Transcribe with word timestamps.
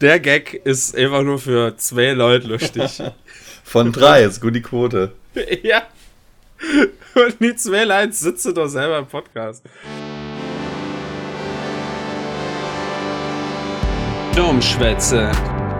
Der 0.00 0.20
Gag 0.20 0.54
ist 0.64 0.94
einfach 0.96 1.22
nur 1.22 1.38
für 1.38 1.76
zwei 1.78 2.12
Leute 2.12 2.48
lustig. 2.48 3.02
Von 3.64 3.90
drei 3.90 4.24
ist 4.24 4.40
gut 4.40 4.54
die 4.54 4.60
Quote. 4.60 5.12
ja. 5.62 5.82
Und 7.14 7.40
die 7.40 7.56
zwei 7.56 7.84
Leute 7.84 8.12
sitzen 8.12 8.54
doch 8.54 8.68
selber 8.68 8.98
im 8.98 9.06
Podcast. 9.06 9.64
Domschwätze. 14.36 15.30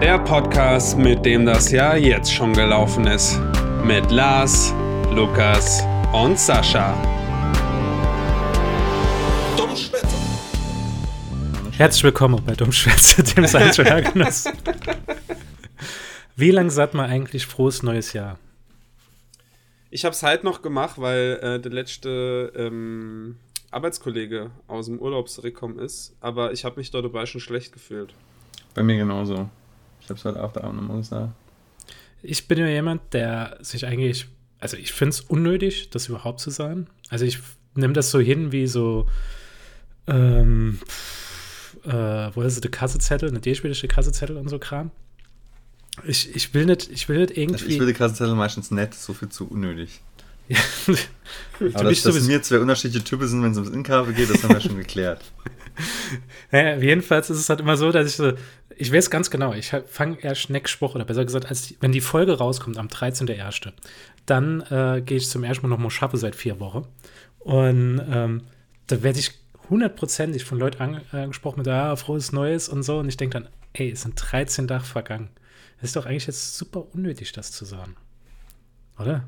Der 0.01 0.17
Podcast, 0.19 0.97
mit 0.97 1.25
dem 1.25 1.45
das 1.45 1.71
Jahr 1.71 1.95
jetzt 1.95 2.33
schon 2.33 2.53
gelaufen 2.53 3.05
ist. 3.05 3.39
Mit 3.83 4.09
Lars, 4.11 4.73
Lukas 5.11 5.83
und 6.13 6.39
Sascha. 6.39 7.14
Herzlich 11.77 12.05
willkommen 12.05 12.41
bei 12.45 12.55
Dummschwätze, 12.55 13.21
dem 13.21 13.45
Science 13.47 13.77
Wie 16.37 16.51
lang 16.51 16.69
sagt 16.69 16.93
man 16.93 17.09
eigentlich 17.09 17.45
frohes 17.45 17.83
neues 17.83 18.13
Jahr? 18.13 18.39
Ich 19.89 20.05
habe 20.05 20.13
es 20.13 20.23
halt 20.23 20.45
noch 20.45 20.61
gemacht, 20.61 21.01
weil 21.01 21.37
äh, 21.41 21.59
der 21.59 21.73
letzte 21.73 22.53
ähm, 22.55 23.35
Arbeitskollege 23.71 24.51
aus 24.67 24.85
dem 24.85 24.99
Urlaub 24.99 25.27
zurückgekommen 25.27 25.77
ist. 25.77 26.15
Aber 26.21 26.53
ich 26.53 26.63
habe 26.63 26.77
mich 26.77 26.91
dort 26.91 27.03
dabei 27.03 27.25
schon 27.25 27.41
schlecht 27.41 27.73
gefühlt. 27.73 28.13
Bei 28.73 28.81
mir 28.81 28.95
genauso. 28.95 29.49
Ich 29.99 30.09
habe 30.09 30.17
es 30.17 30.23
heute 30.23 30.39
Abend 30.39 30.77
nochmal 30.77 30.97
gesagt. 30.99 31.33
Ich 32.21 32.47
bin 32.47 32.57
ja 32.57 32.67
jemand, 32.67 33.13
der 33.13 33.57
sich 33.59 33.85
eigentlich, 33.85 34.27
also 34.59 34.77
ich 34.77 34.93
finde 34.93 35.09
es 35.09 35.19
unnötig, 35.19 35.89
das 35.89 36.07
überhaupt 36.07 36.39
zu 36.39 36.51
sagen. 36.51 36.87
Also 37.09 37.25
ich 37.25 37.39
nehme 37.73 37.91
das 37.91 38.11
so 38.11 38.19
hin 38.21 38.53
wie 38.53 38.65
so, 38.65 39.09
ähm, 40.07 40.79
äh, 41.85 42.35
wo 42.35 42.41
ist 42.41 42.53
es, 42.53 42.61
der 42.61 42.71
Kassezettel, 42.71 43.29
eine 43.29 43.39
D-spielische 43.39 43.87
Kassezettel 43.87 44.37
und 44.37 44.49
so 44.49 44.59
Kram. 44.59 44.91
Ich, 46.05 46.35
ich 46.35 46.53
will 46.53 46.65
nicht, 46.65 46.91
ich 46.91 47.07
will 47.07 47.19
nicht 47.19 47.37
irgendwie. 47.37 47.53
Also 47.63 47.67
ich 47.67 47.79
will 47.79 47.87
die 47.87 47.93
Kassezettel 47.93 48.35
meistens 48.35 48.71
nett, 48.71 48.93
so 48.93 49.13
viel 49.13 49.29
zu 49.29 49.47
unnötig. 49.47 50.01
Ja. 51.59 51.67
Aber 51.73 51.89
dass, 51.89 52.03
dass 52.03 52.27
mir 52.27 52.41
zwei 52.43 52.59
unterschiedliche 52.59 53.03
Typen 53.03 53.27
sind, 53.27 53.41
wenn 53.41 53.51
es 53.51 53.57
ums 53.57 53.73
Inkabe 53.73 54.13
geht, 54.13 54.29
das 54.29 54.43
haben 54.43 54.53
wir 54.53 54.61
schon 54.61 54.77
geklärt. 54.77 55.21
Ja, 56.51 56.77
jedenfalls 56.77 57.29
ist 57.29 57.39
es 57.39 57.49
halt 57.49 57.59
immer 57.59 57.75
so, 57.75 57.91
dass 57.91 58.07
ich 58.07 58.15
so, 58.15 58.31
ich 58.77 58.93
weiß 58.93 59.09
ganz 59.09 59.29
genau, 59.29 59.53
ich 59.53 59.73
fange 59.87 60.17
erst 60.21 60.41
Schneckspruch, 60.41 60.95
oder 60.95 61.03
besser 61.03 61.25
gesagt, 61.25 61.47
als 61.47 61.63
die, 61.63 61.77
wenn 61.81 61.91
die 61.91 61.99
Folge 61.99 62.37
rauskommt 62.37 62.77
am 62.77 62.87
13.01., 62.87 63.73
dann 64.25 64.61
äh, 64.61 65.01
gehe 65.01 65.17
ich 65.17 65.27
zum 65.27 65.43
ersten 65.43 65.67
Mal 65.67 65.75
noch 65.75 65.81
Moschaffe 65.81 66.15
seit 66.15 66.35
vier 66.35 66.61
Wochen. 66.61 66.87
Und 67.39 68.01
ähm, 68.09 68.43
da 68.87 69.03
werde 69.03 69.19
ich 69.19 69.31
hundertprozentig 69.69 70.45
von 70.45 70.59
Leuten 70.59 71.01
angesprochen 71.11 71.59
mit, 71.59 71.67
ah, 71.67 71.95
frohes 71.95 72.31
Neues 72.31 72.69
und 72.69 72.83
so. 72.83 72.99
Und 72.99 73.09
ich 73.09 73.17
denke 73.17 73.39
dann, 73.39 73.49
ey, 73.73 73.91
es 73.91 74.01
sind 74.01 74.15
13 74.15 74.67
Tage 74.67 74.83
vergangen. 74.83 75.29
Das 75.77 75.89
ist 75.89 75.95
doch 75.95 76.05
eigentlich 76.05 76.27
jetzt 76.27 76.57
super 76.57 76.85
unnötig, 76.93 77.31
das 77.31 77.51
zu 77.51 77.65
sagen. 77.65 77.95
Oder? 78.97 79.27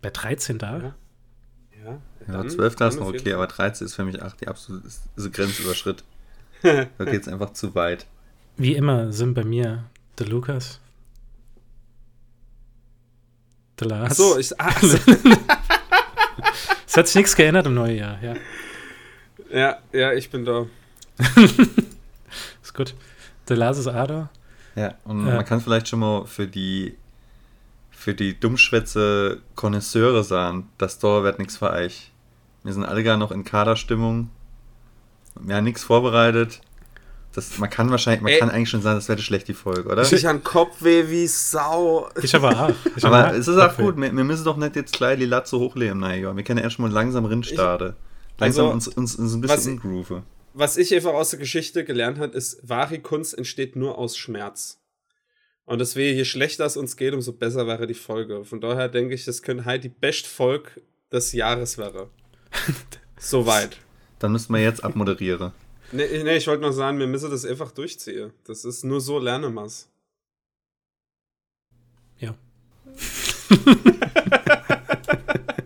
Bei 0.00 0.10
13 0.10 0.58
Tagen? 0.58 0.94
Ja. 1.84 2.00
ja, 2.28 2.42
ja 2.42 2.48
12 2.48 2.76
Tage 2.76 2.94
ist 2.94 3.00
noch 3.00 3.08
okay, 3.08 3.32
aber 3.32 3.46
13 3.46 3.86
ist 3.86 3.94
für 3.94 4.04
mich 4.04 4.22
ach, 4.22 4.34
die 4.36 4.48
absolute 4.48 4.88
Grenzüberschritt. 5.16 6.04
da 6.62 7.04
geht 7.04 7.22
es 7.22 7.28
einfach 7.28 7.52
zu 7.52 7.74
weit. 7.74 8.06
Wie 8.56 8.74
immer 8.74 9.12
sind 9.12 9.34
bei 9.34 9.44
mir 9.44 9.84
der 10.18 10.26
Lukas, 10.26 10.80
der 13.80 13.88
Lars. 13.88 14.12
Ach 14.12 14.16
so, 14.16 14.38
ich. 14.38 14.52
Ah, 14.60 14.72
also. 14.80 14.98
es 16.86 16.96
hat 16.96 17.06
sich 17.06 17.16
nichts 17.16 17.34
geändert 17.34 17.66
im 17.66 17.74
neuen 17.74 17.96
Jahr, 17.96 18.22
ja. 18.22 18.34
Ja, 19.52 19.78
ja, 19.92 20.12
ich 20.12 20.30
bin 20.30 20.44
da. 20.44 20.66
ist 22.62 22.74
gut. 22.74 22.94
Der 23.48 23.56
Lars 23.56 23.78
ist 23.78 23.88
Ada. 23.88 24.30
Ja, 24.74 24.94
und 25.04 25.26
ja. 25.26 25.36
man 25.36 25.44
kann 25.44 25.60
vielleicht 25.60 25.88
schon 25.88 26.00
mal 26.00 26.24
für 26.26 26.46
die 26.46 26.96
für 27.90 28.14
die 28.14 28.38
Dummschwätze 28.38 29.42
Konnoisseure 29.54 30.24
sagen, 30.24 30.68
das 30.78 30.98
Tor 30.98 31.22
wird 31.22 31.38
nichts 31.38 31.58
für 31.58 31.70
euch. 31.70 32.10
Wir 32.64 32.72
sind 32.72 32.84
alle 32.84 33.04
gar 33.04 33.16
noch 33.16 33.30
in 33.30 33.44
Kaderstimmung. 33.44 34.30
Wir 35.40 35.56
haben 35.56 35.64
nichts 35.64 35.84
vorbereitet. 35.84 36.60
Das, 37.32 37.58
man 37.58 37.70
kann 37.70 37.90
wahrscheinlich, 37.90 38.20
man 38.20 38.32
Ey. 38.32 38.40
kann 38.40 38.50
eigentlich 38.50 38.70
schon 38.70 38.82
sagen, 38.82 38.96
das 38.96 39.08
wäre 39.08 39.20
schlecht 39.20 39.48
die 39.48 39.54
Folge, 39.54 39.88
oder? 39.88 40.02
Ich 40.02 40.26
habe 40.26 40.40
Kopfweh 40.40 41.08
wie 41.08 41.26
Sau. 41.26 42.08
Ich 42.20 42.34
aber 42.34 42.50
auch. 42.50 42.74
Ich 42.96 43.04
aber 43.04 43.28
auch 43.28 43.32
es 43.32 43.48
ist 43.48 43.56
auch 43.56 43.76
gut, 43.76 43.96
wir, 43.96 44.14
wir, 44.14 44.24
müssen 44.24 44.44
doch 44.44 44.56
nicht 44.56 44.76
jetzt 44.76 44.92
gleich 44.92 45.18
die 45.18 45.24
Latze 45.24 45.58
hochleben, 45.58 46.00
naja. 46.00 46.36
Wir 46.36 46.42
können 46.42 46.58
ja 46.58 46.64
erst 46.64 46.78
mal 46.78 46.90
langsam 46.90 47.24
rinstarten. 47.24 47.94
Langsam 48.42 48.66
also, 48.66 48.74
uns, 48.74 48.88
uns, 48.88 49.16
uns 49.16 49.34
ein 49.34 49.40
bisschen 49.40 49.74
ingrooven. 49.74 50.22
Was 50.54 50.76
ich 50.76 50.94
einfach 50.94 51.14
aus 51.14 51.30
der 51.30 51.38
Geschichte 51.38 51.84
gelernt 51.84 52.18
habe, 52.18 52.36
ist, 52.36 52.68
wahre 52.68 52.98
Kunst 52.98 53.36
entsteht 53.36 53.76
nur 53.76 53.98
aus 53.98 54.16
Schmerz. 54.16 54.80
Und 55.64 55.78
deswegen, 55.78 56.16
je 56.16 56.24
schlechter 56.24 56.66
es 56.66 56.76
uns 56.76 56.96
geht, 56.96 57.14
umso 57.14 57.32
besser 57.32 57.66
wäre 57.66 57.86
die 57.86 57.94
Folge. 57.94 58.44
Von 58.44 58.60
daher 58.60 58.88
denke 58.88 59.14
ich, 59.14 59.24
das 59.24 59.42
könnte 59.42 59.64
halt 59.64 59.84
die 59.84 59.88
best 59.88 60.26
Folge 60.26 60.82
des 61.10 61.32
Jahres 61.32 61.78
wäre. 61.78 62.10
Soweit. 63.18 63.78
Dann 64.18 64.32
müssten 64.32 64.52
wir 64.52 64.60
jetzt 64.60 64.84
abmoderieren. 64.84 65.52
Nee, 65.92 66.22
nee 66.24 66.36
ich 66.36 66.46
wollte 66.46 66.62
noch 66.62 66.72
sagen, 66.72 66.98
wir 66.98 67.06
müssen 67.06 67.30
das 67.30 67.44
einfach 67.44 67.70
durchziehen. 67.70 68.32
Das 68.44 68.64
ist 68.64 68.84
nur 68.84 69.00
so 69.00 69.18
lernen 69.18 69.54
wir's. 69.54 69.88
Ja. 72.18 72.34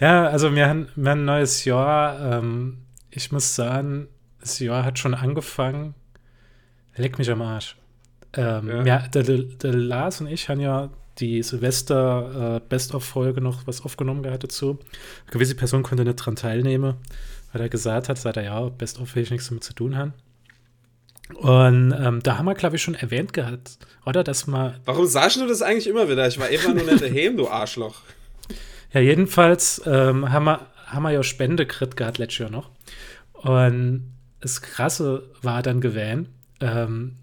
ja, 0.00 0.26
also 0.28 0.54
wir 0.54 0.68
haben, 0.68 0.88
wir 0.96 1.10
haben 1.10 1.20
ein 1.20 1.24
neues 1.24 1.64
Jahr. 1.64 2.38
Ähm, 2.38 2.78
ich 3.10 3.32
muss 3.32 3.54
sagen, 3.54 4.08
das 4.40 4.58
Jahr 4.58 4.84
hat 4.84 4.98
schon 4.98 5.14
angefangen. 5.14 5.94
Leck 6.96 7.18
mich 7.18 7.30
am 7.30 7.42
Arsch. 7.42 7.76
Ähm, 8.34 8.68
ja. 8.68 8.84
ja 8.84 8.98
der, 9.08 9.22
der, 9.22 9.72
Lars 9.72 10.20
und 10.20 10.26
ich 10.26 10.48
haben 10.48 10.60
ja 10.60 10.90
die 11.18 11.42
Silvester 11.42 12.60
äh, 12.70 13.40
noch 13.40 13.66
was 13.66 13.82
aufgenommen 13.82 14.22
gehabt 14.22 14.44
dazu. 14.44 14.78
Eine 15.24 15.32
gewisse 15.32 15.54
Person 15.54 15.82
konnte 15.82 16.04
nicht 16.04 16.16
dran 16.16 16.36
teilnehmen, 16.36 16.94
weil 17.52 17.62
er 17.62 17.68
gesagt 17.68 18.08
hat, 18.08 18.18
seit 18.18 18.36
er 18.36 18.44
ja 18.44 18.68
Best-of 18.68 19.14
will 19.14 19.22
ich 19.22 19.30
nichts 19.30 19.48
damit 19.48 19.64
zu 19.64 19.72
tun 19.72 19.96
haben. 19.96 20.12
Und 21.34 21.94
ähm, 21.98 22.20
da 22.22 22.38
haben 22.38 22.46
wir, 22.46 22.54
glaube 22.54 22.76
ich, 22.76 22.82
schon 22.82 22.94
erwähnt 22.94 23.32
gehabt, 23.32 23.78
oder? 24.06 24.24
Dass 24.24 24.46
man. 24.46 24.76
Warum 24.84 25.06
sagst 25.06 25.36
du 25.36 25.46
das 25.46 25.60
eigentlich 25.60 25.86
immer 25.86 26.08
wieder? 26.08 26.26
Ich 26.26 26.38
war 26.38 26.48
immer 26.48 26.74
nur 26.74 26.84
nicht 26.84 27.02
daheim, 27.02 27.36
du 27.36 27.48
Arschloch. 27.48 28.00
Ja, 28.92 29.00
jedenfalls 29.00 29.82
ähm, 29.86 30.32
haben, 30.32 30.44
wir, 30.44 30.66
haben 30.86 31.02
wir 31.02 31.10
ja 31.10 31.22
Spendekrit 31.22 31.96
gehabt 31.96 32.18
letztes 32.18 32.38
Jahr 32.38 32.50
noch. 32.50 32.70
Und 33.32 34.12
das 34.40 34.62
Krasse 34.62 35.24
war 35.42 35.62
dann 35.62 35.80
gewähnt, 35.80 36.28
ähm, 36.60 37.16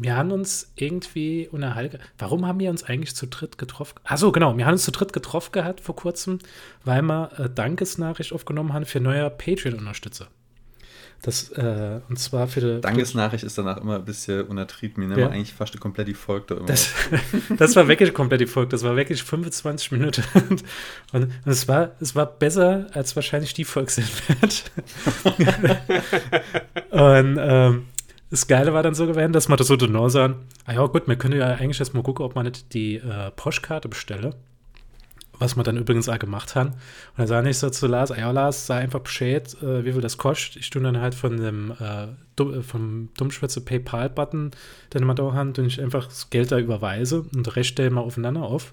wir 0.00 0.16
haben 0.16 0.30
uns 0.30 0.72
irgendwie 0.76 1.48
unterhalten. 1.50 1.98
Warum 2.18 2.46
haben 2.46 2.60
wir 2.60 2.70
uns 2.70 2.84
eigentlich 2.84 3.16
zu 3.16 3.26
dritt 3.26 3.58
getroffen? 3.58 3.98
Achso, 4.04 4.30
genau. 4.30 4.56
Wir 4.56 4.64
haben 4.64 4.74
uns 4.74 4.84
zu 4.84 4.92
dritt 4.92 5.12
getroffen 5.12 5.50
gehabt 5.50 5.80
vor 5.80 5.96
kurzem, 5.96 6.38
weil 6.84 7.02
wir 7.02 7.30
äh, 7.36 7.50
Dankesnachricht 7.50 8.32
aufgenommen 8.32 8.72
haben 8.72 8.84
für 8.84 9.00
neue 9.00 9.28
Patreon-Unterstützer. 9.28 10.28
Das, 11.22 11.50
äh, 11.50 12.00
und 12.08 12.18
zwar 12.18 12.46
für 12.46 12.60
die. 12.60 12.80
Dankesnachricht 12.80 13.42
ist 13.42 13.58
danach 13.58 13.78
immer 13.78 13.96
ein 13.96 14.04
bisschen 14.04 14.42
untertrieben. 14.42 15.02
Wir 15.02 15.08
nehmen 15.08 15.20
ja. 15.20 15.28
eigentlich 15.28 15.52
fast 15.52 15.78
komplett 15.80 16.06
die 16.06 16.14
Folge 16.14 16.46
da 16.48 16.54
immer. 16.56 16.66
Das, 16.66 16.92
das, 17.58 17.74
war 17.74 17.88
wirklich 17.88 18.14
komplett 18.14 18.40
die 18.40 18.46
Folge. 18.46 18.70
Das 18.70 18.84
war 18.84 18.94
wirklich 18.94 19.22
25 19.24 19.92
Minuten. 19.92 20.22
Und, 20.48 20.64
und 21.12 21.32
es, 21.44 21.66
war, 21.66 21.90
es 22.00 22.14
war 22.14 22.26
besser, 22.26 22.86
als 22.92 23.16
wahrscheinlich 23.16 23.52
die 23.52 23.64
Folge 23.64 23.90
wird. 23.96 24.70
und 26.90 27.38
ähm, 27.40 27.86
das 28.30 28.46
Geile 28.46 28.72
war 28.72 28.82
dann 28.82 28.94
so 28.94 29.06
gewesen, 29.06 29.32
dass 29.32 29.48
man 29.48 29.58
das 29.58 29.66
so 29.66 29.76
genau 29.76 30.08
sagen, 30.08 30.36
ah 30.66 30.74
ja 30.74 30.86
gut, 30.86 31.08
wir 31.08 31.16
können 31.16 31.38
ja 31.38 31.46
eigentlich 31.46 31.78
jetzt 31.78 31.94
mal 31.94 32.02
gucken, 32.02 32.24
ob 32.24 32.34
man 32.34 32.46
nicht 32.46 32.74
die 32.74 32.96
äh, 32.96 33.30
Postkarte 33.34 33.88
bestelle. 33.88 34.34
Was 35.38 35.56
wir 35.56 35.62
dann 35.62 35.76
übrigens 35.76 36.08
auch 36.08 36.18
gemacht 36.18 36.56
haben. 36.56 36.70
Und 36.70 37.18
dann 37.18 37.26
sage 37.26 37.50
ich 37.50 37.58
so 37.58 37.70
zu 37.70 37.86
Lars, 37.86 38.10
ah 38.10 38.18
ja 38.18 38.30
Lars, 38.30 38.66
sei 38.66 38.78
einfach 38.78 39.00
Bescheid, 39.00 39.56
äh, 39.62 39.84
wie 39.84 39.92
viel 39.92 40.00
das 40.00 40.18
kostet. 40.18 40.56
Ich 40.56 40.70
tue 40.70 40.82
dann 40.82 41.00
halt 41.00 41.14
von 41.14 41.36
dem 41.36 41.72
äh, 41.78 42.08
du, 42.36 42.62
vom 42.62 43.10
Dummschwätze 43.16 43.60
PayPal-Button, 43.60 44.50
den 44.94 45.04
man 45.04 45.16
da 45.16 45.32
hat, 45.32 45.58
und 45.58 45.66
ich 45.66 45.80
einfach 45.80 46.06
das 46.06 46.30
Geld 46.30 46.50
da 46.50 46.58
überweise 46.58 47.22
und 47.22 47.46
den 47.46 47.52
Rest 47.52 47.70
stelle 47.70 47.90
mal 47.90 48.00
aufeinander 48.00 48.42
auf. 48.42 48.72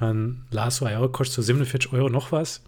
Und 0.00 0.06
dann 0.06 0.44
Lars 0.50 0.76
so, 0.76 0.86
ah 0.86 0.90
ja, 0.90 1.08
kostet 1.08 1.36
so 1.36 1.42
47 1.42 1.92
Euro 1.92 2.08
noch 2.08 2.32
was. 2.32 2.62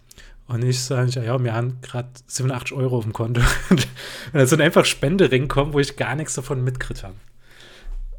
Und 0.47 0.63
ich 0.63 0.81
sage, 0.81 1.23
ja, 1.23 1.41
wir 1.41 1.53
haben 1.53 1.77
gerade 1.81 2.09
87 2.27 2.75
Euro 2.75 2.97
auf 2.97 3.03
dem 3.03 3.13
Konto. 3.13 3.41
und 3.69 3.87
da 4.33 4.45
sind 4.45 4.61
einfach 4.61 4.85
Spende 4.85 5.31
reinkommen, 5.31 5.73
wo 5.73 5.79
ich 5.79 5.95
gar 5.95 6.15
nichts 6.15 6.35
davon 6.35 6.63
mitgekriegt 6.63 7.03
habe. 7.03 7.15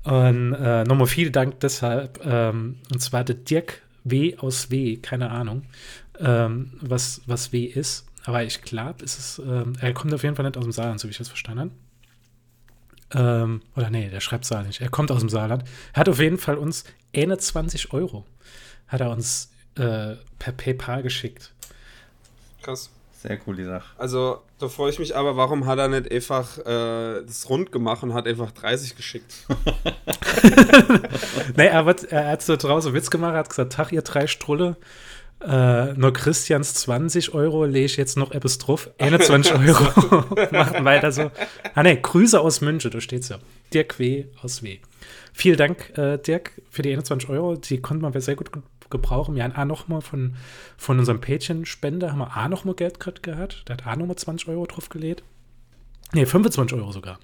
Und 0.05 0.55
äh, 0.55 0.85
nochmal 0.85 1.07
vielen 1.07 1.33
Dank 1.33 1.61
deshalb. 1.61 2.25
Ähm, 2.25 2.77
und 2.91 3.01
zwar 3.01 3.25
der 3.25 3.37
Dirk 3.37 3.83
W 4.05 4.37
aus 4.39 4.71
W, 4.71 4.97
keine 4.97 5.31
Ahnung, 5.31 5.65
ähm, 6.19 6.73
was, 6.81 7.23
was 7.27 7.53
W 7.53 7.65
ist. 7.65 8.07
Aber 8.25 8.45
ich 8.45 8.63
glaube, 8.63 9.05
ähm, 9.45 9.73
er 9.81 9.93
kommt 9.95 10.15
auf 10.15 10.23
jeden 10.23 10.37
Fall 10.37 10.45
nicht 10.45 10.57
aus 10.57 10.65
dem 10.65 10.73
Saarland, 10.73 11.01
so 11.01 11.09
wie 11.09 11.13
ich 11.13 11.19
das 11.19 11.29
verstanden 11.29 11.61
habe. 11.61 11.71
Ähm, 13.15 13.63
oder 13.77 13.91
nee, 13.91 14.09
der 14.09 14.21
schreibt 14.21 14.45
Saarland 14.45 14.69
nicht. 14.69 14.81
Er 14.81 14.89
kommt 14.89 15.11
aus 15.11 15.21
dem 15.21 15.29
Saarland. 15.29 15.65
Er 15.93 16.01
hat 16.01 16.09
auf 16.09 16.21
jeden 16.21 16.39
Fall 16.39 16.57
uns 16.57 16.85
21 17.15 17.93
Euro 17.93 18.25
hat 18.93 19.01
er 19.01 19.11
uns 19.11 19.51
äh, 19.77 20.17
per 20.39 20.53
PayPal 20.53 21.03
geschickt. 21.03 21.53
Krass. 22.63 22.91
Sehr 23.23 23.39
cool, 23.47 23.55
die 23.55 23.65
Sache. 23.65 23.85
Also, 23.99 24.41
da 24.59 24.67
freue 24.67 24.91
ich 24.91 24.99
mich 24.99 25.15
aber, 25.15 25.37
warum 25.37 25.67
hat 25.67 25.79
er 25.79 25.87
nicht 25.87 26.11
einfach 26.11 26.59
äh, 26.59 27.23
das 27.25 27.49
rund 27.49 27.71
gemacht 27.71 28.03
und 28.03 28.15
hat 28.15 28.27
einfach 28.27 28.51
30 28.51 28.97
geschickt? 28.97 29.47
nee, 31.57 31.67
er 31.67 31.85
hat, 31.85 32.03
er 32.03 32.27
hat 32.27 32.43
so 32.43 32.57
draußen 32.57 32.93
Witz 32.95 33.11
gemacht, 33.11 33.35
er 33.35 33.39
hat 33.39 33.49
gesagt, 33.49 33.75
Tag, 33.75 33.93
ihr 33.93 34.03
drei 34.03 34.27
Strulle, 34.27 34.77
äh, 35.41 35.93
nur 35.93 36.13
Christians 36.13 36.75
20 36.75 37.33
Euro, 37.33 37.65
lege 37.65 37.87
ich 37.87 37.97
jetzt 37.97 38.17
noch 38.17 38.33
etwas 38.33 38.59
drauf. 38.59 38.91
21 38.99 39.55
Euro. 39.69 40.47
Machen 40.51 40.85
weiter 40.85 41.13
so. 41.13 41.31
Ah 41.77 41.85
ne, 41.85 42.01
Grüße 42.01 42.41
aus 42.41 42.61
München, 42.61 42.91
da 42.91 43.01
steht's 43.01 43.29
ja. 43.29 43.39
Dirk 43.73 44.01
W. 44.01 44.25
aus 44.43 44.65
W. 44.65 44.81
Vielen 45.33 45.59
Dank, 45.59 45.97
äh, 45.97 46.19
Dirk, 46.19 46.61
für 46.71 46.83
die 46.83 46.91
21 46.91 47.29
Euro. 47.29 47.55
Die 47.55 47.81
konnte 47.81 48.03
man 48.03 48.21
sehr 48.21 48.35
gut 48.35 48.51
gebrauchen. 48.93 49.35
Wir 49.35 49.43
haben 49.43 49.57
auch 49.57 49.65
noch 49.65 49.89
mal 49.89 50.01
von, 50.01 50.37
von 50.77 51.01
unserem 51.01 51.21
Patreon-Spender 51.21 52.13
haben 52.13 52.19
wir 52.19 52.37
auch 52.37 52.49
noch 52.49 52.65
mal 52.65 52.75
Geld 52.75 53.01
gehabt. 53.01 53.65
Der 53.69 53.77
hat 53.77 53.87
auch 53.87 53.97
noch 53.97 54.07
mal 54.07 54.17
20 54.17 54.47
Euro 54.49 54.67
draufgelegt. 54.67 55.25
Ne, 56.13 56.27
25 56.27 56.79
Euro 56.79 56.93
sogar. 56.93 57.19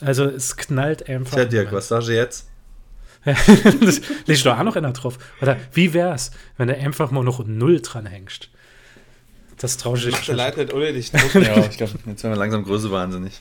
Also 0.00 0.24
es 0.24 0.56
knallt 0.56 1.08
einfach. 1.08 1.34
Tja, 1.34 1.44
Dirk, 1.46 1.72
was 1.72 1.88
sagst 1.88 2.08
du 2.08 2.14
jetzt? 2.14 2.48
das 3.24 4.00
legst 4.26 4.44
du 4.44 4.50
auch 4.50 4.62
noch 4.62 4.76
einer 4.76 4.92
drauf. 4.92 5.18
Oder 5.42 5.56
wie 5.72 5.92
wär's, 5.92 6.30
wenn 6.56 6.68
du 6.68 6.76
einfach 6.76 7.10
mal 7.10 7.24
noch 7.24 7.44
Null 7.44 7.80
dran 7.80 8.06
hängst? 8.06 8.50
Das 9.56 9.76
traue 9.76 9.98
ich 9.98 10.04
dich 10.04 10.26
leid 10.28 10.56
nicht 10.56 10.72
unnötig. 10.72 11.10
ja, 11.34 11.66
ich 11.66 11.76
glaube, 11.76 11.98
jetzt 12.06 12.22
werden 12.22 12.32
wir 12.32 12.36
langsam 12.36 12.62
Größe 12.62 12.92
wahnsinnig. 12.92 13.40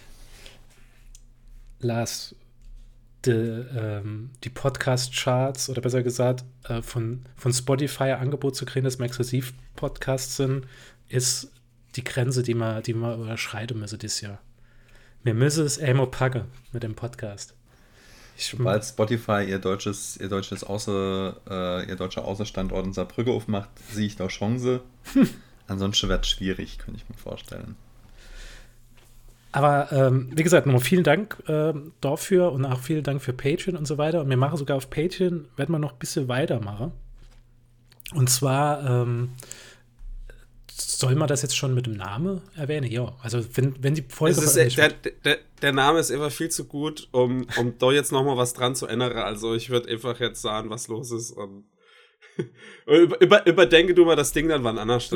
Lars, 1.79 2.35
die, 3.27 3.31
ähm, 3.31 4.31
die 4.43 4.49
Podcast-Charts 4.49 5.69
oder 5.69 5.81
besser 5.81 6.03
gesagt 6.03 6.43
äh, 6.63 6.81
von, 6.81 7.25
von 7.35 7.53
Spotify 7.53 8.11
Angebot 8.11 8.55
zu 8.55 8.65
kriegen, 8.65 8.85
dass 8.85 8.99
wir 8.99 9.05
exklusiv 9.05 9.53
Podcasts 9.75 10.37
sind, 10.37 10.65
ist 11.09 11.51
die 11.95 12.03
Grenze, 12.03 12.43
die 12.43 12.53
man, 12.53 12.81
die 12.83 12.93
man 12.93 13.21
überschreiten 13.21 13.79
müssen 13.79 13.99
dieses 13.99 14.21
Jahr. 14.21 14.39
Wir 15.23 15.33
müssen 15.33 15.65
es 15.65 15.79
einmal 15.79 16.07
packen 16.07 16.45
mit 16.71 16.83
dem 16.83 16.95
Podcast. 16.95 17.53
Sobald 18.37 18.85
Spotify 18.85 19.43
ihr 19.47 19.59
deutsches, 19.59 20.17
ihr 20.17 20.29
deutsches 20.29 20.63
Außer, 20.63 21.37
äh, 21.49 21.89
ihr 21.89 21.95
deutscher 21.95 22.23
Außerstandort 22.23 22.85
in 22.85 22.93
Saarbrücke 22.93 23.31
aufmacht, 23.31 23.69
sehe 23.91 24.05
ich 24.05 24.15
da 24.15 24.27
Chance. 24.27 24.81
Ansonsten 25.67 26.07
wird 26.07 26.23
es 26.23 26.29
schwierig, 26.29 26.77
könnte 26.77 27.01
ich 27.01 27.09
mir 27.09 27.17
vorstellen. 27.17 27.75
Aber 29.57 29.91
ähm, 29.91 30.29
wie 30.35 30.43
gesagt, 30.43 30.67
nochmal 30.67 30.83
vielen 30.83 31.03
Dank 31.03 31.35
äh, 31.47 31.73
dafür 31.99 32.51
und 32.51 32.63
auch 32.63 32.79
vielen 32.79 33.01
Dank 33.01 33.23
für 33.23 33.33
Patreon 33.33 33.75
und 33.75 33.87
so 33.87 33.97
weiter. 33.97 34.21
Und 34.21 34.29
wir 34.29 34.37
machen 34.37 34.55
sogar 34.55 34.77
auf 34.77 34.91
Patreon, 34.91 35.47
werden 35.55 35.71
wir 35.71 35.79
noch 35.79 35.93
ein 35.93 35.97
bisschen 35.97 36.27
weitermachen. 36.27 36.91
Und 38.13 38.29
zwar 38.29 38.87
ähm, 38.87 39.31
soll 40.71 41.15
man 41.15 41.27
das 41.27 41.41
jetzt 41.41 41.57
schon 41.57 41.73
mit 41.73 41.87
dem 41.87 41.93
Namen 41.93 42.41
erwähnen? 42.55 42.91
Ja, 42.91 43.15
also 43.23 43.43
wenn, 43.55 43.81
wenn 43.81 43.95
die 43.95 44.05
Folge. 44.07 44.39
Ist, 44.39 44.77
der, 44.77 44.89
der, 44.89 45.39
der, 45.63 45.73
Name 45.73 45.97
ist 45.97 46.11
immer 46.11 46.29
viel 46.29 46.49
zu 46.49 46.65
gut, 46.65 47.07
um, 47.11 47.47
um 47.57 47.79
da 47.79 47.91
jetzt 47.91 48.11
nochmal 48.11 48.37
was 48.37 48.53
dran 48.53 48.75
zu 48.75 48.85
ändern. 48.85 49.13
Also 49.13 49.55
ich 49.55 49.71
würde 49.71 49.89
einfach 49.89 50.19
jetzt 50.19 50.39
sagen, 50.39 50.69
was 50.69 50.87
los 50.87 51.09
ist. 51.09 51.31
Und 51.31 51.63
über, 52.85 53.19
über, 53.21 53.47
überdenke 53.47 53.95
du 53.95 54.05
mal 54.05 54.15
das 54.15 54.33
Ding 54.33 54.49
dann 54.49 54.63
wann 54.63 54.77
anders. 54.77 55.09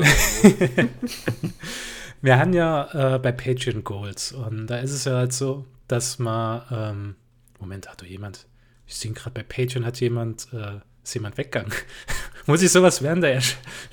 Wir 2.22 2.38
haben 2.38 2.52
ja 2.52 3.14
äh, 3.14 3.18
bei 3.18 3.32
Patreon 3.32 3.82
Goals 3.82 4.30
und 4.30 4.68
da 4.68 4.78
ist 4.78 4.92
es 4.92 5.04
ja 5.04 5.14
halt 5.14 5.32
so, 5.32 5.66
dass 5.88 6.18
man. 6.20 6.62
Ähm, 6.70 7.14
Moment, 7.58 7.88
hat 7.88 8.00
doch 8.00 8.06
jemand. 8.06 8.46
Ich 8.86 8.94
sehe 8.94 9.12
gerade 9.12 9.30
bei 9.32 9.42
Patreon 9.42 9.84
hat 9.84 10.00
jemand. 10.00 10.46
Äh, 10.52 10.80
ist 11.02 11.14
jemand 11.14 11.36
weggegangen? 11.36 11.72
Muss 12.46 12.62
ich 12.62 12.70
sowas 12.70 13.02
während 13.02 13.24
der, 13.24 13.42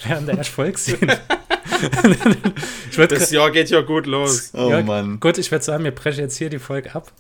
während 0.06 0.28
der 0.28 0.38
Erfolg 0.38 0.78
sehen? 0.78 1.12
das 3.10 3.32
Jahr 3.32 3.50
geht 3.50 3.72
ja 3.72 3.82
gut 3.82 4.06
los. 4.06 4.52
Oh 4.54 4.70
ja, 4.70 4.84
Mann. 4.84 5.20
Gut, 5.20 5.40
ich 5.40 5.50
würde 5.52 5.66
sagen, 5.66 5.84
wir 5.84 5.92
brechen 5.92 6.20
jetzt 6.22 6.38
hier 6.38 6.52
die 6.52 6.60
Folge 6.60 6.94
ab. 6.94 7.12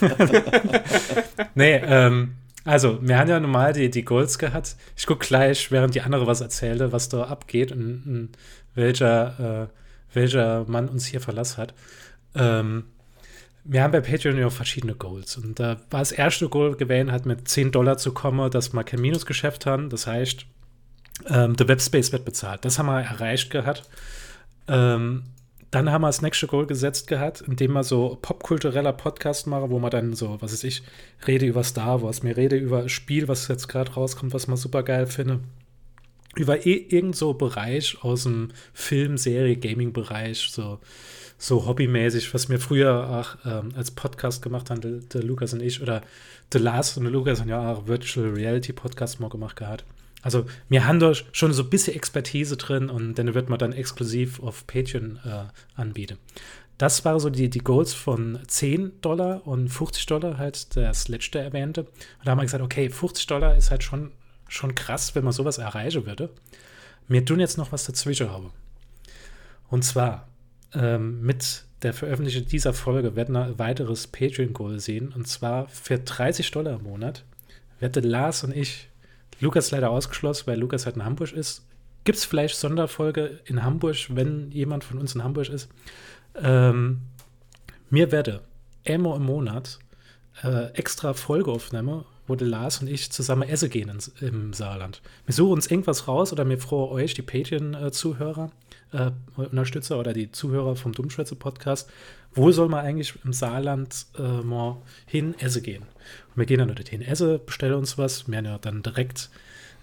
nee, 1.54 1.76
ähm, 1.76 2.34
also, 2.66 2.98
wir 3.00 3.18
haben 3.18 3.30
ja 3.30 3.40
normal 3.40 3.72
die, 3.72 3.88
die 3.88 4.04
Goals 4.04 4.38
gehabt. 4.38 4.76
Ich 4.94 5.06
gucke 5.06 5.26
gleich, 5.26 5.70
während 5.70 5.94
die 5.94 6.02
andere 6.02 6.26
was 6.26 6.42
erzählte, 6.42 6.92
was 6.92 7.08
da 7.08 7.24
abgeht 7.24 7.72
und, 7.72 8.02
und 8.06 8.28
welcher, 8.74 9.70
äh, 9.70 9.79
welcher 10.12 10.64
Mann 10.66 10.88
uns 10.88 11.06
hier 11.06 11.20
verlassen 11.20 11.58
hat. 11.58 11.74
Ähm, 12.34 12.84
wir 13.64 13.82
haben 13.82 13.92
bei 13.92 14.00
Patreon 14.00 14.38
ja 14.38 14.50
verschiedene 14.50 14.94
Goals. 14.94 15.36
Und 15.36 15.60
da 15.60 15.76
war 15.90 16.00
das 16.00 16.12
erste 16.12 16.48
Goal 16.48 16.76
gewählt, 16.76 17.10
hat 17.10 17.26
mit 17.26 17.46
10 17.48 17.72
Dollar 17.72 17.98
zu 17.98 18.12
kommen, 18.12 18.50
dass 18.50 18.72
wir 18.72 18.84
kein 18.84 19.00
Minusgeschäft 19.00 19.66
haben. 19.66 19.90
Das 19.90 20.06
heißt, 20.06 20.46
ähm, 21.28 21.56
der 21.56 21.68
Webspace 21.68 22.12
wird 22.12 22.24
bezahlt. 22.24 22.64
Das 22.64 22.78
haben 22.78 22.86
wir 22.86 23.00
erreicht 23.00 23.50
gehabt. 23.50 23.88
Ähm, 24.68 25.24
dann 25.70 25.92
haben 25.92 26.02
wir 26.02 26.08
das 26.08 26.22
nächste 26.22 26.48
Goal 26.48 26.66
gesetzt 26.66 27.06
gehabt, 27.06 27.42
indem 27.42 27.72
wir 27.72 27.84
so 27.84 28.18
popkultureller 28.20 28.92
Podcast 28.92 29.46
machen, 29.46 29.70
wo 29.70 29.78
man 29.78 29.90
dann 29.90 30.14
so, 30.14 30.40
was 30.40 30.52
weiß 30.52 30.64
ich, 30.64 30.82
rede 31.28 31.46
über 31.46 31.62
Star 31.62 32.02
Wars, 32.02 32.24
mir 32.24 32.36
rede 32.36 32.56
über 32.56 32.88
Spiel, 32.88 33.28
was 33.28 33.46
jetzt 33.46 33.68
gerade 33.68 33.92
rauskommt, 33.92 34.34
was 34.34 34.48
man 34.48 34.56
super 34.56 34.82
geil 34.82 35.06
finde. 35.06 35.40
Über 36.36 36.64
e 36.64 36.74
irgend 36.88 37.16
so 37.16 37.34
Bereich 37.34 38.02
aus 38.02 38.22
dem 38.22 38.48
Film, 38.72 39.18
Serie, 39.18 39.56
Gaming-Bereich, 39.56 40.48
so, 40.50 40.78
so 41.38 41.66
hobbymäßig, 41.66 42.32
was 42.32 42.48
wir 42.48 42.60
früher 42.60 43.10
auch 43.10 43.36
ähm, 43.44 43.72
als 43.74 43.90
Podcast 43.90 44.40
gemacht 44.42 44.70
haben, 44.70 44.80
der, 44.80 44.92
der, 44.92 45.22
Lukas 45.22 45.52
und 45.52 45.62
ich, 45.62 45.82
oder 45.82 46.02
der 46.52 46.60
Lars 46.60 46.96
und 46.96 47.04
der 47.04 47.12
Lukas 47.12 47.40
haben 47.40 47.48
ja 47.48 47.72
auch 47.72 47.86
Virtual 47.88 48.28
Reality 48.28 48.72
Podcast 48.72 49.18
mal 49.18 49.28
gemacht 49.28 49.56
gehabt. 49.56 49.84
Also 50.22 50.44
wir 50.68 50.86
haben 50.86 51.00
da 51.00 51.14
schon 51.14 51.52
so 51.52 51.62
ein 51.62 51.70
bisschen 51.70 51.96
Expertise 51.96 52.56
drin 52.56 52.90
und 52.90 53.14
dann 53.14 53.34
wird 53.34 53.48
man 53.48 53.58
dann 53.58 53.72
exklusiv 53.72 54.40
auf 54.40 54.66
Patreon 54.66 55.18
äh, 55.24 55.80
anbieten. 55.80 56.18
Das 56.80 57.04
waren 57.04 57.20
so 57.20 57.28
die, 57.28 57.50
die 57.50 57.58
Goals 57.58 57.92
von 57.92 58.38
10 58.46 59.02
Dollar 59.02 59.46
und 59.46 59.68
50 59.68 60.06
Dollar, 60.06 60.38
halt 60.38 60.76
das 60.76 61.08
letzte 61.08 61.38
erwähnte. 61.38 61.82
Und 61.82 61.90
da 62.24 62.30
haben 62.30 62.38
wir 62.38 62.44
gesagt, 62.44 62.64
okay, 62.64 62.88
50 62.88 63.26
Dollar 63.26 63.54
ist 63.56 63.70
halt 63.70 63.82
schon, 63.82 64.12
schon 64.50 64.74
krass, 64.74 65.14
wenn 65.14 65.24
man 65.24 65.32
sowas 65.32 65.58
erreichen 65.58 66.04
würde. 66.06 66.30
Wir 67.08 67.24
tun 67.24 67.40
jetzt 67.40 67.56
noch 67.56 67.72
was 67.72 67.84
dazwischen 67.84 68.30
haben. 68.30 68.52
Und 69.68 69.84
zwar 69.84 70.28
ähm, 70.74 71.22
mit 71.22 71.64
der 71.82 71.94
Veröffentlichung 71.94 72.46
dieser 72.46 72.74
Folge 72.74 73.16
werden 73.16 73.34
wir 73.34 73.44
ein 73.44 73.58
weiteres 73.58 74.06
Patreon-Goal 74.06 74.80
sehen. 74.80 75.12
Und 75.14 75.26
zwar 75.26 75.68
für 75.68 75.98
30 75.98 76.50
Dollar 76.50 76.78
im 76.78 76.82
Monat 76.82 77.24
werden 77.78 78.04
Lars 78.04 78.44
und 78.44 78.54
ich 78.54 78.88
Lukas 79.40 79.70
leider 79.70 79.90
ausgeschlossen, 79.90 80.46
weil 80.46 80.58
Lukas 80.58 80.84
halt 80.84 80.96
in 80.96 81.04
Hamburg 81.04 81.32
ist. 81.32 81.66
Gibt 82.04 82.18
es 82.18 82.24
vielleicht 82.24 82.56
Sonderfolge 82.56 83.40
in 83.44 83.62
Hamburg, 83.62 83.96
wenn 84.10 84.50
jemand 84.50 84.84
von 84.84 84.98
uns 84.98 85.14
in 85.14 85.24
Hamburg 85.24 85.48
ist? 85.48 85.70
Ähm, 86.34 87.02
mir 87.88 88.12
werde 88.12 88.42
einmal 88.86 89.16
im 89.16 89.24
Monat 89.24 89.78
äh, 90.42 90.72
extra 90.74 91.14
Folge 91.14 91.50
der 92.36 92.48
Lars 92.48 92.80
und 92.80 92.88
ich 92.88 93.10
zusammen 93.10 93.48
essen 93.48 93.70
gehen 93.70 93.88
ins, 93.88 94.08
im 94.20 94.52
Saarland. 94.52 95.02
Wir 95.26 95.34
suchen 95.34 95.52
uns 95.52 95.70
irgendwas 95.70 96.08
raus 96.08 96.32
oder 96.32 96.48
wir 96.48 96.58
frohe 96.58 96.90
euch, 96.90 97.14
die 97.14 97.22
Patreon-Zuhörer, 97.22 98.50
äh, 98.92 99.10
Unterstützer 99.36 99.98
oder 99.98 100.12
die 100.12 100.30
Zuhörer 100.32 100.76
vom 100.76 100.92
Dummschwätze-Podcast, 100.92 101.90
wo 102.34 102.52
soll 102.52 102.68
man 102.68 102.84
eigentlich 102.84 103.14
im 103.24 103.32
Saarland 103.32 104.06
äh, 104.18 104.22
mal 104.22 104.76
hin 105.06 105.34
essen 105.38 105.62
gehen? 105.62 105.82
Und 105.82 106.36
wir 106.36 106.46
gehen 106.46 106.58
dann 106.58 106.74
dorthin 106.74 107.02
essen, 107.02 107.40
bestellen 107.44 107.74
uns 107.74 107.98
was, 107.98 108.28
wir 108.28 108.38
haben 108.38 108.44
ja 108.44 108.58
dann 108.58 108.82
direkt 108.82 109.30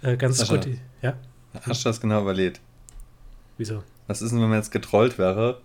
äh, 0.01 0.17
ganz 0.17 0.37
Sascha, 0.37 0.57
gut. 0.57 0.67
Ja? 1.01 1.17
Hast 1.61 1.83
du 1.83 1.89
das 1.89 1.99
genau 1.99 2.21
überlegt? 2.21 2.61
Wieso? 3.57 3.83
Was 4.07 4.21
ist 4.21 4.31
denn, 4.31 4.41
wenn 4.41 4.49
man 4.49 4.59
jetzt 4.59 4.71
getrollt 4.71 5.17
wäre 5.17 5.61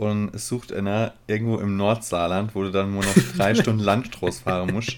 und 0.00 0.34
es 0.34 0.48
sucht 0.48 0.72
einer 0.72 1.12
irgendwo 1.26 1.58
im 1.58 1.76
Nordsaarland, 1.76 2.54
wo 2.54 2.62
du 2.62 2.70
dann 2.70 2.92
nur 2.92 3.02
noch 3.02 3.14
drei 3.36 3.54
Stunden 3.60 3.82
Landstroß 3.82 4.40
fahren 4.40 4.72
musst, 4.72 4.96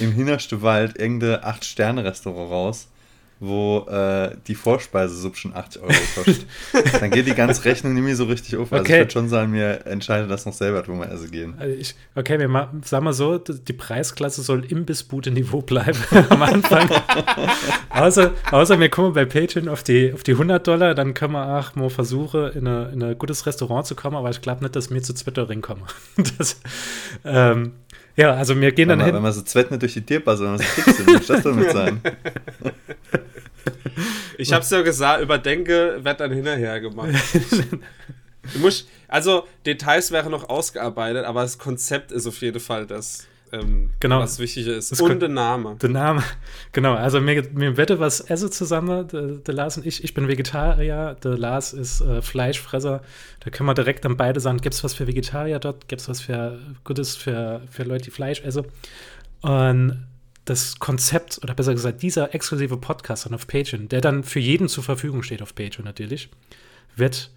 im 0.00 0.10
hintersten 0.10 0.62
Wald 0.62 0.98
irgendein 0.98 1.38
8-Sterne-Restaurant 1.40 2.50
raus 2.50 2.88
wo 3.44 3.84
äh, 3.90 4.36
die 4.46 4.54
Vorspeise 4.54 5.32
schon 5.34 5.52
80 5.52 5.82
Euro 5.82 5.92
kostet. 6.14 6.46
dann 7.00 7.10
geht 7.10 7.26
die 7.26 7.34
ganze 7.34 7.64
Rechnung 7.64 7.92
nicht 7.92 8.04
mehr 8.04 8.14
so 8.14 8.26
richtig 8.26 8.56
auf. 8.56 8.72
Also 8.72 8.84
okay. 8.84 8.92
ich 8.92 8.98
würde 9.00 9.10
schon 9.10 9.28
sagen, 9.28 9.50
mir 9.50 9.84
entscheide 9.84 10.28
das 10.28 10.46
noch 10.46 10.52
selber, 10.52 10.84
wo 10.86 10.94
wir 10.94 11.10
essen 11.10 11.28
gehen. 11.28 11.54
Also 11.58 11.74
ich, 11.74 11.96
okay, 12.14 12.38
wir 12.38 12.46
machen, 12.46 12.84
sagen 12.84 13.04
wir 13.04 13.12
so, 13.12 13.38
die 13.38 13.72
Preisklasse 13.72 14.42
soll 14.42 14.64
im 14.66 14.84
Bissbude-Niveau 14.84 15.60
bleiben 15.60 15.98
am 16.28 16.40
Anfang. 16.40 16.88
außer, 17.90 18.30
außer 18.52 18.78
wir 18.78 18.88
kommen 18.90 19.12
bei 19.12 19.24
Patreon 19.24 19.68
auf 19.68 19.82
die, 19.82 20.12
auf 20.12 20.22
die 20.22 20.32
100 20.32 20.64
Dollar, 20.64 20.94
dann 20.94 21.12
können 21.12 21.32
wir 21.32 21.58
auch 21.58 21.74
mal 21.74 21.90
versuchen, 21.90 22.52
in, 22.52 22.66
in 22.66 23.02
ein 23.02 23.18
gutes 23.18 23.44
Restaurant 23.44 23.86
zu 23.86 23.96
kommen, 23.96 24.16
aber 24.16 24.30
ich 24.30 24.40
glaube 24.40 24.62
nicht, 24.62 24.76
dass 24.76 24.88
wir 24.92 25.02
zu 25.02 25.14
Twittering 25.14 25.62
kommen. 25.62 25.82
das, 26.38 26.60
ähm, 27.24 27.72
ja, 28.16 28.34
also 28.34 28.58
wir 28.60 28.72
gehen 28.72 28.88
wenn 28.88 28.98
dann 28.98 28.98
man, 28.98 29.06
hin. 29.06 29.14
Wenn 29.16 29.22
man 29.22 29.32
so 29.32 29.42
zweit 29.42 29.70
nicht 29.70 29.82
durch 29.82 29.94
die 29.94 30.02
Tierpasse, 30.02 30.44
wenn 30.44 30.50
man 30.50 30.58
so 30.58 30.64
fix 30.64 30.96
sind, 30.96 31.12
muss 31.12 31.26
das 31.26 31.42
damit 31.42 31.70
sein. 31.72 32.00
Ich 34.38 34.52
hab's 34.52 34.70
ja 34.70 34.82
gesagt, 34.82 35.22
überdenke, 35.22 36.00
wird 36.02 36.18
dann 36.18 36.32
hinterher 36.32 36.80
gemacht. 36.80 37.10
Du 38.52 38.58
musst, 38.58 38.88
also 39.06 39.46
Details 39.64 40.10
wären 40.10 40.32
noch 40.32 40.48
ausgearbeitet, 40.48 41.24
aber 41.24 41.42
das 41.42 41.58
Konzept 41.58 42.10
ist 42.10 42.26
auf 42.26 42.40
jeden 42.40 42.58
Fall 42.58 42.88
das. 42.88 43.28
Ähm, 43.52 43.90
genau. 44.00 44.20
was 44.20 44.38
wichtig 44.38 44.66
ist. 44.66 44.92
Das 44.92 45.00
Und 45.00 45.20
der 45.20 45.28
Name. 45.28 45.76
Der 45.76 45.90
Name, 45.90 46.22
genau. 46.72 46.94
Also 46.94 47.20
mir, 47.20 47.46
mir 47.52 47.76
wette 47.76 48.00
was 48.00 48.20
esse 48.20 48.50
zusammen, 48.50 49.06
der, 49.08 49.22
der, 49.36 49.54
Lars 49.54 49.76
und 49.76 49.86
ich. 49.86 50.02
Ich 50.02 50.14
bin 50.14 50.26
Vegetarier, 50.26 51.16
der 51.22 51.36
Lars 51.36 51.74
ist 51.74 52.00
äh, 52.00 52.22
Fleischfresser. 52.22 53.02
Da 53.40 53.50
können 53.50 53.68
wir 53.68 53.74
direkt 53.74 54.06
dann 54.06 54.16
beide 54.16 54.40
sagen, 54.40 54.58
gibt 54.58 54.74
es 54.74 54.82
was 54.82 54.94
für 54.94 55.06
Vegetarier 55.06 55.58
dort? 55.58 55.86
Gibt 55.86 56.00
es 56.00 56.08
was 56.08 56.22
für 56.22 56.58
Gutes 56.82 57.14
für, 57.14 57.60
für 57.70 57.82
Leute, 57.82 58.04
die 58.04 58.10
Fleisch 58.10 58.42
essen? 58.42 58.64
Und 59.42 60.06
das 60.46 60.78
Konzept, 60.78 61.40
oder 61.42 61.54
besser 61.54 61.74
gesagt, 61.74 62.02
dieser 62.02 62.34
exklusive 62.34 62.78
Podcast 62.78 63.26
dann 63.26 63.34
auf 63.34 63.46
Patreon, 63.46 63.88
der 63.88 64.00
dann 64.00 64.24
für 64.24 64.40
jeden 64.40 64.68
zur 64.68 64.82
Verfügung 64.82 65.22
steht 65.22 65.42
auf 65.42 65.54
Patreon 65.54 65.84
natürlich, 65.84 66.30
wird 66.96 67.30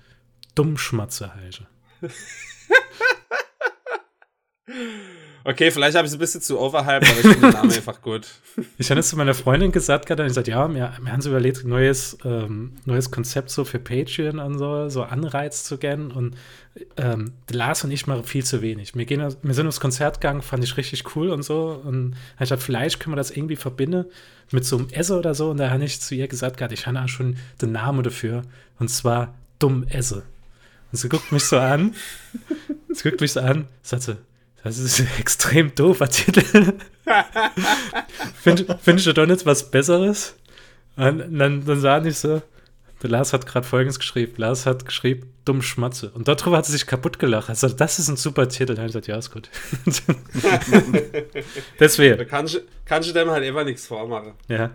Dummschmatze 0.55 1.35
heißen. 1.35 1.67
Okay, 5.47 5.69
vielleicht 5.69 5.95
habe 5.95 6.07
ich 6.07 6.09
es 6.09 6.15
ein 6.15 6.19
bisschen 6.19 6.41
zu 6.41 6.59
overhyped, 6.59 7.07
aber 7.07 7.19
ich 7.19 7.27
finde 7.27 7.39
den 7.41 7.51
Namen 7.51 7.71
einfach 7.75 8.01
gut. 8.01 8.27
Ich 8.79 8.89
habe 8.89 8.99
es 8.99 9.09
zu 9.09 9.15
meiner 9.15 9.35
Freundin 9.35 9.71
gesagt 9.71 10.07
gerade 10.07 10.23
und 10.23 10.27
ich 10.27 10.31
gesagt, 10.31 10.47
ja, 10.47 10.67
wir, 10.73 10.93
wir 10.99 11.11
haben 11.11 11.21
so 11.21 11.29
überlegt, 11.29 11.63
neues, 11.63 12.17
ähm, 12.25 12.71
neues 12.85 13.11
Konzept 13.11 13.51
so 13.51 13.63
für 13.63 13.77
Patreon 13.77 14.39
und 14.39 14.57
so, 14.57 14.89
so 14.89 15.03
Anreiz 15.03 15.63
zu 15.63 15.77
gehen 15.77 16.09
und 16.09 16.35
ähm, 16.97 17.33
Lars 17.51 17.83
und 17.83 17.91
ich 17.91 18.07
machen 18.07 18.23
viel 18.23 18.43
zu 18.43 18.63
wenig. 18.63 18.95
Wir, 18.95 19.05
gehen, 19.05 19.35
wir 19.39 19.53
sind 19.53 19.67
aufs 19.67 19.79
Konzert 19.79 20.19
gegangen, 20.19 20.41
fand 20.41 20.63
ich 20.63 20.77
richtig 20.77 21.15
cool 21.15 21.29
und 21.29 21.43
so 21.43 21.79
und 21.83 22.15
ich 22.39 22.49
dachte, 22.49 22.63
vielleicht 22.63 22.99
können 22.99 23.13
wir 23.13 23.17
das 23.17 23.29
irgendwie 23.29 23.55
verbinden 23.55 24.05
mit 24.49 24.65
so 24.65 24.79
einem 24.79 24.89
Esse 24.89 25.15
oder 25.15 25.35
so 25.35 25.51
und 25.51 25.57
da 25.57 25.69
habe 25.69 25.83
ich 25.83 26.01
zu 26.01 26.15
ihr 26.15 26.27
gesagt, 26.27 26.57
gerade 26.57 26.73
ich 26.73 26.87
habe 26.87 26.99
auch 26.99 27.07
schon 27.07 27.37
den 27.61 27.71
Namen 27.71 28.01
dafür 28.01 28.41
und 28.79 28.89
zwar 28.89 29.35
Dumm 29.59 29.85
Esse. 29.89 30.23
Und 30.91 30.97
sie 30.97 31.07
guckt 31.07 31.31
mich 31.31 31.43
so 31.43 31.59
an, 31.59 31.93
sie 32.89 33.03
guckt 33.03 33.21
mich 33.21 33.33
so 33.33 33.41
an, 33.41 33.67
sagt 33.83 34.01
sie, 34.01 34.17
das 34.65 34.79
ist 34.79 34.99
ein 34.99 35.07
extrem 35.19 35.73
doofer 35.75 36.09
Titel. 36.09 36.73
Find, 38.41 38.65
findest 38.81 39.07
du 39.07 39.13
doch 39.13 39.27
nicht 39.27 39.45
was 39.45 39.69
Besseres? 39.69 40.35
Und 40.95 41.37
dann, 41.37 41.63
dann 41.63 41.79
sah 41.79 42.03
ich 42.03 42.17
so, 42.17 42.41
der 43.03 43.09
Lars 43.11 43.31
hat 43.31 43.45
gerade 43.45 43.67
folgendes 43.67 43.99
geschrieben. 43.99 44.33
Lars 44.37 44.65
hat 44.65 44.83
geschrieben, 44.83 45.31
dumm 45.45 45.61
Schmatze. 45.61 46.09
Und 46.09 46.27
darüber 46.27 46.57
hat 46.57 46.65
sie 46.65 46.71
sich 46.71 46.87
kaputt 46.87 47.19
gelacht. 47.19 47.49
Also, 47.49 47.67
das 47.69 47.99
ist 47.99 48.09
ein 48.09 48.17
super 48.17 48.49
Titel. 48.49 48.73
Dann 48.73 48.77
habe 48.77 48.87
ich 48.87 48.93
gesagt, 48.93 49.07
ja, 49.07 49.17
ist 49.17 49.29
gut. 49.29 49.51
Deswegen. 51.79 52.17
Da 52.17 52.25
kannst, 52.25 52.59
kannst 52.85 53.09
du 53.09 53.13
dem 53.13 53.29
halt 53.29 53.43
immer 53.43 53.63
nichts 53.63 53.85
vormachen. 53.85 54.33
Ja. 54.47 54.71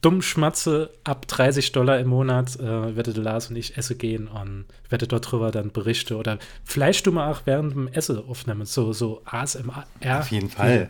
Dummschmatze 0.00 0.90
ab 1.04 1.28
30 1.28 1.72
Dollar 1.72 1.98
im 1.98 2.08
Monat 2.08 2.58
äh, 2.58 2.96
werdet 2.96 3.16
Lars 3.16 3.50
und 3.50 3.56
ich 3.56 3.76
essen 3.76 3.98
gehen 3.98 4.28
und 4.28 4.64
werde 4.88 5.06
dort 5.06 5.30
drüber 5.30 5.50
dann 5.50 5.72
Berichte 5.72 6.16
oder 6.16 6.38
vielleicht 6.64 7.06
du 7.06 7.12
mal 7.12 7.30
auch 7.30 7.42
während 7.44 7.74
dem 7.74 7.88
Essen 7.88 8.18
aufnehmen, 8.26 8.64
so, 8.64 8.92
so 8.92 9.22
ASMR. 9.24 9.86
Auf 10.06 10.30
jeden 10.30 10.48
Fall. 10.48 10.88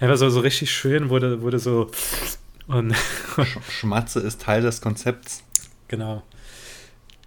Ja, 0.00 0.16
so, 0.16 0.28
so 0.28 0.40
richtig 0.40 0.70
schön 0.70 1.08
wurde, 1.08 1.42
wurde 1.42 1.58
so 1.58 1.90
und 2.68 2.94
Schmatze 3.68 4.20
ist 4.20 4.42
Teil 4.42 4.62
des 4.62 4.80
Konzepts. 4.80 5.42
Genau. 5.88 6.22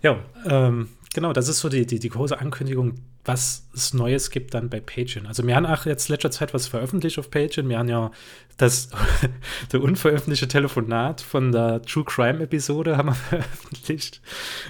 Ja, 0.01 0.19
ähm, 0.45 0.89
genau, 1.13 1.33
das 1.33 1.47
ist 1.49 1.59
so 1.59 1.69
die, 1.69 1.85
die, 1.85 1.99
die 1.99 2.09
große 2.09 2.39
Ankündigung 2.39 2.95
was 3.29 3.69
es 3.75 3.93
Neues 3.93 4.31
gibt 4.31 4.55
dann 4.55 4.69
bei 4.69 4.79
Patreon. 4.79 5.27
Also 5.27 5.45
wir 5.45 5.55
haben 5.55 5.67
auch 5.67 5.85
jetzt 5.85 6.09
letzter 6.09 6.31
Zeit 6.31 6.51
was 6.55 6.65
veröffentlicht 6.65 7.19
auf 7.19 7.29
Patreon. 7.29 7.69
Wir 7.69 7.77
haben 7.77 7.87
ja 7.87 8.09
das 8.57 8.89
der 9.71 9.83
unveröffentlichte 9.83 10.47
Telefonat 10.47 11.21
von 11.21 11.51
der 11.51 11.83
True 11.83 12.03
Crime 12.05 12.41
Episode 12.41 12.97
haben 12.97 13.09
wir 13.09 13.13
veröffentlicht. 13.29 14.19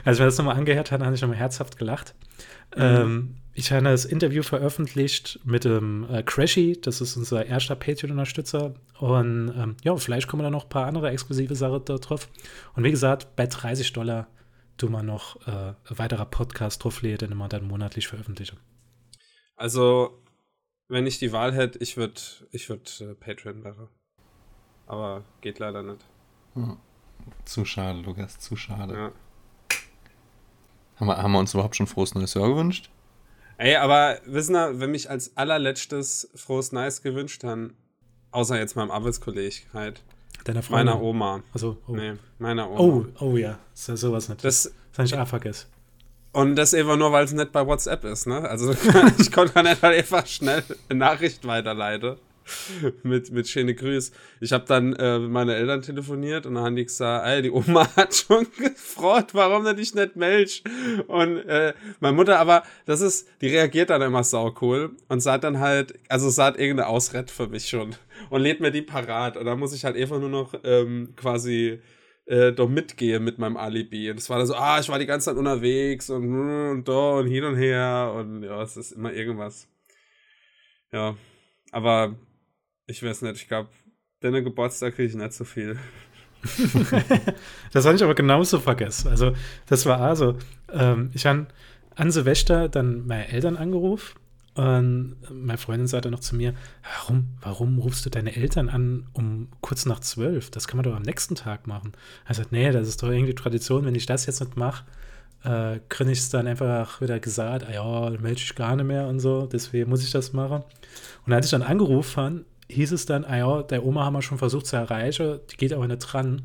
Als 0.03 0.19
wir 0.19 0.25
das 0.25 0.37
nochmal 0.37 0.57
angehört 0.57 0.91
haben, 0.91 1.05
habe 1.05 1.15
ich 1.15 1.21
nochmal 1.21 1.37
herzhaft 1.37 1.77
gelacht. 1.77 2.15
Mhm. 2.75 2.81
Ähm, 2.83 3.35
ich 3.53 3.71
habe 3.71 3.85
das 3.85 4.03
Interview 4.03 4.43
veröffentlicht 4.43 5.39
mit 5.45 5.63
dem 5.63 6.05
äh, 6.11 6.21
Crashy, 6.21 6.79
das 6.81 6.99
ist 6.99 7.15
unser 7.15 7.45
erster 7.45 7.75
Patreon-Unterstützer. 7.75 8.73
Und 8.99 9.53
ähm, 9.57 9.77
ja, 9.85 9.95
vielleicht 9.95 10.27
kommen 10.27 10.43
da 10.43 10.49
noch 10.49 10.65
ein 10.65 10.69
paar 10.69 10.85
andere 10.85 11.11
exklusive 11.11 11.55
Sachen 11.55 11.85
da 11.85 11.95
drauf. 11.95 12.27
Und 12.75 12.83
wie 12.83 12.91
gesagt, 12.91 13.37
bei 13.37 13.47
30 13.47 13.93
Dollar 13.93 14.27
du 14.81 14.89
mal 14.89 15.03
noch 15.03 15.45
äh, 15.47 15.73
weiterer 15.89 16.25
Podcast 16.25 16.83
drauflädt, 16.83 17.21
den 17.21 17.37
wir 17.37 17.47
dann 17.47 17.67
monatlich 17.67 18.07
veröffentlichen. 18.07 18.59
Also, 19.55 20.23
wenn 20.87 21.05
ich 21.05 21.19
die 21.19 21.31
Wahl 21.31 21.53
hätte, 21.53 21.79
ich 21.79 21.97
würde 21.97 22.19
ich 22.51 22.69
würd, 22.69 23.01
äh, 23.01 23.13
Patreon 23.13 23.63
wäre. 23.63 23.89
Aber 24.87 25.23
geht 25.41 25.59
leider 25.59 25.83
nicht. 25.83 26.03
Hm. 26.53 26.77
Zu 27.45 27.65
schade, 27.65 27.99
Lukas, 27.99 28.39
zu 28.39 28.55
schade. 28.55 28.93
Ja. 28.93 29.11
Haben, 30.95 31.07
wir, 31.07 31.17
haben 31.17 31.31
wir 31.31 31.39
uns 31.39 31.53
überhaupt 31.53 31.75
schon 31.75 31.87
frohes 31.87 32.15
neues 32.15 32.33
Jahr 32.33 32.49
gewünscht? 32.49 32.89
Ey, 33.57 33.75
aber 33.75 34.19
wissen 34.25 34.53
wir, 34.53 34.79
wenn 34.79 34.91
mich 34.91 35.09
als 35.09 35.35
allerletztes 35.35 36.31
frohes 36.33 36.71
Neues 36.71 37.01
gewünscht 37.01 37.43
haben, 37.43 37.75
außer 38.31 38.57
jetzt 38.57 38.75
meinem 38.75 38.91
Arbeitskollege 38.91 39.57
halt, 39.73 40.03
Deiner 40.49 40.63
Freundin? 40.63 40.85
Meiner 40.87 41.01
Oma. 41.01 41.43
Also, 41.53 41.77
oh. 41.87 41.95
Nee, 41.95 42.13
meiner 42.39 42.69
Oma. 42.71 42.79
Oh, 42.79 43.05
oh 43.19 43.37
ja. 43.37 43.59
Ja 43.75 43.95
sowas 43.95 44.29
nicht. 44.29 44.43
Das, 44.43 44.73
das 44.93 45.11
ist 45.11 45.13
einfach 45.13 45.45
ist. 45.45 45.67
Und 46.31 46.55
das 46.55 46.73
einfach 46.73 46.97
nur, 46.97 47.11
weil 47.11 47.25
es 47.25 47.33
nicht 47.33 47.51
bei 47.51 47.65
WhatsApp 47.65 48.03
ist, 48.03 48.25
ne? 48.25 48.41
Also 48.49 48.71
ich 49.19 49.31
konnte 49.31 49.61
nicht 49.61 49.81
halt 49.83 49.97
einfach 49.97 50.25
schnell 50.25 50.63
eine 50.89 50.99
Nachricht 50.99 51.45
weiterleiten. 51.45 52.15
mit, 53.03 53.31
mit 53.31 53.47
schöne 53.47 53.75
Grüß. 53.75 54.11
Ich 54.41 54.51
habe 54.53 54.65
dann 54.67 54.93
äh, 54.93 55.19
mit 55.19 55.29
meinen 55.29 55.49
Eltern 55.49 55.81
telefoniert 55.81 56.45
und 56.45 56.55
dann 56.55 56.63
haben 56.63 56.75
die 56.75 56.85
gesagt, 56.85 57.27
ey, 57.27 57.41
die 57.41 57.51
Oma 57.51 57.87
hat 57.95 58.13
schon 58.15 58.47
gefreut, 58.57 59.33
warum 59.33 59.63
du 59.63 59.75
dich 59.75 59.93
nicht 59.95 60.15
meldest. 60.15 60.63
Und 61.07 61.37
äh, 61.37 61.73
meine 61.99 62.15
Mutter 62.15 62.39
aber, 62.39 62.63
das 62.85 63.01
ist, 63.01 63.27
die 63.41 63.47
reagiert 63.47 63.89
dann 63.89 64.01
immer 64.01 64.23
sau 64.23 64.55
cool 64.61 64.95
und 65.07 65.21
sagt 65.21 65.43
dann 65.43 65.59
halt, 65.59 65.93
also 66.09 66.29
sagt 66.29 66.59
irgendeine 66.59 66.87
Ausrede 66.87 67.31
für 67.31 67.47
mich 67.47 67.69
schon 67.69 67.95
und 68.29 68.41
lädt 68.41 68.59
mir 68.59 68.71
die 68.71 68.81
parat. 68.81 69.37
Und 69.37 69.45
dann 69.45 69.59
muss 69.59 69.73
ich 69.73 69.85
halt 69.85 69.95
einfach 69.95 70.19
nur 70.19 70.29
noch 70.29 70.53
ähm, 70.63 71.13
quasi 71.15 71.79
äh, 72.29 72.53
doch 72.53 72.69
mitgehen 72.69 73.23
mit 73.23 73.39
meinem 73.39 73.57
Alibi. 73.57 74.11
Und 74.11 74.17
es 74.17 74.29
war 74.29 74.37
dann 74.37 74.47
so, 74.47 74.55
ah, 74.55 74.79
ich 74.79 74.89
war 74.89 74.99
die 74.99 75.05
ganze 75.05 75.25
Zeit 75.25 75.37
unterwegs 75.37 76.09
und, 76.09 76.69
und 76.69 76.87
da 76.87 77.17
und 77.17 77.27
hin 77.27 77.43
und 77.43 77.55
her 77.55 78.13
und 78.15 78.43
ja, 78.43 78.61
es 78.61 78.77
ist 78.77 78.91
immer 78.91 79.11
irgendwas. 79.11 79.67
Ja, 80.91 81.17
aber 81.71 82.15
ich 82.89 83.03
weiß 83.03 83.21
nicht, 83.21 83.35
ich 83.35 83.47
glaube, 83.47 83.69
deine 84.19 84.43
Geburtstag 84.43 84.95
kriege 84.95 85.09
ich 85.09 85.15
nicht 85.15 85.33
so 85.33 85.45
viel. 85.45 85.77
das 87.73 87.85
habe 87.85 87.95
ich 87.95 88.03
aber 88.03 88.15
genauso 88.15 88.59
vergessen. 88.59 89.09
Also, 89.09 89.33
das 89.67 89.85
war 89.85 89.99
also, 89.99 90.37
ähm, 90.71 91.11
ich 91.13 91.25
habe 91.25 91.47
an 91.95 92.11
Silvester 92.11 92.69
dann 92.69 93.05
meine 93.05 93.27
Eltern 93.27 93.57
angerufen 93.57 94.17
und 94.55 95.17
meine 95.29 95.57
Freundin 95.57 95.87
sagte 95.87 96.11
noch 96.11 96.21
zu 96.21 96.35
mir, 96.35 96.53
warum, 96.83 97.37
warum 97.41 97.77
rufst 97.77 98.05
du 98.05 98.09
deine 98.09 98.35
Eltern 98.35 98.69
an 98.69 99.07
um 99.13 99.49
kurz 99.61 99.85
nach 99.85 99.99
zwölf? 99.99 100.49
Das 100.49 100.67
kann 100.67 100.77
man 100.77 100.85
doch 100.85 100.95
am 100.95 101.03
nächsten 101.03 101.35
Tag 101.35 101.67
machen. 101.67 101.91
Er 102.25 102.35
sagt, 102.35 102.51
nee, 102.51 102.71
das 102.71 102.87
ist 102.87 103.03
doch 103.03 103.09
irgendwie 103.09 103.35
Tradition, 103.35 103.85
wenn 103.85 103.95
ich 103.95 104.05
das 104.05 104.25
jetzt 104.25 104.39
nicht 104.39 104.57
mache, 104.57 104.85
äh, 105.43 105.79
kriege 105.89 106.11
ich 106.11 106.19
es 106.19 106.29
dann 106.29 106.47
einfach 106.47 107.01
wieder 107.01 107.19
gesagt, 107.19 107.65
ah 107.67 107.71
ja, 107.71 108.09
melde 108.09 108.41
ich 108.41 108.55
gar 108.55 108.75
nicht 108.75 108.85
mehr 108.85 109.07
und 109.07 109.19
so, 109.19 109.45
deswegen 109.45 109.89
muss 109.89 110.03
ich 110.03 110.11
das 110.11 110.33
machen. 110.33 110.63
Und 111.25 111.33
als 111.33 111.45
ich 111.45 111.51
dann 111.51 111.63
angerufen 111.63 112.45
hieß 112.69 112.91
es 112.91 113.05
dann, 113.05 113.25
ah 113.25 113.37
ja, 113.37 113.63
der 113.63 113.85
Oma 113.85 114.05
haben 114.05 114.13
wir 114.13 114.21
schon 114.21 114.37
versucht 114.37 114.67
zu 114.67 114.75
erreichen, 114.75 115.39
die 115.51 115.57
geht 115.57 115.73
aber 115.73 115.87
nicht 115.87 115.99
dran. 115.99 116.43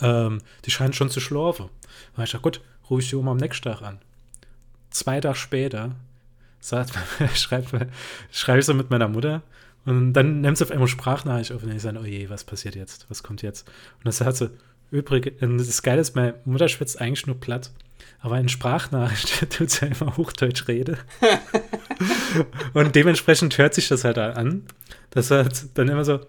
Ähm, 0.00 0.40
die 0.64 0.70
scheint 0.70 0.96
schon 0.96 1.10
zu 1.10 1.20
schlafen. 1.20 1.68
Da 2.16 2.22
ich 2.22 2.30
dachte, 2.30 2.42
gut, 2.42 2.60
rufe 2.88 3.02
ich 3.02 3.10
die 3.10 3.16
Oma 3.16 3.32
am 3.32 3.36
nächsten 3.36 3.68
Tag 3.68 3.82
an. 3.82 3.98
Zwei 4.90 5.20
Tage 5.20 5.36
später 5.36 5.96
schreibe 7.34 7.88
schreib 8.30 8.58
ich 8.58 8.64
so 8.64 8.72
mit 8.72 8.88
meiner 8.88 9.08
Mutter 9.08 9.42
und 9.84 10.14
dann 10.14 10.40
nimmt 10.40 10.56
sie 10.56 10.64
auf 10.64 10.70
einmal 10.70 10.88
Sprachnachricht 10.88 11.52
auf 11.52 11.62
und 11.62 11.70
ich 11.72 11.82
sage, 11.82 11.98
oh 12.00 12.06
je, 12.06 12.30
was 12.30 12.44
passiert 12.44 12.74
jetzt? 12.74 13.06
Was 13.10 13.22
kommt 13.22 13.42
jetzt? 13.42 13.68
Und 13.98 14.06
dann 14.06 14.12
sagt 14.12 14.36
sie, 14.36 14.50
übrigens, 14.90 15.66
das 15.66 15.82
Geile 15.82 16.00
ist, 16.00 16.16
meine 16.16 16.34
Mutter 16.44 16.68
schwitzt 16.68 17.00
eigentlich 17.00 17.26
nur 17.26 17.38
platt. 17.38 17.70
Aber 18.20 18.38
in 18.38 18.48
Sprachnachricht 18.48 19.50
tut 19.56 19.70
sie 19.70 19.86
immer 19.86 20.16
Hochdeutsch 20.16 20.66
rede. 20.68 20.98
und 22.72 22.94
dementsprechend 22.94 23.56
hört 23.58 23.74
sich 23.74 23.88
das 23.88 24.04
halt 24.04 24.18
an. 24.18 24.64
Das 25.10 25.30
hat 25.30 25.66
dann 25.74 25.88
immer 25.88 26.04
so, 26.04 26.20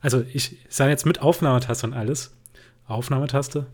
also 0.00 0.24
ich 0.32 0.56
sage 0.68 0.90
jetzt 0.90 1.06
mit 1.06 1.20
Aufnahmetaste 1.20 1.86
und 1.86 1.94
alles. 1.94 2.32
Aufnahmetaste. 2.86 3.66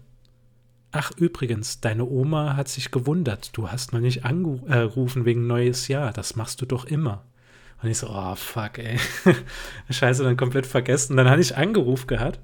Ach, 0.91 1.11
übrigens, 1.17 1.81
deine 1.81 2.05
Oma 2.05 2.57
hat 2.57 2.69
sich 2.69 2.91
gewundert. 2.91 3.57
Du 3.57 3.69
hast 3.69 3.93
noch 3.93 4.01
nicht 4.01 4.25
angerufen 4.25 5.23
äh, 5.23 5.25
wegen 5.25 5.47
neues 5.47 5.89
Jahr. 5.89 6.13
Das 6.13 6.37
machst 6.37 6.61
du 6.61 6.67
doch 6.67 6.85
immer. 6.85 7.25
Und 7.83 7.91
ich 7.91 7.99
so, 7.99 8.09
oh, 8.09 8.35
fuck, 8.37 8.79
ey. 8.79 8.99
Scheiße, 9.91 10.23
dann 10.23 10.37
komplett 10.37 10.67
vergessen. 10.67 11.13
Und 11.13 11.17
dann 11.19 11.29
hatte 11.29 11.41
ich 11.41 11.57
angerufen 11.57 12.07
gehabt. 12.07 12.39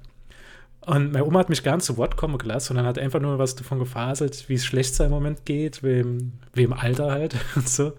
Und 0.85 1.13
meine 1.13 1.25
Oma 1.25 1.39
hat 1.39 1.49
mich 1.49 1.63
gar 1.63 1.75
nicht 1.75 1.85
zu 1.85 1.97
Wort 1.97 2.17
kommen 2.17 2.37
gelassen, 2.37 2.69
sondern 2.69 2.87
hat 2.87 2.97
einfach 2.97 3.19
nur 3.19 3.37
was 3.37 3.55
davon 3.55 3.79
gefaselt, 3.79 4.49
wie 4.49 4.55
es 4.55 4.65
schlecht 4.65 4.95
sein 4.95 5.11
Moment 5.11 5.45
geht, 5.45 5.83
wem, 5.83 6.33
wem 6.53 6.73
Alter 6.73 7.11
halt 7.11 7.35
und 7.55 7.69
so. 7.69 7.93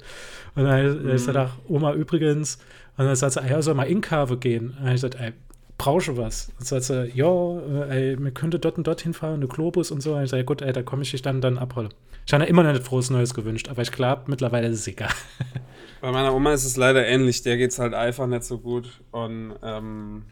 Und 0.54 0.64
dann 0.64 1.02
mhm. 1.02 1.06
ich 1.06 1.12
gesagt, 1.12 1.52
Oma 1.68 1.92
übrigens, 1.94 2.58
und 2.96 3.06
dann 3.06 3.16
sagt 3.16 3.34
sie, 3.34 3.40
ja, 3.48 3.62
soll 3.62 3.74
mal 3.74 3.84
in 3.84 4.00
Kave 4.00 4.36
gehen. 4.36 4.68
Und 4.68 4.76
dann 4.76 4.84
habe 4.84 4.94
ich 4.94 5.02
gesagt, 5.02 5.16
ey, 5.20 5.32
brauche 5.78 6.16
was. 6.16 6.52
Und 6.58 6.66
so, 6.66 6.76
also, 6.76 7.02
ja, 7.02 7.86
ey, 7.88 8.18
wir 8.18 8.30
könnten 8.32 8.60
dort 8.60 8.76
und 8.76 8.86
dort 8.86 9.00
hinfahren, 9.00 9.36
eine 9.36 9.48
Globus 9.48 9.90
und 9.90 10.02
so. 10.02 10.14
Und 10.14 10.24
ich 10.24 10.30
sage, 10.30 10.44
gut, 10.44 10.62
ey, 10.62 10.72
da 10.72 10.82
komme 10.82 11.02
ich 11.02 11.10
dich 11.10 11.22
dann, 11.22 11.40
dann 11.40 11.58
abholen. 11.58 11.88
Ich 12.26 12.32
habe 12.32 12.44
immer 12.44 12.62
noch 12.62 12.72
nicht 12.72 12.84
frohes 12.84 13.10
Neues 13.10 13.34
gewünscht, 13.34 13.68
aber 13.68 13.82
ich 13.82 13.90
glaube, 13.90 14.22
mittlerweile 14.26 14.68
ist 14.68 14.80
es 14.80 14.86
egal. 14.86 15.10
Bei 16.00 16.12
meiner 16.12 16.34
Oma 16.34 16.52
ist 16.52 16.64
es 16.64 16.76
leider 16.76 17.06
ähnlich. 17.06 17.42
Der 17.42 17.56
geht 17.56 17.70
es 17.70 17.78
halt 17.78 17.94
einfach 17.94 18.26
nicht 18.26 18.44
so 18.44 18.58
gut. 18.58 19.00
Und 19.10 19.54
ähm, 19.62 20.24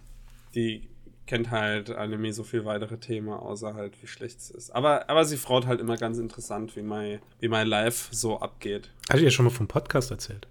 die 0.54 0.89
kennt 1.30 1.52
halt 1.52 1.90
Anime 1.92 2.32
so 2.32 2.42
viel 2.42 2.64
weitere 2.64 2.98
Themen, 2.98 3.28
außer 3.28 3.74
halt, 3.74 4.02
wie 4.02 4.08
schlecht 4.08 4.40
es 4.40 4.50
ist. 4.50 4.70
Aber, 4.72 5.08
aber 5.08 5.24
sie 5.24 5.36
freut 5.36 5.64
halt 5.64 5.80
immer 5.80 5.96
ganz 5.96 6.18
interessant, 6.18 6.74
wie 6.74 6.82
mein, 6.82 7.20
wie 7.38 7.46
mein 7.46 7.68
Live 7.68 8.08
so 8.10 8.40
abgeht. 8.40 8.90
Hatte 9.08 9.18
ich 9.20 9.26
ja 9.26 9.30
schon 9.30 9.44
mal 9.44 9.52
vom 9.52 9.68
Podcast 9.68 10.10
erzählt? 10.10 10.48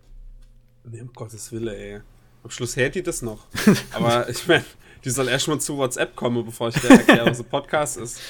Nee, 0.86 1.02
um 1.02 1.12
Gottes 1.12 1.52
Willen, 1.52 1.68
ey. 1.68 2.00
Am 2.46 2.50
Schluss 2.50 2.78
hält 2.78 2.96
die 2.96 3.04
das 3.04 3.22
noch. 3.22 3.46
aber 3.92 4.30
ich 4.30 4.48
meine, 4.48 4.64
die 5.04 5.10
soll 5.10 5.28
erst 5.28 5.50
mal 5.50 5.60
zu 5.60 5.76
WhatsApp 5.76 6.16
kommen, 6.16 6.46
bevor 6.46 6.70
ich 6.70 6.76
dir 6.76 6.92
erkläre, 6.92 7.26
was 7.26 7.42
ein 7.42 7.50
Podcast 7.50 7.98
ist. 7.98 8.22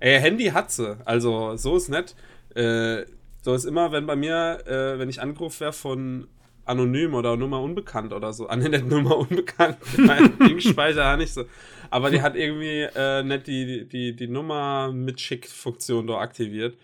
Ey, 0.00 0.18
Handy 0.18 0.46
hat 0.46 0.72
sie. 0.72 0.96
Also, 1.04 1.58
so 1.58 1.76
ist 1.76 1.90
nett. 1.90 2.14
Äh, 2.54 3.04
so 3.42 3.52
ist 3.52 3.66
immer, 3.66 3.92
wenn 3.92 4.06
bei 4.06 4.16
mir, 4.16 4.66
äh, 4.66 4.98
wenn 4.98 5.10
ich 5.10 5.20
angerufen 5.20 5.60
wäre 5.60 5.74
von 5.74 6.26
anonym 6.64 7.14
oder 7.14 7.36
Nummer 7.36 7.60
unbekannt 7.60 8.12
oder 8.12 8.32
so. 8.32 8.48
Ah, 8.48 8.56
ne, 8.56 8.68
nicht 8.68 8.86
Nummer 8.86 9.16
unbekannt. 9.16 9.78
mein 9.96 10.38
Dingspeicher 10.38 11.16
nicht 11.18 11.32
so. 11.32 11.44
Aber 11.90 12.10
die 12.10 12.22
hat 12.22 12.36
irgendwie 12.36 12.82
äh, 12.94 13.22
nicht 13.22 13.46
die, 13.46 13.88
die, 13.88 14.16
die 14.16 14.28
Nummer 14.28 14.92
mit 14.92 15.20
Schick-Funktion 15.20 16.06
da 16.06 16.18
aktiviert. 16.18 16.76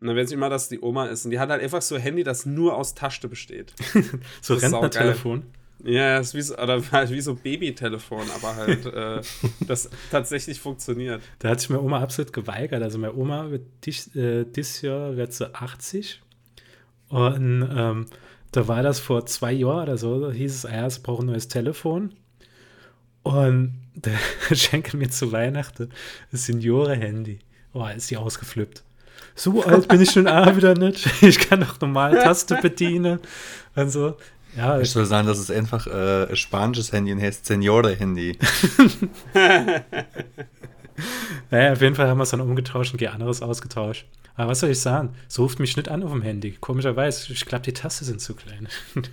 Und 0.00 0.08
dann 0.08 0.16
weiß 0.16 0.28
ich 0.28 0.34
immer, 0.34 0.50
dass 0.50 0.68
die 0.68 0.80
Oma 0.80 1.06
ist. 1.06 1.24
Und 1.24 1.30
die 1.30 1.38
hat 1.38 1.48
halt 1.48 1.62
einfach 1.62 1.82
so 1.82 1.94
ein 1.94 2.00
Handy, 2.00 2.22
das 2.22 2.46
nur 2.46 2.76
aus 2.76 2.94
Tasche 2.94 3.28
besteht. 3.28 3.72
so 4.40 4.54
Rentnertelefon. 4.54 5.44
Ja, 5.84 6.18
ist 6.18 6.34
wie 6.34 6.42
so, 6.42 6.56
oder 6.56 6.82
wie 7.10 7.20
so 7.20 7.34
Babytelefon, 7.34 8.24
aber 8.34 8.56
halt, 8.56 8.86
äh, 8.86 9.20
das 9.66 9.90
tatsächlich 10.10 10.58
funktioniert. 10.60 11.22
Da 11.38 11.50
hat 11.50 11.60
sich 11.60 11.70
meine 11.70 11.82
Oma 11.82 12.00
absolut 12.00 12.32
geweigert. 12.32 12.82
Also 12.82 12.98
meine 12.98 13.14
Oma 13.14 13.50
wird 13.50 13.66
dies, 13.84 14.14
äh, 14.16 14.44
dieses 14.44 14.82
Jahr 14.82 15.16
wird 15.16 15.32
sie 15.32 15.54
80. 15.54 16.22
Und 17.08 17.68
ähm, 17.74 18.06
da 18.52 18.68
war 18.68 18.82
das 18.82 18.98
vor 19.00 19.26
zwei 19.26 19.52
Jahren 19.52 19.82
oder 19.82 19.98
so, 19.98 20.20
da 20.20 20.32
hieß 20.32 20.54
es, 20.54 20.66
ah 20.66 20.74
ja, 20.74 20.90
sie 20.90 21.00
brauchen 21.00 21.24
ein 21.24 21.32
neues 21.32 21.48
Telefon. 21.48 22.12
Und 23.22 23.74
der 23.94 24.18
schenke 24.54 24.96
mir 24.96 25.10
zu 25.10 25.32
Weihnachten 25.32 25.90
das 26.30 26.46
Seniore-Handy. 26.46 27.40
Oh, 27.72 27.86
ist 27.94 28.10
die 28.10 28.16
ausgeflippt. 28.16 28.82
So 29.34 29.62
alt 29.64 29.88
bin 29.88 30.00
ich 30.00 30.10
schon 30.10 30.28
auch 30.28 30.56
wieder 30.56 30.74
nicht. 30.74 31.06
Ich 31.22 31.38
kann 31.38 31.60
doch 31.60 31.80
normal 31.80 32.14
Taste 32.14 32.58
bedienen. 32.62 33.20
Und 33.74 33.90
so. 33.90 34.16
Ja, 34.56 34.80
ich 34.80 34.94
würde 34.94 35.06
sagen, 35.06 35.26
das 35.26 35.38
ist 35.38 35.50
einfach 35.50 35.86
äh, 35.86 36.28
ein 36.30 36.36
spanisches 36.36 36.92
Handy 36.92 37.12
und 37.12 37.20
heißt 37.20 37.44
Seniore-Handy. 37.44 38.38
naja, 41.50 41.72
auf 41.72 41.80
jeden 41.80 41.94
Fall 41.94 42.08
haben 42.08 42.18
wir 42.18 42.24
es 42.24 42.30
dann 42.30 42.40
umgetauscht 42.40 42.92
und 42.92 43.06
anderes 43.06 43.42
ausgetauscht. 43.42 44.06
Aber 44.36 44.50
was 44.50 44.60
soll 44.60 44.70
ich 44.70 44.80
sagen? 44.80 45.14
So 45.28 45.42
ruft 45.42 45.58
mich 45.60 45.76
nicht 45.76 45.88
an 45.88 46.02
auf 46.02 46.12
dem 46.12 46.22
Handy. 46.22 46.56
Komischerweise, 46.60 47.32
ich 47.32 47.46
glaube, 47.46 47.64
die 47.64 47.72
Taste 47.72 48.04
sind 48.04 48.20
zu 48.20 48.34
klein. 48.34 48.68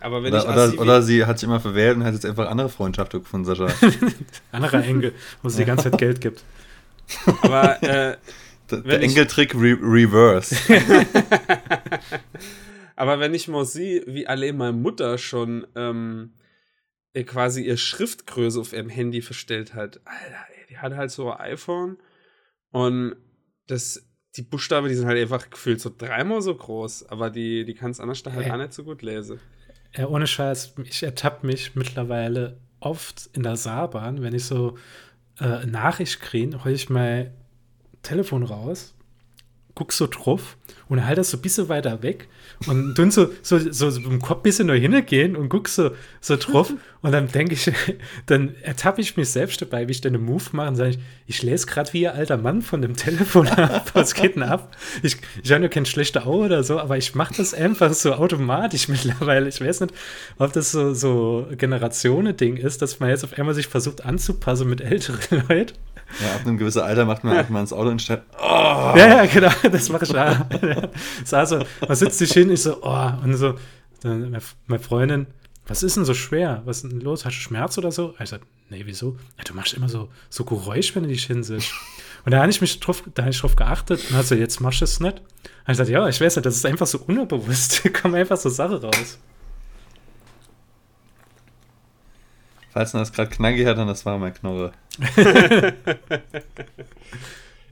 Aber 0.00 0.24
wenn 0.24 0.32
oder, 0.32 0.42
ich 0.42 0.48
oder, 0.48 0.80
oder, 0.80 1.02
sie 1.02 1.24
hat 1.26 1.38
sich 1.38 1.46
immer 1.46 1.60
verwählt 1.60 1.96
und 1.96 2.02
hat 2.04 2.14
jetzt 2.14 2.26
einfach 2.26 2.48
andere 2.50 2.68
Freundschaften 2.68 3.24
von 3.24 3.44
Sascha. 3.44 3.68
Anderer 4.52 4.84
Engel, 4.84 5.12
wo 5.42 5.48
sie 5.48 5.58
die 5.58 5.64
ganze 5.64 5.90
Zeit 5.90 6.00
Geld 6.00 6.20
gibt. 6.20 6.42
Aber 7.42 7.80
äh, 7.84 8.16
der, 8.68 8.78
der 8.80 9.00
Engeltrick 9.00 9.54
re 9.54 9.78
Reverse. 9.80 10.56
Aber 12.96 13.20
wenn 13.20 13.32
ich 13.34 13.46
mal 13.48 13.64
sehe, 13.64 14.02
wie 14.06 14.26
allein 14.26 14.56
meine 14.56 14.72
Mutter 14.72 15.18
schon 15.18 15.66
ähm, 15.76 16.30
quasi 17.14 17.62
ihr 17.62 17.76
Schriftgröße 17.76 18.60
auf 18.60 18.72
ihrem 18.72 18.88
Handy 18.88 19.20
verstellt 19.22 19.74
hat, 19.74 20.00
Alter, 20.04 20.46
ey, 20.56 20.66
die 20.70 20.78
hat 20.78 20.94
halt 20.94 21.10
so 21.10 21.30
ein 21.30 21.40
iPhone 21.40 21.98
und 22.70 23.16
das, 23.66 24.08
die 24.36 24.42
Buchstaben, 24.42 24.88
die 24.88 24.94
sind 24.94 25.06
halt 25.06 25.20
einfach 25.20 25.50
gefühlt 25.50 25.80
so 25.80 25.90
dreimal 25.96 26.40
so 26.40 26.54
groß, 26.54 27.06
aber 27.08 27.30
die, 27.30 27.64
die 27.64 27.74
kann 27.74 27.90
es 27.90 28.00
anders 28.00 28.22
halt 28.24 28.50
auch 28.50 28.56
nicht 28.56 28.72
so 28.72 28.84
gut 28.84 29.02
lesen. 29.02 29.40
Ja, 29.94 30.08
ohne 30.08 30.26
Scheiß, 30.26 30.74
ich 30.84 31.02
ertappe 31.02 31.46
mich 31.46 31.74
mittlerweile 31.74 32.58
oft 32.80 33.28
in 33.34 33.42
der 33.42 33.56
Saarbahn, 33.56 34.22
wenn 34.22 34.34
ich 34.34 34.46
so 34.46 34.78
äh, 35.38 35.66
Nachricht 35.66 36.20
kriege, 36.20 36.64
hole 36.64 36.74
ich 36.74 36.88
mein 36.88 37.32
Telefon 38.02 38.42
raus, 38.42 38.94
guck 39.74 39.92
so 39.92 40.06
drauf 40.06 40.56
und 40.88 41.04
halt 41.04 41.18
das 41.18 41.30
so 41.30 41.36
ein 41.36 41.42
bisschen 41.42 41.68
weiter 41.68 42.02
weg 42.02 42.28
und 42.66 42.94
dann 42.94 43.10
so, 43.10 43.30
so, 43.42 43.58
so, 43.58 43.90
so 43.90 44.00
im 44.00 44.20
Kopf 44.20 44.38
ein 44.38 44.42
bisschen 44.42 44.66
noch 44.66 44.74
hingehen 44.74 45.36
und 45.36 45.48
guck 45.48 45.68
so, 45.68 45.90
so 46.20 46.36
drauf 46.36 46.72
und 47.02 47.12
dann 47.12 47.28
denke 47.28 47.54
ich, 47.54 47.70
dann 48.26 48.54
ertappe 48.62 49.00
ich 49.00 49.16
mich 49.16 49.28
selbst 49.30 49.60
dabei, 49.60 49.88
wie 49.88 49.92
ich 49.92 50.00
dann 50.00 50.14
einen 50.14 50.24
Move 50.24 50.44
mache 50.52 50.68
und 50.68 50.76
sage 50.76 50.90
ich, 50.90 50.98
ich 51.26 51.42
lese 51.42 51.66
gerade 51.66 51.92
wie 51.92 52.08
ein 52.08 52.16
alter 52.16 52.36
Mann 52.36 52.62
von 52.62 52.82
dem 52.82 52.96
Telefon 52.96 53.48
ab, 53.48 53.90
was 53.94 54.14
geht 54.14 54.36
denn 54.36 54.42
ab? 54.42 54.76
Ich, 55.02 55.16
ich 55.42 55.50
habe 55.50 55.60
nur 55.60 55.70
kein 55.70 55.86
schlechter 55.86 56.26
Auge 56.26 56.46
oder 56.46 56.64
so, 56.64 56.78
aber 56.78 56.96
ich 56.96 57.14
mache 57.14 57.34
das 57.36 57.54
einfach 57.54 57.92
so 57.92 58.14
automatisch 58.14 58.88
mittlerweile. 58.88 59.48
Ich 59.48 59.60
weiß 59.60 59.80
nicht, 59.80 59.94
ob 60.38 60.52
das 60.52 60.72
so, 60.72 60.94
so 60.94 61.46
Generationen-Ding 61.56 62.56
ist, 62.56 62.82
dass 62.82 63.00
man 63.00 63.10
jetzt 63.10 63.24
auf 63.24 63.38
einmal 63.38 63.54
sich 63.54 63.68
versucht 63.68 64.04
anzupassen 64.04 64.68
mit 64.68 64.80
älteren 64.80 65.42
Leuten. 65.48 65.74
Ja, 66.20 66.34
ab 66.34 66.40
einem 66.46 66.58
gewissen 66.58 66.82
Alter 66.82 67.04
macht 67.04 67.24
man 67.24 67.36
einfach 67.36 67.50
mal 67.50 67.60
ins 67.60 67.72
Auto 67.72 67.88
und 67.88 68.02
stellt, 68.02 68.22
oh. 68.38 68.92
Ja, 68.96 68.96
ja, 68.96 69.26
genau, 69.26 69.50
das 69.70 69.88
mache 69.88 70.04
ich 70.04 70.16
auch. 70.16 70.36
so, 71.46 71.64
man 71.86 71.96
sitzt 71.96 72.18
sich 72.18 72.32
hin, 72.32 72.50
ich 72.50 72.62
so, 72.62 72.78
oh, 72.82 73.12
und 73.24 73.34
so, 73.36 73.54
dann 74.02 74.36
meine 74.66 74.82
Freundin, 74.82 75.26
was 75.66 75.82
ist 75.82 75.96
denn 75.96 76.04
so 76.04 76.14
schwer? 76.14 76.62
Was 76.64 76.78
ist 76.78 76.90
denn 76.90 77.00
los? 77.00 77.24
Hast 77.24 77.36
du 77.36 77.40
Schmerz 77.40 77.78
oder 77.78 77.92
so? 77.92 78.14
Ich 78.20 78.30
sag, 78.30 78.40
nee, 78.68 78.82
wieso? 78.84 79.16
Ja, 79.38 79.44
du 79.44 79.54
machst 79.54 79.74
immer 79.74 79.88
so, 79.88 80.08
so 80.28 80.44
Geräusch, 80.44 80.94
wenn 80.94 81.04
du 81.04 81.08
dich 81.08 81.24
hinsitzt. 81.24 81.72
Und 82.24 82.32
da 82.32 82.40
habe 82.40 82.50
ich 82.50 82.60
mich 82.60 82.78
drauf, 82.80 83.02
da 83.14 83.26
ich 83.28 83.38
drauf 83.40 83.56
geachtet 83.56 84.10
und 84.10 84.16
hat 84.16 84.26
so, 84.26 84.34
jetzt 84.34 84.60
machst 84.60 84.80
du 84.80 84.84
es 84.84 85.00
nicht. 85.00 85.18
Und 85.18 85.24
ich 85.62 85.66
gesagt, 85.68 85.90
ja, 85.90 86.08
ich 86.08 86.20
weiß 86.20 86.36
nicht, 86.36 86.46
das 86.46 86.56
ist 86.56 86.66
einfach 86.66 86.86
so 86.86 86.98
unbewusst. 87.06 87.84
Da 87.84 87.88
kommen 88.00 88.16
einfach 88.16 88.36
so 88.36 88.48
Sachen 88.48 88.76
raus. 88.76 89.18
Falls 92.70 92.92
man 92.94 93.02
das 93.02 93.12
gerade 93.12 93.30
knackig 93.30 93.66
hat, 93.66 93.78
dann 93.78 93.86
das 93.86 94.04
war 94.06 94.18
mein 94.18 94.34
Knorre. 94.34 94.72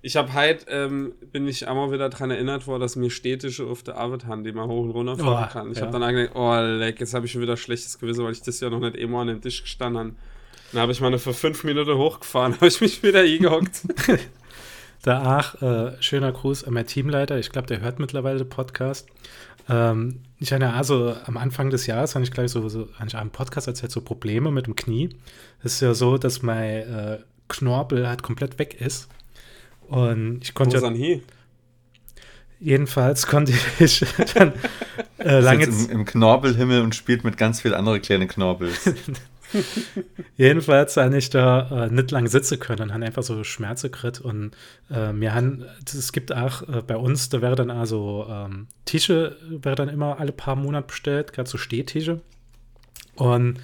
ich 0.02 0.16
habe 0.16 0.32
halt, 0.32 0.66
ähm, 0.68 1.12
bin 1.32 1.46
ich 1.46 1.68
einmal 1.68 1.92
wieder 1.92 2.08
daran 2.08 2.30
erinnert 2.30 2.66
worden, 2.66 2.80
dass 2.80 2.96
mir 2.96 3.10
Städtische 3.10 3.66
auf 3.66 3.82
der 3.82 3.96
Arbeit 3.96 4.26
haben, 4.26 4.44
die 4.44 4.52
man 4.52 4.68
hoch 4.68 4.84
und 4.84 4.90
runter 4.90 5.16
fahren 5.16 5.48
oh, 5.48 5.52
kann. 5.52 5.72
Ich 5.72 5.78
ja. 5.78 5.86
habe 5.86 5.98
dann 5.98 6.14
gedacht, 6.14 6.36
oh 6.36 6.54
leck, 6.58 7.00
jetzt 7.00 7.14
habe 7.14 7.26
ich 7.26 7.32
schon 7.32 7.42
wieder 7.42 7.56
schlechtes 7.56 7.98
Gewissen, 7.98 8.24
weil 8.24 8.32
ich 8.32 8.42
das 8.42 8.60
ja 8.60 8.70
noch 8.70 8.80
nicht 8.80 8.96
immer 8.96 9.20
an 9.20 9.26
dem 9.28 9.40
Tisch 9.40 9.62
gestanden 9.62 9.98
habe. 9.98 10.14
Dann 10.72 10.82
habe 10.82 10.92
ich 10.92 11.00
mal 11.00 11.18
für 11.18 11.34
fünf 11.34 11.64
Minuten 11.64 11.96
hochgefahren, 11.96 12.54
habe 12.56 12.68
ich 12.68 12.80
mich 12.80 13.02
wieder 13.02 13.20
eingehockt. 13.20 13.82
der 15.04 15.22
Ach, 15.22 15.60
äh, 15.62 16.02
schöner 16.02 16.32
Gruß 16.32 16.64
an 16.64 16.74
meinen 16.74 16.86
Teamleiter. 16.86 17.38
Ich 17.38 17.50
glaube, 17.50 17.66
der 17.66 17.80
hört 17.80 17.98
mittlerweile 17.98 18.38
den 18.38 18.48
Podcast. 18.48 19.08
Ähm, 19.68 20.20
ich 20.38 20.52
hatte 20.52 20.72
also 20.72 21.14
am 21.26 21.36
Anfang 21.36 21.70
des 21.70 21.86
Jahres, 21.86 22.14
habe 22.14 22.24
ich 22.24 22.30
gleich 22.30 22.50
so, 22.50 22.68
so 22.68 22.88
ich 23.06 23.16
einem 23.16 23.30
Podcast 23.30 23.66
erzählt, 23.66 23.92
so 23.92 24.00
Probleme 24.00 24.50
mit 24.50 24.66
dem 24.66 24.74
Knie. 24.74 25.10
Es 25.62 25.74
ist 25.74 25.80
ja 25.80 25.94
so, 25.94 26.18
dass 26.18 26.42
mein 26.42 26.80
äh, 26.80 27.18
Knorpel 27.48 28.08
halt 28.08 28.22
komplett 28.22 28.58
weg 28.58 28.80
ist. 28.80 29.08
Und 29.88 30.40
ich 30.42 30.54
konnte. 30.54 30.80
Wo 30.80 30.86
ja, 30.86 30.92
hier? 30.92 31.20
Jedenfalls 32.60 33.26
konnte 33.26 33.52
ich 33.78 34.04
dann 34.34 34.52
äh, 35.18 35.40
lange. 35.40 35.64
Im, 35.64 35.90
Im 35.90 36.04
Knorpelhimmel 36.04 36.82
und 36.82 36.94
spielt 36.94 37.24
mit 37.24 37.36
ganz 37.36 37.60
vielen 37.60 37.74
anderen 37.74 38.00
kleinen 38.02 38.28
Knorpels. 38.28 38.92
Jedenfalls 40.36 40.96
habe 40.96 41.16
ich 41.16 41.30
da 41.30 41.86
äh, 41.86 41.90
nicht 41.90 42.10
lang 42.10 42.26
sitzen 42.28 42.58
können 42.58 42.82
und 42.82 42.94
haben 42.94 43.02
einfach 43.02 43.22
so 43.22 43.42
Schmerzen 43.44 43.90
gekriegt. 43.90 44.20
Und 44.20 44.52
äh, 44.90 45.12
wir 45.14 45.34
haben, 45.34 45.64
es 45.84 46.12
gibt 46.12 46.32
auch 46.34 46.62
äh, 46.68 46.82
bei 46.86 46.96
uns, 46.96 47.28
da 47.28 47.42
wäre 47.42 47.56
dann 47.56 47.70
also 47.70 48.26
ähm, 48.28 48.66
Tische, 48.84 49.36
wäre 49.48 49.76
dann 49.76 49.88
immer 49.88 50.18
alle 50.18 50.32
paar 50.32 50.56
Monate 50.56 50.88
bestellt, 50.88 51.32
gerade 51.32 51.48
so 51.48 51.58
Stehtische. 51.58 52.20
Und 53.14 53.58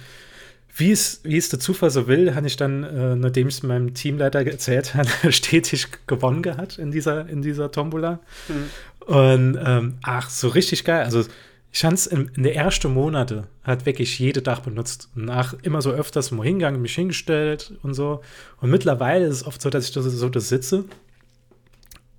wie 0.75 0.91
es, 0.91 1.21
wie 1.23 1.37
es 1.37 1.49
der 1.49 1.59
Zufall 1.59 1.89
so 1.89 2.07
will, 2.07 2.35
habe 2.35 2.45
ich 2.45 2.55
dann, 2.55 2.83
äh, 2.83 3.15
nachdem 3.15 3.47
ich 3.47 3.55
es 3.55 3.63
meinem 3.63 3.95
Teamleiter 3.95 4.45
erzählt 4.45 4.93
habe, 4.93 5.09
stetig 5.31 5.87
gewonnen 6.05 6.43
gehabt 6.43 6.77
in 6.77 6.91
dieser, 6.91 7.27
in 7.27 7.41
dieser 7.41 7.71
Tombola. 7.71 8.19
Mhm. 8.47 9.13
Und 9.13 9.59
ähm, 9.63 9.97
ach, 10.03 10.29
so 10.29 10.49
richtig 10.49 10.83
geil. 10.83 11.05
Also 11.05 11.23
ich 11.71 11.83
habe 11.83 11.95
es 11.95 12.07
in, 12.07 12.31
in 12.35 12.43
den 12.43 12.53
ersten 12.53 12.93
Monaten 12.93 13.45
hat 13.63 13.85
wirklich 13.85 14.17
jede 14.19 14.41
Tag 14.41 14.63
benutzt. 14.63 15.09
Nach 15.15 15.53
immer 15.61 15.81
so 15.81 15.91
öfters 15.91 16.31
mal 16.31 16.43
hingegangen, 16.43 16.81
mich 16.81 16.95
hingestellt 16.95 17.73
und 17.83 17.93
so. 17.93 18.21
Und 18.61 18.69
mittlerweile 18.69 19.25
ist 19.25 19.35
es 19.35 19.45
oft 19.45 19.61
so, 19.61 19.69
dass 19.69 19.85
ich 19.85 19.91
da 19.91 20.01
so 20.01 20.29
da 20.29 20.39
sitze, 20.39 20.85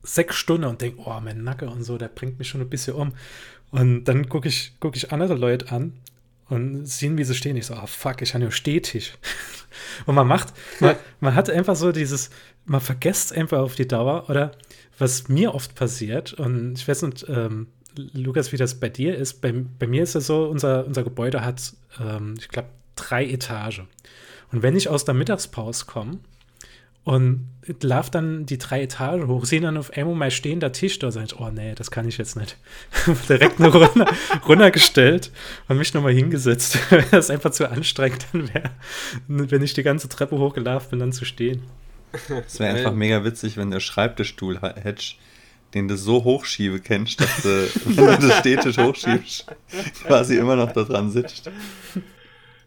sechs 0.02 0.36
Stunden 0.36 0.64
und 0.64 0.80
denke, 0.80 1.00
oh, 1.04 1.20
mein 1.20 1.42
Nacken 1.42 1.68
und 1.68 1.82
so, 1.82 1.98
der 1.98 2.08
bringt 2.08 2.38
mich 2.38 2.48
schon 2.48 2.60
ein 2.60 2.68
bisschen 2.70 2.94
um. 2.94 3.14
Und 3.70 4.04
dann 4.04 4.28
gucke 4.28 4.48
ich, 4.48 4.74
guck 4.80 4.96
ich 4.96 5.12
andere 5.12 5.34
Leute 5.34 5.70
an 5.72 5.92
und 6.48 6.86
sehen, 6.86 7.18
wie 7.18 7.24
sie 7.24 7.34
stehen. 7.34 7.56
Ich 7.56 7.66
so, 7.66 7.74
oh 7.74 7.86
fuck, 7.86 8.22
ich 8.22 8.34
habe 8.34 8.44
ja 8.44 8.50
stetig. 8.50 9.14
und 10.06 10.14
man 10.14 10.26
macht, 10.26 10.54
man, 10.80 10.96
man 11.20 11.34
hat 11.34 11.50
einfach 11.50 11.76
so 11.76 11.92
dieses, 11.92 12.30
man 12.64 12.80
vergisst 12.80 13.32
einfach 13.32 13.58
auf 13.58 13.74
die 13.74 13.88
Dauer 13.88 14.28
oder 14.30 14.52
was 14.98 15.28
mir 15.28 15.54
oft 15.54 15.74
passiert 15.74 16.32
und 16.34 16.74
ich 16.76 16.88
weiß 16.88 17.02
nicht, 17.02 17.26
ähm, 17.28 17.68
Lukas, 18.12 18.52
wie 18.52 18.56
das 18.56 18.78
bei 18.78 18.88
dir 18.88 19.16
ist. 19.16 19.40
Bei, 19.40 19.52
bei 19.52 19.86
mir 19.86 20.02
ist 20.02 20.14
es 20.14 20.26
so, 20.26 20.46
unser, 20.46 20.86
unser 20.86 21.02
Gebäude 21.02 21.44
hat, 21.44 21.74
ähm, 22.00 22.34
ich 22.38 22.48
glaube, 22.48 22.68
drei 22.96 23.26
Etagen. 23.26 23.88
Und 24.52 24.62
wenn 24.62 24.76
ich 24.76 24.88
aus 24.88 25.04
der 25.04 25.14
Mittagspause 25.14 25.84
komme 25.86 26.18
und 27.04 27.48
laufe 27.82 28.10
dann 28.10 28.46
die 28.46 28.58
drei 28.58 28.82
Etagen 28.82 29.26
hoch, 29.28 29.44
sehe 29.44 29.60
dann 29.60 29.76
auf 29.76 29.92
einmal 29.92 30.14
mein 30.14 30.30
stehender 30.30 30.72
Tisch 30.72 30.98
da, 30.98 31.10
sage 31.10 31.26
ich, 31.26 31.38
oh 31.38 31.50
nee, 31.50 31.74
das 31.74 31.90
kann 31.90 32.08
ich 32.08 32.18
jetzt 32.18 32.36
nicht. 32.36 32.56
Direkt 33.28 33.60
nur 33.60 33.74
runter, 33.74 34.06
runtergestellt 34.46 35.30
und 35.68 35.78
mich 35.78 35.92
nochmal 35.92 36.12
hingesetzt. 36.12 36.78
das 37.10 37.26
ist 37.26 37.30
einfach 37.30 37.50
zu 37.50 37.70
anstrengend, 37.70 38.26
dann 38.32 38.54
wäre, 38.54 38.70
wenn 39.26 39.62
ich 39.62 39.74
die 39.74 39.82
ganze 39.82 40.08
Treppe 40.08 40.38
hochgelaufen 40.38 40.90
bin, 40.90 40.98
dann 41.00 41.12
zu 41.12 41.24
stehen. 41.24 41.62
Es 42.46 42.58
wäre 42.58 42.76
einfach 42.76 42.94
mega 42.94 43.22
witzig, 43.24 43.58
wenn 43.58 43.70
der 43.70 43.80
Schreibtischstuhl 43.80 44.60
hättest, 44.60 45.16
den 45.74 45.88
du 45.88 45.96
so 45.96 46.24
hochschiebe 46.24 46.80
kennst, 46.80 47.20
dass 47.20 47.42
du, 47.42 47.48
wenn 47.84 48.20
du 48.20 48.28
den 48.28 48.30
Stehtisch 48.32 48.78
hochschiebst, 48.78 49.46
quasi 50.04 50.36
immer 50.36 50.56
noch 50.56 50.72
da 50.72 50.84
dran 50.84 51.10
sitzt. 51.10 51.50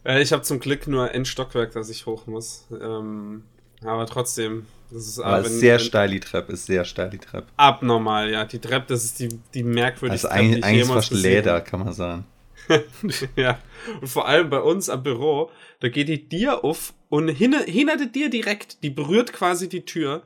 Äh, 0.05 0.21
ich 0.21 0.33
habe 0.33 0.43
zum 0.43 0.59
Glück 0.59 0.87
nur 0.87 1.09
ein 1.09 1.25
Stockwerk, 1.25 1.73
das 1.73 1.89
ich 1.89 2.05
hoch 2.05 2.27
muss. 2.27 2.67
Ähm, 2.71 3.43
aber 3.83 4.05
trotzdem, 4.05 4.65
das 4.91 5.07
ist 5.07 5.19
aber 5.19 5.45
wenn, 5.45 5.51
sehr 5.51 5.79
steil 5.79 6.09
die 6.09 6.19
Treppe, 6.19 6.53
ist 6.53 6.67
sehr 6.67 6.85
steil 6.85 7.09
die 7.09 7.17
Treppe. 7.17 7.47
Abnormal, 7.57 8.31
ja. 8.31 8.45
Die 8.45 8.59
Treppe, 8.59 8.87
das 8.89 9.03
ist 9.03 9.19
die, 9.19 9.29
die 9.53 9.63
merkwürdigste 9.63 10.29
also 10.29 10.39
Treppe, 10.39 10.53
eigentlich, 10.53 10.63
eigentlich 10.63 10.87
fast 10.87 11.11
Leder, 11.11 11.61
kann 11.61 11.79
man 11.79 11.93
sagen. 11.93 12.25
ja. 13.35 13.59
Und 13.99 14.07
vor 14.07 14.27
allem 14.27 14.49
bei 14.49 14.59
uns 14.59 14.89
am 14.89 15.01
Büro, 15.01 15.49
da 15.79 15.89
geht 15.89 16.09
die 16.09 16.29
Tür 16.29 16.63
auf 16.63 16.93
und 17.09 17.27
hinter, 17.29 17.63
hinter 17.63 18.11
Tür 18.11 18.29
direkt, 18.29 18.83
die 18.83 18.91
berührt 18.91 19.33
quasi 19.33 19.67
die 19.67 19.83
Tür, 19.83 20.21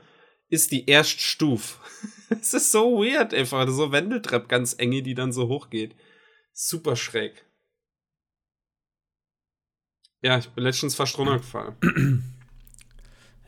ist 0.49 0.71
die 0.71 0.87
Erststufe. 0.89 1.77
Es 2.41 2.53
ist 2.53 2.71
so 2.71 2.99
weird 2.99 3.33
einfach. 3.33 3.67
So 3.69 3.91
Wendeltreppe 3.91 4.47
ganz 4.47 4.75
enge, 4.77 5.01
die 5.01 5.13
dann 5.13 5.31
so 5.31 5.47
hoch 5.47 5.69
geht. 5.69 5.95
Super 6.53 6.95
schräg. 6.95 7.45
Ja, 10.21 10.37
ich 10.37 10.49
bin 10.49 10.63
letztens 10.63 10.95
fast 10.95 11.17
runtergefallen. 11.17 11.75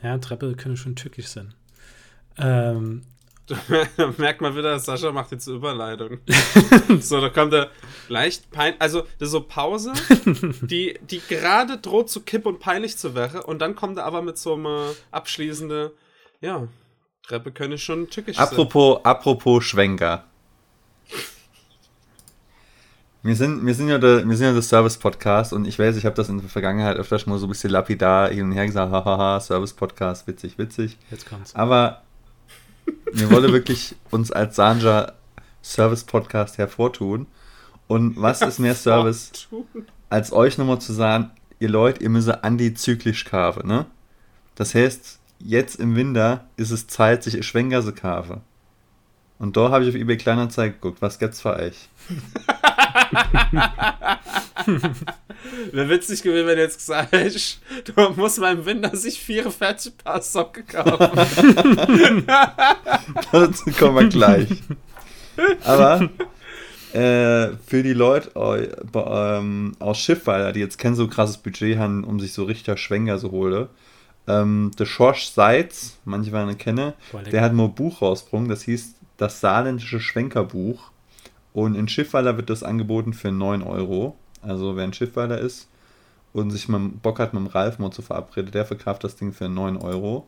Ja, 0.04 0.18
Treppe 0.20 0.56
können 0.56 0.78
schon 0.78 0.96
tückisch 0.96 1.26
sein. 1.26 1.56
Ähm, 2.38 3.02
da 3.48 3.58
merkt 4.18 4.42
man 4.42 4.56
wieder, 4.56 4.78
Sascha 4.80 5.12
macht 5.12 5.32
jetzt 5.32 5.48
Überleitung. 5.48 6.20
so, 7.00 7.20
da 7.22 7.30
kommt 7.30 7.54
er 7.54 7.72
leicht 8.08 8.52
peinlich, 8.52 8.82
also 8.82 9.02
das 9.20 9.30
ist 9.30 9.32
so 9.32 9.42
Pause, 9.42 9.94
die, 10.62 11.00
die 11.10 11.22
gerade 11.28 11.78
droht 11.78 12.10
zu 12.10 12.22
kipp 12.22 12.46
und 12.46 12.60
peinlich 12.60 12.98
zu 12.98 13.16
werden 13.16 13.42
und 13.42 13.60
dann 13.60 13.76
kommt 13.76 13.98
er 13.98 14.06
aber 14.06 14.22
mit 14.22 14.38
so 14.38 14.54
einem 14.54 14.94
abschließende, 15.12 15.94
ja, 16.42 16.68
Treppe 17.28 17.52
könne 17.52 17.78
schon 17.78 18.10
tückisch 18.10 18.38
apropos, 18.38 18.96
sein. 18.96 19.06
Apropos 19.06 19.64
Schwenker. 19.66 20.24
Wir 23.22 23.36
sind, 23.36 23.66
wir 23.66 23.74
sind 23.74 23.90
ja 23.90 23.98
der, 23.98 24.26
wir 24.26 24.38
sind 24.38 24.48
ja 24.48 24.54
der 24.54 24.62
Service-Podcast 24.62 25.52
und 25.52 25.68
ich 25.68 25.78
weiß, 25.78 25.98
ich 25.98 26.06
habe 26.06 26.16
das 26.16 26.30
in 26.30 26.40
der 26.40 26.48
Vergangenheit 26.48 26.96
öfters 26.96 27.26
mal 27.26 27.38
so 27.38 27.46
ein 27.48 27.50
bisschen 27.50 27.72
lapidar 27.72 28.30
hin 28.30 28.46
und 28.46 28.52
her 28.54 28.66
gesagt, 28.66 28.94
hahaha, 28.94 29.42
Service-Podcast, 29.42 30.26
witzig, 30.26 30.58
witzig. 30.58 30.98
Jetzt 31.12 31.28
kommt's. 31.28 31.54
Aber 31.54 32.04
wir 33.12 33.30
wollen 33.30 33.52
wirklich 33.52 33.98
uns 34.10 34.32
als 34.32 34.56
Sanja 34.56 35.12
Service-Podcast 35.62 36.58
hervortun. 36.58 37.28
Und 37.88 38.16
was 38.16 38.42
ist 38.42 38.60
mehr 38.60 38.76
Service, 38.76 39.50
als 40.10 40.32
euch 40.32 40.58
nochmal 40.58 40.80
zu 40.80 40.94
sagen, 40.94 41.32
ihr 41.60 41.70
Leute, 41.70 42.02
ihr 42.04 42.10
müsst 42.10 42.30
antizyklisch 42.30 43.26
kaufen, 43.26 43.68
ne? 43.68 43.86
Das 44.56 44.74
heißt, 44.74 45.20
jetzt 45.40 45.76
im 45.76 45.96
Winter 45.96 46.50
ist 46.58 46.72
es 46.72 46.88
Zeit, 46.88 47.24
sich 47.24 47.34
eine 47.34 47.44
Schwenkgase 47.44 47.94
kaufen. 47.94 48.42
Und 49.40 49.56
da 49.56 49.70
habe 49.70 49.84
ich 49.84 49.90
auf 49.90 49.96
eBay 49.96 50.18
Kleinanzeigen 50.18 50.74
geguckt, 50.82 51.02
was 51.02 51.20
gibt's 51.20 51.42
für 51.42 51.56
euch? 51.56 51.90
Wäre 55.72 55.90
witzig 55.90 56.24
gewesen, 56.24 56.48
wenn 56.48 56.56
du 56.56 56.62
jetzt 56.64 56.80
gesagt 56.80 57.12
hättest, 57.12 57.62
du 57.86 58.10
musst 58.16 58.40
mal 58.40 58.54
im 58.54 58.66
Winter 58.66 58.96
sich 58.96 59.20
vier 59.20 59.52
fertige 59.52 59.96
Paar 60.04 60.22
Socken 60.22 60.66
kaufen. 60.68 62.26
Dazu 63.32 63.72
kommen 63.78 63.96
wir 63.96 64.08
gleich. 64.10 64.50
Aber 65.64 66.10
äh, 66.94 67.50
für 67.68 67.84
die 67.84 67.94
Leute 67.94 68.32
äh, 68.36 68.70
ähm, 68.96 69.76
aus 69.78 70.00
Schiffweiler, 70.00 70.52
die 70.52 70.62
jetzt 70.62 70.80
kein 70.80 70.96
so 70.96 71.08
krasses 71.08 71.38
Budget 71.38 71.78
haben, 71.78 72.04
um 72.04 72.20
sich 72.20 72.34
so 72.34 72.44
richtig 72.44 72.80
Schwenker 72.80 73.20
zu 73.20 73.30
holen, 73.30 73.68
ähm, 74.28 74.72
der 74.78 74.86
Schorsch 74.86 75.30
Seitz, 75.30 75.98
manche 76.06 76.32
werden 76.32 76.58
kennen, 76.58 76.94
der 77.32 77.42
hat 77.42 77.54
mal 77.54 77.66
ein 77.66 77.76
Buch 77.76 78.02
rausgebracht, 78.02 78.50
das 78.50 78.64
hieß 78.64 78.96
Das 79.18 79.40
saarländische 79.42 80.00
Schwenkerbuch. 80.00 80.92
Und 81.54 81.76
in 81.76 81.88
Schiffweiler 81.88 82.38
wird 82.38 82.52
das 82.52 82.62
angeboten 82.62 83.14
für 83.14 83.32
9 83.32 83.64
Euro. 83.64 84.16
Also 84.42 84.76
wer 84.76 84.84
ein 84.84 84.94
Schiffweiler 84.94 85.40
ist 85.40 85.68
und 86.34 86.52
sich 86.52 86.68
mal 86.68 86.80
Bock 86.80 87.20
hat, 87.20 87.34
mit 87.34 87.42
dem 87.42 87.48
Ralf 87.48 87.80
mal 87.80 87.90
zu 87.90 88.04
verabreden, 88.04 88.52
der 88.52 88.66
verkauft 88.66 89.04
das 89.04 89.16
Ding 89.16 89.34
für 89.34 89.50
9 89.50 89.78
Euro. 89.78 90.28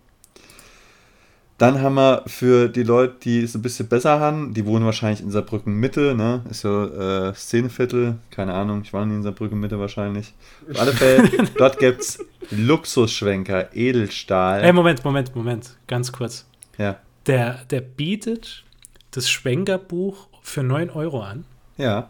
Dann 1.59 1.81
haben 1.81 1.95
wir 1.95 2.23
für 2.25 2.69
die 2.69 2.83
Leute, 2.83 3.15
die 3.21 3.43
es 3.43 3.53
ein 3.53 3.61
bisschen 3.61 3.89
besser 3.89 4.21
haben, 4.21 4.53
die 4.53 4.65
wohnen 4.65 4.85
wahrscheinlich 4.85 5.19
in 5.19 5.29
Saarbrücken 5.29 5.73
Mitte, 5.73 6.15
ne? 6.15 6.41
Ist 6.49 6.63
ja 6.63 7.27
äh, 7.27 7.35
Szeneviertel, 7.35 8.15
keine 8.31 8.53
Ahnung, 8.53 8.81
ich 8.81 8.93
war 8.93 9.05
nie 9.05 9.15
in 9.15 9.23
Saarbrücken 9.23 9.59
Mitte 9.59 9.77
wahrscheinlich. 9.77 10.33
Auf 10.71 10.79
alle 10.79 10.93
Fälle, 10.93 11.29
dort 11.57 11.77
gibt 11.77 11.99
es 11.99 12.25
Luxusschwenker, 12.49 13.75
Edelstahl. 13.75 14.63
Ey, 14.63 14.71
Moment, 14.71 15.03
Moment, 15.03 15.35
Moment, 15.35 15.75
ganz 15.85 16.13
kurz. 16.13 16.45
Ja. 16.77 16.95
Der, 17.25 17.65
der 17.69 17.81
bietet 17.81 18.63
das 19.11 19.29
Schwenkerbuch 19.29 20.29
für 20.41 20.63
9 20.63 20.89
Euro 20.89 21.21
an. 21.21 21.43
Ja. 21.75 22.07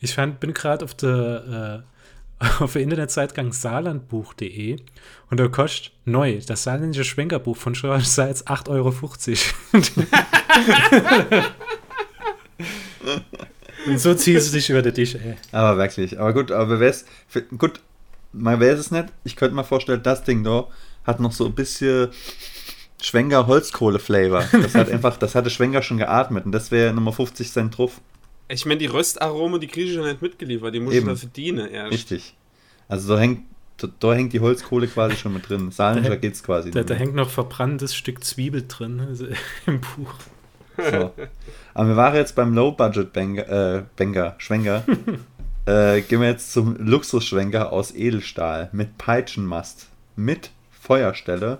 Ich 0.00 0.14
fand, 0.14 0.40
bin 0.40 0.54
gerade 0.54 0.86
auf 0.86 0.94
der, 0.94 1.84
äh, 1.84 1.97
auf 2.60 2.74
der 2.74 3.08
saarlandbuch.de 3.08 4.76
und 5.30 5.40
da 5.40 5.48
kostet 5.48 5.92
neu 6.04 6.38
das 6.46 6.62
saarländische 6.62 7.04
Schwenkerbuch 7.04 7.56
von 7.56 7.74
Schorsch 7.74 8.04
Salz 8.04 8.42
8,50 8.42 8.68
Euro. 8.68 8.94
und 13.86 13.98
so 13.98 14.14
ziehst 14.14 14.48
du 14.48 14.52
dich 14.56 14.70
über 14.70 14.82
den 14.82 14.94
Tisch, 14.94 15.16
ey. 15.16 15.34
Aber 15.52 15.78
wirklich. 15.78 16.18
Aber 16.18 16.32
gut, 16.32 16.52
aber 16.52 16.80
wer 16.80 16.94
gut, 17.56 17.80
man 18.32 18.60
weiß 18.60 18.78
es 18.78 18.90
nicht. 18.90 19.06
Ich 19.24 19.36
könnte 19.36 19.54
mir 19.54 19.64
vorstellen, 19.64 20.02
das 20.02 20.24
Ding 20.24 20.44
da 20.44 20.66
hat 21.04 21.20
noch 21.20 21.32
so 21.32 21.46
ein 21.46 21.54
bisschen 21.54 22.08
Schwenker 23.00 23.46
Holzkohle-Flavor. 23.46 24.44
Das 24.52 24.74
hat 24.74 24.88
einfach, 24.90 25.16
das 25.16 25.34
hatte 25.34 25.50
Schwenker 25.50 25.82
schon 25.82 25.98
geatmet 25.98 26.44
und 26.44 26.52
das 26.52 26.70
wäre 26.70 26.92
nochmal 26.92 27.14
50 27.14 27.50
Cent 27.50 27.76
drauf. 27.76 28.00
Ich 28.48 28.64
meine, 28.64 28.78
die 28.78 28.86
Röstarome, 28.86 29.58
die 29.58 29.66
kriege 29.66 29.88
ich 29.88 29.94
schon 29.94 30.04
nicht 30.04 30.22
mitgeliefert, 30.22 30.74
die 30.74 30.80
muss 30.80 30.94
Eben. 30.94 31.08
ich 31.08 31.14
dafür 31.14 31.28
dienen 31.28 31.68
erst. 31.68 31.92
Richtig. 31.92 32.34
Also 32.88 33.14
da 33.14 33.20
hängt, 33.20 33.42
da, 33.76 33.88
da, 34.00 34.14
hängt 34.14 34.32
die 34.32 34.40
Holzkohle 34.40 34.88
quasi 34.88 35.16
schon 35.16 35.34
mit 35.34 35.48
drin. 35.48 35.70
Saarländischer 35.70 36.16
geht 36.16 36.32
es 36.32 36.42
quasi. 36.42 36.70
Da, 36.70 36.82
da, 36.82 36.94
hängt 36.94 37.14
noch 37.14 37.28
verbranntes 37.28 37.94
Stück 37.94 38.24
Zwiebel 38.24 38.64
drin 38.66 39.00
also 39.00 39.26
im 39.66 39.80
Buch. 39.80 40.14
So. 40.76 41.12
Aber 41.74 41.88
wir 41.88 41.96
waren 41.96 42.14
jetzt 42.14 42.34
beim 42.34 42.54
Low-Budget-Banger, 42.54 43.48
äh, 43.48 43.82
Banger, 43.96 44.34
Schwenker. 44.38 44.84
äh, 45.66 46.00
gehen 46.02 46.20
wir 46.20 46.28
jetzt 46.28 46.52
zum 46.52 46.76
Luxusschwenker 46.76 47.72
aus 47.72 47.94
Edelstahl 47.94 48.70
mit 48.72 48.96
Peitschenmast, 48.96 49.88
mit 50.16 50.50
Feuerstelle 50.70 51.58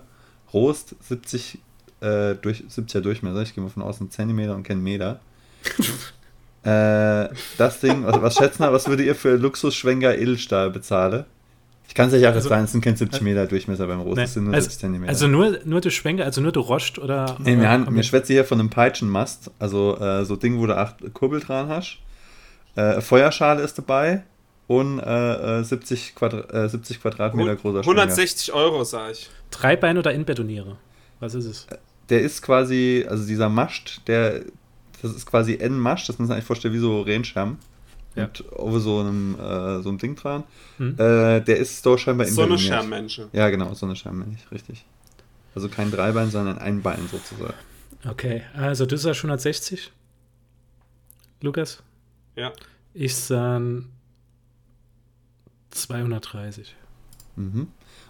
Rost 0.53 0.95
70, 1.01 1.59
äh, 2.01 2.35
durch, 2.35 2.63
70er 2.63 3.01
Durchmesser, 3.01 3.41
ich 3.43 3.53
gehe 3.53 3.63
mal 3.63 3.69
von 3.69 3.83
außen 3.83 4.09
Zentimeter 4.09 4.55
und 4.55 4.63
kein 4.63 4.81
Meter. 4.81 5.19
äh, 6.63 7.29
das 7.57 7.79
Ding, 7.79 8.05
was, 8.05 8.21
was 8.21 8.35
schätzen 8.35 8.63
wir, 8.63 8.73
was 8.73 8.87
würdet 8.87 9.05
ihr 9.05 9.15
für 9.15 9.35
Luxusschwenker 9.35 10.17
Edelstahl 10.17 10.69
bezahlen? 10.69 11.25
Ich 11.87 11.95
kann 11.95 12.09
es 12.09 12.13
euch 12.13 12.27
auch 12.27 12.33
also, 12.33 12.49
sagen, 12.49 12.65
es 12.65 12.71
sind 12.71 12.81
kein 12.81 12.95
70 12.95 13.21
Meter 13.21 13.47
Durchmesser 13.47 13.87
beim 13.87 14.01
Rost, 14.01 14.19
es 14.19 14.33
sind 14.35 14.43
nur 14.43 14.53
also, 14.53 14.65
70 14.65 14.79
Zentimeter. 14.79 15.09
Also 15.09 15.27
nur, 15.27 15.59
nur 15.65 15.81
der 15.81 15.89
Schwenker, 15.89 16.23
also 16.23 16.39
nur 16.39 16.51
der 16.51 16.61
Rost 16.61 16.99
oder. 16.99 17.35
Nee, 17.39 17.57
wir, 17.57 17.67
haben, 17.67 17.95
wir 17.95 18.03
schwätzen 18.03 18.33
hier 18.33 18.45
von 18.45 18.59
einem 18.59 18.69
Peitschenmast, 18.69 19.49
also 19.57 19.97
äh, 19.99 20.23
so 20.23 20.35
Ding, 20.35 20.59
wo 20.59 20.67
du 20.67 20.77
acht 20.77 20.97
Kurbel 21.13 21.39
dran 21.39 21.67
hast. 21.67 21.97
Äh, 22.75 23.01
Feuerschale 23.01 23.63
ist 23.63 23.77
dabei 23.79 24.23
und 24.67 24.99
äh, 24.99 25.63
70, 25.63 26.09
äh, 26.09 26.13
Quadra 26.13 26.69
70 26.69 26.97
äh, 26.97 26.99
Quadratmeter 26.99 27.55
großer 27.55 27.83
Schwenker. 27.83 28.01
160 28.01 28.53
Euro, 28.53 28.83
sag 28.83 29.13
ich. 29.13 29.29
Dreibein 29.49 29.97
oder 29.97 30.13
Inbetoniere? 30.13 30.77
Was 31.19 31.33
ist 31.33 31.45
es? 31.45 31.67
Der 32.09 32.21
ist 32.21 32.43
quasi, 32.43 33.03
also 33.09 33.25
dieser 33.25 33.49
Mascht, 33.49 34.07
der, 34.07 34.41
das 35.01 35.13
ist 35.13 35.25
quasi 35.25 35.55
N-Mascht, 35.55 36.09
das 36.09 36.19
muss 36.19 36.29
man 36.29 36.37
sich 36.37 36.45
vorstellen 36.45 36.73
wie 36.73 36.79
so 36.79 37.01
Rehenschirm. 37.01 37.57
Ja. 38.15 38.23
Mit 38.23 38.43
over 38.53 38.79
so 38.79 38.99
einem, 38.99 39.35
äh, 39.35 39.81
so 39.81 39.89
einem 39.89 39.97
Ding 39.99 40.15
dran. 40.15 40.43
Hm. 40.77 40.93
Äh, 40.93 41.41
der 41.41 41.57
ist 41.57 41.85
doch 41.85 41.97
scheinbar 41.97 42.25
So 42.27 42.41
eine 42.41 42.57
Schermmensch. 42.57 43.21
Ja, 43.33 43.49
genau, 43.49 43.73
so 43.75 43.85
eine 43.85 43.95
Schermmensch, 43.95 44.41
richtig. 44.51 44.85
Also 45.55 45.69
kein 45.69 45.91
Dreibein, 45.91 46.29
sondern 46.29 46.57
ein 46.57 46.81
Bein 46.81 47.07
sozusagen. 47.11 47.53
Okay, 48.07 48.43
also 48.55 48.85
du 48.85 48.97
sagst 48.97 49.19
160? 49.19 49.91
Lukas? 51.41 51.83
Ja. 52.35 52.51
Ich 52.93 53.15
sage 53.15 53.83
230. 55.71 56.75
Mhm. 57.35 57.67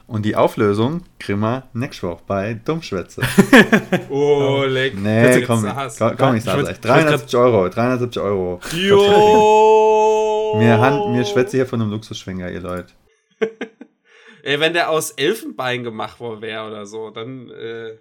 Und 0.09 0.25
die 0.25 0.35
Auflösung 0.35 1.03
kriegen 1.19 1.39
wir 1.41 1.69
nächste 1.73 2.07
Woche 2.07 2.23
bei 2.25 2.55
Dummschwätze. 2.55 3.21
oh, 4.09 4.63
leck. 4.67 4.95
Nee, 4.97 5.43
komm, 5.43 5.61
komm, 5.61 6.17
komm, 6.17 6.35
ich 6.35 6.43
sag's 6.43 6.67
euch. 6.67 6.79
370 6.79 7.39
Euro, 7.39 7.69
370 7.69 8.19
Euro. 8.19 8.59
Jo! 8.73 10.55
Mir, 10.57 10.79
Hand, 10.79 11.11
mir 11.11 11.23
schwätze 11.25 11.57
hier 11.57 11.67
von 11.67 11.79
einem 11.79 11.91
Luxusschwinger, 11.91 12.49
ihr 12.49 12.61
Leute. 12.61 12.91
Ey, 14.43 14.59
wenn 14.59 14.73
der 14.73 14.89
aus 14.89 15.11
Elfenbein 15.11 15.83
gemacht 15.83 16.19
worden 16.19 16.41
wäre 16.41 16.65
oder 16.65 16.87
so, 16.87 17.11
dann, 17.11 17.51
äh, 17.51 17.99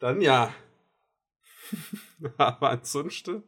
dann 0.00 0.20
ja. 0.20 0.52
Aber 2.36 2.68
ansonsten. 2.68 3.42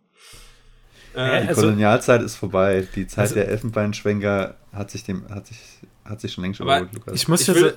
Äh, 1.13 1.43
die 1.43 1.49
also, 1.49 1.61
Kolonialzeit 1.61 2.23
ist 2.23 2.37
vorbei. 2.37 2.89
Die 2.95 3.07
Zeit 3.07 3.25
also, 3.25 3.35
der 3.35 3.49
Elfenbeinschwenker 3.49 4.57
hat 4.73 4.91
sich 4.91 5.05
dem, 5.05 5.29
hat 5.29 5.49
sich, 5.49 5.59
hat 6.05 6.21
sich 6.21 6.33
schon 6.33 6.45
längst 6.45 6.61
überholt, 6.61 6.93
Lukas. 6.93 7.15
Ich 7.15 7.29
muss, 7.29 7.43
ich, 7.43 7.49
ja 7.49 7.55
will, 7.55 7.77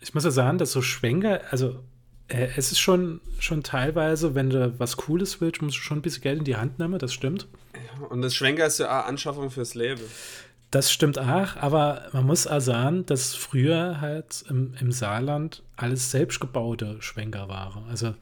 ich 0.00 0.14
muss 0.14 0.24
ja 0.24 0.30
sagen, 0.30 0.58
dass 0.58 0.72
so 0.72 0.82
Schwenker, 0.82 1.40
also 1.50 1.80
äh, 2.28 2.48
es 2.56 2.72
ist 2.72 2.78
schon, 2.78 3.20
schon 3.38 3.62
teilweise, 3.62 4.34
wenn 4.34 4.50
du 4.50 4.74
was 4.78 4.96
Cooles 4.96 5.40
willst, 5.40 5.62
musst 5.62 5.76
du 5.76 5.80
schon 5.80 5.98
ein 5.98 6.02
bisschen 6.02 6.22
Geld 6.22 6.38
in 6.38 6.44
die 6.44 6.56
Hand 6.56 6.78
nehmen, 6.78 6.98
das 6.98 7.12
stimmt. 7.12 7.46
Und 8.08 8.22
das 8.22 8.34
Schwenker 8.34 8.66
ist 8.66 8.78
ja 8.78 9.00
auch 9.00 9.06
Anschaffung 9.06 9.50
fürs 9.50 9.74
Leben. 9.74 10.02
Das 10.70 10.92
stimmt 10.92 11.18
auch, 11.18 11.56
aber 11.56 12.08
man 12.12 12.26
muss 12.26 12.46
auch 12.46 12.60
sagen, 12.60 13.06
dass 13.06 13.34
früher 13.34 14.00
halt 14.00 14.44
im, 14.48 14.74
im 14.80 14.90
Saarland 14.90 15.62
alles 15.76 16.10
selbstgebaute 16.10 16.96
Schwenker 17.00 17.48
waren. 17.48 17.84
Also 17.88 18.14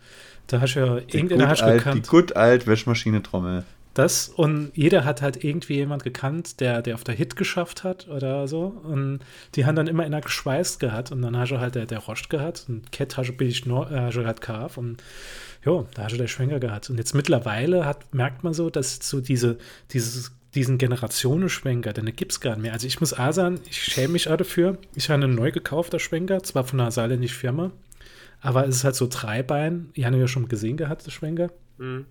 da 0.46 0.60
hast 0.60 0.74
du 0.74 0.80
ja 0.80 0.96
irgendeiner 0.96 1.48
hast 1.48 1.64
gekannt. 1.64 2.04
Die 2.04 2.08
gut 2.08 2.36
alt 2.36 2.66
Wäschmaschine 2.66 3.22
Trommel. 3.22 3.64
Das 3.94 4.28
und 4.28 4.72
jeder 4.74 5.04
hat 5.04 5.22
halt 5.22 5.44
irgendwie 5.44 5.74
jemand 5.74 6.02
gekannt, 6.02 6.60
der, 6.60 6.82
der 6.82 6.96
auf 6.96 7.04
der 7.04 7.14
Hit 7.14 7.36
geschafft 7.36 7.84
hat 7.84 8.08
oder 8.08 8.48
so. 8.48 8.74
Und 8.82 9.20
die 9.54 9.64
haben 9.64 9.76
dann 9.76 9.86
immer 9.86 10.04
in 10.04 10.12
einer 10.12 10.20
geschweißt 10.20 10.80
gehabt 10.80 11.12
und 11.12 11.22
dann 11.22 11.38
hast 11.38 11.50
du 11.50 11.60
halt 11.60 11.76
der, 11.76 11.86
der 11.86 12.00
Rost 12.00 12.28
gehabt 12.28 12.66
und 12.68 12.90
Cat 12.90 13.16
hast 13.16 13.28
du 13.28 13.32
billig 13.32 13.66
äh, 13.66 13.70
hast 13.70 14.16
du 14.16 14.26
halt 14.26 14.40
Kaf 14.40 14.76
und 14.78 15.02
ja, 15.64 15.84
da 15.94 16.04
hast 16.04 16.12
du 16.12 16.18
der 16.18 16.26
Schwenker 16.26 16.58
gehabt. 16.60 16.90
Und 16.90 16.98
jetzt 16.98 17.14
mittlerweile 17.14 17.86
hat, 17.86 18.12
merkt 18.12 18.44
man 18.44 18.52
so, 18.52 18.68
dass 18.68 18.98
so 19.02 19.20
diese, 19.20 19.58
dieses, 19.92 20.32
diesen 20.54 20.76
Generationenschwenker, 20.76 21.92
den 21.92 22.14
gibt 22.16 22.32
es 22.32 22.40
gar 22.40 22.54
nicht 22.54 22.62
mehr. 22.62 22.72
Also 22.72 22.86
ich 22.86 23.00
muss 23.00 23.12
auch 23.12 23.32
sagen, 23.32 23.60
ich 23.68 23.82
schäme 23.82 24.14
mich 24.14 24.28
auch 24.28 24.36
dafür. 24.36 24.78
Ich 24.94 25.08
habe 25.08 25.22
einen 25.22 25.34
neu 25.34 25.52
gekaufter 25.52 25.98
Schwenker, 25.98 26.42
zwar 26.42 26.64
von 26.64 26.80
einer 26.80 26.90
saarländischen 26.90 27.38
Firma, 27.38 27.70
aber 28.40 28.66
es 28.66 28.76
ist 28.76 28.84
halt 28.84 28.96
so 28.96 29.06
Dreibein. 29.08 29.90
Ich 29.94 30.04
habe 30.04 30.16
ja 30.18 30.28
schon 30.28 30.48
gesehen 30.48 30.76
gehabt, 30.76 31.06
das 31.06 31.14
Schwenker. 31.14 31.50
Mhm. 31.78 32.06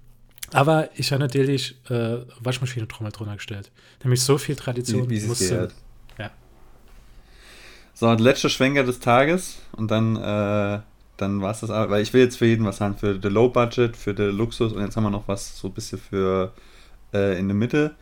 Aber 0.53 0.89
ich 0.95 1.11
habe 1.11 1.19
natürlich 1.19 1.75
äh, 1.89 2.17
Waschmaschinentrommel 2.39 3.11
drunter 3.11 3.35
gestellt. 3.35 3.71
Nämlich 4.03 4.21
so 4.21 4.37
viel 4.37 4.55
Tradition. 4.55 5.09
Wie, 5.09 5.21
wie 5.21 5.27
musste, 5.27 5.71
ja. 6.17 6.31
So, 7.95 8.07
und 8.07 8.21
letzter 8.21 8.49
Schwenker 8.49 8.83
des 8.83 8.99
Tages 8.99 9.57
und 9.73 9.89
dann, 9.91 10.15
äh, 10.15 10.79
dann 11.17 11.41
war 11.41 11.51
es 11.51 11.61
das. 11.61 11.69
Weil 11.69 12.01
ich 12.01 12.13
will 12.13 12.21
jetzt 12.21 12.37
für 12.37 12.45
jeden 12.45 12.65
was 12.65 12.81
haben, 12.81 12.97
für 12.97 13.19
the 13.21 13.29
Low 13.29 13.49
Budget, 13.49 13.95
für 13.95 14.13
den 14.13 14.35
Luxus 14.35 14.73
und 14.73 14.81
jetzt 14.81 14.95
haben 14.95 15.03
wir 15.03 15.09
noch 15.09 15.27
was 15.27 15.57
so 15.57 15.67
ein 15.67 15.73
bisschen 15.73 15.99
für 15.99 16.53
äh, 17.13 17.37
in 17.39 17.47
der 17.47 17.55
Mitte. 17.55 17.95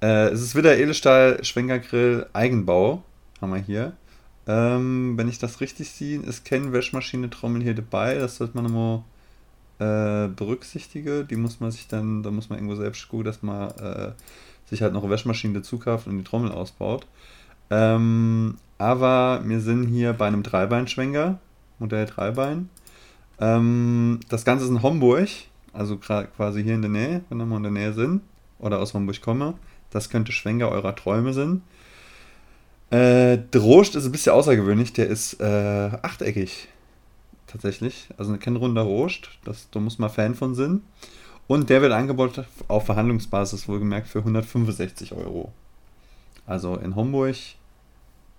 Äh, 0.00 0.28
es 0.28 0.42
ist 0.42 0.54
wieder 0.54 0.76
Edelstahl 0.76 1.42
Schwenkergrill 1.42 2.26
Eigenbau, 2.32 3.02
haben 3.40 3.52
wir 3.52 3.60
hier. 3.60 3.92
Ähm, 4.46 5.14
wenn 5.16 5.28
ich 5.28 5.38
das 5.38 5.60
richtig 5.60 5.90
sehe, 5.90 6.20
ist 6.20 6.44
keine 6.44 6.72
Waschmaschine 6.72 7.28
Trommel 7.30 7.62
hier 7.62 7.74
dabei. 7.74 8.14
Das 8.14 8.36
sollte 8.36 8.56
man 8.56 8.66
immer 8.66 9.04
äh, 9.78 10.28
berücksichtige. 10.28 11.24
Die 11.24 11.36
muss 11.36 11.60
man 11.60 11.70
sich 11.70 11.88
dann, 11.88 12.22
da 12.22 12.30
muss 12.30 12.48
man 12.48 12.58
irgendwo 12.58 12.76
selbst 12.76 13.08
gucken, 13.08 13.24
dass 13.24 13.42
man 13.42 13.70
äh, 13.72 14.12
sich 14.66 14.82
halt 14.82 14.92
noch 14.92 15.02
eine 15.02 15.12
Waschmaschine 15.12 15.54
dazu 15.54 15.78
kauft 15.78 16.06
und 16.06 16.18
die 16.18 16.24
Trommel 16.24 16.52
ausbaut. 16.52 17.06
Ähm, 17.70 18.56
aber 18.78 19.42
wir 19.44 19.60
sind 19.60 19.88
hier 19.88 20.12
bei 20.12 20.26
einem 20.26 20.42
Dreibeinschwenker, 20.42 21.38
Modell 21.78 22.06
Dreibein. 22.06 22.68
Ähm, 23.40 24.20
das 24.28 24.44
Ganze 24.44 24.64
ist 24.64 24.70
in 24.70 24.82
Homburg, 24.82 25.28
also 25.72 25.96
quasi 25.98 26.62
hier 26.62 26.74
in 26.74 26.82
der 26.82 26.90
Nähe, 26.90 27.22
wenn 27.28 27.38
wir 27.38 27.46
mal 27.46 27.58
in 27.58 27.62
der 27.64 27.72
Nähe 27.72 27.92
sind 27.92 28.22
oder 28.58 28.80
aus 28.80 28.94
Homburg 28.94 29.20
komme. 29.20 29.54
Das 29.90 30.10
könnte 30.10 30.32
Schwenker 30.32 30.70
eurer 30.70 30.94
Träume 30.96 31.32
sein. 31.32 31.62
Äh, 32.90 33.38
der 33.52 33.60
Rost 33.60 33.96
ist 33.96 34.06
ein 34.06 34.12
bisschen 34.12 34.32
außergewöhnlich, 34.32 34.92
der 34.92 35.08
ist 35.08 35.40
äh, 35.40 35.90
achteckig 36.02 36.68
tatsächlich. 37.46 38.08
Also 38.16 38.36
kein 38.36 38.56
runder 38.56 38.82
Rost, 38.82 39.28
das, 39.44 39.68
da 39.70 39.80
muss 39.80 39.98
man 39.98 40.10
Fan 40.10 40.34
von 40.34 40.54
sein. 40.54 40.82
Und 41.46 41.70
der 41.70 41.80
wird 41.82 41.92
angeboten 41.92 42.44
auf 42.68 42.86
Verhandlungsbasis, 42.86 43.68
wohlgemerkt, 43.68 44.08
für 44.08 44.18
165 44.18 45.12
Euro. 45.12 45.52
Also 46.44 46.76
in 46.76 46.96
Homburg, 46.96 47.36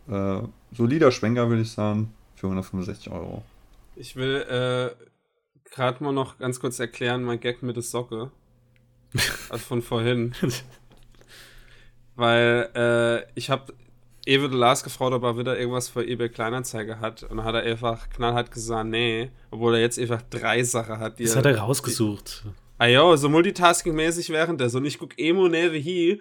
äh, 0.09 0.39
solider 0.73 1.11
Schwenker, 1.11 1.49
würde 1.49 1.61
ich 1.61 1.71
sagen, 1.71 2.13
für 2.35 2.47
165 2.47 3.09
Euro. 3.11 3.43
Ich 3.95 4.15
will 4.15 4.41
äh, 4.41 5.05
gerade 5.73 6.03
mal 6.03 6.13
noch 6.13 6.37
ganz 6.37 6.59
kurz 6.59 6.79
erklären, 6.79 7.23
mein 7.23 7.39
Gag 7.39 7.63
mit 7.63 7.75
der 7.75 7.83
Socke. 7.83 8.31
also 9.49 9.63
von 9.63 9.81
vorhin. 9.81 10.33
Weil 12.15 12.69
äh, 12.75 13.31
ich 13.35 13.49
habe 13.49 13.73
Ewe 14.27 14.49
de 14.49 14.57
Lars 14.57 14.83
gefragt, 14.83 15.13
ob 15.13 15.23
er 15.23 15.37
wieder 15.37 15.57
irgendwas 15.57 15.87
für 15.87 16.05
eBay 16.05 16.27
Kleinanzeige 16.27 16.99
hat. 16.99 17.23
Und 17.23 17.37
dann 17.37 17.45
hat 17.45 17.55
er 17.55 17.61
einfach 17.61 18.09
knallhart 18.09 18.51
gesagt, 18.51 18.89
nee. 18.89 19.31
Obwohl 19.51 19.75
er 19.75 19.81
jetzt 19.81 19.97
einfach 19.97 20.21
drei 20.29 20.63
Sachen 20.63 20.99
hat. 20.99 21.17
Die 21.17 21.23
das 21.23 21.33
er, 21.33 21.37
hat 21.37 21.45
er 21.45 21.59
rausgesucht. 21.59 22.43
Die, 22.43 22.49
ah 22.77 22.87
ja, 22.87 23.15
so 23.15 23.29
multitasking-mäßig 23.29 24.29
während 24.29 24.59
der. 24.59 24.69
So, 24.69 24.79
und 24.79 24.85
ich 24.85 24.99
guck 24.99 25.17
Emo 25.17 25.47
Neve 25.47 25.77
hier 25.77 26.19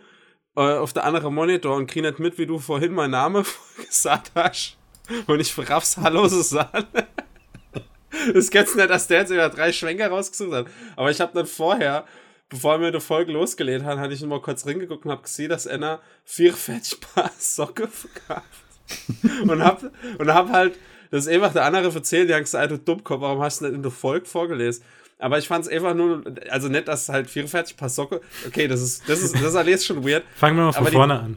äh, 0.57 0.61
auf 0.61 0.93
der 0.93 1.05
anderen 1.05 1.35
Monitor 1.35 1.75
und 1.75 1.89
krieg 1.89 2.03
nicht 2.03 2.21
mit, 2.21 2.39
wie 2.39 2.47
du 2.47 2.61
vorhin 2.61 2.93
meinen 2.93 3.11
Namen 3.11 3.45
gesagt 3.87 4.31
hast. 4.37 4.79
Und 5.27 5.41
ich 5.41 5.53
raff's 5.69 5.97
Hallo 5.97 6.29
Susanne. 6.29 6.87
das 8.35 8.51
kennst 8.51 8.75
du 8.75 8.79
nicht, 8.79 8.91
dass 8.91 9.09
der 9.09 9.21
jetzt 9.21 9.31
über 9.31 9.49
drei 9.49 9.73
Schwenker 9.73 10.09
rausgesucht 10.09 10.53
hat. 10.53 10.67
Aber 10.95 11.11
ich 11.11 11.21
habe 11.21 11.33
dann 11.35 11.47
vorher 11.47 12.05
bevor 12.49 12.81
wir 12.81 12.93
die 12.93 13.01
Folge 13.01 13.33
losgelegt 13.33 13.85
haben, 13.85 14.01
hatte 14.01 14.15
ich 14.15 14.21
noch 14.21 14.29
mal 14.29 14.41
kurz 14.41 14.67
reingeguckt 14.67 15.05
und 15.05 15.11
habe 15.11 15.23
gesehen, 15.23 15.49
dass 15.49 15.67
einer 15.67 16.01
vier 16.25 16.53
Paar 17.15 17.31
Socken 17.39 17.89
verkauft. 17.89 18.45
und 19.43 19.65
hab, 19.65 19.83
und 20.19 20.33
hab 20.33 20.51
halt, 20.51 20.79
das 21.11 21.27
ist 21.27 21.33
einfach 21.33 21.53
der 21.53 21.65
andere 21.65 21.93
erzählt, 21.93 22.29
die 22.29 22.35
haben 22.35 22.43
gesagt, 22.43 22.71
du 22.71 22.79
Dummkopf, 22.79 23.21
warum 23.21 23.43
hast 23.43 23.61
du 23.61 23.67
nicht 23.67 23.75
in 23.75 23.83
der 23.83 23.91
Folge 23.91 24.27
vorgelesen? 24.27 24.85
Aber 25.19 25.39
ich 25.39 25.49
fand 25.49 25.65
es 25.65 25.73
einfach 25.73 25.95
nur, 25.95 26.23
also 26.51 26.69
nicht, 26.69 26.89
dass 26.89 27.09
halt 27.09 27.31
44 27.31 27.77
Paar 27.77 27.89
Socken, 27.89 28.21
okay, 28.47 28.69
das 28.69 28.83
ist, 28.83 29.09
das 29.09 29.23
ist, 29.23 29.35
das 29.35 29.43
ist 29.43 29.57
alles 29.57 29.85
schon 29.85 30.07
weird. 30.07 30.25
Fangen 30.37 30.57
wir 30.57 30.65
mal 30.65 30.73
von 30.73 30.87
aber 30.87 30.93
vorne 30.93 31.15
die, 31.15 31.21
an. 31.21 31.37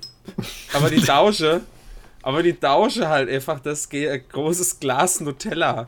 Aber 0.74 0.89
die 0.89 1.02
Tausche, 1.06 1.62
aber 2.22 2.43
die 2.43 2.54
Tausche 2.54 3.08
halt 3.08 3.30
einfach, 3.30 3.60
das 3.60 3.88
geht 3.89 4.10
ein 4.10 4.24
großes 4.30 4.80
Glas 4.80 5.22
Nutella. 5.22 5.88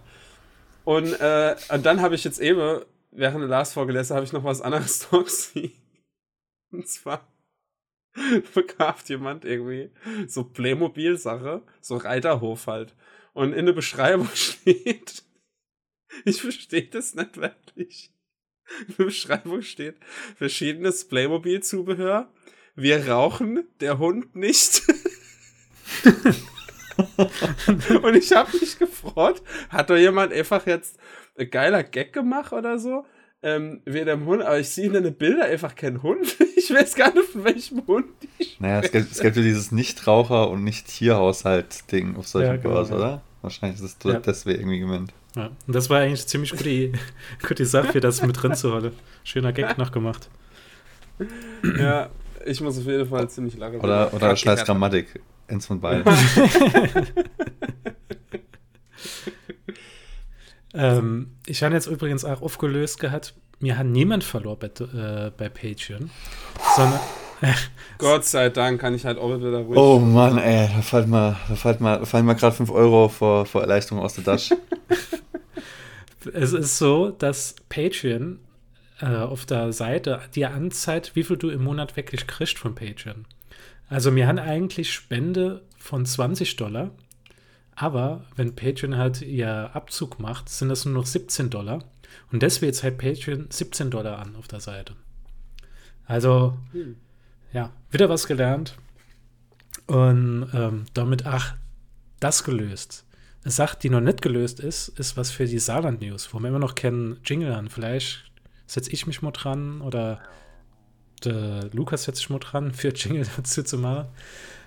Und, 0.85 1.19
äh, 1.19 1.55
und 1.69 1.85
dann 1.85 2.01
habe 2.01 2.15
ich 2.15 2.23
jetzt 2.23 2.39
eben 2.39 2.81
während 3.11 3.41
der 3.41 3.49
Last 3.49 3.73
vorgelesen 3.73 4.15
habe 4.15 4.25
ich 4.25 4.33
noch 4.33 4.43
was 4.43 4.61
anderes 4.61 5.07
gesehen. 5.11 5.73
Und 6.71 6.87
zwar 6.87 7.27
verkauft 8.43 9.09
jemand 9.09 9.45
irgendwie 9.45 9.91
so 10.27 10.43
Playmobil-Sache, 10.43 11.61
so 11.79 11.97
Reiterhof 11.97 12.67
halt. 12.67 12.95
Und 13.33 13.53
in 13.53 13.65
der 13.65 13.73
Beschreibung 13.73 14.29
steht, 14.33 15.23
ich 16.25 16.41
verstehe 16.41 16.87
das 16.87 17.15
nicht 17.15 17.37
wirklich. 17.37 18.11
In 18.87 18.95
der 18.97 19.05
Beschreibung 19.05 19.61
steht 19.61 19.97
verschiedenes 20.35 21.07
Playmobil-Zubehör. 21.07 22.31
Wir 22.75 23.07
rauchen, 23.09 23.67
der 23.81 23.99
Hund 23.99 24.35
nicht. 24.35 24.81
und 28.01 28.15
ich 28.15 28.31
habe 28.31 28.57
mich 28.57 28.79
gefreut, 28.79 29.41
hat 29.69 29.89
doch 29.89 29.97
jemand 29.97 30.31
einfach 30.31 30.65
jetzt 30.67 30.97
geiler 31.49 31.83
Gag 31.83 32.13
gemacht 32.13 32.53
oder 32.53 32.79
so. 32.79 33.05
Ähm, 33.43 33.81
wie 33.85 34.05
dem 34.05 34.25
Hund, 34.25 34.43
aber 34.43 34.59
ich 34.59 34.69
sehe 34.69 34.85
in 34.85 34.93
den 34.93 35.15
Bilder 35.15 35.45
einfach 35.45 35.75
keinen 35.75 36.03
Hund. 36.03 36.37
Ich 36.61 36.71
weiß 36.71 36.93
gar 36.93 37.11
nicht, 37.11 37.27
von 37.27 37.43
welchem 37.43 37.87
Hund 37.87 38.05
ich 38.37 38.59
Naja, 38.59 38.81
es 38.81 38.91
gibt, 38.91 39.11
es 39.11 39.19
gibt 39.19 39.35
ja 39.35 39.41
dieses 39.41 39.71
Nichtraucher- 39.71 40.47
und 40.47 40.63
Nicht-Tierhaushalt-Ding 40.63 42.15
auf 42.15 42.27
solchen 42.27 42.49
ja, 42.49 42.55
genau, 42.57 42.75
Bars, 42.75 42.89
ja. 42.91 42.95
oder? 42.95 43.21
Wahrscheinlich 43.41 43.81
ist 43.81 44.05
das 44.05 44.13
ja. 44.13 44.19
deswegen 44.19 44.59
irgendwie 44.59 44.79
gemeint. 44.79 45.11
Ja, 45.35 45.49
und 45.65 45.75
das 45.75 45.89
war 45.89 46.01
eigentlich 46.01 46.27
ziemlich 46.27 46.51
gute, 46.51 46.91
gute 47.47 47.65
Sache, 47.65 47.99
das 47.99 48.21
mit 48.21 48.41
drin 48.41 48.53
zu 48.53 48.71
holen. 48.71 48.91
Schöner 49.23 49.53
Gag 49.53 49.79
noch 49.79 49.91
gemacht. 49.91 50.29
Ja, 51.79 52.11
ich 52.45 52.61
muss 52.61 52.77
auf 52.77 52.85
jeden 52.85 53.07
Fall 53.07 53.27
ziemlich 53.27 53.57
lange. 53.57 53.79
Oder, 53.79 54.13
oder 54.13 54.35
scheiß 54.35 54.63
Grammatik. 54.63 55.19
Eins 55.47 55.65
von 55.65 55.81
beiden. 55.81 56.05
ähm, 60.73 61.31
ich 61.45 61.63
habe 61.63 61.73
jetzt 61.73 61.87
übrigens 61.87 62.25
auch 62.25 62.41
aufgelöst 62.41 62.99
gehabt, 62.99 63.33
mir 63.59 63.77
hat 63.77 63.85
niemand 63.85 64.23
verloren 64.23 64.57
bei, 64.59 64.67
äh, 64.67 65.31
bei 65.35 65.49
Patreon, 65.49 66.09
sondern. 66.75 66.99
Gott 67.97 68.25
sei 68.25 68.49
Dank 68.49 68.79
kann 68.79 68.93
ich 68.93 69.05
halt 69.05 69.17
auch 69.17 69.29
wieder 69.35 69.59
ruhig. 69.59 69.77
Oh 69.77 69.99
Mann, 69.99 70.37
ey, 70.37 70.69
da 70.75 70.81
fällt 70.81 71.07
mal, 71.07 71.37
da 71.49 71.55
fällt 71.55 71.81
mal, 71.81 71.99
da 71.99 72.05
fallen 72.05 72.25
mal 72.25 72.33
gerade 72.33 72.55
5 72.55 72.69
Euro 72.69 73.09
vor, 73.09 73.45
vor 73.45 73.61
Erleichterung 73.61 74.03
aus 74.03 74.13
der 74.13 74.23
Tasche. 74.23 74.57
es 76.33 76.53
ist 76.53 76.77
so, 76.77 77.09
dass 77.09 77.55
Patreon 77.69 78.39
äh, 79.01 79.07
auf 79.07 79.45
der 79.45 79.73
Seite 79.73 80.21
dir 80.35 80.51
anzeigt, 80.51 81.15
wie 81.15 81.23
viel 81.23 81.37
du 81.37 81.49
im 81.49 81.63
Monat 81.63 81.95
wirklich 81.95 82.27
kriegst 82.27 82.59
von 82.59 82.75
Patreon. 82.75 83.25
Also 83.89 84.15
wir 84.15 84.27
haben 84.27 84.39
eigentlich 84.39 84.93
Spende 84.93 85.63
von 85.77 86.05
20 86.05 86.55
Dollar 86.55 86.91
aber 87.81 88.25
wenn 88.35 88.55
Patreon 88.55 88.97
halt 88.97 89.21
ihr 89.21 89.71
Abzug 89.73 90.19
macht, 90.19 90.49
sind 90.49 90.69
das 90.69 90.85
nur 90.85 90.93
noch 90.93 91.05
17 91.05 91.49
Dollar. 91.49 91.83
Und 92.31 92.43
deswegen 92.43 92.73
zeigt 92.73 92.99
Patreon 92.99 93.47
17 93.49 93.89
Dollar 93.89 94.19
an 94.19 94.35
auf 94.35 94.47
der 94.47 94.59
Seite. 94.59 94.95
Also, 96.05 96.57
hm. 96.73 96.97
ja, 97.53 97.71
wieder 97.89 98.09
was 98.09 98.27
gelernt. 98.27 98.77
Und 99.87 100.47
ähm, 100.53 100.85
damit, 100.93 101.25
ach, 101.25 101.55
das 102.19 102.43
gelöst. 102.43 103.05
Eine 103.43 103.51
Sache, 103.51 103.77
die 103.81 103.89
noch 103.89 104.01
nicht 104.01 104.21
gelöst 104.21 104.59
ist, 104.59 104.89
ist 104.99 105.17
was 105.17 105.31
für 105.31 105.45
die 105.45 105.57
Saarland-News, 105.57 106.33
wo 106.33 106.39
wir 106.39 106.49
immer 106.49 106.59
noch 106.59 106.75
kennen 106.75 107.19
Jingle 107.25 107.53
an. 107.53 107.69
Vielleicht 107.69 108.31
setze 108.67 108.91
ich 108.91 109.07
mich 109.07 109.23
mal 109.23 109.31
dran 109.31 109.81
oder 109.81 110.21
der 111.23 111.69
Lukas 111.73 112.03
setzt 112.03 112.19
sich 112.19 112.29
mal 112.29 112.39
dran, 112.39 112.73
für 112.73 112.89
Jingle 112.89 113.25
dazu 113.37 113.63
zu 113.63 113.79
machen. 113.79 114.07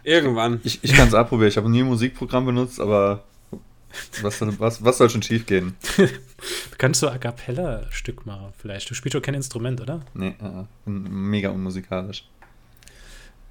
Irgendwann. 0.04 0.60
Ich, 0.64 0.78
ich 0.82 0.92
kann 0.92 1.08
es 1.08 1.14
abprobieren. 1.14 1.48
Ich 1.48 1.56
habe 1.56 1.68
nie 1.70 1.82
ein 1.82 1.86
Musikprogramm 1.86 2.44
benutzt, 2.46 2.78
aber 2.78 3.24
was, 4.22 4.40
was, 4.40 4.84
was 4.84 4.98
soll 4.98 5.08
schon 5.10 5.22
schief 5.22 5.46
gehen? 5.46 5.76
du 5.96 6.06
kannst 6.78 7.00
so 7.00 7.08
A 7.08 7.16
Cappella-Stück 7.18 8.26
machen, 8.26 8.52
vielleicht. 8.56 8.90
Du 8.90 8.94
spielst 8.94 9.14
doch 9.14 9.22
kein 9.22 9.34
Instrument, 9.34 9.80
oder? 9.80 10.02
Nee, 10.12 10.34
uh, 10.42 10.66
mega 10.84 11.48
unmusikalisch. 11.50 12.24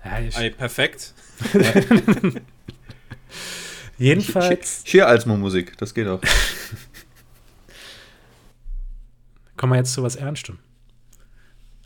Ja, 0.05 0.19
ich 0.19 0.35
Ey, 0.35 0.51
perfekt. 0.51 1.13
Jedenfalls. 3.97 4.83
Hier, 4.85 4.91
hier 4.91 5.07
als 5.07 5.25
Musik, 5.25 5.77
das 5.77 5.93
geht 5.93 6.07
auch. 6.07 6.21
Kommen 9.57 9.73
wir 9.73 9.77
jetzt 9.77 9.93
zu 9.93 10.03
was 10.03 10.15
Ernstem. 10.15 10.59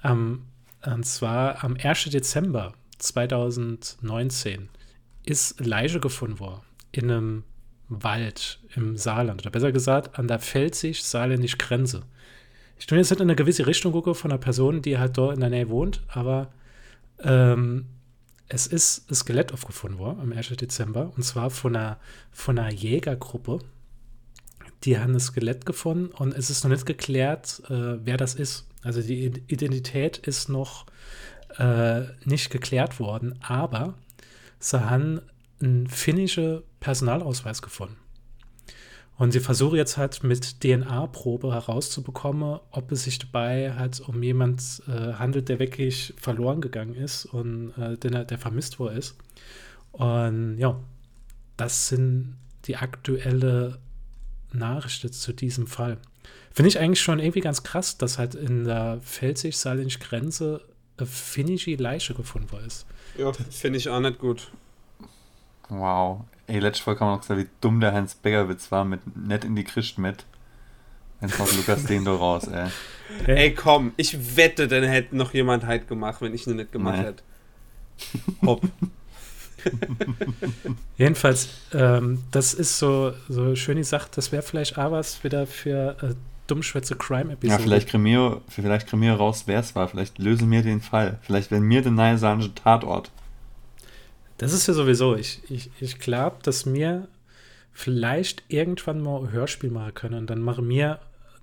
Um, 0.03 0.47
und 0.84 1.06
zwar 1.06 1.63
am 1.63 1.77
1. 1.82 2.06
Dezember 2.06 2.73
2019 2.97 4.69
ist 5.23 5.60
Leiche 5.65 5.99
gefunden 5.99 6.39
worden 6.39 6.62
in 6.91 7.12
einem 7.12 7.43
Wald 7.89 8.60
im 8.75 8.97
Saarland. 8.97 9.41
Oder 9.41 9.51
besser 9.51 9.71
gesagt, 9.71 10.17
an 10.17 10.27
der 10.27 10.39
pfälzisch-saarländischen 10.39 11.57
Grenze. 11.57 12.03
Ich 12.79 12.86
tue 12.86 12.97
jetzt 12.97 13.10
nicht 13.10 13.19
in 13.19 13.27
eine 13.27 13.36
gewisse 13.36 13.65
Richtung 13.65 13.91
gucke 13.91 14.13
von 14.13 14.31
einer 14.31 14.39
Person, 14.39 14.81
die 14.81 14.97
halt 14.97 15.17
dort 15.17 15.36
in 15.36 15.41
der 15.41 15.49
Nähe 15.49 15.69
wohnt, 15.69 16.01
aber 16.07 16.51
ähm, 17.23 17.86
es 18.49 18.67
ist 18.67 19.10
ein 19.10 19.15
Skelett 19.15 19.51
aufgefunden 19.51 19.99
worden 19.99 20.19
am 20.21 20.31
1. 20.31 20.49
Dezember 20.49 21.12
und 21.15 21.23
zwar 21.23 21.49
von 21.49 21.75
einer, 21.75 21.99
von 22.31 22.57
einer 22.57 22.71
Jägergruppe. 22.71 23.60
Die 24.83 24.99
haben 24.99 25.13
ein 25.13 25.19
Skelett 25.19 25.65
gefunden 25.65 26.07
und 26.07 26.33
es 26.33 26.49
ist 26.49 26.63
noch 26.63 26.71
nicht 26.71 26.86
geklärt, 26.86 27.63
äh, 27.69 28.05
wer 28.05 28.17
das 28.17 28.36
ist. 28.36 28.67
Also 28.83 29.01
die 29.01 29.25
Identität 29.47 30.19
ist 30.19 30.49
noch 30.49 30.86
äh, 31.57 32.01
nicht 32.25 32.49
geklärt 32.49 32.99
worden, 32.99 33.39
aber 33.41 33.95
sie 34.60 34.89
haben 34.89 35.21
einen 35.62 35.88
finnischen 35.88 36.62
Personalausweis 36.79 37.62
gefunden. 37.62 37.97
Und 39.17 39.31
sie 39.31 39.39
versuchen 39.39 39.77
jetzt 39.77 39.97
halt 39.97 40.23
mit 40.23 40.62
DNA-Probe 40.62 41.51
herauszubekommen, 41.51 42.60
ob 42.69 42.91
es 42.91 43.03
sich 43.03 43.17
dabei 43.17 43.73
halt 43.73 43.99
um 43.99 44.21
jemand 44.21 44.83
äh, 44.88 45.13
handelt, 45.13 45.49
der 45.49 45.57
wirklich 45.57 46.13
verloren 46.17 46.62
gegangen 46.62 46.93
ist 46.93 47.25
und 47.25 47.71
äh, 47.77 47.97
der, 47.97 48.25
der 48.25 48.38
vermisst 48.38 48.77
worden 48.77 48.97
ist. 48.97 49.17
Und 49.91 50.60
ja, 50.60 50.79
das 51.57 51.88
sind 51.88 52.38
die 52.65 52.77
aktuelle 52.77 53.79
Nachrichten 54.53 55.12
zu 55.12 55.33
diesem 55.33 55.65
Fall. 55.65 55.97
Finde 56.51 56.69
ich 56.69 56.79
eigentlich 56.79 57.01
schon 57.01 57.19
irgendwie 57.19 57.41
ganz 57.41 57.63
krass, 57.63 57.97
dass 57.97 58.19
halt 58.19 58.36
in 58.36 58.65
der 58.65 58.99
pfälzisch-saarländischen 59.01 60.01
Grenze 60.01 60.62
eine 60.97 61.07
finnische 61.07 61.75
Leiche 61.75 62.13
gefunden 62.13 62.51
worden 62.51 62.67
ist. 62.67 62.86
Ja, 63.17 63.31
finde 63.33 63.77
ich 63.77 63.89
auch 63.89 63.99
nicht 63.99 64.19
gut. 64.19 64.51
Wow. 65.69 66.21
Ey, 66.47 66.60
letzte 66.60 66.83
Folge 66.83 67.01
haben 67.01 67.10
wir 67.10 67.15
noch 67.15 67.21
gesagt, 67.21 67.39
wie 67.39 67.49
dumm 67.62 67.79
der 67.79 67.93
Heinz 67.93 68.15
Beckerwitz 68.15 68.71
war, 68.71 68.86
mit 68.86 69.01
nett 69.17 69.43
in 69.43 69.55
die 69.55 69.63
Christ 69.63 69.97
mit. 69.97 70.25
Jetzt 71.21 71.39
macht 71.39 71.55
Lukas 71.55 71.83
den 71.86 72.05
da 72.05 72.13
raus, 72.13 72.47
ey. 72.47 72.69
Ey, 73.25 73.53
komm, 73.53 73.93
ich 73.97 74.38
wette, 74.38 74.67
dann 74.67 74.83
hätte 74.83 75.15
noch 75.15 75.33
jemand 75.33 75.65
halt 75.65 75.88
gemacht, 75.88 76.21
wenn 76.21 76.33
ich 76.33 76.45
ihn 76.45 76.57
nicht 76.57 76.71
gemacht 76.71 76.99
nee. 76.99 77.05
hätte. 77.05 77.23
Hopp. 78.45 78.62
Jedenfalls, 80.97 81.49
ähm, 81.73 82.23
das 82.31 82.53
ist 82.53 82.77
so, 82.77 83.13
so 83.27 83.55
schön 83.55 83.77
die 83.77 83.83
Sache, 83.83 84.10
das 84.13 84.31
wäre 84.31 84.43
vielleicht 84.43 84.77
auch 84.77 84.91
was 84.91 85.23
wieder 85.23 85.47
für 85.47 85.97
äh, 86.01 86.13
Dummschwätze 86.47 86.95
Crime-Episode. 86.95 87.60
Ja, 87.60 87.63
vielleicht 87.63 87.89
kremiere 87.89 88.41
vielleicht 88.49 88.93
raus, 88.93 89.43
wer 89.45 89.60
es 89.60 89.75
war. 89.75 89.88
Vielleicht 89.88 90.17
lösen 90.17 90.49
wir 90.49 90.63
den 90.63 90.81
Fall. 90.81 91.19
Vielleicht 91.21 91.51
werden 91.51 91.69
wir 91.69 91.81
der 91.81 91.91
neue 91.91 92.17
Tatort. 92.55 93.12
Das 94.38 94.53
ist 94.53 94.67
ja 94.67 94.73
sowieso. 94.73 95.15
Ich, 95.15 95.41
ich, 95.49 95.69
ich 95.79 95.99
glaube, 95.99 96.38
dass 96.43 96.71
wir 96.71 97.07
vielleicht 97.73 98.43
irgendwann 98.47 99.01
mal 99.01 99.21
ein 99.21 99.31
Hörspiel 99.31 99.69
machen 99.69 99.93
können 99.93 100.25
dann 100.25 100.41
machen 100.41 100.67
wir 100.67 100.99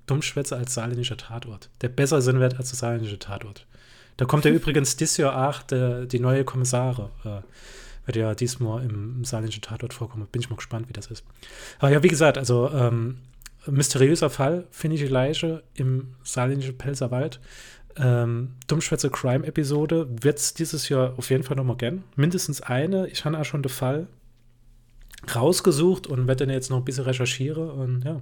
Dummschwätze 0.07 0.57
als 0.57 0.75
saarländischer 0.75 1.17
Tatort. 1.17 1.69
Der 1.81 1.89
besser 1.89 2.21
Sinn 2.21 2.41
wird 2.41 2.59
als 2.59 2.71
der 2.71 2.79
saarländische 2.79 3.19
Tatort. 3.19 3.67
Da 4.17 4.25
kommt 4.25 4.45
ja 4.45 4.51
übrigens 4.53 4.97
dieses 4.97 5.17
Jahr 5.17 5.49
auch 5.49 5.63
der, 5.63 6.07
die 6.07 6.21
neue 6.21 6.45
Kommissare. 6.45 7.11
Äh, 7.25 7.41
wird 8.07 8.17
ja 8.17 8.35
diesmal 8.35 8.83
im, 8.83 9.17
im 9.19 9.25
saarländischen 9.25 9.63
Tatort 9.63 9.95
vorkommen. 9.95 10.27
Bin 10.31 10.43
ich 10.43 10.51
mal 10.51 10.57
gespannt, 10.57 10.89
wie 10.89 10.93
das 10.93 11.07
ist. 11.07 11.25
Aber 11.79 11.91
ja, 11.91 12.03
wie 12.03 12.09
gesagt, 12.09 12.37
also 12.37 12.71
ähm, 12.71 13.19
mysteriöser 13.67 14.31
Fall, 14.31 14.67
finde 14.71 14.97
ich 14.97 15.09
Leiche 15.09 15.63
im 15.75 16.15
saarländischen 16.23 16.79
Pelzerwald 16.79 17.41
ähm, 17.97 18.55
Dummschwätze 18.67 19.11
Crime-Episode 19.11 20.09
wird 20.23 20.39
es 20.39 20.55
dieses 20.55 20.89
Jahr 20.89 21.15
auf 21.17 21.31
jeden 21.31 21.45
Fall 21.45 21.57
nochmal 21.57 21.77
gern. 21.77 22.05
Mindestens 22.17 22.61
eine. 22.61 23.07
Ich 23.09 23.25
habe 23.25 23.39
auch 23.39 23.45
schon 23.45 23.63
den 23.63 23.71
Fall 23.71 24.09
rausgesucht 25.35 26.07
und 26.07 26.27
werde 26.27 26.47
dann 26.47 26.55
jetzt 26.55 26.71
noch 26.71 26.79
ein 26.79 26.85
bisschen 26.85 27.05
recherchieren. 27.05 27.71
Und 27.71 28.05
ja, 28.05 28.21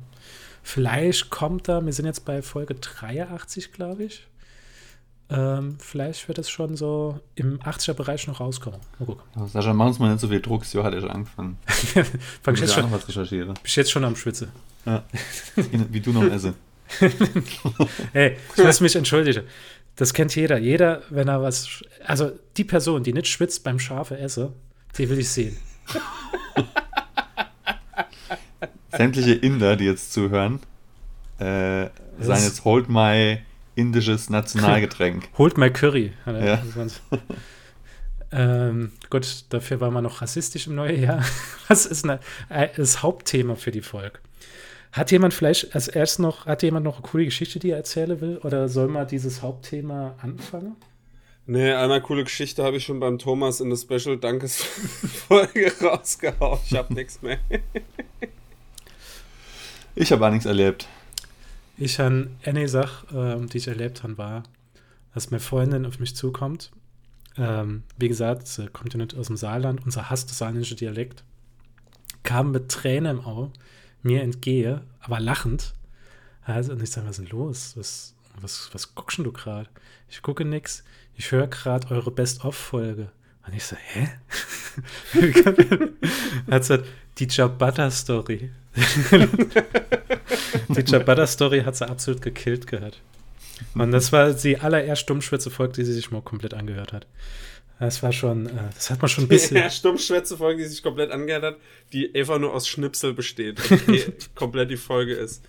vielleicht 0.63 1.31
kommt 1.31 1.69
da, 1.69 1.85
wir 1.85 1.93
sind 1.93 2.07
jetzt 2.07 2.25
bei 2.25 2.43
Folge 2.43 2.75
83, 2.75 3.73
glaube 3.73 4.05
ich. 4.05 4.27
Ähm, 5.35 5.77
vielleicht 5.79 6.29
wird 6.29 6.39
es 6.39 6.51
schon 6.51 6.77
so 6.77 7.19
im 7.37 7.59
80er-Bereich 7.61 8.27
noch 8.27 8.41
rauskommen. 8.41 8.81
Mal 8.99 9.07
gucken. 9.07 9.23
Ja, 9.35 9.47
Sascha, 9.47 9.73
machen 9.73 9.89
uns 9.89 9.99
mal 9.99 10.11
nicht 10.11 10.21
so 10.21 10.29
viel 10.29 10.43
Druck. 10.43 10.71
Jahr 10.71 10.85
hat 10.85 10.93
ja 10.93 11.01
schon 11.01 11.11
angefangen. 11.11 11.57
Fang 12.43 12.55
ich 12.55 12.61
jetzt 12.61 12.75
schon, 12.75 12.85
noch 12.85 12.93
was 12.93 13.09
recherchiere. 13.09 13.55
Bist 13.63 13.77
jetzt 13.77 13.91
schon 13.91 14.05
am 14.05 14.15
Schwitze. 14.15 14.49
Ja. 14.85 15.05
Wie 15.91 16.01
du 16.01 16.13
noch 16.13 16.25
esse. 16.25 16.53
hey, 18.13 18.37
ich 18.57 18.65
muss 18.65 18.81
mich 18.83 18.95
entschuldigen. 18.95 19.45
Das 19.97 20.13
kennt 20.13 20.37
jeder. 20.37 20.59
Jeder, 20.59 21.03
wenn 21.09 21.29
er 21.29 21.41
was. 21.41 21.83
Also 22.05 22.33
die 22.59 22.65
Person, 22.65 23.03
die 23.03 23.15
nicht 23.15 23.29
schwitzt 23.29 23.65
beim 23.65 23.79
Schafe 23.79 24.19
esse, 24.19 24.53
die 24.99 25.09
will 25.09 25.19
ich 25.19 25.31
sehen. 25.31 25.57
Sämtliche 28.91 29.33
Inder, 29.33 29.77
die 29.77 29.87
jetzt 29.87 30.13
zuhören, 30.13 30.61
äh, 31.39 31.89
sein 32.21 32.43
jetzt 32.43 32.67
Hold 32.67 32.91
My 32.91 33.39
indisches 33.75 34.31
Nationalgetränk. 34.31 35.29
Hold 35.39 35.59
My 35.59 35.71
Curry. 35.71 36.13
Ja. 36.27 36.63
ähm, 38.33 38.93
gut, 39.11 39.45
dafür 39.51 39.81
war 39.81 39.91
man 39.91 40.05
noch 40.05 40.23
rassistisch 40.23 40.67
im 40.67 40.75
neuen 40.75 41.03
Jahr. 41.03 41.25
Was 41.69 41.87
ist 41.87 42.05
eine, 42.05 42.21
äh, 42.49 42.69
das 42.77 43.03
Hauptthema 43.03 43.55
für 43.55 43.71
die 43.71 43.83
Folge? 43.83 44.19
Hat 44.93 45.11
jemand 45.11 45.33
vielleicht 45.33 45.75
als 45.75 45.89
erst 45.89 46.19
noch, 46.19 46.47
hat 46.47 46.63
jemand 46.63 46.85
noch 46.85 46.99
eine 46.99 47.09
coole 47.09 47.25
Geschichte, 47.25 47.59
die 47.59 47.71
er 47.71 47.79
erzählen 47.79 48.21
will? 48.21 48.39
Oder 48.39 48.69
soll 48.69 48.89
man 48.89 49.07
dieses 49.07 49.41
Hauptthema 49.41 50.17
anfangen? 50.21 50.77
Nee, 51.47 51.73
eine 51.73 52.01
coole 52.01 52.25
Geschichte 52.25 52.63
habe 52.63 52.77
ich 52.77 52.85
schon 52.85 53.01
beim 53.01 53.19
Thomas 53.19 53.61
in 53.61 53.71
der 53.71 53.77
Special 53.77 54.17
Dankesfolge 54.17 55.73
rausgehauen. 55.83 56.61
Ich 56.67 56.77
habe 56.77 56.95
nichts 56.95 57.21
mehr. 57.23 57.39
ich 59.95 60.13
habe 60.13 60.27
auch 60.27 60.31
nichts 60.31 60.47
erlebt. 60.47 60.87
Ich 61.77 61.99
habe 61.99 62.31
eine 62.45 62.69
Sache, 62.69 63.07
ähm, 63.17 63.49
die 63.49 63.59
ich 63.59 63.69
erlebt 63.69 64.03
habe, 64.03 64.19
war, 64.19 64.43
dass 65.15 65.31
meine 65.31 65.41
Freundin 65.41 65.87
auf 65.87 65.99
mich 65.99 66.15
zukommt. 66.15 66.71
Ähm, 67.37 67.83
wie 67.97 68.09
gesagt, 68.09 68.47
sie 68.47 68.69
kommt 68.69 68.93
ja 68.93 68.99
nicht 68.99 69.17
aus 69.17 69.29
dem 69.29 69.37
Saarland, 69.37 69.85
unser 69.85 70.11
hasst 70.11 70.31
das 70.31 70.39
saarländische 70.39 70.77
Dialekt. 70.77 71.25
Kam 72.23 72.53
mit 72.53 72.71
Tränen 72.71 73.19
im 73.19 73.25
Auge 73.25 73.53
mir 74.03 74.23
entgehe, 74.23 74.83
aber 75.01 75.21
lachend. 75.21 75.75
Also, 76.45 76.73
und 76.73 76.83
ich 76.83 76.91
sage, 76.91 77.07
was 77.07 77.19
ist 77.19 77.29
denn 77.31 77.39
los? 77.39 77.77
Was, 77.77 78.15
was, 78.41 78.71
was 78.73 78.95
guckst 78.95 79.19
du 79.19 79.33
gerade? 79.33 79.69
Ich 80.09 80.23
gucke 80.23 80.45
nix. 80.45 80.85
Ich 81.15 81.31
höre 81.31 81.47
gerade 81.47 81.91
eure 81.91 82.11
Best-of-Folge. 82.11 83.11
Und 83.47 83.55
ich 83.55 83.65
so, 83.65 83.77
hä? 83.77 84.09
hat 86.51 86.65
sie 86.65 86.83
die 87.19 87.27
Jabata-Story. 87.29 88.51
die 90.69 90.85
Jabata-Story 90.87 91.63
hat 91.63 91.77
sie 91.77 91.89
absolut 91.89 92.23
gekillt 92.23 92.67
gehört. 92.67 93.01
Und 93.75 93.91
das 93.93 94.13
war 94.13 94.33
die 94.33 94.59
allererste 94.59 95.05
Stummschwitze-Folge, 95.05 95.75
die 95.75 95.85
sie 95.85 95.93
sich 95.93 96.11
mal 96.11 96.23
komplett 96.23 96.55
angehört 96.55 96.93
hat. 96.93 97.07
Das 97.79 98.03
war 98.03 98.13
schon, 98.13 98.47
äh, 98.47 98.71
das 98.75 98.91
hat 98.91 99.03
man 99.03 99.09
schon 99.09 99.25
ein 99.25 99.29
bisschen. 99.29 99.57
Ja, 99.57 99.69
Stummschwätze-Folge, 99.69 100.63
die 100.63 100.69
sich 100.69 100.83
komplett 100.83 101.11
angehört 101.11 101.43
hat, 101.43 101.57
die 101.93 102.15
einfach 102.15 102.39
nur 102.39 102.55
aus 102.55 102.69
Schnipsel 102.69 103.13
besteht 103.13 103.59
und 103.71 103.87
die 103.89 104.05
komplett 104.35 104.71
die 104.71 104.77
Folge 104.77 105.15
ist. 105.15 105.45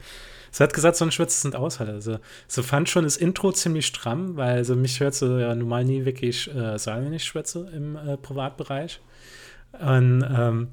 Sie 0.54 0.64
hat 0.64 0.74
gesagt, 0.74 0.98
so 0.98 1.04
ein 1.04 1.12
Schwätze 1.12 1.42
sind 1.42 1.56
Aushalte. 1.56 1.94
Also, 1.94 2.20
sie 2.48 2.62
fand 2.62 2.88
schon 2.88 3.06
das 3.06 3.18
Intro 3.18 3.52
ziemlich 3.52 3.88
stramm, 3.88 4.38
weil 4.38 4.58
also 4.58 4.76
mich 4.76 5.00
hört 5.00 5.16
sie 5.16 5.42
ja 5.42 5.54
normal 5.56 5.84
nie 5.84 6.06
wirklich 6.06 6.48
äh, 6.54 6.78
sagen, 6.78 7.06
wenn 7.06 7.14
ich 7.14 7.26
schwätze 7.26 7.68
im 7.76 7.96
äh, 7.96 8.18
Privatbereich. 8.18 9.02
Und 9.80 10.24
ähm, 10.24 10.68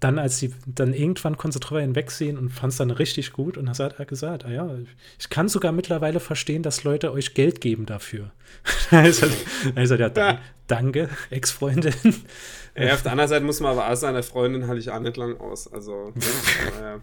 dann, 0.00 0.18
als 0.18 0.38
sie 0.38 0.52
dann 0.66 0.92
irgendwann 0.92 1.38
konnte 1.38 1.54
sie 1.54 1.60
drüber 1.60 1.80
hinwegsehen 1.80 2.36
und 2.36 2.50
fand 2.50 2.72
es 2.72 2.76
dann 2.76 2.90
richtig 2.90 3.32
gut 3.32 3.56
und 3.56 3.70
hat 3.70 3.80
er 3.80 4.04
gesagt, 4.04 4.44
ah 4.44 4.50
ja, 4.50 4.68
ich 5.18 5.30
kann 5.30 5.48
sogar 5.48 5.72
mittlerweile 5.72 6.20
verstehen, 6.20 6.62
dass 6.62 6.84
Leute 6.84 7.10
euch 7.10 7.32
Geld 7.32 7.62
geben 7.62 7.86
dafür. 7.86 8.32
also, 8.90 9.26
also 9.74 9.94
ja, 9.94 10.10
da, 10.10 10.40
danke, 10.66 11.08
Ex-Freundin. 11.30 11.94
Ja, 12.76 12.94
auf 12.94 13.02
der 13.02 13.12
anderen 13.12 13.28
Seite 13.28 13.44
muss 13.44 13.60
man 13.60 13.72
aber 13.72 13.90
auch 13.90 13.96
sagen, 13.96 14.14
der 14.14 14.22
Freundin 14.22 14.66
halte 14.66 14.80
ich 14.80 14.90
auch 14.90 15.00
nicht 15.00 15.16
lang 15.16 15.38
aus. 15.40 15.72
Also, 15.72 16.12
ja. 16.80 16.98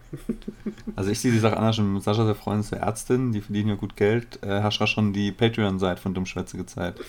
also 0.96 1.10
ich 1.10 1.20
sehe 1.20 1.30
die 1.30 1.38
Sache 1.38 1.56
anders 1.56 1.76
schon 1.76 1.92
mit 1.92 2.02
Sascha, 2.02 2.24
der 2.24 2.34
Freundin 2.34 2.60
ist 2.60 2.72
der 2.72 2.80
Ärztin, 2.80 3.32
die 3.32 3.40
verdienen 3.40 3.68
ja 3.70 3.74
gut 3.74 3.96
Geld. 3.96 4.38
Äh, 4.42 4.62
hast 4.62 4.80
du 4.80 4.86
schon 4.86 5.12
die 5.12 5.30
Patreon-Seite 5.30 6.00
von 6.00 6.14
Dummschwätze 6.14 6.56
gezeigt? 6.56 7.00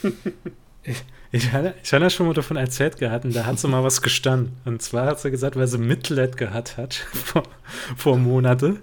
Ich, 0.83 1.03
ich, 1.31 1.51
hatte, 1.51 1.73
ich 1.81 1.93
hatte 1.93 2.09
schon 2.09 2.27
mal 2.27 2.33
davon 2.33 2.57
erzählt 2.57 2.97
gehabt 2.97 3.25
und 3.25 3.35
da 3.35 3.45
hat 3.45 3.59
sie 3.59 3.67
mal 3.67 3.83
was 3.83 4.01
gestanden. 4.01 4.57
Und 4.65 4.81
zwar 4.81 5.05
hat 5.05 5.19
sie 5.19 5.31
gesagt, 5.31 5.55
weil 5.55 5.67
sie 5.67 5.77
Mitleid 5.77 6.35
gehabt 6.35 6.77
hat 6.77 6.93
vor, 7.13 7.43
vor 7.95 8.17
Monate, 8.17 8.77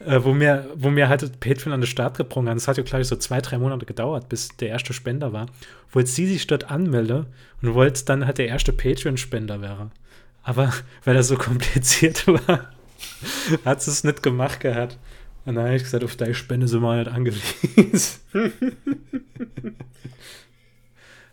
äh, 0.00 0.22
wo, 0.22 0.32
mir, 0.32 0.70
wo 0.74 0.90
mir 0.90 1.08
halt 1.08 1.40
Patreon 1.40 1.72
an 1.72 1.80
den 1.80 1.86
Start 1.86 2.16
gebrungen 2.16 2.50
hat. 2.50 2.56
Es 2.56 2.68
hat 2.68 2.76
ja, 2.76 2.82
glaube 2.82 3.02
ich, 3.02 3.08
so 3.08 3.16
zwei, 3.16 3.40
drei 3.40 3.58
Monate 3.58 3.86
gedauert, 3.86 4.28
bis 4.28 4.48
der 4.56 4.68
erste 4.68 4.92
Spender 4.92 5.32
war. 5.32 5.46
Wollte 5.92 6.10
sie 6.10 6.26
sich 6.26 6.46
dort 6.46 6.70
anmelden 6.70 7.26
und 7.62 7.74
wollte 7.74 8.04
dann 8.04 8.26
halt 8.26 8.38
der 8.38 8.48
erste 8.48 8.72
Patreon-Spender 8.72 9.60
wäre. 9.60 9.90
Aber 10.42 10.72
weil 11.04 11.14
das 11.14 11.28
so 11.28 11.36
kompliziert 11.36 12.26
war, 12.48 12.70
hat 13.64 13.82
sie 13.82 13.90
es 13.90 14.04
nicht 14.04 14.22
gemacht 14.22 14.60
gehabt. 14.60 14.98
Und 15.46 15.56
dann 15.56 15.66
habe 15.66 15.76
ich 15.76 15.82
gesagt, 15.82 16.04
auf 16.04 16.16
deine 16.16 16.34
Spende 16.34 16.68
sind 16.68 16.80
wir 16.80 16.96
nicht 16.96 17.10
angewiesen. 17.10 18.20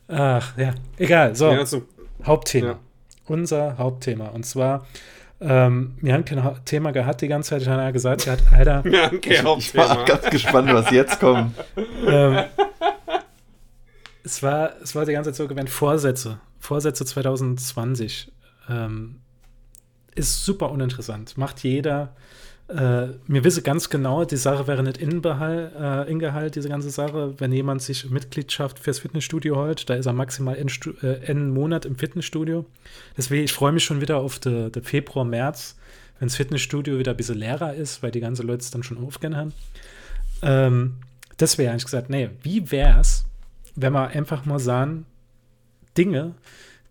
Ach, 0.09 0.57
ja, 0.57 0.75
egal. 0.97 1.33
So, 1.35 1.49
ja, 1.49 1.65
so. 1.65 1.83
Hauptthema. 2.25 2.67
Ja. 2.67 2.79
Unser 3.27 3.77
Hauptthema. 3.77 4.27
Und 4.27 4.45
zwar, 4.45 4.85
ähm, 5.41 5.95
wir 6.01 6.13
haben 6.13 6.23
kein 6.23 6.41
Thema 6.65 6.91
gehabt 6.91 7.21
die 7.21 7.27
ganze 7.27 7.49
Zeit. 7.49 7.63
Ich 7.63 7.67
habe 7.67 7.91
gesagt, 7.91 8.27
er 8.27 8.33
hat, 8.33 8.53
Alter. 8.53 8.83
Okay, 9.13 9.41
ich, 9.57 9.67
ich 9.67 9.75
war 9.75 10.05
ganz 10.05 10.29
gespannt, 10.29 10.71
was 10.71 10.91
jetzt 10.91 11.19
kommt. 11.19 11.55
ähm, 12.07 12.43
es, 14.23 14.43
war, 14.43 14.73
es 14.83 14.95
war 14.95 15.05
die 15.05 15.13
ganze 15.13 15.31
Zeit 15.31 15.37
so 15.37 15.47
gewählt, 15.47 15.69
Vorsätze. 15.69 16.39
Vorsätze 16.59 17.05
2020. 17.05 18.31
Ähm, 18.69 19.21
ist 20.13 20.45
super 20.45 20.69
uninteressant. 20.71 21.37
Macht 21.37 21.63
jeder 21.63 22.15
äh, 22.75 23.07
mir 23.27 23.43
wisse 23.43 23.61
ganz 23.61 23.89
genau, 23.89 24.23
die 24.25 24.37
Sache 24.37 24.67
wäre 24.67 24.83
nicht 24.83 24.97
Innenbehalt, 24.97 25.73
äh, 25.75 26.09
Ingehalt, 26.09 26.55
diese 26.55 26.69
ganze 26.69 26.89
Sache. 26.89 27.33
Wenn 27.37 27.51
jemand 27.51 27.81
sich 27.81 28.09
Mitgliedschaft 28.09 28.79
fürs 28.79 28.99
Fitnessstudio 28.99 29.55
holt, 29.55 29.89
da 29.89 29.95
ist 29.95 30.05
er 30.05 30.13
maximal 30.13 30.55
einen 30.55 31.27
äh, 31.27 31.33
Monat 31.33 31.85
im 31.85 31.95
Fitnessstudio. 31.95 32.65
Deswegen, 33.17 33.43
ich 33.43 33.53
freue 33.53 33.71
mich 33.71 33.83
schon 33.83 34.01
wieder 34.01 34.17
auf 34.17 34.39
den 34.39 34.71
Februar, 34.83 35.25
März, 35.25 35.77
wenn 36.19 36.27
das 36.27 36.37
Fitnessstudio 36.37 36.97
wieder 36.97 37.11
ein 37.11 37.17
bisschen 37.17 37.37
leerer 37.37 37.73
ist, 37.73 38.03
weil 38.03 38.11
die 38.11 38.21
ganzen 38.21 38.47
Leute 38.47 38.61
es 38.61 38.71
dann 38.71 38.83
schon 38.83 38.97
aufgehen 39.05 39.35
haben. 39.35 39.53
Ähm, 40.41 40.97
deswegen 41.39 41.69
habe 41.69 41.77
ich 41.77 41.85
gesagt, 41.85 42.09
nee, 42.09 42.29
wie 42.41 42.71
wäre 42.71 42.99
es, 42.99 43.25
wenn 43.75 43.93
wir 43.93 44.07
einfach 44.07 44.45
mal 44.45 44.59
sagen, 44.59 45.05
Dinge, 45.97 46.35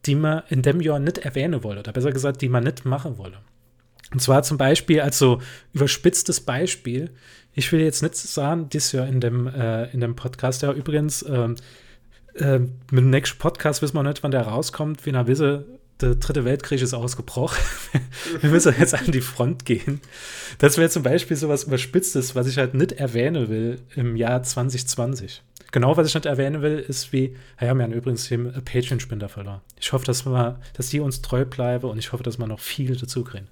die 0.06 0.14
man 0.14 0.42
in 0.48 0.62
dem 0.62 0.80
Jahr 0.80 0.98
nicht 0.98 1.18
erwähnen 1.18 1.62
wolle, 1.62 1.80
oder 1.80 1.92
besser 1.92 2.12
gesagt, 2.12 2.42
die 2.42 2.48
man 2.48 2.64
nicht 2.64 2.84
machen 2.84 3.18
wolle. 3.18 3.38
Und 4.12 4.20
zwar 4.20 4.42
zum 4.42 4.58
Beispiel 4.58 5.00
als 5.00 5.18
so 5.18 5.40
überspitztes 5.72 6.40
Beispiel. 6.40 7.10
Ich 7.54 7.70
will 7.72 7.80
jetzt 7.80 8.02
nicht 8.02 8.16
sagen, 8.16 8.68
das 8.72 8.92
ja 8.92 9.04
in 9.04 9.20
dem, 9.20 9.46
äh, 9.46 9.90
in 9.92 10.00
dem 10.00 10.16
Podcast, 10.16 10.62
ja 10.62 10.72
übrigens, 10.72 11.24
ähm, 11.28 11.56
äh, 12.34 12.58
mit 12.58 12.70
dem 12.90 13.10
nächsten 13.10 13.38
Podcast 13.38 13.82
wissen 13.82 13.96
wir 13.96 14.02
nicht, 14.02 14.22
wann 14.22 14.30
der 14.30 14.42
rauskommt. 14.42 15.06
Wie 15.06 15.12
nach 15.12 15.26
wisse, 15.26 15.64
der 16.00 16.16
dritte 16.16 16.44
Weltkrieg 16.44 16.80
ist 16.80 16.94
ausgebrochen. 16.94 17.62
wir 18.40 18.50
müssen 18.50 18.74
jetzt 18.78 18.94
an 18.94 19.10
die 19.10 19.20
Front 19.20 19.64
gehen. 19.64 20.00
Das 20.58 20.78
wäre 20.78 20.90
zum 20.90 21.02
Beispiel 21.02 21.36
so 21.36 21.48
was 21.48 21.64
Überspitztes, 21.64 22.34
was 22.34 22.46
ich 22.46 22.58
halt 22.58 22.74
nicht 22.74 22.92
erwähnen 22.92 23.48
will 23.48 23.80
im 23.94 24.16
Jahr 24.16 24.42
2020. 24.42 25.42
Genau, 25.72 25.96
was 25.96 26.08
ich 26.08 26.14
nicht 26.14 26.26
erwähnen 26.26 26.62
will, 26.62 26.78
ist 26.78 27.12
wie, 27.12 27.36
ja, 27.60 27.74
wir 27.74 27.84
haben 27.84 27.92
übrigens 27.92 28.28
den 28.28 28.52
Patreon-Spender 28.52 29.28
verloren. 29.28 29.60
Ich 29.78 29.92
hoffe, 29.92 30.04
dass, 30.04 30.26
wir, 30.26 30.58
dass 30.74 30.88
die 30.88 30.98
uns 30.98 31.22
treu 31.22 31.44
bleiben 31.44 31.88
und 31.88 31.98
ich 31.98 32.12
hoffe, 32.12 32.24
dass 32.24 32.38
wir 32.38 32.46
noch 32.46 32.60
viel 32.60 32.96
dazu 32.96 33.22
kriegen. 33.22 33.46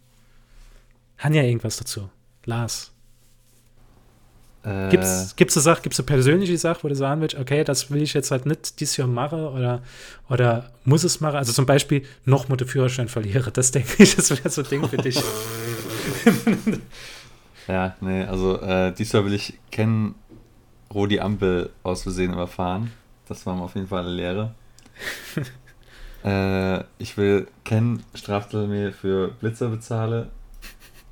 Han 1.19 1.35
ja 1.35 1.43
irgendwas 1.43 1.77
dazu. 1.77 2.09
Lars. 2.45 2.93
Äh, 4.64 4.89
gibt's, 4.91 5.35
gibt's 5.37 5.57
eine 5.57 5.62
Sache, 5.62 5.83
gibt's 5.83 5.99
eine 5.99 6.07
persönliche 6.07 6.59
Sache, 6.59 6.83
wo 6.83 6.89
du 6.89 6.95
sagen 6.95 7.21
willst, 7.21 7.37
okay, 7.37 7.64
das 7.64 7.91
will 7.91 8.03
ich 8.03 8.14
jetzt 8.14 8.31
halt 8.31 8.47
nicht 8.47 8.81
dieses 8.81 8.97
Jahr 8.97 9.09
machen 9.09 9.45
oder, 9.45 9.83
oder 10.29 10.73
muss 10.85 11.05
es 11.05 11.21
machen? 11.21 11.37
Also 11.37 11.53
zum 11.53 11.66
Beispiel 11.66 12.05
noch 12.25 12.49
mal 12.49 12.57
den 12.57 12.66
Führerschein 12.66 13.09
verliere. 13.09 13.51
Das 13.53 13.71
denke 13.71 14.03
ich, 14.03 14.16
das 14.16 14.31
wäre 14.31 14.51
so 14.51 14.62
ein 14.62 14.69
Ding 14.69 14.89
für 14.89 14.97
dich. 14.97 15.23
ja, 17.69 17.97
nee, 18.01 18.25
also 18.25 18.61
äh, 18.61 18.93
dieses 18.93 19.12
Jahr 19.12 19.25
will 19.25 19.35
ich 19.35 19.59
kennen 19.71 20.16
Rodi 20.93 21.21
Ampel 21.21 21.71
aus 21.83 22.03
Versehen 22.03 22.33
überfahren. 22.33 22.91
Das 23.29 23.47
war 23.47 23.55
mir 23.55 23.62
auf 23.62 23.75
jeden 23.75 23.89
Fall 23.89 24.01
eine 24.01 24.14
Lehre. 24.14 24.55
äh, 26.25 26.85
ich 26.99 27.16
will 27.16 27.47
kennen 27.64 28.03
Strafzettel 28.14 28.93
für 28.93 29.29
Blitzer 29.29 29.69
bezahle 29.69 30.31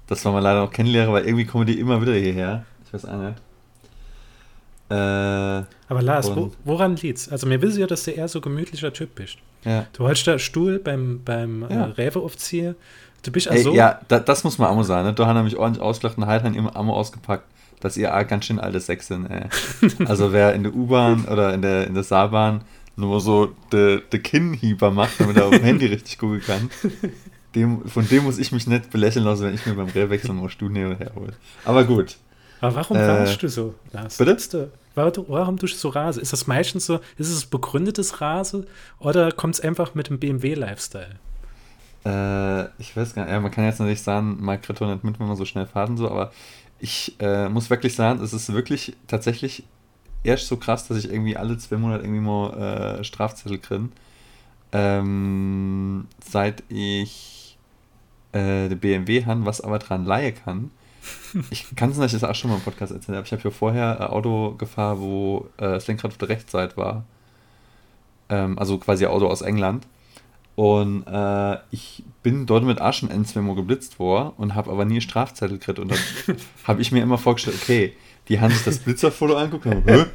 das 0.06 0.24
war 0.24 0.32
mal 0.32 0.40
leider 0.40 0.60
noch 0.60 0.72
kennenlernen, 0.72 1.12
weil 1.12 1.24
irgendwie 1.24 1.44
kommen 1.44 1.66
die 1.66 1.78
immer 1.78 2.00
wieder 2.00 2.14
hierher. 2.14 2.64
Ich 2.86 2.92
weiß 2.92 3.04
auch 3.06 3.18
nicht. 3.18 3.38
Äh, 4.88 4.94
Aber 4.94 6.02
Lars, 6.02 6.34
wo, 6.34 6.52
woran 6.64 6.94
liegt's? 6.96 7.28
Also 7.28 7.46
mir 7.46 7.60
wissen 7.60 7.80
ja, 7.80 7.86
dass 7.86 8.04
du 8.04 8.12
eher 8.12 8.28
so 8.28 8.40
gemütlicher 8.40 8.92
Typ 8.92 9.16
bist. 9.16 9.38
Ja. 9.64 9.86
Du 9.92 10.04
holst 10.04 10.26
da 10.28 10.38
Stuhl 10.38 10.78
beim, 10.78 11.22
beim 11.24 11.64
äh, 11.64 11.74
ja. 11.74 11.86
äh, 11.86 11.90
Rewe-Aufzieher. 11.90 12.76
Du 13.24 13.32
bist 13.32 13.48
also. 13.48 13.70
Ey, 13.70 13.76
ja, 13.76 14.00
da, 14.06 14.20
das 14.20 14.44
muss 14.44 14.58
man 14.58 14.68
auch 14.68 14.76
mal 14.76 14.84
sagen. 14.84 15.08
Ne? 15.08 15.12
Da 15.14 15.26
haben 15.26 15.36
nämlich 15.36 15.56
ordentlich 15.56 15.82
ausgelacht 15.82 16.18
und 16.18 16.26
halt 16.26 16.44
immer 16.44 16.76
Ammo 16.76 16.92
ausgepackt, 16.92 17.44
dass 17.80 17.96
ihr 17.96 18.10
ganz 18.24 18.44
schön 18.44 18.60
alte 18.60 18.78
Sex 18.78 19.08
sind. 19.08 19.26
Ey. 19.26 19.48
also 20.06 20.32
wer 20.32 20.54
in 20.54 20.62
der 20.62 20.72
U-Bahn 20.72 21.24
oder 21.24 21.52
in 21.52 21.62
der, 21.62 21.88
in 21.88 21.94
der 21.94 22.04
Saarbahn 22.04 22.62
nur 22.94 23.20
so 23.20 23.52
de, 23.72 24.00
de 24.12 24.20
Kinnhieber 24.20 24.90
macht, 24.92 25.20
damit 25.20 25.36
er 25.36 25.46
auf 25.46 25.50
dem 25.50 25.62
Handy 25.62 25.86
richtig 25.86 26.18
gucken 26.18 26.40
kann, 26.40 26.70
dem, 27.56 27.88
von 27.88 28.06
dem 28.08 28.24
muss 28.24 28.38
ich 28.38 28.52
mich 28.52 28.66
nicht 28.66 28.90
belächeln 28.90 29.24
lassen, 29.24 29.44
wenn 29.44 29.54
ich 29.54 29.66
mir 29.66 29.74
beim 29.74 29.88
Rehwechsel 29.88 30.32
mal 30.32 30.48
Studio 30.48 30.94
herhole. 30.96 31.32
Aber 31.64 31.84
gut. 31.84 32.16
Aber 32.60 32.76
warum 32.76 32.96
äh, 32.96 33.04
raschst 33.04 33.42
du 33.42 33.48
so, 33.48 33.74
Lars? 33.92 34.18
Bitte? 34.18 34.36
Du, 34.50 34.70
warum, 34.94 35.24
warum 35.28 35.56
tust 35.58 35.74
du 35.74 35.78
so 35.78 35.88
Rase? 35.88 36.20
Ist 36.20 36.32
das 36.32 36.46
meistens 36.46 36.86
so, 36.86 37.00
ist 37.16 37.30
es 37.30 37.46
begründetes 37.46 38.20
Rase 38.20 38.66
oder 38.98 39.32
kommt 39.32 39.54
es 39.54 39.60
einfach 39.60 39.94
mit 39.94 40.08
dem 40.08 40.18
BMW-Lifestyle? 40.18 41.16
Äh, 42.04 42.66
ich 42.78 42.96
weiß 42.96 43.14
gar 43.14 43.24
nicht, 43.24 43.32
ja, 43.32 43.40
man 43.40 43.50
kann 43.50 43.64
jetzt 43.64 43.80
natürlich 43.80 44.02
sagen, 44.02 44.36
mag 44.40 44.62
Kreton 44.62 44.92
nicht 44.92 45.04
mit, 45.04 45.18
wenn 45.18 45.26
man 45.26 45.36
so 45.36 45.44
schnell 45.44 45.66
fährt 45.66 45.88
und 45.88 45.96
so, 45.96 46.10
aber 46.10 46.32
ich 46.78 47.16
äh, 47.20 47.48
muss 47.48 47.70
wirklich 47.70 47.94
sagen, 47.94 48.22
es 48.22 48.32
ist 48.32 48.52
wirklich 48.52 48.94
tatsächlich 49.06 49.64
erst 50.22 50.46
so 50.46 50.56
krass, 50.56 50.88
dass 50.88 50.98
ich 50.98 51.10
irgendwie 51.10 51.36
alle 51.36 51.56
zwei 51.58 51.76
Monate 51.76 52.04
irgendwie 52.04 52.20
mal 52.20 52.98
äh, 53.00 53.04
Strafzettel 53.04 53.58
kriege. 53.58 53.88
Ähm, 54.72 56.06
seit 56.20 56.62
ich 56.68 57.35
äh, 58.36 58.68
der 58.68 58.76
BMW 58.76 59.24
haben, 59.24 59.46
was 59.46 59.60
aber 59.60 59.78
dran 59.78 60.04
leihen 60.04 60.34
kann. 60.34 60.70
Ich 61.50 61.66
kann 61.76 61.90
es 61.90 61.98
nicht, 61.98 62.14
das 62.14 62.24
auch 62.24 62.34
schon 62.34 62.50
mal 62.50 62.56
im 62.56 62.62
Podcast 62.62 62.92
erzählen, 62.92 63.18
aber 63.18 63.26
ich 63.26 63.32
habe 63.32 63.42
hier 63.42 63.50
vorher 63.50 64.00
ein 64.00 64.08
Auto 64.08 64.54
gefahren, 64.56 64.98
wo 65.00 65.48
äh, 65.58 65.74
das 65.74 65.86
Lenkrad 65.86 66.10
auf 66.10 66.18
der 66.18 66.28
Rechtsseite 66.28 66.76
war. 66.76 67.04
Ähm, 68.28 68.58
also 68.58 68.78
quasi 68.78 69.04
ein 69.06 69.12
Auto 69.12 69.28
aus 69.28 69.42
England. 69.42 69.86
Und 70.56 71.06
äh, 71.06 71.58
ich 71.70 72.02
bin 72.22 72.46
dort 72.46 72.64
mit 72.64 72.80
Aschen 72.80 73.10
N2 73.10 73.54
geblitzt 73.54 73.98
worden 73.98 74.32
und 74.36 74.54
habe 74.54 74.70
aber 74.70 74.84
nie 74.84 75.00
Strafzettel 75.00 75.58
gekriegt. 75.58 75.78
Und 75.78 75.92
dann 75.92 75.98
habe 76.64 76.80
ich 76.80 76.90
mir 76.90 77.02
immer 77.02 77.18
vorgestellt, 77.18 77.58
okay, 77.62 77.92
die 78.28 78.40
haben 78.40 78.52
sich 78.52 78.64
das 78.64 78.78
Blitzerfoto 78.78 79.36
angeguckt 79.36 79.66
und 79.66 79.72
haben, 79.72 79.84
Hä? 79.86 80.06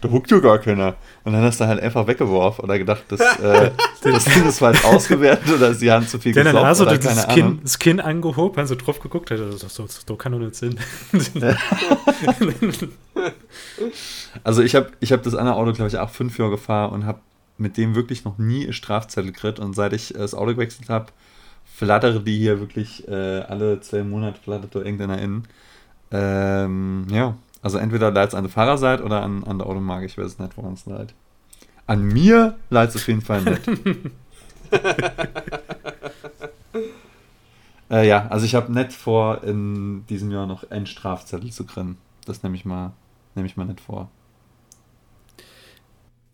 da 0.00 0.10
huckt 0.10 0.30
ja 0.30 0.38
gar 0.40 0.58
keiner. 0.58 0.96
Und 1.24 1.32
dann 1.32 1.42
hast 1.42 1.60
du 1.60 1.66
halt 1.66 1.80
einfach 1.80 2.06
weggeworfen 2.06 2.64
oder 2.64 2.78
gedacht, 2.78 3.04
das, 3.08 3.20
äh, 3.20 3.70
das 4.02 4.24
Ding 4.24 4.46
ist 4.46 4.58
falsch 4.58 4.84
ausgewertet 4.84 5.54
oder 5.54 5.72
sie 5.74 5.90
haben 5.90 6.06
zu 6.06 6.18
viel 6.18 6.32
geglaubt. 6.32 6.56
Dann 6.56 6.66
hast 6.66 6.80
du 6.80 6.84
das, 6.84 7.28
Kinn, 7.28 7.60
das 7.62 7.78
Kinn 7.78 8.00
angehoben, 8.00 8.60
hast 8.60 8.70
du 8.70 8.76
drauf 8.76 8.98
geguckt, 8.98 9.30
das, 9.30 9.40
das, 9.60 9.74
das, 9.74 10.04
das 10.04 10.18
kann 10.18 10.32
doch 10.32 10.38
nicht 10.38 10.56
Sinn. 10.56 10.76
also 14.42 14.62
ich 14.62 14.74
habe 14.74 14.90
ich 14.98 15.12
hab 15.12 15.22
das 15.22 15.34
andere 15.34 15.54
Auto, 15.56 15.72
glaube 15.72 15.88
ich, 15.88 15.98
auch 15.98 16.10
fünf 16.10 16.38
Jahre 16.38 16.52
gefahren 16.52 16.92
und 16.92 17.06
habe 17.06 17.20
mit 17.56 17.76
dem 17.76 17.94
wirklich 17.94 18.24
noch 18.24 18.38
nie 18.38 18.72
Strafzettel 18.72 19.32
gekriegt. 19.32 19.60
Und 19.60 19.74
seit 19.74 19.92
ich 19.92 20.14
das 20.16 20.34
Auto 20.34 20.52
gewechselt 20.52 20.88
habe, 20.88 21.06
flattere 21.64 22.20
die 22.20 22.38
hier 22.38 22.58
wirklich 22.58 23.06
äh, 23.06 23.40
alle 23.40 23.80
zwei 23.80 24.02
Monate 24.02 24.40
flattert 24.40 24.74
da 24.74 24.80
irgendeiner 24.80 25.20
in. 25.20 25.44
Ähm, 26.10 27.06
ja, 27.10 27.36
also 27.62 27.78
entweder 27.78 28.10
leidet 28.10 28.30
es 28.30 28.34
an 28.34 28.44
der 28.44 28.52
Fahrerseite 28.52 29.02
oder 29.04 29.22
an, 29.22 29.44
an 29.44 29.58
der 29.58 29.66
Automarke, 29.66 30.06
ich 30.06 30.16
weiß 30.16 30.26
es 30.26 30.38
nicht, 30.38 30.56
woran 30.56 30.74
es 30.74 30.86
leidet. 30.86 31.14
An 31.86 32.04
mir 32.04 32.58
leidet 32.70 32.94
es 32.94 33.02
auf 33.02 33.08
jeden 33.08 33.20
Fall 33.20 33.42
nicht. 33.42 33.68
äh, 37.90 38.06
ja, 38.06 38.28
also 38.28 38.46
ich 38.46 38.54
habe 38.54 38.72
nicht 38.72 38.92
vor, 38.92 39.42
in 39.44 40.06
diesem 40.06 40.30
Jahr 40.30 40.46
noch 40.46 40.70
einen 40.70 40.86
Strafzettel 40.86 41.50
zu 41.52 41.66
kriegen. 41.66 41.98
Das 42.24 42.42
nehme 42.42 42.56
ich 42.56 42.64
mal, 42.64 42.92
nehme 43.34 43.46
ich 43.46 43.56
mal 43.56 43.64
nicht 43.64 43.80
vor. 43.80 44.10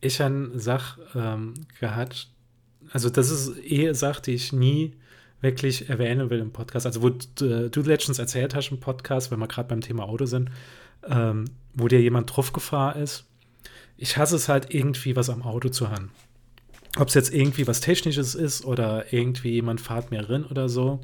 Ich 0.01 0.21
habe 0.21 0.51
Sach 0.55 0.99
ähm, 1.15 1.55
gehabt, 1.81 2.29
also 2.93 3.11
das 3.11 3.31
ist 3.31 3.57
eh 3.65 3.87
eine 3.87 3.95
Sache, 3.95 4.23
die 4.23 4.33
ich 4.33 4.53
nie 4.53 4.95
wirklich 5.47 5.89
erwähnen 5.89 6.29
will 6.29 6.41
im 6.41 6.51
Podcast. 6.51 6.85
Also, 6.87 7.03
wo 7.03 7.11
du, 7.11 7.71
du 7.71 7.83
Legends 7.83 8.19
erzählt 8.19 8.55
hast 8.55 8.71
im 8.71 8.81
Podcast, 8.81 9.31
wenn 9.31 9.39
wir 9.39 9.47
gerade 9.47 9.69
beim 9.69 9.81
Thema 9.81 10.05
Auto 10.05 10.27
sind, 10.27 10.51
ähm, 11.09 11.47
wo 11.75 11.89
dir 11.89 12.01
jemand 12.01 12.35
draufgefahren 12.35 13.01
ist. 13.01 13.25
Ich 13.97 14.17
hasse 14.19 14.37
es 14.37 14.49
halt 14.49 14.75
irgendwie, 14.75 15.17
was 15.17 15.31
am 15.31 15.43
Auto 15.43 15.69
zu 15.69 15.89
haben. 15.89 16.11
Ob 16.99 17.09
es 17.09 17.15
jetzt 17.15 17.33
irgendwie 17.33 17.67
was 17.67 17.81
Technisches 17.81 18.35
ist 18.35 18.65
oder 18.65 19.13
irgendwie 19.13 19.51
jemand 19.51 19.81
fahrt 19.81 20.11
mir 20.11 20.29
rein 20.29 20.45
oder 20.45 20.69
so. 20.69 21.01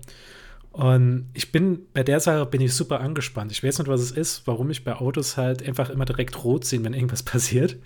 Und 0.72 1.28
ich 1.34 1.52
bin, 1.52 1.86
bei 1.92 2.02
der 2.02 2.18
Sache 2.18 2.46
bin 2.46 2.62
ich 2.62 2.74
super 2.74 3.00
angespannt. 3.00 3.52
Ich 3.52 3.62
weiß 3.62 3.78
nicht, 3.78 3.88
was 3.88 4.00
es 4.00 4.10
ist, 4.10 4.46
warum 4.46 4.70
ich 4.70 4.84
bei 4.84 4.94
Autos 4.94 5.36
halt 5.36 5.66
einfach 5.66 5.90
immer 5.90 6.06
direkt 6.06 6.42
rot 6.44 6.64
sehe, 6.64 6.82
wenn 6.82 6.94
irgendwas 6.94 7.22
passiert. 7.22 7.76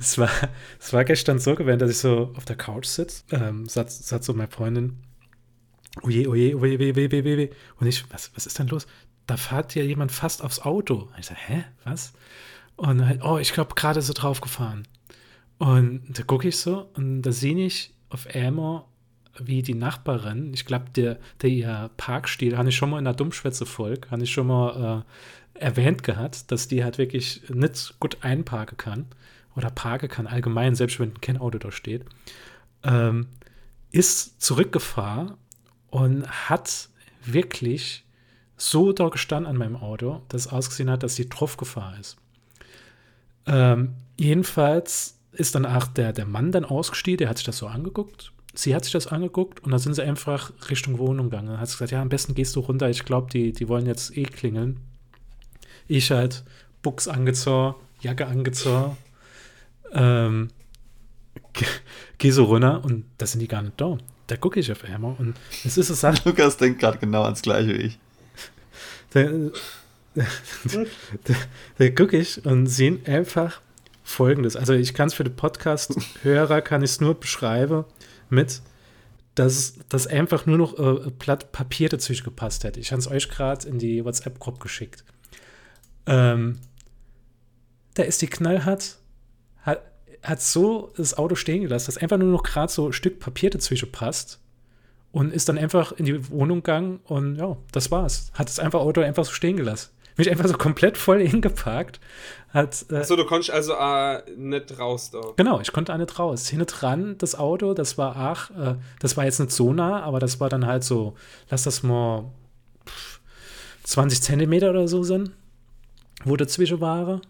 Es 0.00 0.18
war, 0.18 0.30
es 0.78 0.92
war 0.92 1.04
gestern 1.04 1.38
so 1.38 1.54
gewesen, 1.54 1.78
dass 1.78 1.90
ich 1.90 1.98
so 1.98 2.32
auf 2.36 2.44
der 2.44 2.56
Couch 2.56 2.86
sitze, 2.86 3.24
ähm, 3.30 3.66
satt 3.66 3.90
so 3.90 4.32
meine 4.32 4.50
Freundin, 4.50 4.96
oje, 6.02 6.28
oje, 6.28 6.56
oje, 6.56 6.78
oje, 6.78 6.94
oje, 6.94 7.24
oje, 7.24 7.50
und 7.80 7.86
ich, 7.86 8.04
was, 8.10 8.30
was 8.34 8.46
ist 8.46 8.58
denn 8.58 8.68
los? 8.68 8.86
Da 9.26 9.36
fährt 9.36 9.74
ja 9.74 9.82
jemand 9.82 10.10
fast 10.10 10.42
aufs 10.42 10.60
Auto. 10.60 11.08
Und 11.12 11.18
ich 11.18 11.26
sage, 11.26 11.40
hä, 11.46 11.64
was? 11.84 12.12
Und 12.76 13.04
halt, 13.06 13.22
oh, 13.22 13.38
ich 13.38 13.52
glaube, 13.52 13.74
gerade 13.74 14.00
so 14.00 14.12
draufgefahren. 14.12 14.86
Und 15.58 16.02
da 16.16 16.22
gucke 16.22 16.48
ich 16.48 16.56
so 16.56 16.88
und 16.94 17.22
da 17.22 17.32
sehe 17.32 17.66
ich 17.66 17.92
auf 18.10 18.26
einmal 18.28 18.84
wie 19.40 19.62
die 19.62 19.74
Nachbarin, 19.74 20.52
ich 20.52 20.64
glaube, 20.64 20.86
der, 20.96 21.18
der 21.42 21.50
ihr 21.50 21.90
Parkstil, 21.96 22.56
habe 22.56 22.68
ich 22.68 22.76
schon 22.76 22.90
mal 22.90 22.98
in 22.98 23.04
der 23.04 23.14
Dummschwätze-Folge, 23.14 24.10
habe 24.10 24.22
ich 24.22 24.32
schon 24.32 24.46
mal 24.46 25.04
äh, 25.54 25.60
erwähnt 25.64 26.02
gehabt, 26.02 26.50
dass 26.50 26.68
die 26.68 26.84
halt 26.84 26.98
wirklich 26.98 27.42
nicht 27.48 27.98
gut 28.00 28.18
einparken 28.22 28.76
kann 28.76 29.06
oder 29.56 29.70
parken 29.70 30.08
kann, 30.08 30.26
allgemein, 30.26 30.74
selbst 30.74 30.98
wenn 31.00 31.20
kein 31.20 31.38
Auto 31.38 31.58
da 31.58 31.70
steht, 31.70 32.04
ähm, 32.82 33.28
ist 33.90 34.40
zurückgefahren 34.40 35.34
und 35.90 36.26
hat 36.48 36.88
wirklich 37.24 38.04
so 38.56 38.92
da 38.92 39.08
gestanden 39.08 39.50
an 39.50 39.56
meinem 39.56 39.76
Auto, 39.76 40.22
dass 40.28 40.46
es 40.46 40.52
ausgesehen 40.52 40.90
hat, 40.90 41.02
dass 41.02 41.16
sie 41.16 41.28
drauf 41.28 41.56
gefahren 41.56 42.00
ist. 42.00 42.16
Ähm, 43.46 43.94
jedenfalls 44.18 45.18
ist 45.32 45.54
dann 45.54 45.64
auch 45.66 45.86
der, 45.86 46.12
der 46.12 46.26
Mann 46.26 46.52
dann 46.52 46.64
ausgestiegen, 46.64 47.18
der 47.18 47.28
hat 47.28 47.38
sich 47.38 47.46
das 47.46 47.58
so 47.58 47.66
angeguckt 47.66 48.32
sie 48.58 48.74
hat 48.74 48.84
sich 48.84 48.92
das 48.92 49.06
angeguckt 49.06 49.60
und 49.60 49.70
dann 49.70 49.78
sind 49.78 49.94
sie 49.94 50.02
einfach 50.02 50.52
Richtung 50.68 50.98
Wohnung 50.98 51.30
gegangen. 51.30 51.48
Dann 51.48 51.60
hat 51.60 51.68
sie 51.68 51.74
gesagt, 51.74 51.92
ja, 51.92 52.02
am 52.02 52.08
besten 52.08 52.34
gehst 52.34 52.56
du 52.56 52.60
runter, 52.60 52.90
ich 52.90 53.04
glaube, 53.04 53.30
die, 53.30 53.52
die 53.52 53.68
wollen 53.68 53.86
jetzt 53.86 54.16
eh 54.16 54.24
klingeln. 54.24 54.80
Ich 55.86 56.10
halt, 56.10 56.44
Buchs 56.82 57.08
angezogen, 57.08 57.76
Jacke 58.00 58.26
angezogen, 58.26 58.96
ähm, 59.92 60.48
geh 62.18 62.30
so 62.30 62.44
runter 62.44 62.84
und 62.84 63.04
da 63.18 63.26
sind 63.26 63.40
die 63.40 63.48
gar 63.48 63.62
nicht 63.62 63.80
da. 63.80 63.96
Da 64.28 64.36
gucke 64.36 64.60
ich 64.60 64.70
auf 64.70 64.84
einmal 64.84 65.16
und 65.18 65.34
es 65.64 65.76
ist 65.76 65.90
es 65.90 66.02
halt. 66.04 66.24
Lukas 66.24 66.56
denkt 66.56 66.80
gerade 66.80 66.98
genau 66.98 67.24
ans 67.24 67.42
gleiche 67.42 67.70
wie 67.70 67.82
ich. 67.82 67.98
Da, 69.10 69.24
da, 69.24 70.24
da, 71.24 71.34
da 71.78 71.90
gucke 71.90 72.18
ich 72.18 72.44
und 72.44 72.66
sehe 72.66 73.00
einfach 73.06 73.60
folgendes. 74.04 74.54
Also 74.54 74.74
ich 74.74 74.94
kann 74.94 75.08
es 75.08 75.14
für 75.14 75.24
den 75.24 75.34
Podcast-Hörer, 75.34 76.60
kann 76.60 76.82
ich 76.82 76.92
es 76.92 77.00
nur 77.00 77.18
beschreiben 77.18 77.84
mit, 78.28 78.62
dass 79.34 79.74
das 79.88 80.06
einfach 80.06 80.46
nur 80.46 80.58
noch 80.58 80.78
äh, 80.78 81.10
Blatt 81.10 81.52
Papier 81.52 81.88
dazwischen 81.88 82.24
gepasst 82.24 82.64
hätte. 82.64 82.80
Ich 82.80 82.90
habe 82.92 83.00
es 83.00 83.08
euch 83.08 83.28
gerade 83.30 83.66
in 83.66 83.78
die 83.78 84.04
WhatsApp-Gruppe 84.04 84.58
geschickt. 84.60 85.04
Ähm, 86.06 86.58
da 87.94 88.02
ist 88.02 88.20
die 88.22 88.26
knallhart, 88.26 88.98
hat, 89.62 89.82
hat 90.22 90.40
so 90.40 90.92
das 90.96 91.16
Auto 91.16 91.34
stehen 91.34 91.62
gelassen, 91.62 91.86
dass 91.86 91.98
einfach 91.98 92.18
nur 92.18 92.28
noch 92.28 92.42
gerade 92.42 92.72
so 92.72 92.86
ein 92.88 92.92
Stück 92.92 93.20
Papier 93.20 93.50
dazwischen 93.50 93.92
passt 93.92 94.40
und 95.12 95.32
ist 95.32 95.48
dann 95.48 95.58
einfach 95.58 95.92
in 95.92 96.04
die 96.04 96.30
Wohnung 96.30 96.58
gegangen 96.58 97.00
und 97.04 97.36
ja, 97.36 97.56
das 97.72 97.90
war's. 97.90 98.30
Hat 98.34 98.48
das 98.48 98.58
einfach 98.58 98.80
Auto 98.80 99.00
einfach 99.00 99.24
so 99.24 99.32
stehen 99.32 99.56
gelassen 99.56 99.90
mich 100.18 100.30
einfach 100.30 100.48
so 100.48 100.54
komplett 100.54 100.98
voll 100.98 101.20
hingeparkt. 101.26 102.00
Hat, 102.52 102.84
äh, 102.90 102.96
Achso, 102.96 103.16
du 103.16 103.24
konntest 103.24 103.50
also 103.50 103.74
äh, 103.74 104.22
nicht 104.36 104.78
raus 104.78 105.10
da. 105.10 105.20
Genau, 105.36 105.60
ich 105.60 105.72
konnte 105.72 105.94
auch 105.94 105.98
nicht 105.98 106.18
raus. 106.18 106.48
Hinten 106.48 106.66
dran, 106.66 107.16
das 107.18 107.34
Auto, 107.36 107.72
das 107.72 107.96
war, 107.96 108.16
ach, 108.16 108.50
äh, 108.50 108.74
das 109.00 109.16
war 109.16 109.24
jetzt 109.24 109.38
nicht 109.38 109.52
so 109.52 109.72
nah, 109.72 110.02
aber 110.02 110.18
das 110.18 110.40
war 110.40 110.48
dann 110.48 110.66
halt 110.66 110.84
so, 110.84 111.14
lass 111.48 111.62
das 111.62 111.82
mal 111.82 112.24
20 113.84 114.20
Zentimeter 114.20 114.70
oder 114.70 114.88
so 114.88 115.02
sind, 115.02 115.30
wo 116.24 116.36
dazwischen 116.36 116.80
war. 116.80 117.20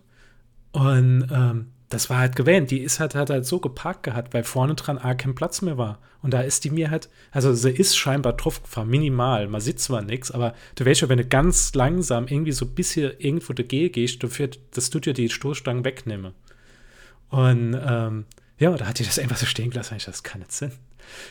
Und 0.72 1.28
ähm, 1.30 1.72
das 1.88 2.10
war 2.10 2.18
halt 2.18 2.36
gewähnt. 2.36 2.70
Die 2.70 2.80
ist 2.80 3.00
halt, 3.00 3.14
hat 3.14 3.30
halt 3.30 3.46
so 3.46 3.60
geparkt 3.60 4.02
gehabt, 4.02 4.34
weil 4.34 4.44
vorne 4.44 4.74
dran 4.74 4.98
auch 4.98 5.16
kein 5.16 5.34
Platz 5.34 5.62
mehr 5.62 5.78
war. 5.78 5.98
Und 6.20 6.34
da 6.34 6.40
ist 6.40 6.64
die 6.64 6.70
mir 6.70 6.90
halt, 6.90 7.08
also 7.30 7.54
sie 7.54 7.70
ist 7.70 7.96
scheinbar 7.96 8.34
drauf 8.34 8.62
gefahren, 8.62 8.88
minimal. 8.88 9.48
Man 9.48 9.60
sieht 9.60 9.80
zwar 9.80 10.02
nichts, 10.02 10.30
aber 10.30 10.54
du 10.74 10.84
weißt 10.84 11.00
schon, 11.00 11.08
wenn 11.08 11.18
du 11.18 11.24
ganz 11.24 11.72
langsam 11.74 12.26
irgendwie 12.26 12.52
so 12.52 12.66
ein 12.66 12.74
bisschen 12.74 13.12
irgendwo 13.18 13.52
dagegen 13.52 13.92
gehst, 13.92 14.22
dafür, 14.22 14.50
dass 14.72 14.90
du 14.90 15.00
dir 15.00 15.14
die 15.14 15.30
Stoßstangen 15.30 15.84
wegnehmen. 15.84 16.34
Und 17.30 17.78
ähm, 17.86 18.24
ja, 18.58 18.76
da 18.76 18.86
hat 18.86 18.98
die 18.98 19.04
das 19.04 19.18
einfach 19.18 19.36
so 19.36 19.46
stehen 19.46 19.70
gelassen. 19.70 19.96
Ich 19.96 20.04
das 20.04 20.22
kann 20.22 20.40
nicht 20.40 20.52
sein. 20.52 20.72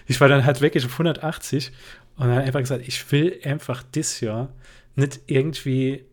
Ich 0.07 0.19
war 0.21 0.27
dann 0.27 0.45
halt 0.45 0.61
wirklich 0.61 0.85
auf 0.85 0.93
180 0.93 1.71
und 2.15 2.27
dann 2.29 2.39
einfach 2.39 2.61
gesagt, 2.61 2.87
ich 2.87 3.11
will 3.11 3.39
einfach 3.43 3.83
das 3.91 4.21
Jahr 4.21 4.49
nicht 4.95 5.19
irgendwie 5.27 6.05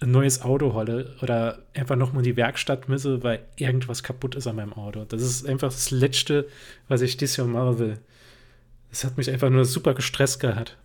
ein 0.00 0.10
neues 0.10 0.42
Auto 0.42 0.74
holle 0.74 1.16
oder 1.22 1.64
einfach 1.74 1.96
nochmal 1.96 2.20
in 2.24 2.30
die 2.30 2.36
Werkstatt 2.36 2.88
müsse, 2.88 3.22
weil 3.22 3.44
irgendwas 3.56 4.02
kaputt 4.02 4.36
ist 4.36 4.46
an 4.46 4.56
meinem 4.56 4.72
Auto. 4.72 5.04
Das 5.04 5.22
ist 5.22 5.46
einfach 5.46 5.68
das 5.72 5.90
Letzte, 5.90 6.46
was 6.86 7.00
ich 7.00 7.16
dieses 7.16 7.36
Jahr 7.36 7.48
machen 7.48 7.78
will. 7.78 7.98
Das 8.90 9.04
hat 9.04 9.16
mich 9.16 9.30
einfach 9.30 9.50
nur 9.50 9.64
super 9.64 9.94
gestresst 9.94 10.40
gehabt. 10.40 10.78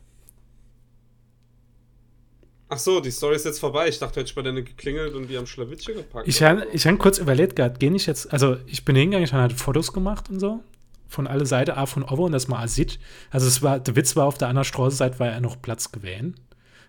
Ach 2.70 2.80
so, 2.80 2.99
die 2.99 3.11
Story 3.11 3.36
ist 3.36 3.45
jetzt 3.45 3.59
vorbei. 3.59 3.88
Ich 3.88 3.99
dachte, 3.99 4.16
du 4.16 4.20
hättest 4.22 4.36
bei 4.36 4.41
deine 4.41 4.64
geklingelt 4.64 5.14
und 5.14 5.28
die 5.28 5.38
am 5.38 5.45
Schlawittchen 5.45 5.95
gepackt. 5.95 6.28
Ich 6.28 6.41
habe 6.41 6.66
ich 6.74 6.88
hab 6.88 6.97
kurz 6.97 7.20
überlegt 7.20 7.55
gehabt, 7.55 7.80
gehe 7.80 7.93
ich 7.93 8.07
jetzt, 8.07 8.34
also 8.34 8.57
ich 8.66 8.84
bin 8.84 8.95
hingegangen, 8.95 9.26
ich 9.26 9.34
habe 9.34 9.43
halt 9.43 9.53
Fotos 9.53 9.93
gemacht 9.93 10.32
und 10.32 10.39
so. 10.39 10.64
Von 11.07 11.28
alle 11.28 11.45
Seiten, 11.45 11.72
A 11.72 11.86
von 11.86 12.03
Ovo 12.03 12.26
und 12.26 12.32
das 12.32 12.47
mal 12.47 12.68
sieht. 12.68 12.99
Also 13.30 13.45
es 13.45 13.61
war, 13.61 13.80
der 13.80 13.95
Witz 13.95 14.16
war 14.16 14.26
auf 14.26 14.39
der 14.39 14.47
anderen 14.47 14.66
Straßenseite, 14.66 15.20
war 15.20 15.28
ja 15.28 15.39
noch 15.39 15.61
Platz 15.61 15.91
gewählt. 15.91 16.34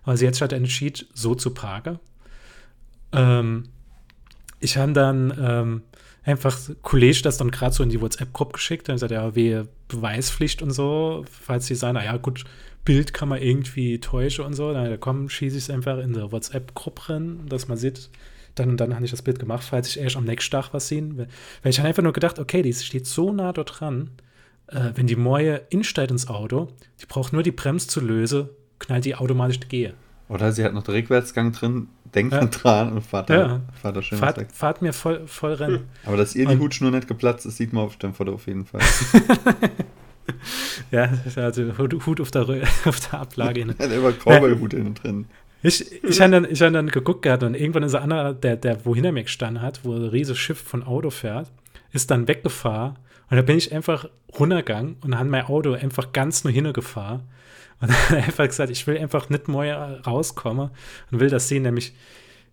Aber 0.04 0.16
sie 0.16 0.26
hat 0.26 0.34
sich 0.34 0.40
halt 0.40 0.54
entschieden, 0.54 1.06
so 1.12 1.34
zu 1.34 1.52
parken. 1.52 1.98
Ähm, 3.14 3.64
ich 4.60 4.76
habe 4.76 4.92
dann 4.92 5.32
ähm, 5.38 5.82
einfach 6.24 6.58
Kollege 6.82 7.22
das 7.22 7.36
dann 7.36 7.50
gerade 7.50 7.74
so 7.74 7.82
in 7.82 7.90
die 7.90 8.00
WhatsApp-Gruppe 8.00 8.54
geschickt. 8.54 8.88
Dann 8.88 8.96
gesagt, 8.96 9.12
ja, 9.12 9.34
wehe 9.34 9.68
Beweispflicht 9.88 10.62
und 10.62 10.70
so, 10.70 11.24
falls 11.30 11.66
sie 11.66 11.74
sagen, 11.74 11.94
naja, 11.94 12.16
gut, 12.16 12.44
Bild 12.84 13.14
kann 13.14 13.28
man 13.28 13.40
irgendwie 13.40 13.98
täuschen 14.00 14.44
und 14.44 14.54
so. 14.54 14.72
Dann 14.72 14.98
komm, 15.00 15.28
schieße 15.28 15.56
ich 15.56 15.64
es 15.64 15.70
einfach 15.70 15.98
in 15.98 16.12
der 16.12 16.32
WhatsApp-Gruppe 16.32 17.10
rein, 17.10 17.40
dass 17.48 17.68
man 17.68 17.76
sieht, 17.76 18.10
dann 18.54 18.70
und 18.70 18.76
dann 18.78 18.94
habe 18.94 19.04
ich 19.04 19.10
das 19.10 19.22
Bild 19.22 19.38
gemacht, 19.38 19.64
falls 19.68 19.88
ich 19.88 19.98
erst 19.98 20.16
am 20.16 20.24
nächsten 20.24 20.52
Tag 20.52 20.72
was 20.72 20.88
sehen 20.88 21.16
will. 21.16 21.28
Weil 21.62 21.70
ich 21.70 21.78
habe 21.78 21.88
einfach 21.88 22.02
nur 22.02 22.12
gedacht, 22.12 22.38
okay, 22.38 22.62
die 22.62 22.72
steht 22.72 23.06
so 23.06 23.32
nah 23.32 23.52
dort 23.52 23.80
dran, 23.80 24.10
äh, 24.68 24.92
wenn 24.94 25.06
die 25.06 25.16
Moje 25.16 25.62
insteigt 25.70 26.10
ins 26.10 26.28
Auto, 26.28 26.68
die 27.00 27.06
braucht 27.06 27.32
nur 27.32 27.42
die 27.42 27.52
Bremse 27.52 27.88
zu 27.88 28.00
lösen, 28.00 28.48
knallt 28.78 29.04
die 29.04 29.16
automatisch 29.16 29.60
die 29.60 29.68
Gehe. 29.68 29.94
Oder 30.28 30.52
sie 30.52 30.64
hat 30.64 30.72
noch 30.72 30.84
den 30.84 30.94
Rückwärtsgang 30.94 31.52
drin, 31.52 31.88
denkt 32.14 32.32
ja. 32.32 32.44
dran 32.44 32.92
und 32.92 33.02
fahrt, 33.02 33.30
ja. 33.30 33.60
fahrt 33.80 33.96
da 33.96 34.02
schön 34.02 34.18
fahrt, 34.18 34.38
weg. 34.38 34.48
Fahrt 34.52 34.82
mir 34.82 34.92
voll, 34.92 35.26
voll 35.26 35.54
rennen. 35.54 35.88
Aber 36.04 36.16
dass 36.16 36.34
ihr 36.34 36.46
die 36.46 36.58
Hutschnur 36.58 36.90
nicht 36.90 37.08
geplatzt 37.08 37.46
ist, 37.46 37.56
sieht 37.56 37.72
man 37.72 37.84
auf 37.84 37.96
dem 37.96 38.14
Foto 38.14 38.34
auf 38.34 38.46
jeden 38.46 38.64
Fall. 38.64 38.80
ja, 40.90 41.10
also 41.36 41.78
Hut 41.78 42.20
auf 42.20 42.30
der, 42.30 42.42
auf 42.84 43.00
der 43.00 43.20
Ablage. 43.20 43.66
Ne? 43.66 43.74
immer 43.78 44.12
Cowboy-Hut 44.24 44.74
innen 44.74 44.94
drin. 44.94 45.26
Ich, 45.62 46.04
ich 46.04 46.20
habe 46.20 46.30
dann, 46.30 46.44
hab 46.44 46.72
dann 46.72 46.88
geguckt 46.88 47.22
gehabt 47.22 47.42
und 47.42 47.54
irgendwann 47.54 47.84
ist 47.84 47.94
einer, 47.94 48.34
der, 48.34 48.56
der 48.56 48.84
wohin 48.84 49.04
er 49.04 49.12
mich 49.12 49.24
gestanden 49.24 49.62
hat, 49.62 49.80
wo 49.82 49.94
ein 49.94 50.04
riesiges 50.04 50.38
Schiff 50.38 50.60
von 50.60 50.82
Auto 50.82 51.10
fährt, 51.10 51.50
ist 51.92 52.10
dann 52.10 52.28
weggefahren 52.28 52.98
und 53.30 53.36
da 53.36 53.42
bin 53.42 53.56
ich 53.56 53.72
einfach 53.72 54.06
runtergegangen 54.38 54.96
und 55.02 55.18
habe 55.18 55.28
mein 55.28 55.46
Auto 55.46 55.72
einfach 55.72 56.12
ganz 56.12 56.44
nur 56.44 56.52
hingefahren 56.52 57.22
und 57.88 57.94
dann 58.10 58.18
einfach 58.18 58.46
gesagt, 58.46 58.70
ich 58.70 58.86
will 58.86 58.98
einfach 58.98 59.28
nicht 59.28 59.48
mehr 59.48 60.00
rauskommen 60.06 60.70
und 61.10 61.20
will 61.20 61.30
das 61.30 61.48
sehen, 61.48 61.62
nämlich 61.62 61.94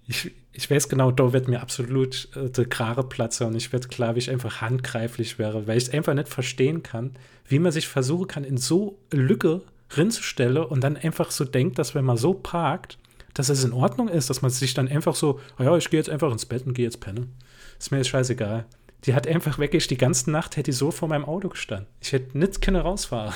ich, 0.07 0.31
ich 0.51 0.69
weiß 0.69 0.89
genau, 0.89 1.11
da 1.11 1.33
wird 1.33 1.47
mir 1.47 1.61
absolut 1.61 2.27
äh, 2.35 2.49
der 2.49 2.65
Krare 2.65 3.03
platzen 3.03 3.47
und 3.47 3.55
ich 3.55 3.71
werde 3.71 3.87
klar, 3.87 4.15
wie 4.15 4.19
ich 4.19 4.29
einfach 4.29 4.61
handgreiflich 4.61 5.39
wäre, 5.39 5.67
weil 5.67 5.77
ich 5.77 5.85
es 5.85 5.93
einfach 5.93 6.13
nicht 6.13 6.27
verstehen 6.27 6.83
kann, 6.83 7.11
wie 7.47 7.59
man 7.59 7.71
sich 7.71 7.87
versuchen 7.87 8.27
kann, 8.27 8.43
in 8.43 8.57
so 8.57 8.97
Lücke 9.11 9.61
rinzustellen 9.95 10.63
und 10.63 10.83
dann 10.83 10.97
einfach 10.97 11.31
so 11.31 11.45
denkt, 11.45 11.79
dass 11.79 11.95
wenn 11.95 12.05
man 12.05 12.17
so 12.17 12.33
parkt, 12.33 12.97
dass 13.33 13.49
es 13.49 13.63
in 13.63 13.73
Ordnung 13.73 14.09
ist, 14.09 14.29
dass 14.29 14.41
man 14.41 14.51
sich 14.51 14.73
dann 14.73 14.87
einfach 14.87 15.15
so, 15.15 15.39
oh 15.59 15.63
ja, 15.63 15.75
ich 15.77 15.89
gehe 15.89 15.99
jetzt 15.99 16.09
einfach 16.09 16.31
ins 16.31 16.45
Bett 16.45 16.65
und 16.65 16.73
gehe 16.73 16.85
jetzt 16.85 16.99
pennen. 16.99 17.33
Ist 17.79 17.91
mir 17.91 17.97
jetzt 17.97 18.09
scheißegal. 18.09 18.65
Die 19.05 19.15
hat 19.15 19.27
einfach 19.27 19.57
wirklich 19.57 19.87
die 19.87 19.97
ganze 19.97 20.29
Nacht 20.29 20.57
hätte 20.57 20.71
die 20.71 20.77
so 20.77 20.91
vor 20.91 21.07
meinem 21.07 21.25
Auto 21.25 21.49
gestanden. 21.49 21.87
Ich 22.01 22.11
hätte 22.11 22.37
nicht 22.37 22.61
keine 22.61 22.81
rausfahren. 22.81 23.33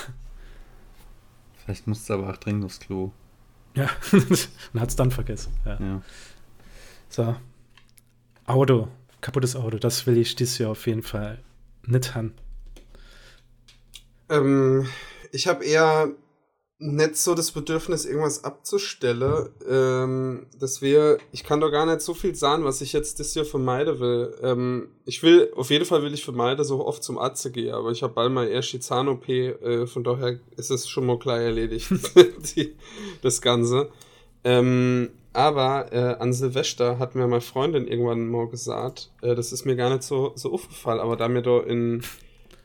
Vielleicht 1.66 1.88
musste 1.88 2.14
aber 2.14 2.30
auch 2.30 2.38
dringend 2.38 2.64
aufs 2.64 2.80
Klo. 2.80 3.12
Ja, 3.76 3.90
und 4.12 4.50
hat 4.80 4.90
es 4.90 4.96
dann 4.96 5.12
vergessen. 5.12 5.54
Ja. 5.66 5.78
ja. 5.80 6.02
So. 7.10 7.36
Auto. 8.46 8.88
Kaputtes 9.22 9.56
Auto. 9.56 9.78
Das 9.78 10.06
will 10.06 10.18
ich 10.18 10.36
dieses 10.36 10.60
Jahr 10.60 10.72
auf 10.72 10.86
jeden 10.86 11.02
Fall 11.02 11.40
nicht 11.84 12.14
haben. 12.14 12.34
Ähm, 14.30 14.88
ich 15.32 15.48
habe 15.48 15.66
eher 15.66 16.10
nicht 16.78 17.16
so 17.16 17.36
das 17.36 17.52
Bedürfnis, 17.52 18.06
irgendwas 18.06 18.44
abzustellen. 18.44 19.50
Ähm, 19.70 20.48
dass 20.60 20.82
wir, 20.82 21.18
ich 21.32 21.44
kann 21.44 21.62
doch 21.62 21.72
gar 21.72 21.86
nicht 21.86 22.02
so 22.02 22.14
viel 22.14 22.36
sagen, 22.36 22.66
was 22.66 22.82
ich 22.82 22.94
jetzt 22.94 23.20
das 23.20 23.34
hier 23.34 23.46
vermeiden 23.46 24.00
will. 24.00 24.36
Ähm, 24.42 24.90
ich 25.06 25.24
will, 25.24 25.52
auf 25.56 25.70
jeden 25.70 25.86
Fall 25.86 26.04
will 26.04 26.14
ich 26.14 26.26
vermeiden, 26.26 26.66
so 26.66 26.86
oft 26.86 27.04
zum 27.04 27.18
Arzt 27.18 27.44
zu 27.44 27.52
gehen, 27.52 27.74
aber 27.74 27.92
ich 27.92 28.04
habe 28.04 28.14
bald 28.14 28.32
mal 28.32 28.48
erst 28.48 28.74
die 28.74 28.80
Zahn-OP, 28.80 29.30
äh, 29.30 29.88
von 29.88 30.04
daher 30.04 30.40
ist 30.58 30.70
es 30.70 30.88
schon 30.88 31.06
mal 31.06 31.18
klar 31.20 31.40
erledigt, 31.40 31.90
die, 32.56 32.76
das 33.22 33.42
Ganze. 33.42 33.90
Ähm, 34.44 35.12
aber 35.32 35.92
äh, 35.92 36.16
an 36.20 36.34
Silvester 36.34 37.00
hat 37.00 37.16
mir 37.16 37.28
meine 37.28 37.42
Freundin 37.42 37.88
irgendwann 37.88 38.28
mal 38.28 38.48
gesagt, 38.48 39.12
äh, 39.22 39.36
das 39.36 39.52
ist 39.52 39.66
mir 39.66 39.76
gar 39.76 39.90
nicht 39.90 40.04
so, 40.04 40.34
so 40.36 40.54
aufgefallen, 40.54 41.00
aber 41.00 41.16
da 41.16 41.30
wir 41.30 41.42
da 41.42 41.60
in, 41.62 42.04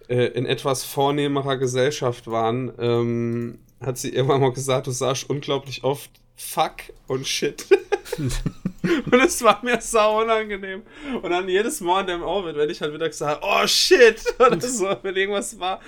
äh, 0.08 0.26
in 0.26 0.46
etwas 0.46 0.84
vornehmerer 0.84 1.56
Gesellschaft 1.56 2.28
waren, 2.28 2.72
ähm, 2.78 3.58
hat 3.80 3.98
sie 3.98 4.10
irgendwann 4.10 4.40
mal 4.40 4.52
gesagt, 4.52 4.86
du 4.86 4.90
sagst 4.90 5.28
unglaublich 5.28 5.84
oft 5.84 6.10
Fuck 6.36 6.76
und 7.06 7.26
Shit. 7.26 7.66
und 8.18 9.20
es 9.20 9.42
war 9.42 9.62
mir 9.62 9.80
sau 9.80 10.22
unangenehm. 10.22 10.82
Und 11.22 11.30
dann 11.30 11.48
jedes 11.48 11.80
Mal 11.80 12.00
in 12.00 12.06
dem 12.06 12.22
Orbit, 12.22 12.56
wenn 12.56 12.70
ich 12.70 12.80
halt 12.80 12.94
wieder 12.94 13.08
gesagt 13.08 13.42
oh 13.42 13.66
shit, 13.66 14.22
oder 14.38 14.60
so, 14.60 14.96
wenn 15.02 15.16
irgendwas 15.16 15.58
war, 15.60 15.80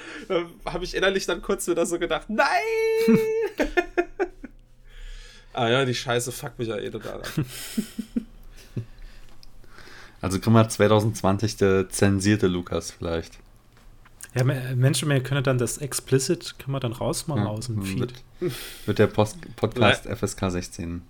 habe 0.65 0.85
ich 0.85 0.95
innerlich 0.95 1.27
dann 1.27 1.41
kurz 1.43 1.67
wieder 1.69 1.87
so 1.87 1.99
gedacht, 1.99 2.29
nein! 2.29 3.19
ah 5.55 5.69
ja, 5.69 5.85
die 5.85 5.95
Scheiße 5.95 6.33
fuck 6.33 6.59
mich 6.59 6.69
ja 6.69 6.77
eh 6.77 6.91
total. 6.91 7.23
Also 10.21 10.39
können 10.39 10.55
wir 10.55 10.69
2020 10.69 11.57
der 11.57 11.89
zensierte 11.89 12.47
Lukas 12.47 12.93
vielleicht. 12.93 13.39
Ja, 14.35 14.45
Menschen, 14.45 15.11
wir 15.11 15.23
können 15.23 15.45
dann 15.45 15.59
das 15.59 15.79
explicit, 15.79 16.59
können 16.59 16.73
wir 16.73 16.81
dann 16.81 16.93
rausmachen 16.93 17.45
ja, 17.45 17.49
aus 17.49 17.67
dem 17.67 17.83
Feed. 17.83 18.15
Wird, 18.41 18.55
wird 18.87 18.99
der 18.99 19.07
Post 19.07 19.37
Podcast 19.57 20.07
Le 20.07 20.17
FSK 20.17 20.51
16. 20.51 21.03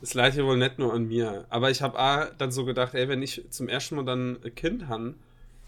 Das 0.00 0.12
leicht 0.12 0.34
hier 0.34 0.44
wohl 0.44 0.58
nicht 0.58 0.78
nur 0.78 0.92
an 0.92 1.08
mir. 1.08 1.46
Aber 1.48 1.70
ich 1.70 1.80
habe 1.80 2.30
dann 2.36 2.52
so 2.52 2.64
gedacht, 2.64 2.94
ey, 2.94 3.08
wenn 3.08 3.22
ich 3.22 3.42
zum 3.50 3.68
ersten 3.68 3.96
Mal 3.96 4.04
dann 4.04 4.38
ein 4.44 4.54
Kind 4.54 4.88
habe, 4.88 5.14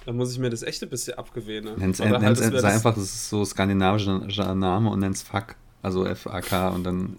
dann 0.04 0.16
muss 0.16 0.32
ich 0.32 0.38
mir 0.38 0.50
das 0.50 0.62
echte 0.62 0.86
bisschen 0.86 1.16
abgewöhnen. 1.18 1.78
Nenn's, 1.78 2.00
Oder 2.00 2.18
nenn's, 2.18 2.42
halt, 2.42 2.60
sei 2.60 2.68
einfach, 2.68 2.94
das 2.94 3.04
ist 3.04 3.30
so 3.30 3.44
skandinavischer 3.44 4.54
Name 4.54 4.90
und 4.90 5.00
nenn's 5.00 5.22
Fuck. 5.22 5.56
Also 5.80 6.04
F-A-K 6.04 6.68
und 6.68 6.84
dann 6.84 7.18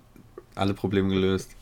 alle 0.55 0.73
Probleme 0.73 1.09
gelöst. 1.09 1.55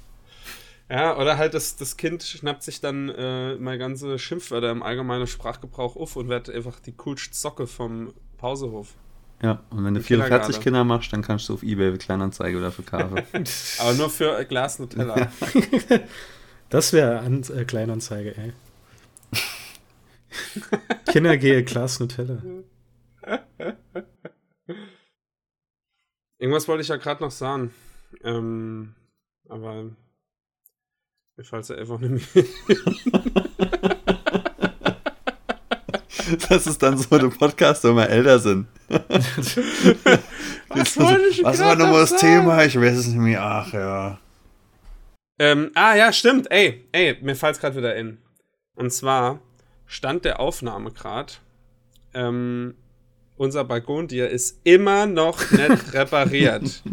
Ja, 0.89 1.17
oder 1.17 1.38
halt 1.38 1.53
das, 1.53 1.75
das 1.75 1.97
Kind 1.97 2.23
schnappt 2.23 2.63
sich 2.63 2.79
dann 2.79 3.09
äh, 3.09 3.55
mal 3.55 3.77
ganze 3.77 4.17
Schimpfwörter 4.17 4.71
im 4.71 4.83
allgemeinen 4.83 5.27
Sprachgebrauch 5.27 5.97
auf 5.97 6.15
und 6.15 6.29
wird 6.29 6.49
einfach 6.49 6.79
die 6.79 6.93
coolste 6.93 7.35
Socke 7.35 7.67
vom 7.67 8.13
Pausehof. 8.38 8.93
Ja, 9.41 9.63
und 9.69 9.83
wenn 9.83 9.93
du 9.93 10.01
44 10.01 10.61
Kinder 10.61 10.83
machst, 10.83 11.11
dann 11.13 11.21
kannst 11.21 11.49
du 11.49 11.53
auf 11.53 11.63
Ebay 11.63 11.97
Kleinanzeige 11.97 12.57
oder 12.57 12.71
für 12.71 12.83
Kaffee. 12.83 13.23
Aber 13.79 13.93
nur 13.93 14.09
für 14.09 14.39
äh, 14.39 14.45
Glas 14.45 14.79
Nutella. 14.79 15.19
Ja. 15.19 15.29
Das 16.69 16.91
wäre 16.91 17.19
An 17.19 17.43
äh, 17.55 17.63
Kleinanzeige, 17.63 18.35
ey. 18.35 18.51
Kinder 21.05 21.38
gehe 21.38 21.63
Glas 21.63 22.01
Nutella. 22.01 22.41
Irgendwas 26.38 26.67
wollte 26.67 26.81
ich 26.81 26.89
ja 26.89 26.97
gerade 26.97 27.23
noch 27.23 27.31
sagen. 27.31 27.73
Ähm, 28.21 28.95
aber 29.47 29.91
mir 31.38 31.43
fällt 31.43 31.63
es 31.63 31.71
einfach 31.71 31.99
nicht 31.99 32.35
mehr. 32.35 32.45
Das 36.49 36.67
ist 36.67 36.83
dann 36.83 36.97
so 36.97 37.17
der 37.17 37.29
Podcast, 37.29 37.85
wenn 37.85 37.95
wir 37.95 38.09
älter 38.09 38.38
sind. 38.39 38.67
was, 40.69 40.97
was 40.97 41.59
war 41.59 41.75
nochmal 41.75 42.01
das 42.01 42.17
Thema? 42.17 42.65
Ich 42.65 42.77
weiß 42.77 42.97
es 42.97 43.07
nicht 43.07 43.17
mehr. 43.17 43.41
Ach 43.41 43.71
ja. 43.71 44.19
Ähm, 45.39 45.71
ah 45.75 45.95
ja, 45.95 46.11
stimmt. 46.11 46.51
Ey, 46.51 46.85
ey, 46.91 47.17
mir 47.21 47.35
fällt 47.35 47.55
es 47.55 47.61
gerade 47.61 47.77
wieder 47.77 47.95
in. 47.95 48.17
Und 48.75 48.91
zwar 48.91 49.39
stand 49.85 50.25
der 50.25 50.41
Aufnahme 50.41 50.91
gerade. 50.91 51.31
Ähm, 52.13 52.75
unser 53.38 53.63
Balkontier 53.63 54.29
ist 54.29 54.59
immer 54.63 55.05
noch 55.05 55.51
nicht 55.51 55.93
repariert. 55.93 56.83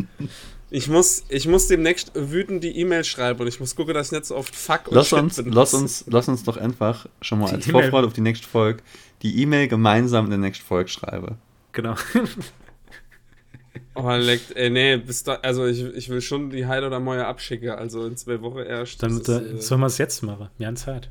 Ich 0.75 0.89
muss, 0.89 1.22
ich 1.29 1.47
muss 1.47 1.68
demnächst 1.68 2.11
wütend 2.16 2.64
die 2.64 2.77
E-Mail 2.81 3.05
schreiben 3.05 3.39
und 3.41 3.47
ich 3.47 3.61
muss 3.61 3.77
gucken, 3.77 3.95
dass 3.95 4.09
ich 4.09 4.12
nicht 4.12 4.25
so 4.25 4.35
oft 4.35 4.57
fuck 4.57 4.89
und 4.89 4.97
lass 4.97 5.12
uns, 5.12 5.37
bin. 5.37 5.53
Lass 5.53 5.72
uns, 5.72 6.05
lass 6.09 6.27
uns 6.27 6.43
doch 6.43 6.57
einfach 6.57 7.07
schon 7.22 7.39
mal 7.39 7.47
die 7.47 7.55
als 7.55 7.66
Vorfreude 7.66 8.09
auf 8.09 8.12
die 8.12 8.22
nächste 8.22 8.49
Folge 8.49 8.83
die 9.22 9.41
E-Mail 9.41 9.68
gemeinsam 9.68 10.25
in 10.25 10.33
der 10.33 10.41
nächsten 10.41 10.64
Folge 10.64 10.91
schreibe. 10.91 11.39
Genau. 11.70 11.95
oh, 13.95 14.11
leckt, 14.16 14.57
ey, 14.57 14.68
nee, 14.68 14.97
bis 14.97 15.22
da, 15.22 15.35
also 15.35 15.64
ich, 15.64 15.81
ich 15.81 16.09
will 16.09 16.20
schon 16.20 16.51
die 16.51 16.66
Heil 16.66 16.83
oder 16.83 16.99
Moje 16.99 17.25
abschicken, 17.25 17.70
also 17.70 18.05
in 18.05 18.16
zwei 18.16 18.41
Wochen 18.43 18.59
erst. 18.59 19.01
Dann 19.01 19.16
ist, 19.16 19.29
äh, 19.29 19.61
sollen 19.61 19.81
wir 19.81 19.87
es 19.87 19.99
jetzt 19.99 20.25
machen? 20.25 20.49
Wir 20.59 20.66
haben 20.66 20.77
Zeit. 20.77 21.09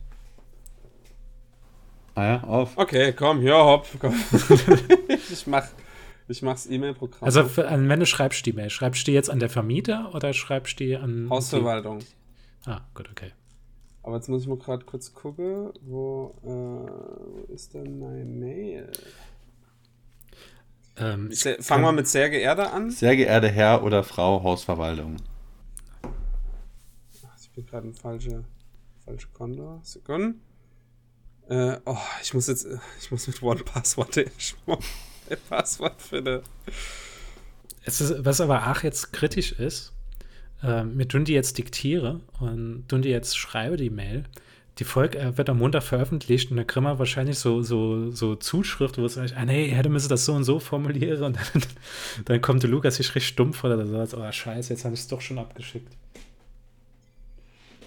Ah 2.16 2.26
ja, 2.26 2.43
auf. 2.43 2.78
Okay, 2.78 3.14
komm, 3.14 3.41
ja, 3.41 3.64
hopp. 3.64 3.88
Komm. 3.97 4.14
ich 5.32 5.47
mach. 5.47 5.68
Ich 6.28 6.41
mach's 6.41 6.65
E-Mail-Programm. 6.65 7.24
Also, 7.24 7.45
für, 7.45 7.69
wenn 7.69 7.99
du 7.99 8.05
schreibst 8.05 8.45
die 8.45 8.53
Mail, 8.53 8.69
schreibst 8.69 9.01
du 9.01 9.11
die 9.11 9.15
jetzt 9.15 9.30
an 9.30 9.39
der 9.39 9.49
Vermieter 9.49 10.13
oder 10.13 10.34
schreibst 10.34 10.80
du 10.80 10.86
die 10.86 10.95
an. 10.95 11.30
Hausverwaltung. 11.30 11.99
Die? 11.99 12.69
Ah, 12.69 12.82
gut, 12.93 13.09
okay. 13.09 13.32
Aber 14.03 14.15
jetzt 14.15 14.30
muss 14.30 14.41
ich 14.43 14.47
mal 14.47 14.57
gerade 14.57 14.86
kurz 14.86 15.13
gucken, 15.13 15.71
wo, 15.82 16.36
äh, 16.43 16.47
wo 16.47 17.53
ist 17.53 17.74
denn 17.74 17.99
meine 17.99 18.26
Mail? 18.26 18.91
Ähm, 20.95 21.32
Fangen 21.59 21.84
wir 21.84 21.91
mit 21.91 22.07
sehr 22.07 22.30
geehrter 22.30 22.74
an. 22.74 22.91
Sehr 22.91 23.15
geehrte 23.15 23.49
Herr 23.49 23.84
oder 23.84 24.03
Frau 24.03 24.43
Hausverwaltung. 24.43 25.17
Ach, 26.03 27.38
ich 27.41 27.49
bin 27.51 27.65
gerade 27.65 27.88
ein 27.88 27.93
falsche, 27.93 28.43
falsche 29.03 29.28
Konto. 29.34 29.80
Sekunden. 29.84 30.41
Äh, 31.49 31.78
oh, 31.86 31.97
ich 32.21 32.34
muss 32.34 32.47
jetzt, 32.47 32.67
ich 32.99 33.11
muss 33.11 33.28
mit 33.28 33.41
One 33.41 33.63
Passwort 33.63 34.17
ein 35.30 35.38
Passwort 35.49 36.01
finde. 36.01 36.43
Es 37.86 38.01
ist, 38.01 38.26
was 38.26 38.41
aber 38.41 38.71
auch 38.71 38.84
jetzt 38.84 39.13
kritisch 39.13 39.51
ist, 39.53 39.93
äh, 40.63 40.84
mit 40.84 41.13
Dundi 41.13 41.34
jetzt 41.34 41.57
diktiere 41.57 42.21
und 42.39 42.86
Dundi 42.88 43.09
jetzt 43.09 43.38
schreibe 43.38 43.78
die 43.78 43.89
Mail. 43.89 44.24
Die 44.80 44.86
Folge 44.86 45.19
äh, 45.19 45.38
wird 45.38 45.49
am 45.49 45.59
Montag 45.59 45.84
veröffentlicht 45.84 46.49
und 46.49 46.57
dann 46.57 46.65
kriegen 46.65 46.86
wir 46.86 46.97
wahrscheinlich 46.97 47.38
so, 47.38 47.61
so, 47.61 48.11
so 48.11 48.36
Zuschrift, 48.36 48.97
wo 48.97 49.05
es 49.05 49.15
sagt, 49.15 49.36
ah 49.36 49.45
nee, 49.45 49.67
hätte 49.67 49.89
müssen 49.89 50.09
das 50.09 50.26
so 50.26 50.34
und 50.34 50.45
so 50.45 50.59
formulieren 50.59 51.24
und 51.24 51.36
dann, 51.36 51.63
dann 52.26 52.41
kommt 52.41 52.63
der 52.63 52.69
Lukas 52.69 52.95
sich 52.95 53.13
richtig 53.13 53.28
stumpf 53.28 53.57
vor 53.57 53.76
der 53.76 53.86
sagt, 53.86 54.15
oh 54.15 54.32
scheiße, 54.32 54.74
jetzt 54.74 54.86
habe 54.86 54.95
ich 54.95 55.01
es 55.01 55.07
doch 55.07 55.21
schon 55.21 55.38
abgeschickt. 55.38 55.93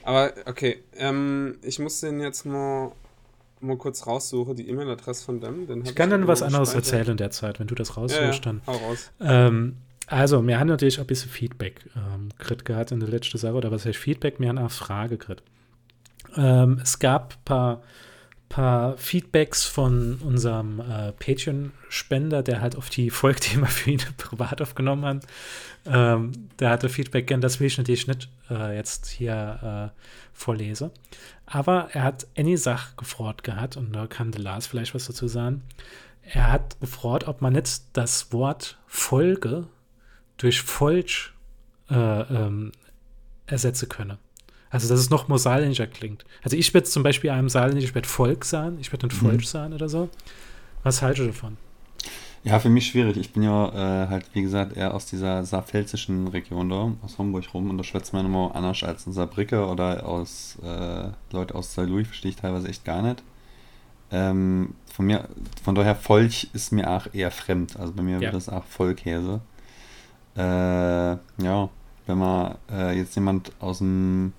Aber 0.05 0.32
okay, 0.45 0.84
ähm, 0.97 1.59
ich 1.62 1.80
muss 1.80 2.01
den 2.01 2.20
jetzt 2.20 2.47
mal 2.47 2.93
mal 3.61 3.77
kurz 3.77 4.07
raussuche, 4.07 4.55
die 4.55 4.69
E-Mail-Adresse 4.69 5.25
von 5.25 5.41
dem. 5.41 5.85
ich 5.85 5.95
kann 5.95 6.11
dann 6.11 6.27
was 6.27 6.43
anderes 6.43 6.71
Speicher. 6.71 6.85
erzählen 6.85 7.11
in 7.13 7.17
der 7.17 7.31
Zeit, 7.31 7.61
wenn 7.61 7.67
du 7.67 7.75
das 7.75 7.97
raussuchst. 7.97 8.21
Ja, 8.21 8.31
ja. 8.31 8.39
dann. 8.41 8.63
Hau 8.67 8.77
raus. 8.77 9.11
Ähm, 9.21 9.77
also, 10.07 10.47
wir 10.47 10.61
haben 10.61 10.69
natürlich 10.69 11.01
ein 11.01 11.07
bisschen 11.07 11.31
Feedback 11.31 11.85
ähm, 11.97 12.29
gehabt 12.65 12.93
in 12.93 13.01
der 13.01 13.09
letzten 13.09 13.39
Sache, 13.39 13.55
oder 13.55 13.71
was 13.71 13.85
heißt 13.87 13.99
Feedback? 13.99 14.39
Wir 14.39 14.49
haben 14.49 14.59
eine 14.59 14.69
Frage 14.69 15.19
gekriegt. 15.19 15.43
Ähm, 16.37 16.81
es 16.83 16.99
gab 16.99 17.35
ein 17.35 17.45
paar, 17.45 17.83
paar 18.49 18.97
Feedbacks 18.97 19.64
von 19.64 20.16
unserem 20.16 20.80
äh, 20.80 21.12
Patreon-Spender, 21.12 22.42
der 22.42 22.61
halt 22.61 22.76
auf 22.76 22.90
die 22.90 23.11
Folgthema 23.11 23.66
für 23.66 23.90
ihn 23.90 24.01
privat 24.16 24.62
aufgenommen 24.62 25.05
hat. 25.05 25.26
Ähm, 25.86 26.32
der 26.59 26.70
hatte 26.70 26.88
Feedback 26.88 27.26
gern, 27.26 27.40
das 27.40 27.61
will 27.61 27.66
ich 27.66 27.78
natürlich 27.78 28.07
nicht 28.07 28.28
äh, 28.51 28.76
jetzt 28.76 29.07
hier 29.07 29.92
äh, 29.94 30.01
vorlese. 30.32 30.90
Aber 31.47 31.88
er 31.92 32.03
hat 32.03 32.26
eine 32.36 32.59
Sache 32.59 32.97
gefragt 32.97 33.44
gehabt, 33.44 33.76
und 33.76 33.92
da 33.92 34.07
kann 34.07 34.32
der 34.32 34.42
Lars 34.42 34.66
vielleicht 34.66 34.94
was 34.94 35.07
dazu 35.07 35.28
sagen. 35.28 35.62
Er 36.22 36.51
hat 36.51 36.80
gefragt, 36.80 37.28
ob 37.28 37.40
man 37.40 37.53
nicht 37.53 37.82
das 37.92 38.32
Wort 38.32 38.78
Folge 38.86 39.68
durch 40.38 40.61
Folge 40.61 41.30
äh, 41.88 41.94
ähm, 41.94 42.72
ersetzen 43.47 43.88
könne. 43.88 44.18
Also, 44.77 44.89
dass 44.95 45.01
es 45.01 45.11
noch 45.11 45.29
more 45.29 45.39
saarländischer 45.39 45.87
klingt. 45.87 46.24
Also, 46.43 46.57
ich 46.57 46.72
werde 46.74 46.87
zum 46.87 47.03
Beispiel 47.03 47.31
einem 47.31 47.49
Saarländisch, 47.49 47.85
ich 47.85 47.95
werde 47.95 48.09
Volk 48.09 48.45
sagen, 48.45 48.79
ich 48.81 48.93
werde 48.93 49.07
ein 49.07 49.11
Volk 49.11 49.39
mhm. 49.39 49.45
sagen 49.45 49.74
oder 49.74 49.89
so. 49.89 50.09
Was 50.83 51.03
haltest 51.03 51.22
du 51.22 51.27
davon? 51.27 51.57
Ja, 52.47 52.61
für 52.61 52.68
mich 52.68 52.87
schwierig. 52.87 53.16
Ich 53.16 53.33
bin 53.33 53.43
ja 53.43 54.05
äh, 54.05 54.09
halt, 54.09 54.27
wie 54.33 54.43
gesagt, 54.43 54.77
eher 54.77 54.95
aus 54.95 55.07
dieser 55.07 55.45
saarpfälzischen 55.45 56.29
Region 56.29 56.68
da, 56.68 56.93
aus 57.03 57.18
Homburg 57.18 57.53
rum. 57.53 57.70
Und 57.70 57.79
da 57.79 57.83
schwätzt 57.83 58.12
man 58.12 58.24
immer 58.24 58.55
anders 58.55 58.85
als 58.85 59.05
in 59.05 59.12
Saarbrücke 59.12 59.66
oder 59.66 60.07
aus 60.07 60.57
äh, 60.62 61.09
Leute 61.33 61.57
aus 61.57 61.74
Saarlouis, 61.74 62.07
verstehe 62.07 62.31
ich 62.31 62.37
teilweise 62.37 62.68
echt 62.68 62.85
gar 62.85 63.03
nicht. 63.03 63.24
Ähm, 64.12 64.74
von 64.95 65.07
mir, 65.07 65.29
von 65.64 65.74
daher 65.74 65.97
Volk 65.97 66.55
ist 66.55 66.70
mir 66.70 66.89
auch 66.89 67.12
eher 67.12 67.33
fremd. 67.33 67.77
Also 67.81 67.93
bei 67.93 68.03
mir 68.03 68.14
ja. 68.14 68.20
wird 68.20 68.35
das 68.35 68.49
auch 68.49 68.62
Vollkäse. 68.62 69.41
Äh, 70.37 70.41
ja, 70.41 71.68
wenn 72.07 72.18
man 72.18 72.55
äh, 72.70 72.97
jetzt 72.97 73.16
jemand 73.16 73.51
aus 73.59 73.79
dem 73.79 74.33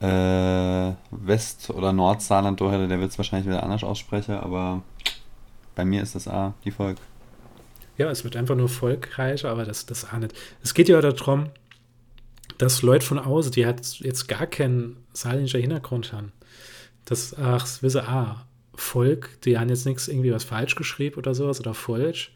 äh, 0.00 0.92
West- 1.10 1.70
oder 1.70 1.92
Nordsaarland 1.92 2.60
durch 2.60 2.72
hätte, 2.72 2.88
der 2.88 3.00
wird 3.00 3.10
es 3.10 3.18
wahrscheinlich 3.18 3.46
wieder 3.46 3.62
anders 3.62 3.84
aussprechen, 3.84 4.34
aber 4.34 4.82
bei 5.74 5.84
mir 5.84 6.02
ist 6.02 6.14
das 6.14 6.26
A, 6.26 6.54
die 6.64 6.70
Folge. 6.70 7.00
Ja, 7.98 8.10
es 8.10 8.24
wird 8.24 8.36
einfach 8.36 8.54
nur 8.54 8.64
erfolgreicher, 8.64 9.50
aber 9.50 9.64
das, 9.64 9.84
das 9.84 10.10
auch 10.10 10.18
nicht. 10.18 10.34
Es 10.62 10.72
geht 10.72 10.88
ja 10.88 11.00
darum, 11.00 11.50
dass 12.56 12.82
Leute 12.82 13.04
von 13.04 13.18
außen, 13.18 13.52
die 13.52 13.66
halt 13.66 14.00
jetzt 14.00 14.26
gar 14.26 14.46
keinen 14.46 14.96
saarländischen 15.12 15.60
Hintergrund 15.60 16.12
haben, 16.12 16.32
das, 17.04 17.36
ach, 17.36 17.66
wisse, 17.82 18.08
ah, 18.08 18.46
Volk, 18.74 19.38
die 19.42 19.58
haben 19.58 19.68
jetzt 19.68 19.84
nichts 19.84 20.08
irgendwie 20.08 20.32
was 20.32 20.44
falsch 20.44 20.74
geschrieben 20.74 21.16
oder 21.16 21.34
sowas 21.34 21.60
oder 21.60 21.74
falsch, 21.74 22.32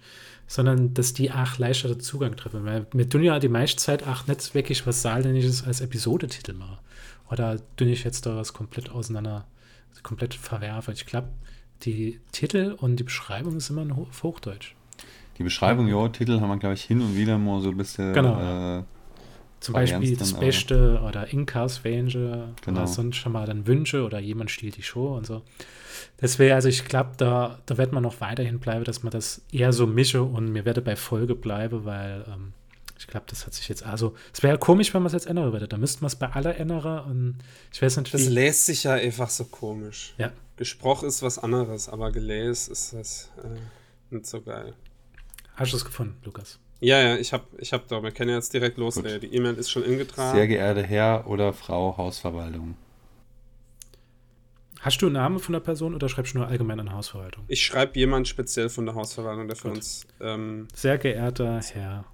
sondern 0.46 0.92
dass 0.92 1.14
die 1.14 1.30
auch 1.32 1.58
leichter 1.58 1.98
Zugang 1.98 2.36
treffen. 2.36 2.64
Weil 2.64 2.86
wir 2.92 3.08
tun 3.08 3.22
ja 3.22 3.38
die 3.38 3.48
meiste 3.48 3.80
Zeit 3.80 4.06
auch 4.06 4.26
nicht 4.26 4.54
wirklich 4.54 4.86
was 4.86 5.00
Saarländisches 5.02 5.64
als 5.64 5.80
Episodetitel 5.80 6.52
machen. 6.52 6.78
Oder 7.30 7.58
tun 7.76 7.88
ich 7.88 8.04
jetzt 8.04 8.26
da 8.26 8.36
was 8.36 8.52
komplett 8.52 8.90
auseinander, 8.90 9.46
komplett 10.02 10.34
verwerfe. 10.34 10.92
Ich 10.92 11.06
glaube, 11.06 11.28
die 11.82 12.20
Titel 12.32 12.76
und 12.78 12.96
die 12.96 13.04
Beschreibung 13.04 13.56
ist 13.56 13.70
immer 13.70 13.86
auf 13.96 14.22
Hochdeutsch. 14.22 14.74
Die 15.38 15.42
Beschreibung, 15.42 15.88
ja, 15.88 16.08
Titel 16.08 16.40
haben 16.40 16.48
wir, 16.48 16.58
glaube 16.58 16.74
ich, 16.74 16.82
hin 16.84 17.00
und 17.00 17.16
wieder 17.16 17.38
mal 17.38 17.60
so 17.60 17.70
ein 17.70 17.76
bisschen. 17.76 18.12
Genau. 18.12 18.78
Äh, 18.78 18.84
Zum 19.60 19.72
Beispiel 19.74 20.16
das 20.16 20.34
Beste 20.34 21.00
oder 21.04 21.32
Inkas 21.32 21.82
Wänge 21.82 22.54
Genau. 22.64 22.80
oder 22.80 22.86
sonst 22.86 23.16
schon 23.16 23.32
mal 23.32 23.46
dann 23.46 23.66
Wünsche 23.66 24.04
oder 24.04 24.20
jemand 24.20 24.50
stiehlt 24.50 24.76
die 24.76 24.82
Show 24.82 25.16
und 25.16 25.26
so. 25.26 25.42
Deswegen, 26.20 26.52
also 26.54 26.68
ich 26.68 26.84
glaube, 26.84 27.12
da, 27.16 27.58
da 27.66 27.78
wird 27.78 27.92
man 27.92 28.02
noch 28.02 28.20
weiterhin 28.20 28.60
bleiben, 28.60 28.84
dass 28.84 29.02
man 29.02 29.10
das 29.10 29.42
eher 29.50 29.72
so 29.72 29.86
mische 29.86 30.22
und 30.22 30.52
mir 30.52 30.64
werde 30.64 30.82
bei 30.82 30.94
Folge 30.96 31.34
bleiben, 31.34 31.84
weil 31.84 32.24
ähm, 32.28 32.52
ich 32.98 33.06
glaube, 33.06 33.26
das 33.28 33.46
hat 33.46 33.54
sich 33.54 33.68
jetzt, 33.68 33.84
also 33.84 34.14
es 34.32 34.42
wäre 34.42 34.58
komisch, 34.58 34.94
wenn 34.94 35.02
man 35.02 35.08
es 35.08 35.12
jetzt 35.12 35.26
ändern 35.26 35.52
würde. 35.52 35.68
Da 35.68 35.76
müssten 35.76 36.02
wir 36.02 36.06
es 36.06 36.16
bei 36.16 36.28
aller 36.30 36.56
ändern 36.56 37.04
und 37.10 37.38
ich 37.72 37.82
weiß 37.82 37.96
nicht, 37.96 38.14
Das 38.14 38.26
lässt 38.26 38.66
sich 38.66 38.84
ja 38.84 38.92
einfach 38.94 39.30
so 39.30 39.44
komisch. 39.44 40.14
Ja. 40.18 40.32
Gesprochen 40.56 41.08
ist 41.08 41.22
was 41.22 41.38
anderes, 41.38 41.88
aber 41.88 42.12
gelesen 42.12 42.72
ist 42.72 42.92
das 42.92 43.30
äh, 43.42 44.14
nicht 44.14 44.26
so 44.26 44.40
geil. 44.40 44.74
Hast 45.56 45.72
du 45.72 45.76
es 45.76 45.84
gefunden, 45.84 46.16
Lukas? 46.24 46.58
Ja, 46.80 47.00
ja, 47.00 47.16
ich 47.16 47.32
hab, 47.32 47.46
ich 47.58 47.72
hab 47.72 47.88
da, 47.88 48.02
wir 48.02 48.10
können 48.10 48.34
jetzt 48.34 48.52
direkt 48.52 48.76
loslegen. 48.76 49.20
Die 49.20 49.34
E-Mail 49.34 49.54
ist 49.54 49.70
schon 49.70 49.84
ingetragen. 49.84 50.36
Sehr 50.36 50.46
geehrte 50.46 50.82
Herr 50.82 51.26
oder 51.26 51.52
Frau 51.52 51.96
Hausverwaltung. 51.96 52.76
Hast 54.80 55.00
du 55.00 55.06
einen 55.06 55.14
Namen 55.14 55.38
von 55.38 55.54
der 55.54 55.60
Person 55.60 55.94
oder 55.94 56.10
schreibst 56.10 56.34
du 56.34 56.38
nur 56.38 56.48
allgemein 56.48 56.78
an 56.78 56.92
Hausverwaltung? 56.92 57.44
Ich 57.48 57.64
schreibe 57.64 57.98
jemand 57.98 58.28
speziell 58.28 58.68
von 58.68 58.84
der 58.84 58.94
Hausverwaltung, 58.94 59.48
der 59.48 59.56
für 59.56 59.68
Gut. 59.68 59.78
uns. 59.78 60.06
Ähm, 60.20 60.68
Sehr 60.74 60.98
geehrter 60.98 61.60
Herr. 61.72 62.04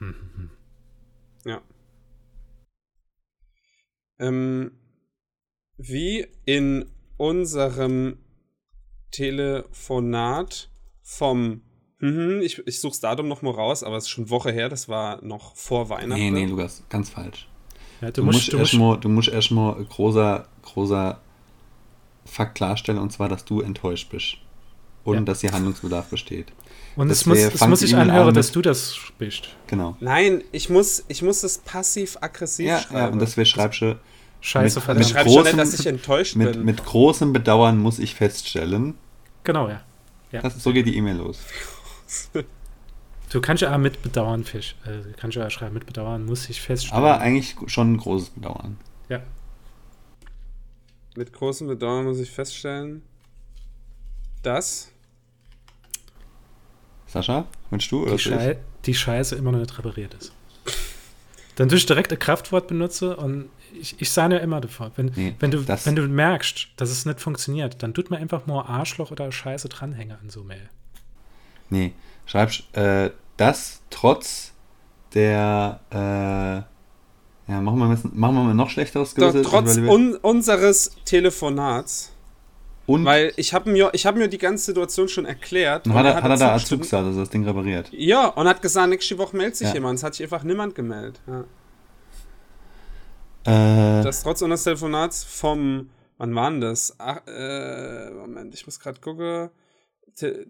Ja. 1.44 1.62
Ähm, 4.18 4.72
wie 5.76 6.26
in 6.44 6.86
unserem 7.16 8.18
Telefonat 9.12 10.70
vom. 11.02 11.62
Mhm, 12.00 12.40
ich 12.42 12.66
ich 12.66 12.80
suche 12.80 12.90
das 12.90 13.00
Datum 13.00 13.28
noch 13.28 13.42
mal 13.42 13.52
raus, 13.52 13.84
aber 13.84 13.96
es 13.96 14.04
ist 14.04 14.10
schon 14.10 14.28
Woche 14.28 14.50
her, 14.50 14.68
das 14.68 14.88
war 14.88 15.24
noch 15.24 15.54
vor 15.54 15.88
Weihnachten. 15.88 16.20
Nee, 16.20 16.30
nee, 16.30 16.46
Lukas, 16.46 16.82
ganz 16.88 17.10
falsch. 17.10 17.48
Ja, 18.00 18.10
Du, 18.10 18.24
musst, 18.24 18.52
du 18.52 18.58
musst, 18.58 18.72
erstmal, 18.72 18.98
du 18.98 19.08
musst 19.08 19.28
erstmal 19.28 19.82
großer, 19.84 20.46
großer 20.62 21.20
Fakt 22.24 22.56
klarstellen, 22.56 23.00
und 23.00 23.12
zwar, 23.12 23.28
dass 23.28 23.44
du 23.44 23.60
enttäuscht 23.60 24.10
bist. 24.10 24.38
Und 25.06 25.14
Ja. 25.18 25.22
dass 25.22 25.40
hier 25.40 25.52
Handlungsbedarf 25.52 26.08
besteht. 26.08 26.52
und 26.96 27.10
es 27.10 27.18
das 27.20 27.26
muss, 27.26 27.38
wär- 27.38 27.54
es 27.54 27.66
muss 27.66 27.80
sich 27.80 27.94
anhören, 27.96 28.28
an 28.28 28.34
dass 28.34 28.48
mit- 28.48 28.56
du 28.56 28.62
das 28.62 28.94
sprichst. 28.96 29.48
Genau. 29.66 29.96
Nein, 30.00 30.42
ich 30.52 30.68
muss, 30.70 31.04
ich 31.08 31.22
muss 31.22 31.40
das 31.42 31.58
passiv-aggressiv 31.58 32.66
Ja, 32.66 32.80
schreiben. 32.80 32.96
ja, 32.98 33.06
und 33.08 33.18
das 33.20 33.36
wäre 33.36 33.46
schreibst 33.46 33.80
du, 33.82 33.98
Scheiße, 34.40 34.78
Mit- 34.78 34.84
schon 34.86 34.96
nicht, 34.98 35.16
großem- 35.16 35.56
dass 35.56 35.78
ich 35.78 35.86
enttäuscht 35.86 36.36
mit, 36.36 36.52
bin. 36.52 36.64
mit 36.64 36.84
großem 36.84 37.32
Bedauern 37.32 37.78
muss 37.78 37.98
ich 37.98 38.14
feststellen, 38.14 38.94
Genau, 39.44 39.68
ja. 39.68 39.82
ja. 40.32 40.42
das, 40.42 40.62
so 40.62 40.72
geht 40.72 40.86
die 40.86 40.96
E-Mail 40.96 41.16
los. 41.16 41.38
Du 43.30 43.40
kannst 43.40 43.60
ja 43.60 43.74
auch 43.74 43.78
mit 43.78 44.02
Bedauern 44.02 44.44
Fisch. 44.44 44.76
Äh, 44.86 45.02
du 45.02 45.12
kannst 45.16 45.36
ja 45.36 45.44
auch 45.46 45.50
schreiben, 45.50 45.74
mit 45.74 45.84
Bedauern 45.84 46.24
muss 46.26 46.48
ich 46.48 46.60
feststellen. 46.60 46.96
Aber 46.96 47.18
eigentlich 47.20 47.56
schon 47.66 47.94
ein 47.94 47.96
großes 47.96 48.30
Bedauern. 48.30 48.78
Ja. 49.08 49.20
Mit 51.16 51.32
großem 51.32 51.66
Bedauern 51.66 52.04
muss 52.04 52.20
ich 52.20 52.30
feststellen, 52.30 53.02
dass. 54.44 54.92
Sascha, 57.16 57.46
wünschst 57.70 57.90
du? 57.92 58.02
Oder 58.02 58.12
die? 58.12 58.18
Schei 58.18 58.58
die 58.84 58.94
Scheiße 58.94 59.34
immer 59.36 59.50
noch 59.52 59.58
nicht 59.58 59.78
repariert 59.78 60.12
ist. 60.14 60.32
Dann 61.56 61.68
tue 61.70 61.78
ich 61.78 61.86
direkt 61.86 62.12
ein 62.12 62.18
Kraftwort 62.18 62.68
benutze 62.68 63.16
und 63.16 63.48
ich, 63.80 64.00
ich 64.00 64.10
sage 64.10 64.34
ja 64.34 64.40
immer 64.40 64.60
davor, 64.60 64.90
wenn, 64.96 65.10
Nee, 65.16 65.34
wenn, 65.40 65.50
du, 65.50 65.62
das- 65.62 65.86
wenn 65.86 65.96
du 65.96 66.02
merkst, 66.06 66.68
dass 66.76 66.90
es 66.90 67.06
nicht 67.06 67.20
funktioniert, 67.20 67.82
dann 67.82 67.94
tut 67.94 68.10
mir 68.10 68.18
einfach 68.18 68.46
mal 68.46 68.62
Arschloch 68.62 69.10
oder 69.10 69.32
Scheiße 69.32 69.68
dranhängen 69.70 70.16
an 70.22 70.28
so 70.28 70.44
Mail. 70.44 70.68
Nee, 71.70 71.94
schreibst 72.26 72.64
äh, 72.76 73.10
das 73.38 73.80
trotz 73.90 74.52
der, 75.14 75.80
äh, 75.90 77.50
ja, 77.50 77.60
machen 77.60 77.78
wir, 77.78 77.86
mal- 77.86 77.98
machen 78.12 78.34
wir 78.34 78.44
mal 78.44 78.54
noch 78.54 78.68
schlechteres 78.70 79.14
Gewissen. 79.14 79.42
trotz 79.42 79.76
un 79.78 80.14
unseres 80.16 80.90
Telefonats. 81.06 82.12
Und 82.86 83.04
Weil 83.04 83.32
ich 83.36 83.52
habe 83.54 83.70
mir, 83.70 83.90
ich 83.92 84.06
hab 84.06 84.14
mir 84.16 84.28
die 84.28 84.38
ganze 84.38 84.64
Situation 84.66 85.08
schon 85.08 85.24
erklärt. 85.26 85.86
und 85.86 85.92
und 85.92 85.98
hat, 85.98 86.06
er, 86.06 86.22
hat 86.22 86.30
er 86.30 86.36
da. 86.36 86.54
Azug 86.54 86.82
gesagt, 86.82 87.04
er 87.06 87.12
das 87.12 87.30
Ding 87.30 87.44
repariert. 87.44 87.88
Ja, 87.92 88.26
und 88.28 88.46
hat 88.48 88.62
gesagt, 88.62 88.88
nächste 88.88 89.18
Woche 89.18 89.36
meldet 89.36 89.56
sich 89.56 89.68
Ja. 89.68 89.74
jemand. 89.74 89.98
Es 89.98 90.04
hat 90.04 90.14
sich 90.14 90.24
einfach 90.24 90.42
niemand 90.44 90.74
gemeldet. 90.74 91.20
Ja. 91.26 91.44
Äh, 93.44 94.02
Das 94.02 94.22
trotz 94.22 94.42
unseres 94.42 94.64
Telefonats 94.64 95.24
vom, 95.24 95.90
wann 96.18 96.34
war 96.34 96.50
denn 96.50 96.60
das? 96.60 96.94
Ach, 96.98 97.20
äh, 97.26 98.10
Moment, 98.10 98.54
ich 98.54 98.66
muss 98.66 98.80
gerade 98.80 99.00
gucken. 99.00 99.50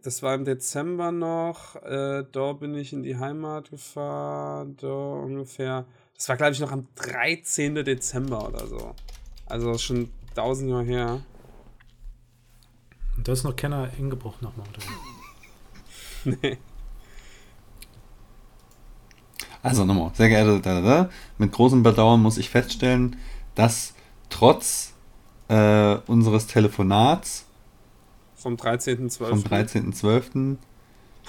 Das 0.05 0.23
war 0.23 0.35
im 0.35 0.45
Dezember 0.45 1.11
noch. 1.11 1.75
Äh, 1.83 2.25
da 2.31 2.53
bin 2.53 2.75
ich 2.77 2.93
in 2.93 3.03
die 3.03 3.19
Heimat 3.19 3.71
gefahren. 3.71 4.77
Da 4.81 4.87
ungefähr. 4.87 5.85
Das 6.15 6.29
war, 6.29 6.37
glaube 6.37 6.53
ich, 6.53 6.61
noch 6.61 6.71
am 6.71 6.87
13. 6.95 7.75
Dezember 7.85 8.47
oder 8.47 8.67
so. 8.69 8.95
Also 9.47 9.77
schon 9.77 10.09
tausend 10.37 10.71
Jahre 10.71 10.85
her. 10.85 11.21
Und 13.17 13.27
da 13.27 13.33
ist 13.33 13.45
noch 13.45 13.57
keiner 13.57 13.91
Ingebruch 13.99 14.41
nochmal 14.41 14.67
drin. 14.73 14.89
Nee. 16.43 16.59
Also 19.63 19.85
nochmal, 19.85 20.11
sehr 20.15 20.29
geehrte, 20.29 20.61
da, 20.61 20.81
da, 20.81 20.81
da, 20.81 21.11
mit 21.39 21.53
großem 21.53 21.85
Bedauern 21.85 22.21
muss 22.21 22.37
ich 22.37 22.51
feststellen, 22.51 23.17
dass 23.55 23.95
trotz 24.29 24.95
äh, 25.49 25.97
unseres 26.07 26.49
Telefonats 26.49 27.47
Vom 28.35 28.55
13.12. 28.55 29.29
vom 29.29 29.41
13.12. 29.41 30.57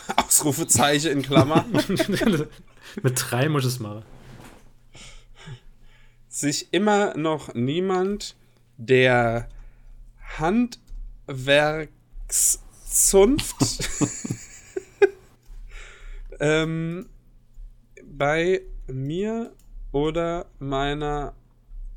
Ausrufezeichen 0.17 1.11
in 1.11 1.21
Klammer. 1.21 1.65
Mit 3.03 3.23
drei 3.29 3.49
muss 3.49 3.63
ich 3.63 3.73
es 3.73 3.79
machen. 3.79 4.03
sich 6.29 6.73
immer 6.73 7.15
noch 7.17 7.53
niemand 7.53 8.35
der 8.77 9.49
Handwerkszunft 11.28 13.55
ähm, 16.39 17.09
bei 18.03 18.61
mir 18.88 19.51
oder 19.91 20.45
meiner 20.59 21.34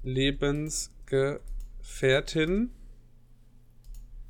Lebensgefährtin 0.02 2.70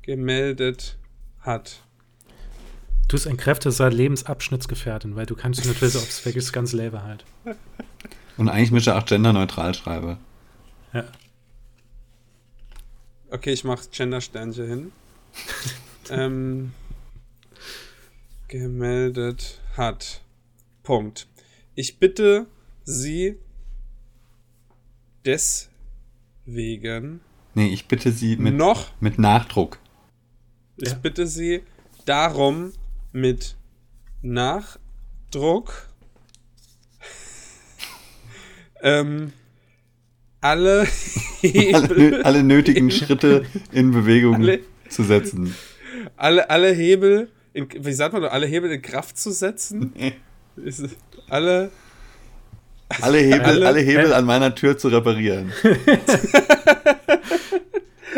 gemeldet 0.01 0.97
hat. 1.39 1.81
Du 3.07 3.15
bist 3.15 3.27
ein 3.27 3.37
kräftiger 3.37 3.89
Lebensabschnittsgefährtin, 3.89 5.15
weil 5.15 5.25
du 5.25 5.35
kannst 5.35 5.65
nicht 5.65 5.81
wissen, 5.81 5.97
ob 5.97 6.07
es 6.07 6.23
wirklich 6.25 6.43
das 6.45 6.53
ganze 6.53 6.77
Leben 6.77 7.01
halt. 7.03 7.25
Und 8.37 8.49
eigentlich 8.49 8.71
müsste 8.71 8.91
er 8.91 8.97
auch 8.97 9.05
genderneutral 9.05 9.73
schreiben. 9.73 10.17
Ja. 10.93 11.03
Okay, 13.31 13.53
ich 13.53 13.63
mache 13.63 13.87
Gender-Sternchen 13.89 14.67
hin. 14.67 14.91
ähm, 16.09 16.73
gemeldet 18.49 19.61
hat. 19.77 20.21
Punkt. 20.83 21.27
Ich 21.73 21.97
bitte 21.97 22.47
Sie 22.83 23.37
deswegen 25.23 27.21
Nee, 27.53 27.67
ich 27.67 27.87
bitte 27.87 28.11
Sie 28.11 28.35
mit, 28.35 28.55
noch, 28.55 28.91
mit 28.99 29.17
Nachdruck. 29.19 29.79
ich 30.77 30.89
Ja. 30.89 30.95
bitte 30.95 31.27
Sie 31.27 31.63
darum 32.05 32.73
mit 33.13 33.55
Nachdruck 34.21 35.87
ähm, 38.81 39.31
alle 40.41 40.87
Alle, 41.73 42.25
alle 42.25 42.43
nötigen 42.43 42.91
Schritte 42.91 43.45
in 43.71 43.91
Bewegung 43.91 44.35
Alle- 44.35 44.59
zu 44.89 45.03
setzen. 45.03 45.55
alle, 46.17 46.49
alle 46.49 46.71
Hebel, 46.71 47.29
in, 47.53 47.67
wie 47.79 47.93
sagt 47.93 48.13
man, 48.13 48.23
alle 48.25 48.45
Hebel 48.47 48.71
in 48.71 48.81
Kraft 48.81 49.17
zu 49.17 49.31
setzen? 49.31 49.93
Nee. 49.95 50.13
Ist 50.57 50.83
alle, 51.29 51.71
Alle 53.01 53.19
Hebel, 53.19 53.41
Alle- 53.41 53.67
alle 53.67 53.79
Hebel 53.79 54.13
an 54.13 54.25
meiner 54.25 54.53
Tür 54.53 54.77
zu 54.77 54.89
reparieren. 54.89 55.51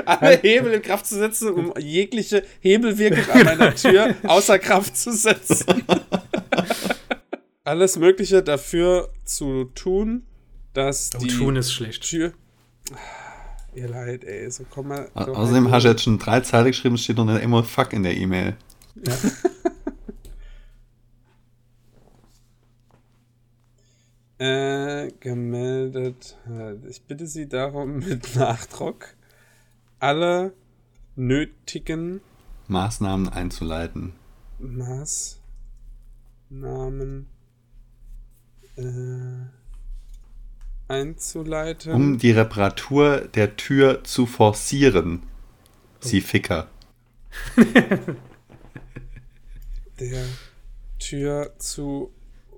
alle 0.05 0.37
Hebel 0.37 0.73
in 0.73 0.81
Kraft 0.81 1.05
zu 1.05 1.15
setzen, 1.15 1.49
um 1.49 1.73
jegliche 1.79 2.43
Hebelwirkung 2.61 3.29
an 3.33 3.45
meiner 3.45 3.75
Tür 3.75 4.15
außer 4.23 4.59
Kraft 4.59 4.97
zu 4.97 5.11
setzen. 5.13 5.65
alles 7.63 7.97
Mögliche 7.97 8.43
dafür 8.43 9.09
zu 9.23 9.65
tun, 9.75 10.23
dass 10.73 11.11
Oh, 11.15 11.19
die 11.19 11.27
tun 11.27 11.55
ist 11.55 11.71
schlecht. 11.73 12.03
Tür. 12.03 12.33
Ihr 13.75 13.87
Leid, 13.89 14.23
ey, 14.23 14.49
so 14.51 14.65
komm 14.69 14.89
mal. 14.89 15.09
Außerdem 15.13 15.71
hast 15.71 15.83
du 15.83 15.89
jetzt 15.89 16.03
schon 16.03 16.19
drei 16.19 16.41
Zeilen 16.41 16.67
geschrieben, 16.67 16.95
es 16.95 17.03
steht 17.03 17.17
noch 17.17 17.25
nicht 17.25 17.41
immer 17.41 17.63
Fuck 17.63 17.93
in 17.93 18.03
der 18.03 18.15
E-Mail. 18.15 18.55
Ja. 19.05 19.13
Äh, 24.39 25.11
gemeldet 25.21 26.37
hat. 26.49 26.83
Ich 26.89 27.03
bitte 27.03 27.27
Sie 27.27 27.47
darum, 27.47 27.99
mit 27.99 28.35
Nachdruck 28.35 29.15
alle 29.99 30.53
nötigen 31.15 32.19
Maßnahmen 32.67 33.29
einzuleiten. 33.29 34.13
Maßnahmen 34.59 35.29
äh, 38.75 39.45
einzuleiten. 40.93 41.91
Um 41.93 42.17
die 42.17 42.31
Reparatur 42.31 43.21
der 43.21 43.55
Tür 43.55 44.03
zu 44.03 44.25
forcieren. 44.25 45.23
Sie 45.99 46.21
Ficker. 46.21 46.67
der 49.99 50.25
Tür 50.99 51.53
zu 51.57 52.11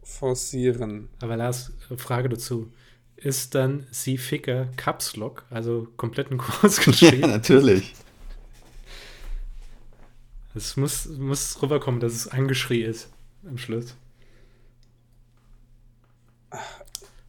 forcieren. 0.03 1.09
Aber 1.21 1.38
Lars, 1.38 1.71
äh, 1.89 1.97
Frage 1.97 2.29
dazu. 2.29 2.71
Ist 3.17 3.55
dann 3.55 3.88
Sie 3.91 4.17
Ficker 4.17 4.67
Caps 4.75 5.15
Lock, 5.15 5.45
also 5.49 5.88
kompletten 5.97 6.38
Kurs 6.38 6.77
Ja, 6.86 6.91
geschrieben? 6.91 7.29
natürlich. 7.29 7.95
Es 10.53 10.77
muss, 10.77 11.05
muss 11.07 11.61
rüberkommen, 11.61 11.99
dass 11.99 12.13
es 12.13 12.27
angeschrien 12.27 12.89
ist 12.89 13.09
am 13.47 13.57
Schluss. 13.57 13.95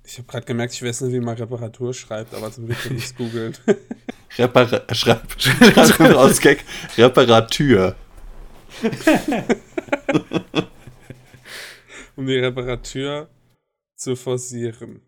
Ich 0.07 0.18
habe 0.18 0.28
gerade 0.28 0.46
gemerkt, 0.46 0.72
ich 0.72 0.82
weiß 0.84 1.00
nicht, 1.00 1.14
wie 1.14 1.20
man 1.20 1.36
Reparatur 1.36 1.92
schreibt, 1.92 2.32
aber 2.32 2.52
zum 2.52 2.66
Glück 2.66 2.80
kann 2.80 2.96
ich 2.96 3.07
es 3.07 3.16
googeln. 3.16 3.57
Repara 4.38 4.82
schreib, 4.94 5.22
schreib 5.38 5.98
mir 5.98 6.16
aus 6.16 6.40
Gag. 6.40 6.64
Reparatur. 6.96 7.96
um 12.14 12.26
die 12.26 12.38
Reparatur 12.38 13.28
zu 13.96 14.14
forcieren. 14.14 15.02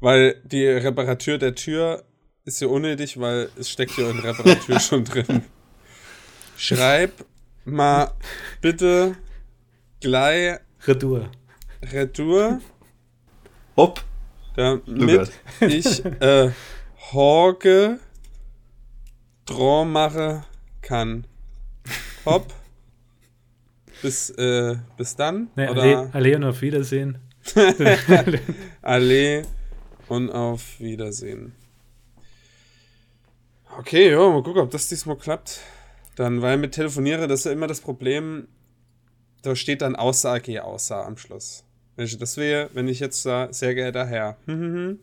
Weil 0.00 0.40
die 0.44 0.66
Reparatur 0.66 1.36
der 1.36 1.54
Tür 1.54 2.04
ist 2.44 2.60
ja 2.62 2.68
unnötig, 2.68 3.20
weil 3.20 3.50
es 3.58 3.68
steckt 3.68 3.98
ja 3.98 4.08
in 4.08 4.20
Reparatur 4.20 4.80
schon 4.80 5.04
drin. 5.04 5.44
Schreib 6.56 7.26
mal 7.66 8.14
bitte 8.62 9.16
gleich 10.00 10.60
Retour. 10.86 11.30
Retour, 11.82 12.60
Hopp. 13.78 14.02
damit 14.56 15.30
ich 15.60 16.04
äh, 16.04 16.50
Horge 17.12 18.00
dran 19.46 19.92
machen 19.92 20.44
kann. 20.82 21.24
Hopp. 22.26 22.52
Bis, 24.02 24.30
äh, 24.30 24.76
bis 24.96 25.14
dann. 25.14 25.50
Ne, 25.54 25.70
oder? 25.70 25.82
alle, 25.82 26.10
alle 26.12 26.36
und 26.36 26.44
auf 26.44 26.60
Wiedersehen. 26.60 27.18
Allee 28.82 29.42
und 30.08 30.30
auf 30.30 30.80
Wiedersehen. 30.80 31.54
Okay, 33.78 34.10
ja, 34.10 34.28
mal 34.28 34.42
gucken, 34.42 34.62
ob 34.62 34.72
das 34.72 34.88
diesmal 34.88 35.16
klappt. 35.16 35.60
Dann, 36.16 36.42
weil 36.42 36.56
mit 36.58 36.72
Telefoniere, 36.72 37.28
das 37.28 37.40
ist 37.40 37.46
ja 37.46 37.52
immer 37.52 37.68
das 37.68 37.80
Problem, 37.80 38.48
da 39.42 39.54
steht 39.54 39.82
dann 39.82 39.94
Aussage, 39.94 40.64
außer 40.64 41.06
am 41.06 41.16
Schluss. 41.16 41.62
Wenn 41.98 42.04
ich 42.04 42.16
das 42.16 42.36
wäre, 42.36 42.70
wenn 42.74 42.86
ich 42.86 43.00
jetzt 43.00 43.24
sage, 43.24 43.52
sehr 43.52 43.74
geehrter 43.74 44.06
Herr, 44.06 44.36
hm, 44.46 44.60
hm, 44.60 44.74
hm. 44.74 44.98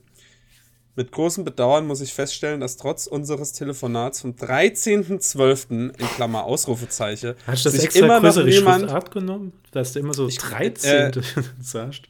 mit 0.95 1.11
großem 1.11 1.43
Bedauern 1.43 1.85
muss 1.85 1.99
ich 1.99 2.13
feststellen, 2.13 2.61
dass 2.61 2.77
trotz 2.77 3.05
unseres 3.05 3.51
Telefonats 3.51 4.21
vom 4.21 4.31
13.12. 4.31 5.89
in 5.99 6.07
Klammer 6.15 6.45
Ausrufezeichen 6.45 7.35
Hast 7.45 7.65
du 7.65 7.69
das 7.69 7.73
sich 7.73 7.83
extra 7.83 8.05
immer 8.05 8.21
noch 8.21 8.33
größere 8.33 8.47
niemand 8.47 8.83
Schriftart 8.83 9.11
genommen? 9.11 9.51
Dass 9.71 9.91
du 9.91 9.99
immer 9.99 10.13
so 10.13 10.29
Ich- 10.29 10.37
13 10.37 10.91
äh, 10.91 11.11
sagst. 11.61 12.03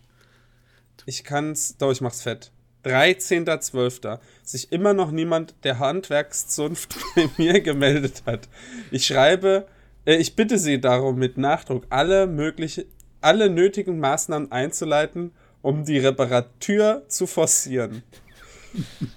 Ich 1.07 1.23
kann's, 1.23 1.77
doch, 1.77 1.91
ich 1.91 2.01
mach's 2.01 2.21
fett. 2.21 2.51
13.12. 2.83 4.19
Sich 4.43 4.71
immer 4.71 4.93
noch 4.93 5.09
niemand 5.09 5.55
der 5.63 5.79
Handwerkszunft 5.79 6.95
bei 7.15 7.27
mir 7.37 7.59
gemeldet 7.61 8.21
hat. 8.27 8.47
Ich 8.91 9.07
schreibe, 9.07 9.65
äh, 10.05 10.17
ich 10.17 10.35
bitte 10.35 10.59
Sie 10.59 10.79
darum 10.79 11.17
mit 11.17 11.39
Nachdruck, 11.39 11.87
alle 11.89 12.27
mögliche, 12.27 12.85
alle 13.25 13.49
nötigen 13.49 13.99
Maßnahmen 13.99 14.51
einzuleiten, 14.51 15.31
um 15.61 15.83
die 15.83 15.97
Reparatur 15.97 17.03
zu 17.07 17.25
forcieren. 17.25 18.03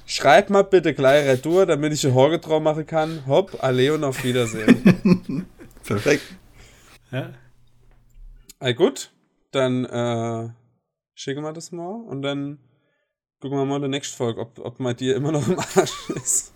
Schreib 0.07 0.49
mal 0.49 0.63
bitte 0.63 0.95
gleich 0.95 1.27
Retour, 1.27 1.67
damit 1.67 1.93
ich 1.93 2.07
eine 2.07 2.15
Horgetrau 2.15 2.59
machen 2.59 2.87
kann. 2.87 3.25
Hopp, 3.27 3.63
alle 3.63 3.93
und 3.93 4.05
auf 4.05 4.25
Wiedersehen. 4.25 5.47
Perfekt. 5.85 6.23
Ja. 7.11 7.35
Ah, 8.61 8.73
gut, 8.73 9.11
dann 9.51 9.85
äh, 9.85 10.49
schicken 11.15 11.43
wir 11.43 11.53
das 11.53 11.71
mal 11.71 12.01
und 12.07 12.23
dann 12.23 12.59
gucken 13.41 13.59
wir 13.59 13.65
mal 13.67 13.77
in 13.77 13.83
der 13.83 13.91
nächsten 13.91 14.17
Folge, 14.17 14.41
ob, 14.41 14.59
ob 14.59 14.81
mal 14.81 14.95
dir 14.95 15.17
immer 15.17 15.33
noch 15.33 15.47
im 15.47 15.59
Arsch 15.59 16.11
ist. 16.11 16.53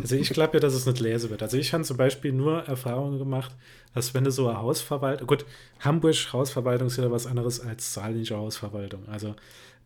Also 0.00 0.16
ich 0.16 0.30
glaube 0.30 0.54
ja, 0.54 0.60
dass 0.60 0.74
es 0.74 0.86
nicht 0.86 1.00
lese 1.00 1.30
wird. 1.30 1.42
Also 1.42 1.56
ich 1.56 1.72
habe 1.72 1.84
zum 1.84 1.96
Beispiel 1.96 2.32
nur 2.32 2.64
Erfahrungen 2.64 3.18
gemacht, 3.18 3.54
dass 3.94 4.14
wenn 4.14 4.24
du 4.24 4.30
so 4.30 4.48
eine 4.48 4.58
Hausverwaltung, 4.58 5.26
gut, 5.26 5.44
Hamburg 5.80 6.32
Hausverwaltung 6.32 6.88
ist 6.88 6.96
ja 6.96 7.10
was 7.10 7.26
anderes 7.26 7.60
als 7.60 7.94
saarländische 7.94 8.36
Hausverwaltung. 8.36 9.08
Also 9.08 9.36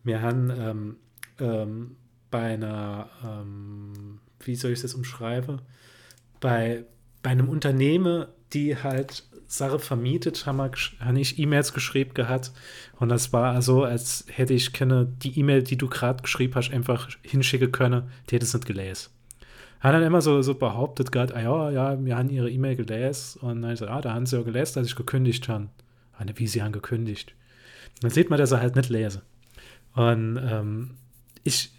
wir 0.03 0.21
haben 0.21 0.51
ähm, 0.57 0.95
ähm, 1.39 1.95
bei 2.31 2.53
einer, 2.53 3.09
ähm, 3.23 4.19
wie 4.39 4.55
soll 4.55 4.71
ich 4.71 4.81
das 4.81 4.93
umschreiben, 4.93 5.61
bei, 6.39 6.85
bei 7.21 7.31
einem 7.31 7.49
Unternehmen, 7.49 8.25
die 8.53 8.77
halt 8.77 9.23
Sache 9.47 9.79
vermietet, 9.79 10.45
haben 10.45 10.57
wir 10.57 10.71
habe 10.99 11.19
ich 11.19 11.37
E-Mails 11.37 11.73
geschrieben 11.73 12.13
gehabt 12.13 12.51
und 12.99 13.09
das 13.09 13.31
war 13.31 13.61
so, 13.61 13.83
als 13.83 14.25
hätte 14.27 14.53
ich 14.53 14.73
keine, 14.73 15.05
die 15.05 15.39
E-Mail, 15.39 15.63
die 15.63 15.77
du 15.77 15.87
gerade 15.87 16.23
geschrieben 16.23 16.55
hast, 16.55 16.71
einfach 16.71 17.09
hinschicken 17.21 17.71
können, 17.71 18.09
die 18.29 18.35
hätte 18.35 18.45
es 18.45 18.53
nicht 18.53 18.65
gelesen. 18.65 19.14
Hat 19.79 19.93
dann 19.93 20.03
immer 20.03 20.21
so, 20.21 20.41
so 20.41 20.55
behauptet 20.55 21.11
gerade, 21.11 21.35
ah 21.35 21.41
ja, 21.41 21.69
ja, 21.71 22.03
wir 22.05 22.17
haben 22.17 22.29
ihre 22.29 22.49
E-Mail 22.49 22.75
gelesen 22.75 23.39
und 23.41 23.61
dann 23.61 23.73
ich 23.73 23.79
so, 23.79 23.87
ah, 23.87 24.01
da 24.01 24.13
haben 24.13 24.25
sie 24.25 24.35
ja 24.37 24.41
gelesen, 24.43 24.75
dass 24.75 24.87
ich 24.87 24.95
gekündigt 24.95 25.47
habe. 25.47 25.69
Ah, 26.17 26.25
ne, 26.25 26.33
wie 26.37 26.47
sie 26.47 26.63
haben 26.63 26.71
gekündigt. 26.71 27.35
Dann 28.01 28.09
sieht 28.11 28.29
man, 28.29 28.39
dass 28.39 28.51
er 28.51 28.61
halt 28.61 28.75
nicht 28.75 28.89
lese. 28.89 29.21
Und 29.93 30.37
ähm, 30.43 30.97
ich, 31.43 31.71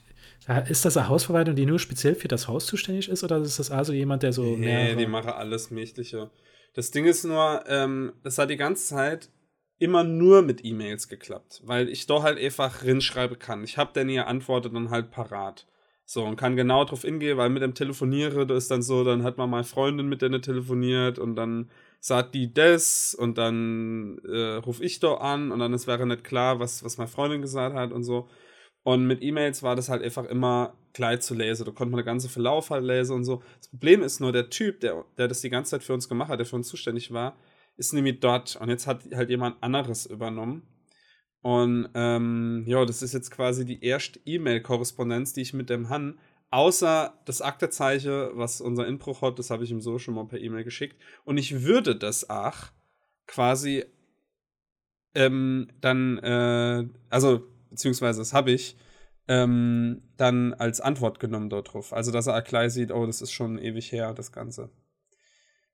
ist 0.68 0.84
das 0.84 0.96
eine 0.96 1.08
Hausverwaltung, 1.08 1.54
die 1.56 1.66
nur 1.66 1.78
speziell 1.78 2.14
für 2.14 2.28
das 2.28 2.46
Haus 2.48 2.66
zuständig 2.66 3.08
ist 3.08 3.24
oder 3.24 3.38
ist 3.38 3.58
das 3.58 3.70
also 3.70 3.92
jemand, 3.92 4.22
der 4.22 4.32
so 4.32 4.42
Nee, 4.44 4.56
mehrere- 4.66 4.96
die 4.96 5.06
machen 5.06 5.30
alles 5.30 5.70
Mögliche. 5.70 6.30
Das 6.74 6.90
Ding 6.90 7.06
ist 7.06 7.24
nur, 7.24 7.64
ähm, 7.66 8.12
das 8.22 8.38
hat 8.38 8.50
die 8.50 8.56
ganze 8.56 8.86
Zeit 8.86 9.30
immer 9.78 10.04
nur 10.04 10.42
mit 10.42 10.64
E-Mails 10.64 11.08
geklappt, 11.08 11.62
weil 11.64 11.88
ich 11.88 12.06
doch 12.06 12.22
halt 12.22 12.38
einfach 12.38 12.82
rinschreiben 12.84 13.38
kann. 13.38 13.64
Ich 13.64 13.76
habe 13.76 13.90
dann 13.94 14.08
ihr 14.08 14.26
Antworten 14.26 14.72
dann 14.74 14.90
halt 14.90 15.10
parat. 15.10 15.66
So, 16.08 16.24
und 16.24 16.36
kann 16.36 16.54
genau 16.54 16.84
drauf 16.84 17.02
hingehen, 17.02 17.36
weil 17.36 17.50
mit 17.50 17.62
dem 17.62 17.74
Telefoniere, 17.74 18.46
da 18.46 18.56
ist 18.56 18.70
dann 18.70 18.80
so, 18.80 19.02
dann 19.02 19.24
hat 19.24 19.38
man 19.38 19.50
mal 19.50 19.64
Freundin 19.64 20.08
mit 20.08 20.22
der 20.22 20.40
telefoniert 20.40 21.18
und 21.18 21.34
dann 21.34 21.68
sagt 21.98 22.34
die 22.36 22.54
das 22.54 23.12
und 23.12 23.38
dann 23.38 24.18
äh, 24.24 24.54
ruf 24.64 24.80
ich 24.80 25.00
doch 25.00 25.20
an 25.20 25.50
und 25.50 25.58
dann 25.58 25.72
ist 25.72 25.88
wäre 25.88 26.06
nicht 26.06 26.22
klar, 26.22 26.60
was, 26.60 26.84
was 26.84 26.96
meine 26.98 27.08
Freundin 27.08 27.42
gesagt 27.42 27.74
hat 27.74 27.92
und 27.92 28.04
so. 28.04 28.28
Und 28.84 29.08
mit 29.08 29.20
E-Mails 29.20 29.64
war 29.64 29.74
das 29.74 29.88
halt 29.88 30.04
einfach 30.04 30.26
immer 30.26 30.74
gleich 30.92 31.20
zu 31.20 31.34
lesen. 31.34 31.64
Da 31.64 31.72
konnte 31.72 31.90
man 31.90 31.98
den 31.98 32.06
ganzen 32.06 32.30
Verlauf 32.30 32.70
halt 32.70 32.84
lesen 32.84 33.16
und 33.16 33.24
so. 33.24 33.42
Das 33.58 33.66
Problem 33.66 34.04
ist 34.04 34.20
nur, 34.20 34.30
der 34.30 34.48
Typ, 34.48 34.78
der, 34.78 35.04
der 35.18 35.26
das 35.26 35.40
die 35.40 35.50
ganze 35.50 35.72
Zeit 35.72 35.82
für 35.82 35.92
uns 35.92 36.08
gemacht 36.08 36.28
hat, 36.30 36.38
der 36.38 36.46
für 36.46 36.54
uns 36.54 36.68
zuständig 36.68 37.12
war, 37.12 37.36
ist 37.76 37.92
nämlich 37.92 38.20
dort. 38.20 38.54
Und 38.54 38.68
jetzt 38.68 38.86
hat 38.86 39.02
halt 39.12 39.28
jemand 39.28 39.60
anderes 39.60 40.06
übernommen. 40.06 40.62
Und 41.42 41.88
ähm, 41.94 42.64
ja, 42.66 42.84
das 42.84 43.02
ist 43.02 43.14
jetzt 43.14 43.30
quasi 43.30 43.64
die 43.64 43.84
erste 43.84 44.20
E-Mail-Korrespondenz, 44.24 45.32
die 45.32 45.42
ich 45.42 45.54
mit 45.54 45.70
dem 45.70 45.88
Han, 45.88 46.18
außer 46.50 47.14
das 47.24 47.42
Aktezeichen, 47.42 48.30
was 48.34 48.60
unser 48.60 48.86
Inbruch 48.86 49.22
hat, 49.22 49.38
das 49.38 49.50
habe 49.50 49.64
ich 49.64 49.70
ihm 49.70 49.80
so 49.80 49.98
schon 49.98 50.14
mal 50.14 50.26
per 50.26 50.40
E-Mail 50.40 50.64
geschickt. 50.64 50.96
Und 51.24 51.38
ich 51.38 51.62
würde 51.62 51.96
das 51.96 52.28
auch 52.28 52.56
quasi 53.26 53.84
ähm, 55.14 55.68
dann, 55.80 56.18
äh, 56.18 56.84
also, 57.10 57.42
beziehungsweise 57.70 58.20
das 58.20 58.32
habe 58.32 58.52
ich, 58.52 58.76
ähm, 59.28 60.02
dann 60.16 60.54
als 60.54 60.80
Antwort 60.80 61.18
genommen 61.20 61.48
dort 61.48 61.72
drauf. 61.72 61.92
Also, 61.92 62.12
dass 62.12 62.26
er 62.26 62.36
auch 62.36 62.44
gleich 62.44 62.72
sieht, 62.72 62.92
oh, 62.92 63.06
das 63.06 63.22
ist 63.22 63.32
schon 63.32 63.58
ewig 63.58 63.90
her, 63.92 64.12
das 64.14 64.30
Ganze. 64.30 64.70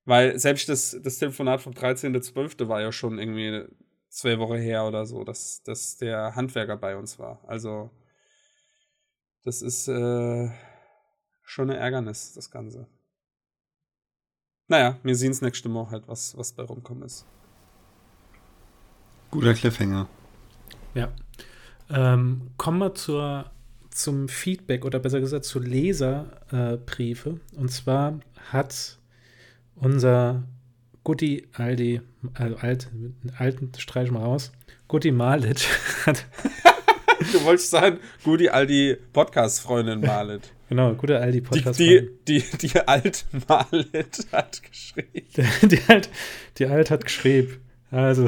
Weil 0.04 0.38
selbst 0.38 0.68
das, 0.68 0.96
das 1.02 1.18
Telefonat 1.18 1.60
vom 1.60 1.72
13.12. 1.72 2.68
war 2.68 2.80
ja 2.80 2.92
schon 2.92 3.18
irgendwie 3.18 3.64
zwei 4.12 4.38
Wochen 4.38 4.58
her 4.58 4.84
oder 4.84 5.06
so, 5.06 5.24
dass, 5.24 5.62
dass 5.62 5.96
der 5.96 6.36
Handwerker 6.36 6.76
bei 6.76 6.96
uns 6.96 7.18
war. 7.18 7.40
Also, 7.46 7.90
das 9.42 9.62
ist 9.62 9.88
äh, 9.88 10.50
schon 11.42 11.70
ein 11.70 11.76
Ärgernis, 11.76 12.34
das 12.34 12.50
Ganze. 12.50 12.86
Naja, 14.68 14.98
wir 15.02 15.16
sehen 15.16 15.32
es 15.32 15.40
nächste 15.40 15.68
Mal 15.68 15.90
halt, 15.90 16.06
was, 16.08 16.36
was 16.36 16.52
bei 16.52 16.62
rumkommen 16.62 17.04
ist. 17.04 17.26
Guter 19.30 19.54
Cliffhanger. 19.54 20.08
Ja. 20.94 21.12
Ähm, 21.88 22.50
kommen 22.58 22.78
wir 22.78 22.94
zur, 22.94 23.50
zum 23.90 24.28
Feedback 24.28 24.84
oder 24.84 24.98
besser 24.98 25.20
gesagt 25.20 25.46
zu 25.46 25.58
Leserbriefe. 25.58 27.30
Äh, 27.30 27.56
Und 27.58 27.70
zwar 27.70 28.20
hat 28.50 28.98
unser 29.74 30.44
Gutti 31.05 31.48
Aldi, 31.53 32.00
also 32.34 32.57
alt, 32.57 32.90
alten 33.36 33.72
streich 33.76 34.11
mal 34.11 34.22
raus, 34.22 34.53
Gutti 34.88 35.11
Malit 35.11 35.66
hat. 36.07 36.24
du 37.32 37.44
wolltest 37.44 37.70
sagen, 37.70 37.98
Gutti 38.24 38.48
Aldi 38.48 38.96
Podcast-Freundin 39.12 40.00
Malit. 40.00 40.53
Genau, 40.72 40.94
gute 40.94 41.18
Aldi 41.18 41.42
Podcast. 41.42 41.78
Die, 41.78 42.09
die, 42.26 42.40
die, 42.40 42.68
die 42.68 42.80
Alt 42.88 43.26
Malit 43.46 44.26
hat 44.32 44.62
geschrieben. 44.62 45.26
Die, 45.68 45.78
Alt, 45.86 46.09
die 46.57 46.64
Alt 46.64 46.90
hat 46.90 47.05
geschrieben. 47.05 47.59
Also. 47.90 48.26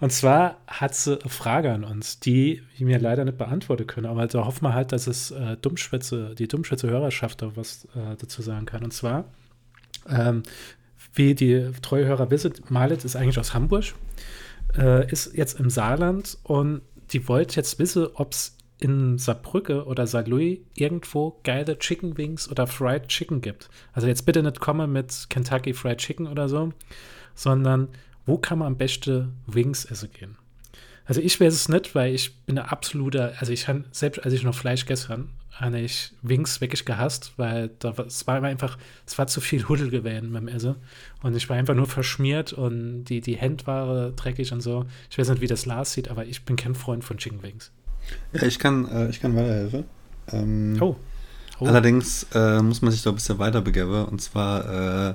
Und 0.00 0.12
zwar 0.12 0.60
hat 0.66 0.96
sie 0.96 1.20
eine 1.20 1.30
Frage 1.30 1.72
an 1.72 1.84
uns, 1.84 2.18
die 2.18 2.62
wir 2.76 2.86
mir 2.86 2.98
leider 2.98 3.24
nicht 3.24 3.38
beantworten 3.38 3.86
können. 3.86 4.06
Aber 4.06 4.26
da 4.26 4.44
hoffen 4.44 4.64
wir 4.64 4.74
halt, 4.74 4.90
dass 4.90 5.06
es 5.06 5.30
äh, 5.30 5.56
Dummschwätze, 5.56 6.34
die 6.36 6.48
Dummschwätze-Hörerschaft 6.48 7.42
da 7.42 7.56
was 7.56 7.84
äh, 7.94 8.16
dazu 8.18 8.42
sagen 8.42 8.66
kann. 8.66 8.82
Und 8.82 8.92
zwar, 8.92 9.24
ähm, 10.08 10.42
wie 11.18 11.34
die 11.34 11.70
treue 11.82 12.06
Hörer 12.06 12.30
wissen, 12.30 12.54
Malet 12.68 13.04
ist 13.04 13.16
eigentlich 13.16 13.38
aus 13.38 13.52
Hamburg, 13.52 13.84
äh, 14.76 15.10
ist 15.10 15.36
jetzt 15.36 15.60
im 15.60 15.68
Saarland 15.68 16.38
und 16.44 16.80
die 17.12 17.28
wollte 17.28 17.56
jetzt 17.56 17.78
wissen, 17.78 18.06
ob 18.14 18.32
es 18.32 18.56
in 18.80 19.18
Saarbrücke 19.18 19.84
oder 19.86 20.06
Saarlouis 20.06 20.60
irgendwo 20.74 21.40
geile 21.42 21.78
Chicken 21.78 22.16
Wings 22.16 22.48
oder 22.48 22.66
Fried 22.66 23.08
Chicken 23.08 23.40
gibt. 23.40 23.68
Also 23.92 24.06
jetzt 24.06 24.24
bitte 24.24 24.42
nicht 24.42 24.60
kommen 24.60 24.92
mit 24.92 25.26
Kentucky 25.28 25.74
Fried 25.74 25.98
Chicken 25.98 26.28
oder 26.28 26.48
so, 26.48 26.72
sondern 27.34 27.88
wo 28.24 28.38
kann 28.38 28.58
man 28.58 28.68
am 28.68 28.76
besten 28.76 29.34
Wings 29.46 29.84
essen 29.84 30.10
gehen? 30.12 30.36
Also 31.06 31.20
ich 31.20 31.40
weiß 31.40 31.54
es 31.54 31.68
nicht, 31.68 31.94
weil 31.94 32.14
ich 32.14 32.36
bin 32.44 32.58
ein 32.58 32.66
absoluter, 32.66 33.32
also 33.38 33.52
ich 33.52 33.66
habe, 33.66 33.84
selbst 33.90 34.22
als 34.22 34.34
ich 34.34 34.44
noch 34.44 34.54
Fleisch 34.54 34.86
gestern, 34.86 35.30
habe 35.52 35.80
ich 35.80 36.12
Wings 36.22 36.60
wirklich 36.60 36.84
gehasst, 36.84 37.32
weil 37.36 37.70
da, 37.80 37.90
es 38.06 38.26
war 38.26 38.42
einfach, 38.42 38.78
es 39.06 39.18
war 39.18 39.26
zu 39.26 39.40
viel 39.40 39.68
Huddel 39.68 39.90
gewesen 39.90 40.32
beim 40.32 40.48
Essen 40.48 40.76
und 41.22 41.36
ich 41.36 41.48
war 41.48 41.56
einfach 41.56 41.74
nur 41.74 41.86
verschmiert 41.86 42.52
und 42.52 43.04
die, 43.04 43.20
die 43.20 43.36
Hände 43.36 43.66
waren 43.66 44.14
dreckig 44.14 44.52
und 44.52 44.60
so. 44.60 44.86
Ich 45.10 45.18
weiß 45.18 45.28
nicht, 45.30 45.40
wie 45.40 45.46
das 45.46 45.66
Lars 45.66 45.92
sieht, 45.92 46.10
aber 46.10 46.26
ich 46.26 46.44
bin 46.44 46.56
kein 46.56 46.74
Freund 46.74 47.04
von 47.04 47.18
Chicken 47.18 47.42
Wings. 47.42 47.72
Ja, 48.32 48.42
ich 48.42 48.58
kann, 48.58 48.88
äh, 48.88 49.10
ich 49.10 49.20
kann 49.20 49.34
weiterhelfen. 49.34 49.84
Ähm, 50.30 50.76
oh. 50.80 50.96
oh. 51.58 51.66
Allerdings 51.66 52.26
äh, 52.34 52.62
muss 52.62 52.82
man 52.82 52.92
sich 52.92 53.02
da 53.02 53.10
ein 53.10 53.16
bisschen 53.16 53.38
weiter 53.38 53.60
begeben 53.60 54.04
und 54.04 54.20
zwar, 54.20 55.10
äh, 55.10 55.14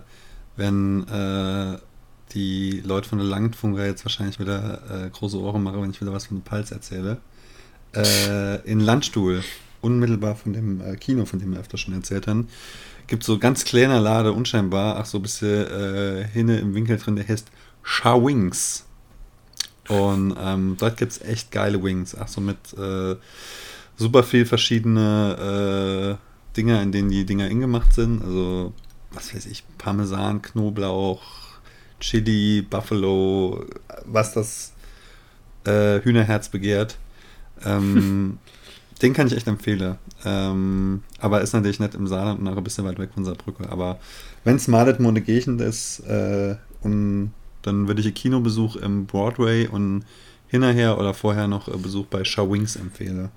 wenn 0.57 1.07
äh, 1.07 1.77
die 2.34 2.81
Leute 2.81 3.07
von 3.07 3.19
der 3.19 3.27
Langfunker 3.27 3.86
jetzt 3.86 4.05
wahrscheinlich 4.05 4.39
wieder 4.39 5.05
äh, 5.05 5.09
große 5.09 5.39
Ohren 5.39 5.63
machen, 5.63 5.81
wenn 5.81 5.91
ich 5.91 6.01
wieder 6.01 6.13
was 6.13 6.27
von 6.27 6.41
Pals 6.41 6.71
erzähle. 6.71 7.17
Äh, 7.95 8.61
in 8.69 8.79
Landstuhl, 8.79 9.43
unmittelbar 9.84 10.36
von 10.36 10.53
dem 10.53 10.81
äh, 10.81 10.95
Kino, 10.95 11.25
von 11.25 11.39
dem 11.39 11.51
wir 11.51 11.59
öfter 11.59 11.77
schon 11.77 11.93
erzählt 11.93 12.27
haben, 12.27 12.47
gibt 13.07 13.23
so 13.23 13.38
ganz 13.38 13.65
kleiner 13.65 13.99
Lade, 13.99 14.31
unscheinbar, 14.31 14.97
ach 14.97 15.05
so 15.05 15.19
ein 15.19 15.21
bisschen 15.21 15.67
äh, 15.67 16.27
hinne 16.31 16.59
im 16.59 16.73
Winkel 16.73 16.97
drin, 16.97 17.15
der 17.15 17.27
heißt 17.27 17.47
Shawings. 17.84 18.86
Und 19.89 20.36
ähm, 20.39 20.77
dort 20.79 20.97
gibt 20.97 21.11
es 21.11 21.21
echt 21.21 21.51
geile 21.51 21.84
Wings, 21.84 22.15
ach 22.15 22.29
so 22.29 22.39
mit 22.39 22.57
äh, 22.77 23.15
super 23.97 24.23
viel 24.23 24.45
verschiedene 24.45 26.17
äh, 26.19 26.55
Dinger, 26.55 26.81
in 26.81 26.91
denen 26.91 27.09
die 27.09 27.25
Dinger 27.25 27.49
ingemacht 27.49 27.93
sind. 27.93 28.21
Also, 28.23 28.73
was 29.11 29.36
weiß 29.36 29.45
ich, 29.47 29.63
Parmesan, 29.77 30.41
Knoblauch, 30.41 31.21
Chili, 31.99 32.61
Buffalo, 32.61 33.65
was 34.05 34.34
das 34.34 34.73
äh, 35.65 36.01
Hühnerherz 36.01 36.49
begehrt. 36.49 36.97
Ähm, 37.65 38.39
den 39.04 39.14
kann 39.14 39.28
ich 39.28 39.36
echt 39.36 39.47
empfehlen. 39.47 39.97
Ähm, 40.26 41.04
aber 41.20 41.41
ist 41.41 41.54
natürlich 41.54 41.80
nicht 41.80 41.93
im 41.93 42.08
Saarland 42.08 42.39
und 42.39 42.47
auch 42.47 42.58
ein 42.58 42.64
bisschen 42.64 42.86
weit 42.86 42.97
weg 42.97 43.10
von 43.14 43.26
Saarbrücke. 43.26 43.70
Aber 43.70 43.99
wenn 44.45 44.56
es 44.56 44.68
Malet 44.68 44.99
Monegechend 44.99 45.62
ist, 45.62 45.99
äh, 46.08 46.56
und 46.82 47.34
dann 47.62 47.88
würde 47.88 47.99
ich 47.99 48.08
einen 48.08 48.16
Kinobesuch 48.16 48.78
im 48.78 49.06
Broadway 49.06 49.68
und 49.68 50.06
hinterher 50.47 50.97
oder 50.97 51.14
vorher 51.14 51.47
noch 51.47 51.68
Besuch 51.78 52.06
bei 52.06 52.24
Shawings 52.24 52.78
empfehlen. 52.78 53.30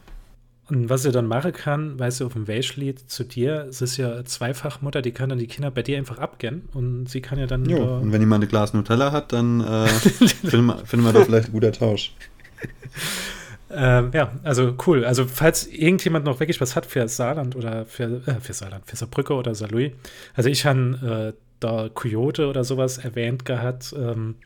Und 0.69 0.91
was 0.91 1.03
sie 1.03 1.13
dann 1.13 1.27
machen 1.27 1.53
kann, 1.53 1.99
weißt 1.99 2.21
du, 2.21 2.27
auf 2.27 2.33
dem 2.33 2.49
Welschlied 2.49 2.99
zu 3.09 3.25
dir, 3.25 3.67
es 3.69 3.83
ist 3.83 3.97
ja 3.97 4.25
Zweifachmutter, 4.25 5.01
die 5.01 5.13
kann 5.13 5.29
dann 5.29 5.39
die 5.39 5.47
Kinder 5.47 5.71
bei 5.71 5.83
dir 5.83 5.97
einfach 5.97 6.19
abgehen 6.19 6.69
und 6.75 7.09
sie 7.09 7.21
kann 7.21 7.39
ja 7.39 7.47
dann. 7.47 7.65
Jo, 7.67 7.99
und 7.99 8.13
wenn 8.13 8.21
jemand 8.21 8.45
ein 8.45 8.49
Glas 8.49 8.75
Nutella 8.75 9.13
hat, 9.13 9.33
dann 9.33 9.61
äh, 9.61 9.87
finden, 9.89 10.67
wir, 10.67 10.79
finden 10.85 11.07
wir 11.07 11.13
da 11.13 11.25
vielleicht 11.25 11.49
ein 11.49 11.53
guter 11.53 11.73
Tausch. 11.73 12.13
Ähm, 13.71 14.11
ja, 14.15 14.33
also 14.45 14.75
cool. 14.87 15.05
Also, 15.05 15.27
falls 15.27 15.67
irgendjemand 15.67 16.25
noch 16.25 16.39
wirklich 16.39 16.61
was 16.61 16.77
hat 16.77 16.87
für 16.87 17.07
Saarland 17.09 17.57
oder 17.57 17.85
für, 17.85 18.23
äh, 18.27 18.41
für 18.41 18.53
Saarland, 18.53 18.87
für 18.87 18.97
Saarbrücke 18.97 19.35
oder 19.35 19.55
Saarlouis. 19.55 19.93
Also, 20.35 20.49
ich 20.49 20.65
habe 20.65 21.35
äh, 21.35 21.41
da 21.61 21.89
Coyote 21.93 22.49
oder 22.49 22.65
sowas 22.65 22.99
erwähnt 22.99 23.45
gehabt. 23.45 23.95
Ähm, 23.99 24.37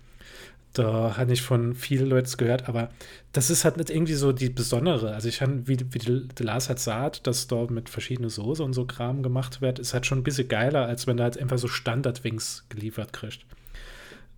da 0.73 1.17
habe 1.17 1.33
ich 1.33 1.43
von 1.43 1.75
vielen 1.75 2.09
Leuten 2.09 2.37
gehört, 2.37 2.69
aber 2.69 2.91
das 3.33 3.51
ist 3.51 3.65
halt 3.65 3.77
nicht 3.77 3.91
irgendwie 3.91 4.15
so 4.15 4.33
die 4.33 4.51
besondere. 4.51 5.15
Also 5.15 5.29
ich 5.29 5.43
habe, 5.43 5.67
wie, 5.67 5.79
wie 5.91 5.99
der 5.99 6.47
Lars 6.47 6.69
halt 6.69 6.79
sagt, 6.79 7.27
dass 7.27 7.49
dort 7.49 7.73
mit 7.73 7.89
verschiedenen 7.89 8.31
Soße 8.31 8.63
und 8.63 8.73
so 8.73 8.85
Kram 8.85 9.23
gemacht 9.25 9.61
wird, 9.61 9.81
ist 9.81 9.95
halt 9.95 10.07
schon 10.07 10.19
ein 10.19 10.23
bisschen 10.23 10.47
geiler, 10.47 10.87
als 10.87 11.07
wenn 11.07 11.17
du 11.17 11.25
halt 11.25 11.39
einfach 11.39 11.59
so 11.59 11.67
Standard-Wings 11.67 12.67
geliefert 12.69 13.13
kriegst. 13.13 13.41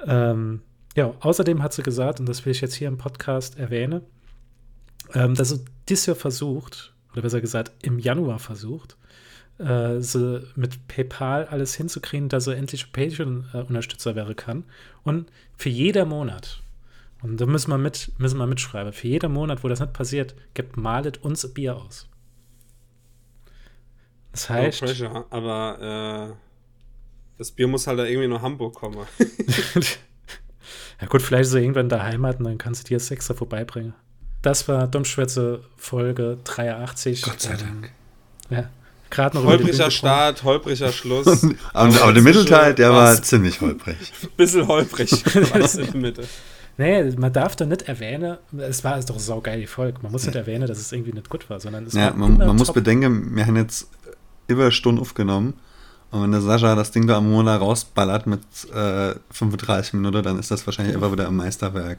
Ähm, 0.07 0.63
ja, 0.97 1.13
außerdem 1.21 1.63
hat 1.63 1.75
sie 1.75 1.83
gesagt, 1.83 2.19
und 2.19 2.29
das 2.29 2.45
will 2.47 2.53
ich 2.53 2.63
jetzt 2.63 2.75
hier 2.75 2.89
im 2.89 2.99
Podcast 2.99 3.59
erwähnen, 3.59 4.01
ähm, 5.15 5.35
dass 5.35 5.51
sie 5.51 5.65
dieses 5.89 6.07
Jahr 6.07 6.17
versucht, 6.17 6.93
oder 7.13 7.23
besser 7.23 7.41
gesagt 7.41 7.73
im 7.83 7.99
Januar 7.99 8.39
versucht, 8.39 8.97
äh, 9.59 10.01
sie 10.01 10.47
mit 10.57 10.89
PayPal 10.89 11.47
alles 11.47 11.75
hinzukriegen, 11.75 12.29
dass 12.29 12.47
er 12.47 12.57
endlich 12.57 12.93
Patreon-Unterstützer 12.93 14.15
werden 14.15 14.37
kann. 14.37 14.65
Und 15.05 15.31
für 15.57 15.69
jeder 15.69 16.05
Monat, 16.05 16.63
und 17.23 17.41
da 17.41 17.47
müssen 17.47 17.71
wir, 17.71 17.79
mit, 17.79 18.11
müssen 18.19 18.39
wir 18.39 18.47
mitschreiben, 18.47 18.93
für 18.93 19.09
jeder 19.09 19.29
Monat, 19.29 19.63
wo 19.63 19.69
das 19.69 19.81
nicht 19.81 19.93
passiert, 19.93 20.35
gibt 20.55 20.77
Malet 20.77 21.19
uns 21.19 21.45
ein 21.45 21.55
Bier 21.55 21.77
aus. 21.77 22.09
Das 24.33 24.49
heißt. 24.49 24.81
No 24.81 24.87
pressure, 24.89 25.27
aber 25.31 26.33
äh, 26.33 26.37
das 27.39 27.51
Bier 27.51 27.69
muss 27.69 27.87
halt 27.87 27.99
da 27.99 28.05
irgendwie 28.05 28.29
nach 28.29 28.43
Hamburg 28.43 28.75
kommen. 28.75 29.07
ja, 31.01 31.07
gut, 31.09 31.23
vielleicht 31.23 31.49
ist 31.49 31.55
er 31.55 31.61
irgendwann 31.61 31.87
in 31.87 31.91
der 31.91 32.03
Heimat 32.03 32.39
und 32.39 32.45
dann 32.45 32.59
kannst 32.59 32.85
du 32.85 32.89
dir 32.89 32.97
das 32.97 33.11
extra 33.11 33.35
vorbeibringen. 33.35 33.95
Das 34.43 34.67
war 34.67 34.89
Dummschwätze 34.89 35.61
Folge 35.77 36.39
83. 36.45 37.23
Gott 37.23 37.41
sei 37.41 37.57
Dank. 37.57 37.91
Ja. 38.51 38.69
Gerade 39.09 39.37
noch 39.37 39.45
Holpriger 39.45 39.91
Start, 39.91 40.43
holpriger 40.43 40.91
Schluss. 40.91 41.47
aber, 41.73 42.03
aber 42.03 42.13
der 42.13 42.23
Mittelteil, 42.23 42.75
der 42.75 42.91
war 42.93 43.23
ziemlich 43.23 43.61
holprig. 43.61 43.97
Bisschen 44.37 44.67
holprig. 44.67 45.13
in 45.35 45.87
der 45.87 45.97
Mitte. 45.97 46.25
Nee, 46.79 47.13
man 47.19 47.31
darf 47.31 47.55
da 47.55 47.67
nicht 47.67 47.83
erwähnen, 47.83 48.39
es 48.57 48.83
war 48.83 48.99
doch 49.01 49.21
saugeil 49.21 49.61
die 49.61 49.67
Folge. 49.67 49.99
Man 50.01 50.11
muss 50.11 50.25
nicht 50.25 50.35
erwähnen, 50.35 50.67
dass 50.67 50.79
es 50.79 50.91
irgendwie 50.91 51.13
nicht 51.13 51.29
gut 51.29 51.49
war, 51.51 51.61
sondern 51.61 51.85
es 51.85 51.93
ja, 51.93 52.07
war 52.07 52.17
man, 52.17 52.39
man 52.39 52.57
muss 52.57 52.73
bedenken, 52.73 53.37
wir 53.37 53.47
haben 53.47 53.57
jetzt 53.57 53.89
über 54.49 54.63
eine 54.63 54.73
Stunde 54.73 55.03
aufgenommen. 55.03 55.53
Und 56.11 56.23
wenn 56.23 56.33
der 56.33 56.41
Sascha 56.41 56.75
das 56.75 56.91
Ding 56.91 57.07
da 57.07 57.19
am 57.19 57.31
Monat 57.31 57.61
rausballert 57.61 58.27
mit 58.27 58.41
äh, 58.75 59.15
35 59.31 59.93
Minuten, 59.93 60.23
dann 60.23 60.39
ist 60.39 60.51
das 60.51 60.67
wahrscheinlich 60.67 60.95
einfach 60.95 61.13
wieder 61.13 61.29
ein 61.29 61.37
Meisterwerk 61.37 61.99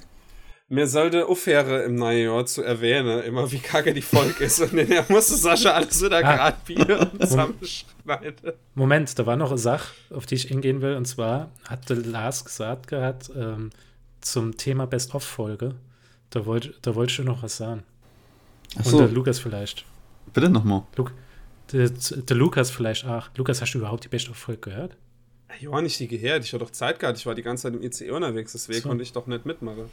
mir 0.69 0.87
sollte 0.87 1.27
aufhören 1.27 1.83
im 1.83 1.95
neuen 1.95 2.25
Jahr 2.25 2.45
zu 2.45 2.63
erwähnen, 2.63 3.23
immer 3.23 3.51
wie 3.51 3.59
kacke 3.59 3.93
die 3.93 4.01
Folge 4.01 4.45
ist. 4.45 4.59
Und 4.59 4.77
dann 4.77 5.05
musste 5.09 5.35
Sascha 5.35 5.71
alles 5.71 6.03
wieder 6.03 6.17
ah. 6.17 6.21
gerade 6.21 6.57
Bier 6.65 7.11
zusammenschneiden. 7.19 8.53
Moment, 8.73 9.17
da 9.19 9.25
war 9.25 9.35
noch 9.35 9.51
eine 9.51 9.57
Sache, 9.57 9.93
auf 10.09 10.25
die 10.25 10.35
ich 10.35 10.43
hingehen 10.45 10.81
will. 10.81 10.95
Und 10.95 11.05
zwar 11.05 11.51
hatte 11.67 11.93
Lars 11.93 12.45
gesagt 12.45 12.87
gehabt, 12.87 13.29
ähm, 13.35 13.69
zum 14.21 14.57
Thema 14.57 14.87
Best-of-Folge, 14.87 15.75
da 16.29 16.45
wollte 16.45 16.73
da 16.81 16.95
wollt 16.95 17.11
ich 17.11 17.19
noch 17.19 17.43
was 17.43 17.57
sagen. 17.57 17.83
Ach 18.79 18.85
so. 18.85 18.97
Und 18.97 19.03
der 19.03 19.13
Lukas 19.13 19.39
vielleicht. 19.39 19.85
Bitte 20.33 20.49
nochmal. 20.49 20.83
Lu 20.95 21.05
der, 21.71 21.89
der 21.89 22.35
Lukas 22.35 22.71
vielleicht 22.71 23.05
auch. 23.05 23.29
Lukas, 23.35 23.61
hast 23.61 23.73
du 23.73 23.79
überhaupt 23.79 24.03
die 24.03 24.09
Best-of-Folge 24.09 24.61
gehört? 24.61 24.97
Ja, 25.59 25.71
war 25.71 25.81
nicht 25.81 25.99
die 25.99 26.07
gehört. 26.07 26.43
Ich 26.43 26.53
hatte 26.53 26.63
doch 26.63 26.71
Zeit 26.71 26.99
gehabt. 26.99 27.17
Ich 27.17 27.25
war 27.25 27.35
die 27.35 27.43
ganze 27.43 27.63
Zeit 27.63 27.75
im 27.75 27.83
ICE 27.83 28.11
unterwegs, 28.11 28.53
deswegen 28.53 28.81
so. 28.81 28.89
konnte 28.89 29.03
ich 29.03 29.13
doch 29.13 29.27
nicht 29.27 29.45
mitmachen. 29.45 29.89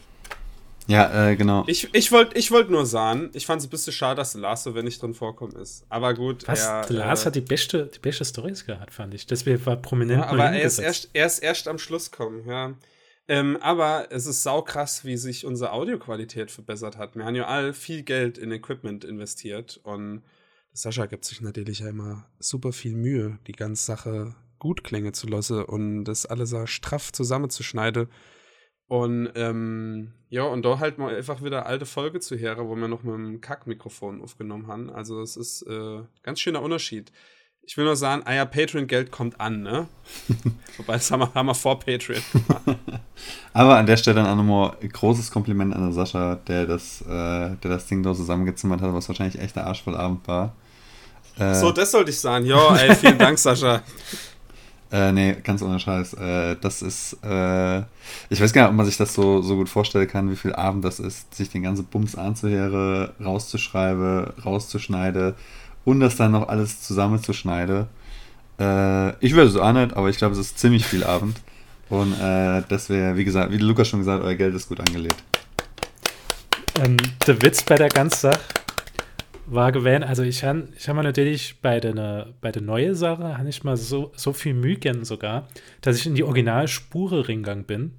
Ja, 0.90 1.30
äh, 1.30 1.36
genau. 1.36 1.64
Ich, 1.68 1.88
ich 1.94 2.10
wollte 2.10 2.36
ich 2.36 2.50
wollt 2.50 2.68
nur 2.68 2.84
sagen, 2.84 3.30
ich 3.32 3.46
fand 3.46 3.60
es 3.60 3.68
ein 3.68 3.70
bisschen 3.70 3.92
schade, 3.92 4.16
dass 4.16 4.34
Lars 4.34 4.64
so 4.64 4.74
wenig 4.74 4.98
drin 4.98 5.14
vorkommen 5.14 5.54
ist. 5.56 5.84
Aber 5.88 6.14
gut. 6.14 6.46
Was? 6.48 6.64
Er, 6.64 6.86
Lars 6.90 7.22
äh, 7.22 7.26
hat 7.26 7.36
die 7.36 7.40
beste, 7.40 7.86
die 7.86 8.00
beste 8.00 8.24
Stories 8.24 8.66
gehabt, 8.66 8.92
fand 8.92 9.14
ich. 9.14 9.26
Deswegen 9.26 9.64
war 9.66 9.76
prominent. 9.76 10.22
Ja, 10.22 10.28
aber 10.28 10.46
er 10.46 10.62
ist, 10.62 10.78
erst, 10.78 11.10
er 11.12 11.26
ist 11.26 11.38
erst 11.38 11.68
am 11.68 11.78
Schluss 11.78 12.10
kommen, 12.10 12.46
ja. 12.46 12.74
Ähm, 13.28 13.56
aber 13.60 14.08
es 14.10 14.26
ist 14.26 14.42
saukrass, 14.42 15.04
wie 15.04 15.16
sich 15.16 15.46
unsere 15.46 15.70
Audioqualität 15.70 16.50
verbessert 16.50 16.98
hat. 16.98 17.14
Wir 17.14 17.24
haben 17.24 17.36
ja 17.36 17.46
all 17.46 17.72
viel 17.72 18.02
Geld 18.02 18.38
in 18.38 18.50
Equipment 18.50 19.04
investiert 19.04 19.78
und 19.84 20.22
Sascha 20.72 21.06
gibt 21.06 21.24
sich 21.24 21.40
natürlich 21.40 21.80
ja 21.80 21.88
immer 21.88 22.26
super 22.40 22.72
viel 22.72 22.96
Mühe, 22.96 23.38
die 23.46 23.52
ganze 23.52 23.84
Sache 23.84 24.34
gut 24.58 24.82
klänge 24.82 25.12
zu 25.12 25.28
lassen 25.28 25.64
und 25.64 26.04
das 26.04 26.26
alles 26.26 26.54
straff 26.68 27.12
zusammenzuschneiden. 27.12 28.08
Und 28.90 29.30
ähm, 29.36 30.14
ja, 30.30 30.42
und 30.42 30.64
da 30.64 30.80
halt 30.80 30.98
mal 30.98 31.14
einfach 31.14 31.44
wieder 31.44 31.64
alte 31.64 31.86
Folge 31.86 32.18
zu 32.18 32.36
hören, 32.36 32.66
wo 32.66 32.74
wir 32.74 32.88
noch 32.88 33.04
mit 33.04 33.14
dem 33.14 33.40
Kackmikrofon 33.40 34.20
aufgenommen 34.20 34.66
haben. 34.66 34.90
Also 34.90 35.22
es 35.22 35.36
ist 35.36 35.62
äh, 35.62 36.00
ganz 36.24 36.40
schöner 36.40 36.60
Unterschied. 36.60 37.12
Ich 37.62 37.76
will 37.76 37.84
nur 37.84 37.94
sagen, 37.94 38.22
ah 38.24 38.34
ja, 38.34 38.44
Patreon-Geld 38.44 39.12
kommt 39.12 39.40
an, 39.40 39.62
ne? 39.62 39.86
Wobei, 40.76 40.94
das 40.94 41.08
haben 41.12 41.20
wir, 41.20 41.32
haben 41.34 41.46
wir 41.46 41.54
vor 41.54 41.78
Patreon 41.78 42.20
Aber 43.52 43.76
an 43.76 43.86
der 43.86 43.96
Stelle 43.96 44.16
dann 44.16 44.26
auch 44.26 44.34
nochmal 44.34 44.76
ein 44.82 44.88
großes 44.88 45.30
Kompliment 45.30 45.72
an 45.72 45.92
Sascha, 45.92 46.34
der 46.48 46.66
das, 46.66 47.00
äh, 47.02 47.06
der 47.06 47.58
das 47.62 47.86
Ding 47.86 48.02
da 48.02 48.12
zusammengezimmert 48.12 48.80
hat, 48.80 48.92
was 48.92 49.06
wahrscheinlich 49.06 49.40
echt 49.40 49.54
der 49.54 49.68
Arschvollabend 49.68 50.26
war. 50.26 50.56
Äh, 51.38 51.54
so, 51.54 51.70
das 51.70 51.92
sollte 51.92 52.10
ich 52.10 52.18
sagen. 52.18 52.44
Ja, 52.44 52.74
ey, 52.74 52.92
vielen 52.96 53.18
Dank, 53.18 53.38
Sascha. 53.38 53.84
Äh, 54.92 55.12
nee, 55.12 55.36
ganz 55.44 55.62
ohne 55.62 55.78
Scheiß. 55.78 56.14
Äh, 56.14 56.56
das 56.60 56.82
ist, 56.82 57.16
äh, 57.22 57.78
ich 58.28 58.40
weiß 58.40 58.52
gar 58.52 58.62
nicht, 58.62 58.70
ob 58.70 58.76
man 58.76 58.86
sich 58.86 58.96
das 58.96 59.14
so, 59.14 59.40
so 59.40 59.54
gut 59.56 59.68
vorstellen 59.68 60.08
kann, 60.08 60.30
wie 60.30 60.36
viel 60.36 60.52
Abend 60.52 60.84
das 60.84 60.98
ist, 60.98 61.32
sich 61.34 61.48
den 61.48 61.62
ganzen 61.62 61.84
Bums 61.84 62.16
anzuhören, 62.16 63.10
rauszuschreiben, 63.24 64.32
rauszuschneiden 64.44 65.34
und 65.84 66.00
das 66.00 66.16
dann 66.16 66.32
noch 66.32 66.48
alles 66.48 66.82
zusammenzuschneiden. 66.82 67.86
Äh, 68.58 69.10
ich 69.24 69.34
würde 69.34 69.50
es 69.50 69.56
auch 69.56 69.72
nicht, 69.72 69.96
aber 69.96 70.08
ich 70.08 70.18
glaube, 70.18 70.34
es 70.34 70.40
ist 70.40 70.58
ziemlich 70.58 70.84
viel 70.84 71.04
Abend. 71.04 71.40
Und 71.88 72.12
äh, 72.20 72.62
das 72.68 72.88
wäre, 72.88 73.16
wie 73.16 73.24
gesagt, 73.24 73.52
wie 73.52 73.58
Lukas 73.58 73.88
schon 73.88 74.00
gesagt, 74.00 74.24
euer 74.24 74.34
Geld 74.34 74.54
ist 74.54 74.68
gut 74.68 74.80
angelegt. 74.80 75.22
Ähm, 76.84 76.96
der 77.26 77.40
Witz 77.42 77.62
bei 77.62 77.76
der 77.76 77.88
ganzen 77.88 78.20
Sache 78.20 78.40
war 79.50 79.72
gewählt, 79.72 80.04
also 80.04 80.22
ich 80.22 80.44
habe 80.44 80.68
ich 80.76 80.88
hab 80.88 80.96
natürlich 80.96 81.60
bei 81.60 81.80
der, 81.80 82.28
bei 82.40 82.52
der 82.52 82.62
neuen 82.62 82.94
Sache, 82.94 83.36
habe 83.36 83.48
ich 83.48 83.64
mal 83.64 83.76
so, 83.76 84.12
so 84.14 84.32
viel 84.32 84.54
Mühe 84.54 84.76
gern 84.76 85.04
sogar, 85.04 85.48
dass 85.80 85.96
ich 85.96 86.06
in 86.06 86.14
die 86.14 86.24
Originalspure 86.24 87.28
reingegangen 87.28 87.64
bin 87.64 87.92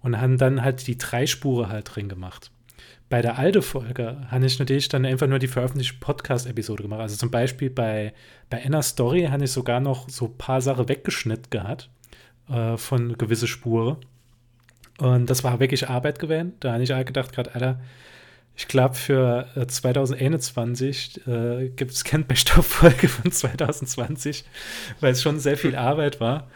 und 0.00 0.20
haben 0.20 0.38
dann 0.38 0.62
halt 0.62 0.86
die 0.86 0.98
drei 0.98 1.26
Spure 1.26 1.68
halt 1.68 1.94
drin 1.94 2.08
gemacht. 2.08 2.50
Bei 3.08 3.20
der 3.20 3.38
alten 3.38 3.62
Folge 3.62 4.16
habe 4.30 4.46
ich 4.46 4.58
natürlich 4.58 4.88
dann 4.88 5.04
einfach 5.04 5.26
nur 5.26 5.38
die 5.38 5.48
veröffentlichte 5.48 5.98
Podcast-Episode 6.00 6.84
gemacht. 6.84 7.00
Also 7.00 7.16
zum 7.16 7.30
Beispiel 7.30 7.68
bei, 7.68 8.14
bei 8.48 8.64
Anna 8.64 8.80
Story 8.80 9.24
habe 9.24 9.44
ich 9.44 9.52
sogar 9.52 9.80
noch 9.80 10.08
so 10.08 10.26
ein 10.26 10.38
paar 10.38 10.62
Sachen 10.62 10.88
weggeschnitten 10.88 11.50
gehabt 11.50 11.90
äh, 12.48 12.76
von 12.78 13.18
gewisse 13.18 13.46
Spuren. 13.46 13.98
Und 14.98 15.28
das 15.28 15.44
war 15.44 15.60
wirklich 15.60 15.88
Arbeit 15.88 16.20
gewesen. 16.20 16.52
Da 16.60 16.72
habe 16.72 16.82
ich 16.84 16.94
auch 16.94 17.04
gedacht, 17.04 17.32
gerade, 17.32 17.54
Alter, 17.54 17.80
ich 18.56 18.68
glaube, 18.68 18.94
für 18.94 19.46
äh, 19.56 19.66
2021 19.66 21.26
äh, 21.26 21.68
gibt 21.70 21.92
es 21.92 22.04
keine 22.04 22.24
Best-of-Folge 22.24 23.08
von 23.08 23.32
2020, 23.32 24.44
weil 25.00 25.12
es 25.12 25.22
schon 25.22 25.38
sehr 25.38 25.56
viel 25.56 25.74
Arbeit 25.74 26.20
war. 26.20 26.48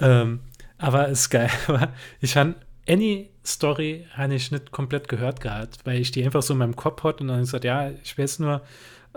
Ähm, 0.00 0.40
aber 0.78 1.08
es 1.08 1.20
ist 1.20 1.30
geil. 1.30 1.50
Ich 2.20 2.36
habe 2.36 2.54
Any 2.88 3.30
Story 3.44 4.06
habe 4.14 4.34
ich 4.34 4.50
nicht 4.50 4.70
komplett 4.70 5.08
gehört 5.08 5.40
gehabt, 5.40 5.78
weil 5.84 6.00
ich 6.00 6.10
die 6.10 6.24
einfach 6.24 6.42
so 6.42 6.54
in 6.54 6.58
meinem 6.58 6.76
Kopf 6.76 7.02
hatte 7.04 7.22
und 7.22 7.28
dann 7.28 7.40
gesagt, 7.40 7.64
ja, 7.64 7.90
ich 8.02 8.18
weiß 8.18 8.40
nur, 8.40 8.62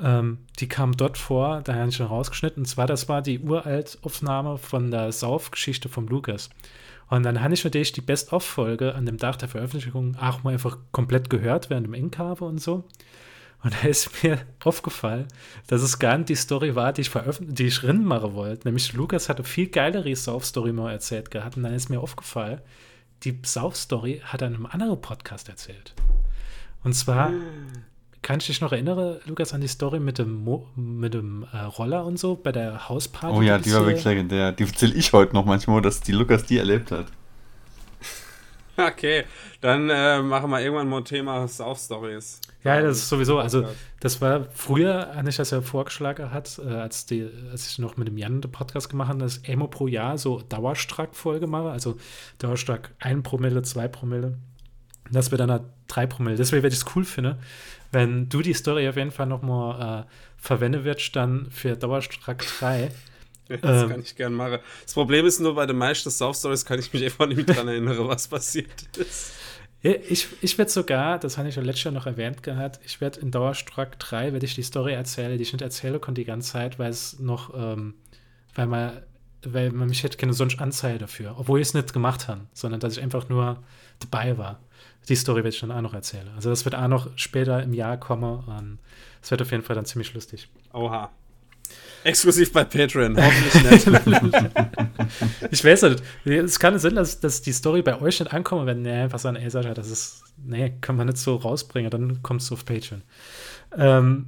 ähm, 0.01 0.39
die 0.59 0.67
kam 0.67 0.95
dort 0.95 1.17
vor, 1.17 1.61
da 1.63 1.75
habe 1.75 1.89
ich 1.89 1.95
schon 1.95 2.07
rausgeschnitten. 2.07 2.61
Und 2.61 2.65
zwar, 2.65 2.87
das 2.87 3.09
war 3.09 3.21
die 3.21 3.39
Uraltaufnahme 3.39 4.57
von 4.57 4.91
der 4.91 5.11
Saufgeschichte 5.11 5.89
vom 5.89 6.07
Lukas. 6.07 6.49
Und 7.13 7.21
dann 7.21 7.43
habe 7.43 7.53
ich 7.53 7.63
natürlich 7.63 7.91
die 7.91 8.01
Best-of-Folge 8.01 8.95
an 8.95 9.05
dem 9.05 9.19
Tag 9.19 9.37
der 9.37 9.47
Veröffentlichung 9.47 10.15
auch 10.15 10.41
mal 10.41 10.53
einfach 10.53 10.79
komplett 10.91 11.29
gehört 11.29 11.69
während 11.69 11.85
dem 11.85 11.93
Inkave 11.93 12.43
und 12.43 12.59
so. 12.59 12.85
Und 13.61 13.75
da 13.75 13.87
ist 13.87 14.23
mir 14.23 14.39
aufgefallen, 14.63 15.27
dass 15.67 15.83
es 15.83 15.99
gar 15.99 16.17
nicht 16.17 16.29
die 16.29 16.35
Story 16.35 16.73
war, 16.73 16.91
die 16.91 17.01
ich 17.01 17.11
die 17.39 17.67
ich 17.67 17.83
machen 17.83 18.33
wollte. 18.33 18.67
Nämlich 18.67 18.93
Lukas 18.93 19.29
hatte 19.29 19.43
viel 19.43 19.67
geilere 19.67 20.15
Sauf-Story 20.15 20.73
mal 20.73 20.91
erzählt 20.91 21.29
gehabt. 21.29 21.55
Und 21.55 21.61
dann 21.61 21.75
ist 21.75 21.91
mir 21.91 21.99
aufgefallen, 21.99 22.61
die 23.21 23.39
Sauf-Story 23.45 24.23
hat 24.23 24.41
er 24.41 24.47
in 24.47 24.55
einem 24.55 24.65
anderen 24.65 24.99
Podcast 24.99 25.49
erzählt. 25.49 25.93
Und 26.83 26.93
zwar 26.93 27.31
kann 28.23 28.39
ich 28.39 28.47
dich 28.47 28.61
noch 28.61 28.71
erinnern, 28.71 29.19
Lukas, 29.25 29.53
an 29.53 29.61
die 29.61 29.67
Story 29.67 29.99
mit 29.99 30.17
dem, 30.17 30.43
Mo 30.43 30.67
mit 30.75 31.13
dem 31.13 31.45
äh, 31.53 31.57
Roller 31.57 32.05
und 32.05 32.17
so 32.17 32.35
bei 32.35 32.51
der 32.51 32.89
Hausparty? 32.89 33.37
Oh 33.37 33.41
ja, 33.41 33.59
die 33.59 33.71
war 33.73 33.85
wirklich 33.85 34.05
legendär. 34.05 34.53
Die 34.53 34.63
erzähle 34.63 34.95
ich 34.95 35.13
heute 35.13 35.33
noch 35.33 35.45
manchmal, 35.45 35.81
dass 35.81 36.01
die 36.01 36.13
Lukas 36.13 36.45
die 36.45 36.57
erlebt 36.57 36.91
hat. 36.91 37.05
Okay, 38.75 39.25
dann 39.61 39.87
äh, 39.91 40.19
machen 40.19 40.49
wir 40.49 40.59
irgendwann 40.59 40.89
mal 40.89 40.97
ein 40.97 41.05
Thema 41.05 41.47
Sauf-Stories. 41.47 42.41
Ja, 42.63 42.81
das 42.81 42.97
ist 42.97 43.09
sowieso, 43.09 43.37
also 43.37 43.67
das 43.99 44.19
war 44.19 44.47
früher, 44.51 45.11
als 45.11 45.29
ich 45.29 45.35
das 45.35 45.51
ja 45.51 45.61
vorgeschlagen 45.61 46.31
hat, 46.31 46.59
äh, 46.65 46.69
als, 46.69 47.05
die, 47.05 47.29
als 47.51 47.67
ich 47.67 47.77
noch 47.77 47.97
mit 47.97 48.07
dem 48.07 48.17
Jan 48.17 48.41
den 48.41 48.51
Podcast 48.51 48.89
gemacht 48.89 49.09
habe, 49.09 49.19
dass 49.19 49.37
Emo 49.43 49.67
pro 49.67 49.87
Jahr 49.87 50.17
so 50.17 50.41
Dauerstrack-Folge 50.49 51.45
mache, 51.45 51.69
also 51.69 51.97
Dauerstrack 52.39 52.95
1 52.99 53.21
Promille, 53.21 53.61
2 53.61 53.87
Promille, 53.89 54.39
dass 55.11 55.29
wir 55.29 55.37
dann 55.37 55.51
halt 55.51 55.63
3 55.89 56.07
Promille. 56.07 56.35
Deswegen 56.35 56.63
werde 56.63 56.73
ich 56.73 56.81
es 56.81 56.95
cool 56.95 57.05
finde, 57.05 57.37
wenn 57.93 58.27
du 58.27 58.41
die 58.41 58.53
Story 58.53 58.87
auf 58.89 58.97
jeden 58.97 59.11
Fall 59.11 59.27
nochmal 59.27 60.01
äh, 60.01 60.11
verwenden 60.37 60.83
wirst, 60.83 61.15
dann 61.15 61.49
für 61.51 61.75
Dauerstrack 61.75 62.45
3. 62.59 62.91
Ja, 63.49 63.57
das 63.61 63.83
ähm, 63.83 63.89
kann 63.89 64.01
ich 64.01 64.15
gern 64.15 64.33
machen. 64.33 64.59
Das 64.83 64.93
Problem 64.93 65.25
ist 65.25 65.39
nur, 65.39 65.55
bei 65.55 65.65
den 65.65 65.77
meisten 65.77 66.09
Sauf-Stories 66.09 66.65
kann 66.65 66.79
ich 66.79 66.91
mich 66.91 67.03
einfach 67.03 67.27
nicht 67.27 67.37
mehr 67.37 67.45
daran 67.45 67.67
erinnern, 67.67 68.07
was 68.07 68.27
passiert 68.27 68.67
ist. 68.97 69.33
Ich, 69.81 70.27
ich 70.39 70.57
werde 70.57 70.71
sogar, 70.71 71.19
das 71.19 71.37
habe 71.37 71.49
ich 71.49 71.55
ja 71.57 71.61
letztes 71.61 71.83
Jahr 71.83 71.93
noch 71.93 72.05
erwähnt 72.05 72.41
gehabt, 72.41 72.79
ich 72.85 73.01
werde 73.01 73.19
in 73.19 73.31
Dauerstrack 73.31 73.99
3, 73.99 74.31
werde 74.31 74.45
ich 74.45 74.55
die 74.55 74.63
Story 74.63 74.93
erzählen, 74.93 75.37
die 75.37 75.43
ich 75.43 75.51
nicht 75.51 75.61
erzählen 75.61 75.99
konnte 75.99 76.21
die 76.21 76.25
ganze 76.25 76.53
Zeit, 76.53 76.79
weil 76.79 76.89
es 76.89 77.19
noch, 77.19 77.53
ähm, 77.53 77.95
weil 78.55 78.67
man, 78.67 79.01
weil 79.45 79.71
man 79.71 79.89
mich 79.89 80.03
hätte 80.03 80.17
keine 80.17 80.33
sonst 80.33 80.61
Anzeige 80.61 80.99
dafür, 80.99 81.35
obwohl 81.37 81.59
ich 81.59 81.67
es 81.67 81.73
nicht 81.73 81.91
gemacht 81.91 82.29
habe, 82.29 82.47
sondern 82.53 82.79
dass 82.79 82.95
ich 82.95 83.03
einfach 83.03 83.27
nur 83.27 83.61
dabei 83.99 84.37
war. 84.37 84.61
Die 85.09 85.15
Story 85.15 85.37
werde 85.37 85.49
ich 85.49 85.59
dann 85.59 85.71
auch 85.71 85.81
noch 85.81 85.93
erzählen. 85.93 86.27
Also 86.35 86.49
das 86.49 86.65
wird 86.65 86.75
auch 86.75 86.87
noch 86.87 87.09
später 87.15 87.61
im 87.61 87.73
Jahr 87.73 87.97
kommen 87.97 88.79
es 89.23 89.31
wird 89.31 89.41
auf 89.41 89.51
jeden 89.51 89.63
Fall 89.63 89.75
dann 89.75 89.85
ziemlich 89.85 90.13
lustig. 90.13 90.49
Oha. 90.73 91.09
Exklusiv 92.03 92.51
bei 92.51 92.65
Patreon, 92.65 93.15
hoffentlich 93.15 93.87
nicht. 93.87 94.51
ich 95.51 95.63
weiß 95.63 95.83
nicht. 95.83 96.03
Es 96.25 96.59
kann 96.59 96.77
Sinn, 96.77 96.95
dass, 96.95 97.21
dass 97.21 97.41
die 97.41 97.53
Story 97.53 97.81
bei 97.81 97.99
euch 98.01 98.19
nicht 98.19 98.33
ankommt, 98.33 98.65
wenn 98.65 98.83
ihr 98.83 98.93
einfach 98.93 99.19
sagen, 99.19 99.37
ey 99.37 99.49
Sascha, 99.49 99.73
das 99.73 99.89
ist, 99.89 100.23
nee, 100.43 100.73
kann 100.81 100.97
man 100.97 101.07
nicht 101.07 101.17
so 101.17 101.37
rausbringen, 101.37 101.89
dann 101.89 102.21
kommst 102.21 102.49
du 102.49 102.55
auf 102.55 102.65
Patreon. 102.65 103.01
Ähm, 103.77 104.27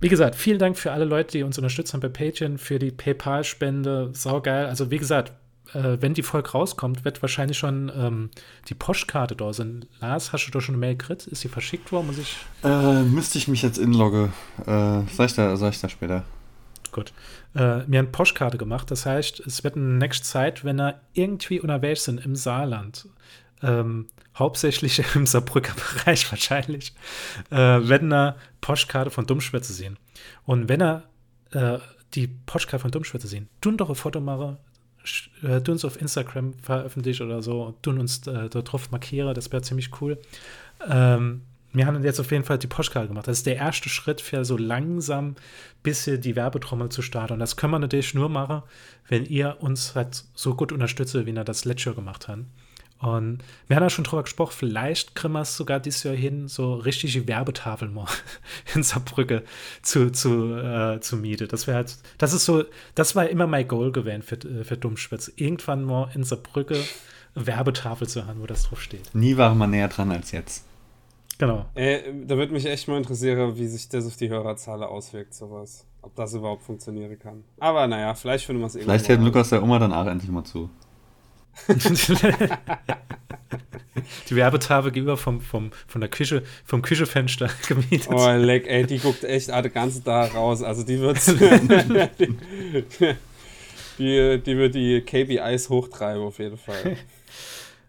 wie 0.00 0.10
gesagt, 0.10 0.34
vielen 0.34 0.58
Dank 0.58 0.76
für 0.76 0.92
alle 0.92 1.06
Leute, 1.06 1.38
die 1.38 1.42
uns 1.42 1.56
unterstützt 1.56 1.94
haben 1.94 2.00
bei 2.00 2.10
Patreon, 2.10 2.58
für 2.58 2.78
die 2.78 2.90
PayPal-Spende, 2.90 4.10
saugeil. 4.12 4.66
Also 4.66 4.90
wie 4.90 4.98
gesagt, 4.98 5.32
äh, 5.74 5.98
wenn 6.00 6.14
die 6.14 6.22
Folge 6.22 6.50
rauskommt, 6.50 7.04
wird 7.04 7.22
wahrscheinlich 7.22 7.58
schon 7.58 7.90
ähm, 7.96 8.30
die 8.68 8.74
Postkarte 8.74 9.36
da 9.36 9.52
sein. 9.52 9.84
Lars, 10.00 10.32
hast 10.32 10.46
du 10.46 10.50
da 10.50 10.60
schon 10.60 10.74
eine 10.74 10.80
Mail 10.80 10.96
gekriegt? 10.96 11.26
Ist 11.26 11.40
sie 11.40 11.48
verschickt 11.48 11.92
worden? 11.92 12.08
Muss 12.08 12.18
ich 12.18 12.36
äh, 12.64 13.02
müsste 13.02 13.38
ich 13.38 13.48
mich 13.48 13.62
jetzt 13.62 13.78
inloggen. 13.78 14.32
Äh, 14.66 15.02
sag, 15.12 15.26
ich 15.26 15.34
da, 15.34 15.56
sag 15.56 15.72
ich 15.72 15.80
da 15.80 15.88
später 15.88 16.24
gut. 16.96 17.12
Äh, 17.54 17.84
mir 17.86 18.00
eine 18.00 18.08
Postkarte 18.08 18.58
gemacht. 18.58 18.90
Das 18.90 19.06
heißt, 19.06 19.40
es 19.40 19.62
wird 19.62 19.76
in 19.76 20.00
der 20.00 20.08
nächsten 20.08 20.24
Zeit, 20.24 20.64
wenn 20.64 20.80
er 20.80 21.00
irgendwie 21.12 21.60
unterwegs 21.60 22.04
sind 22.04 22.24
im 22.24 22.34
Saarland, 22.34 23.08
ähm, 23.62 24.08
hauptsächlich 24.34 25.02
im 25.14 25.26
Saarbrücker 25.26 25.74
Bereich 25.74 26.30
wahrscheinlich, 26.32 26.94
äh, 27.50 27.56
werden 27.56 28.12
er 28.12 28.36
Postkarte 28.60 29.10
von 29.10 29.26
Dummschwätze 29.26 29.72
sehen. 29.72 29.98
Und 30.44 30.68
wenn 30.68 30.82
er 30.82 31.04
äh, 31.52 31.78
die 32.14 32.26
Postkarte 32.26 32.82
von 32.82 32.90
Dummschwätze 32.90 33.28
sehen, 33.28 33.48
tun 33.60 33.76
doch 33.76 33.90
ein 33.90 33.94
Foto 33.94 34.20
machen, 34.20 34.56
äh, 35.42 35.60
tun 35.60 35.72
uns 35.72 35.84
auf 35.84 36.00
Instagram 36.00 36.54
veröffentlichen 36.54 37.26
oder 37.26 37.42
so, 37.42 37.74
tun 37.82 37.98
uns 37.98 38.26
äh, 38.26 38.48
darauf 38.48 38.90
markieren, 38.90 39.34
das 39.34 39.52
wäre 39.52 39.62
ziemlich 39.62 39.90
cool. 40.00 40.18
Ähm, 40.88 41.42
wir 41.72 41.86
haben 41.86 42.02
jetzt 42.02 42.20
auf 42.20 42.30
jeden 42.30 42.44
Fall 42.44 42.58
die 42.58 42.68
Postkarte 42.68 43.08
gemacht. 43.08 43.28
Das 43.28 43.38
ist 43.38 43.46
der 43.46 43.56
erste 43.56 43.90
Schritt 43.90 44.22
für 44.22 44.44
so 44.46 44.56
langsam 44.56 45.36
bisschen 45.82 46.20
die 46.20 46.34
Werbetrommel 46.34 46.88
zu 46.88 47.02
starten. 47.02 47.34
Und 47.34 47.38
das 47.38 47.56
können 47.56 47.72
wir 47.72 47.78
natürlich 47.78 48.14
nur 48.14 48.30
machen, 48.30 48.62
wenn 49.08 49.26
ihr 49.26 49.58
uns 49.60 49.94
halt 49.94 50.24
so 50.34 50.54
gut 50.54 50.72
unterstützt, 50.72 51.14
wie 51.14 51.26
wir 51.26 51.44
das 51.44 51.66
letztes 51.66 51.84
Jahr 51.84 51.94
gemacht 51.94 52.28
haben. 52.28 52.46
Und 52.98 53.38
wir 53.66 53.76
haben 53.76 53.82
ja 53.82 53.90
schon 53.90 54.04
drüber 54.04 54.22
gesprochen, 54.22 54.54
vielleicht 54.56 55.14
kriegen 55.14 55.34
wir 55.34 55.42
es 55.42 55.56
sogar 55.56 55.80
dieses 55.80 56.02
Jahr 56.02 56.14
hin, 56.14 56.48
so 56.48 56.74
richtige 56.74 57.28
Werbetafeln 57.28 57.92
mal 57.92 58.06
in 58.74 58.82
Saarbrücke 58.82 59.42
zu, 59.82 60.10
zu, 60.10 60.54
äh, 60.54 61.00
zu 61.00 61.16
mieten. 61.16 61.48
Das 61.48 61.66
wäre 61.66 61.76
halt, 61.76 61.96
das 62.18 62.32
ist 62.32 62.46
so, 62.46 62.64
das 62.94 63.14
war 63.14 63.28
immer 63.28 63.46
mein 63.46 63.68
Goal 63.68 63.92
gewesen 63.92 64.22
für, 64.22 64.36
äh, 64.36 64.64
für 64.64 64.76
Dummspitz. 64.76 65.30
Irgendwann 65.36 65.84
mal 65.84 66.10
in 66.14 66.24
Saarbrücke 66.24 66.82
Werbetafel 67.34 68.08
zu 68.08 68.26
haben, 68.26 68.40
wo 68.40 68.46
das 68.46 68.64
drauf 68.64 68.80
steht. 68.80 69.14
Nie 69.14 69.36
waren 69.36 69.58
wir 69.58 69.66
näher 69.66 69.88
dran 69.88 70.10
als 70.10 70.32
jetzt. 70.32 70.64
Genau. 71.38 71.66
Äh, 71.74 72.00
da 72.26 72.36
würde 72.38 72.54
mich 72.54 72.64
echt 72.64 72.88
mal 72.88 72.96
interessieren, 72.96 73.56
wie 73.56 73.66
sich 73.66 73.88
das 73.90 74.06
auf 74.06 74.16
die 74.16 74.30
Hörerzahl 74.30 74.82
auswirkt, 74.82 75.34
sowas. 75.34 75.84
Ob 76.00 76.14
das 76.14 76.32
überhaupt 76.32 76.62
funktionieren 76.62 77.18
kann. 77.18 77.44
Aber 77.58 77.86
naja, 77.86 78.14
vielleicht 78.14 78.46
finden 78.46 78.62
wir 78.62 78.68
es 78.68 78.74
irgendwann. 78.76 78.98
Vielleicht 78.98 79.08
hält 79.10 79.20
Lukas 79.20 79.50
der 79.50 79.62
Oma 79.62 79.78
dann 79.78 79.92
auch 79.92 80.06
endlich 80.06 80.30
mal 80.30 80.44
zu 80.44 80.70
die 84.28 84.36
Werbetage 84.36 84.92
gegenüber 84.92 85.16
vom, 85.16 85.40
vom, 85.40 85.70
von 85.86 86.00
der 86.00 86.10
Küche, 86.10 86.42
vom 86.64 86.82
Küchefenster 86.82 87.48
gemietet. 87.68 88.08
Oh, 88.08 88.30
leck, 88.32 88.66
ey, 88.66 88.86
die 88.86 88.98
guckt 88.98 89.24
echt 89.24 89.50
alle 89.50 89.70
ganzen 89.70 90.04
Tag 90.04 90.34
raus. 90.34 90.62
Also 90.62 90.82
die 90.82 91.00
wird 91.00 91.18
die, 91.26 91.32
die, 93.98 94.42
die 94.42 94.56
wird 94.56 94.74
die 94.74 95.00
KPIs 95.00 95.68
hochtreiben 95.68 96.22
auf 96.22 96.38
jeden 96.38 96.58
Fall. 96.58 96.96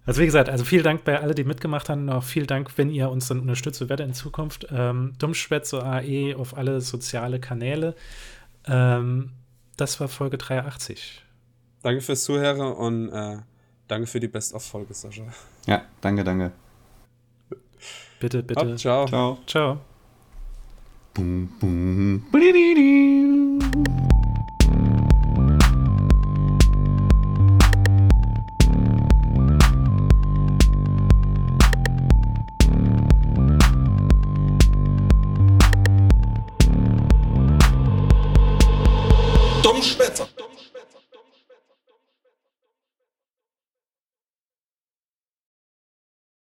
Also 0.05 0.21
wie 0.21 0.25
gesagt, 0.25 0.47
also 0.49 0.63
vielen 0.63 0.83
Dank 0.83 1.03
bei 1.03 1.19
alle, 1.19 1.35
die 1.35 1.43
mitgemacht 1.43 1.89
haben. 1.89 2.09
Auch 2.09 2.23
vielen 2.23 2.47
Dank, 2.47 2.77
wenn 2.77 2.89
ihr 2.89 3.09
uns 3.09 3.27
dann 3.27 3.41
unterstützt 3.41 3.81
werdet 3.81 4.07
in 4.07 4.13
Zukunft. 4.13 4.67
Ähm, 4.71 5.13
Dummschwätze 5.19 5.83
AE 5.83 6.35
auf 6.35 6.55
alle 6.55 6.79
soziale 6.79 7.41
Kanäle. 7.41 7.93
Ähm, 8.65 9.31
das 9.75 9.99
war 9.99 10.07
Folge 10.07 10.37
83. 10.37 11.23
Danke 11.83 12.01
fürs 12.01 12.23
Zuhören 12.23 12.61
und 12.61 13.09
äh 13.09 13.37
Danke 13.87 14.07
für 14.07 14.19
die 14.19 14.27
Best-of-Folge, 14.27 14.93
Sascha. 14.93 15.23
Ja, 15.65 15.83
danke, 16.01 16.23
danke. 16.23 16.51
Bitte, 18.19 18.43
bitte. 18.43 18.73
Ab, 18.73 18.79
ciao. 18.79 19.07
Ciao. 19.07 19.37
Ciao. 19.45 19.79
Boom, 21.13 21.49
boom. 21.59 22.23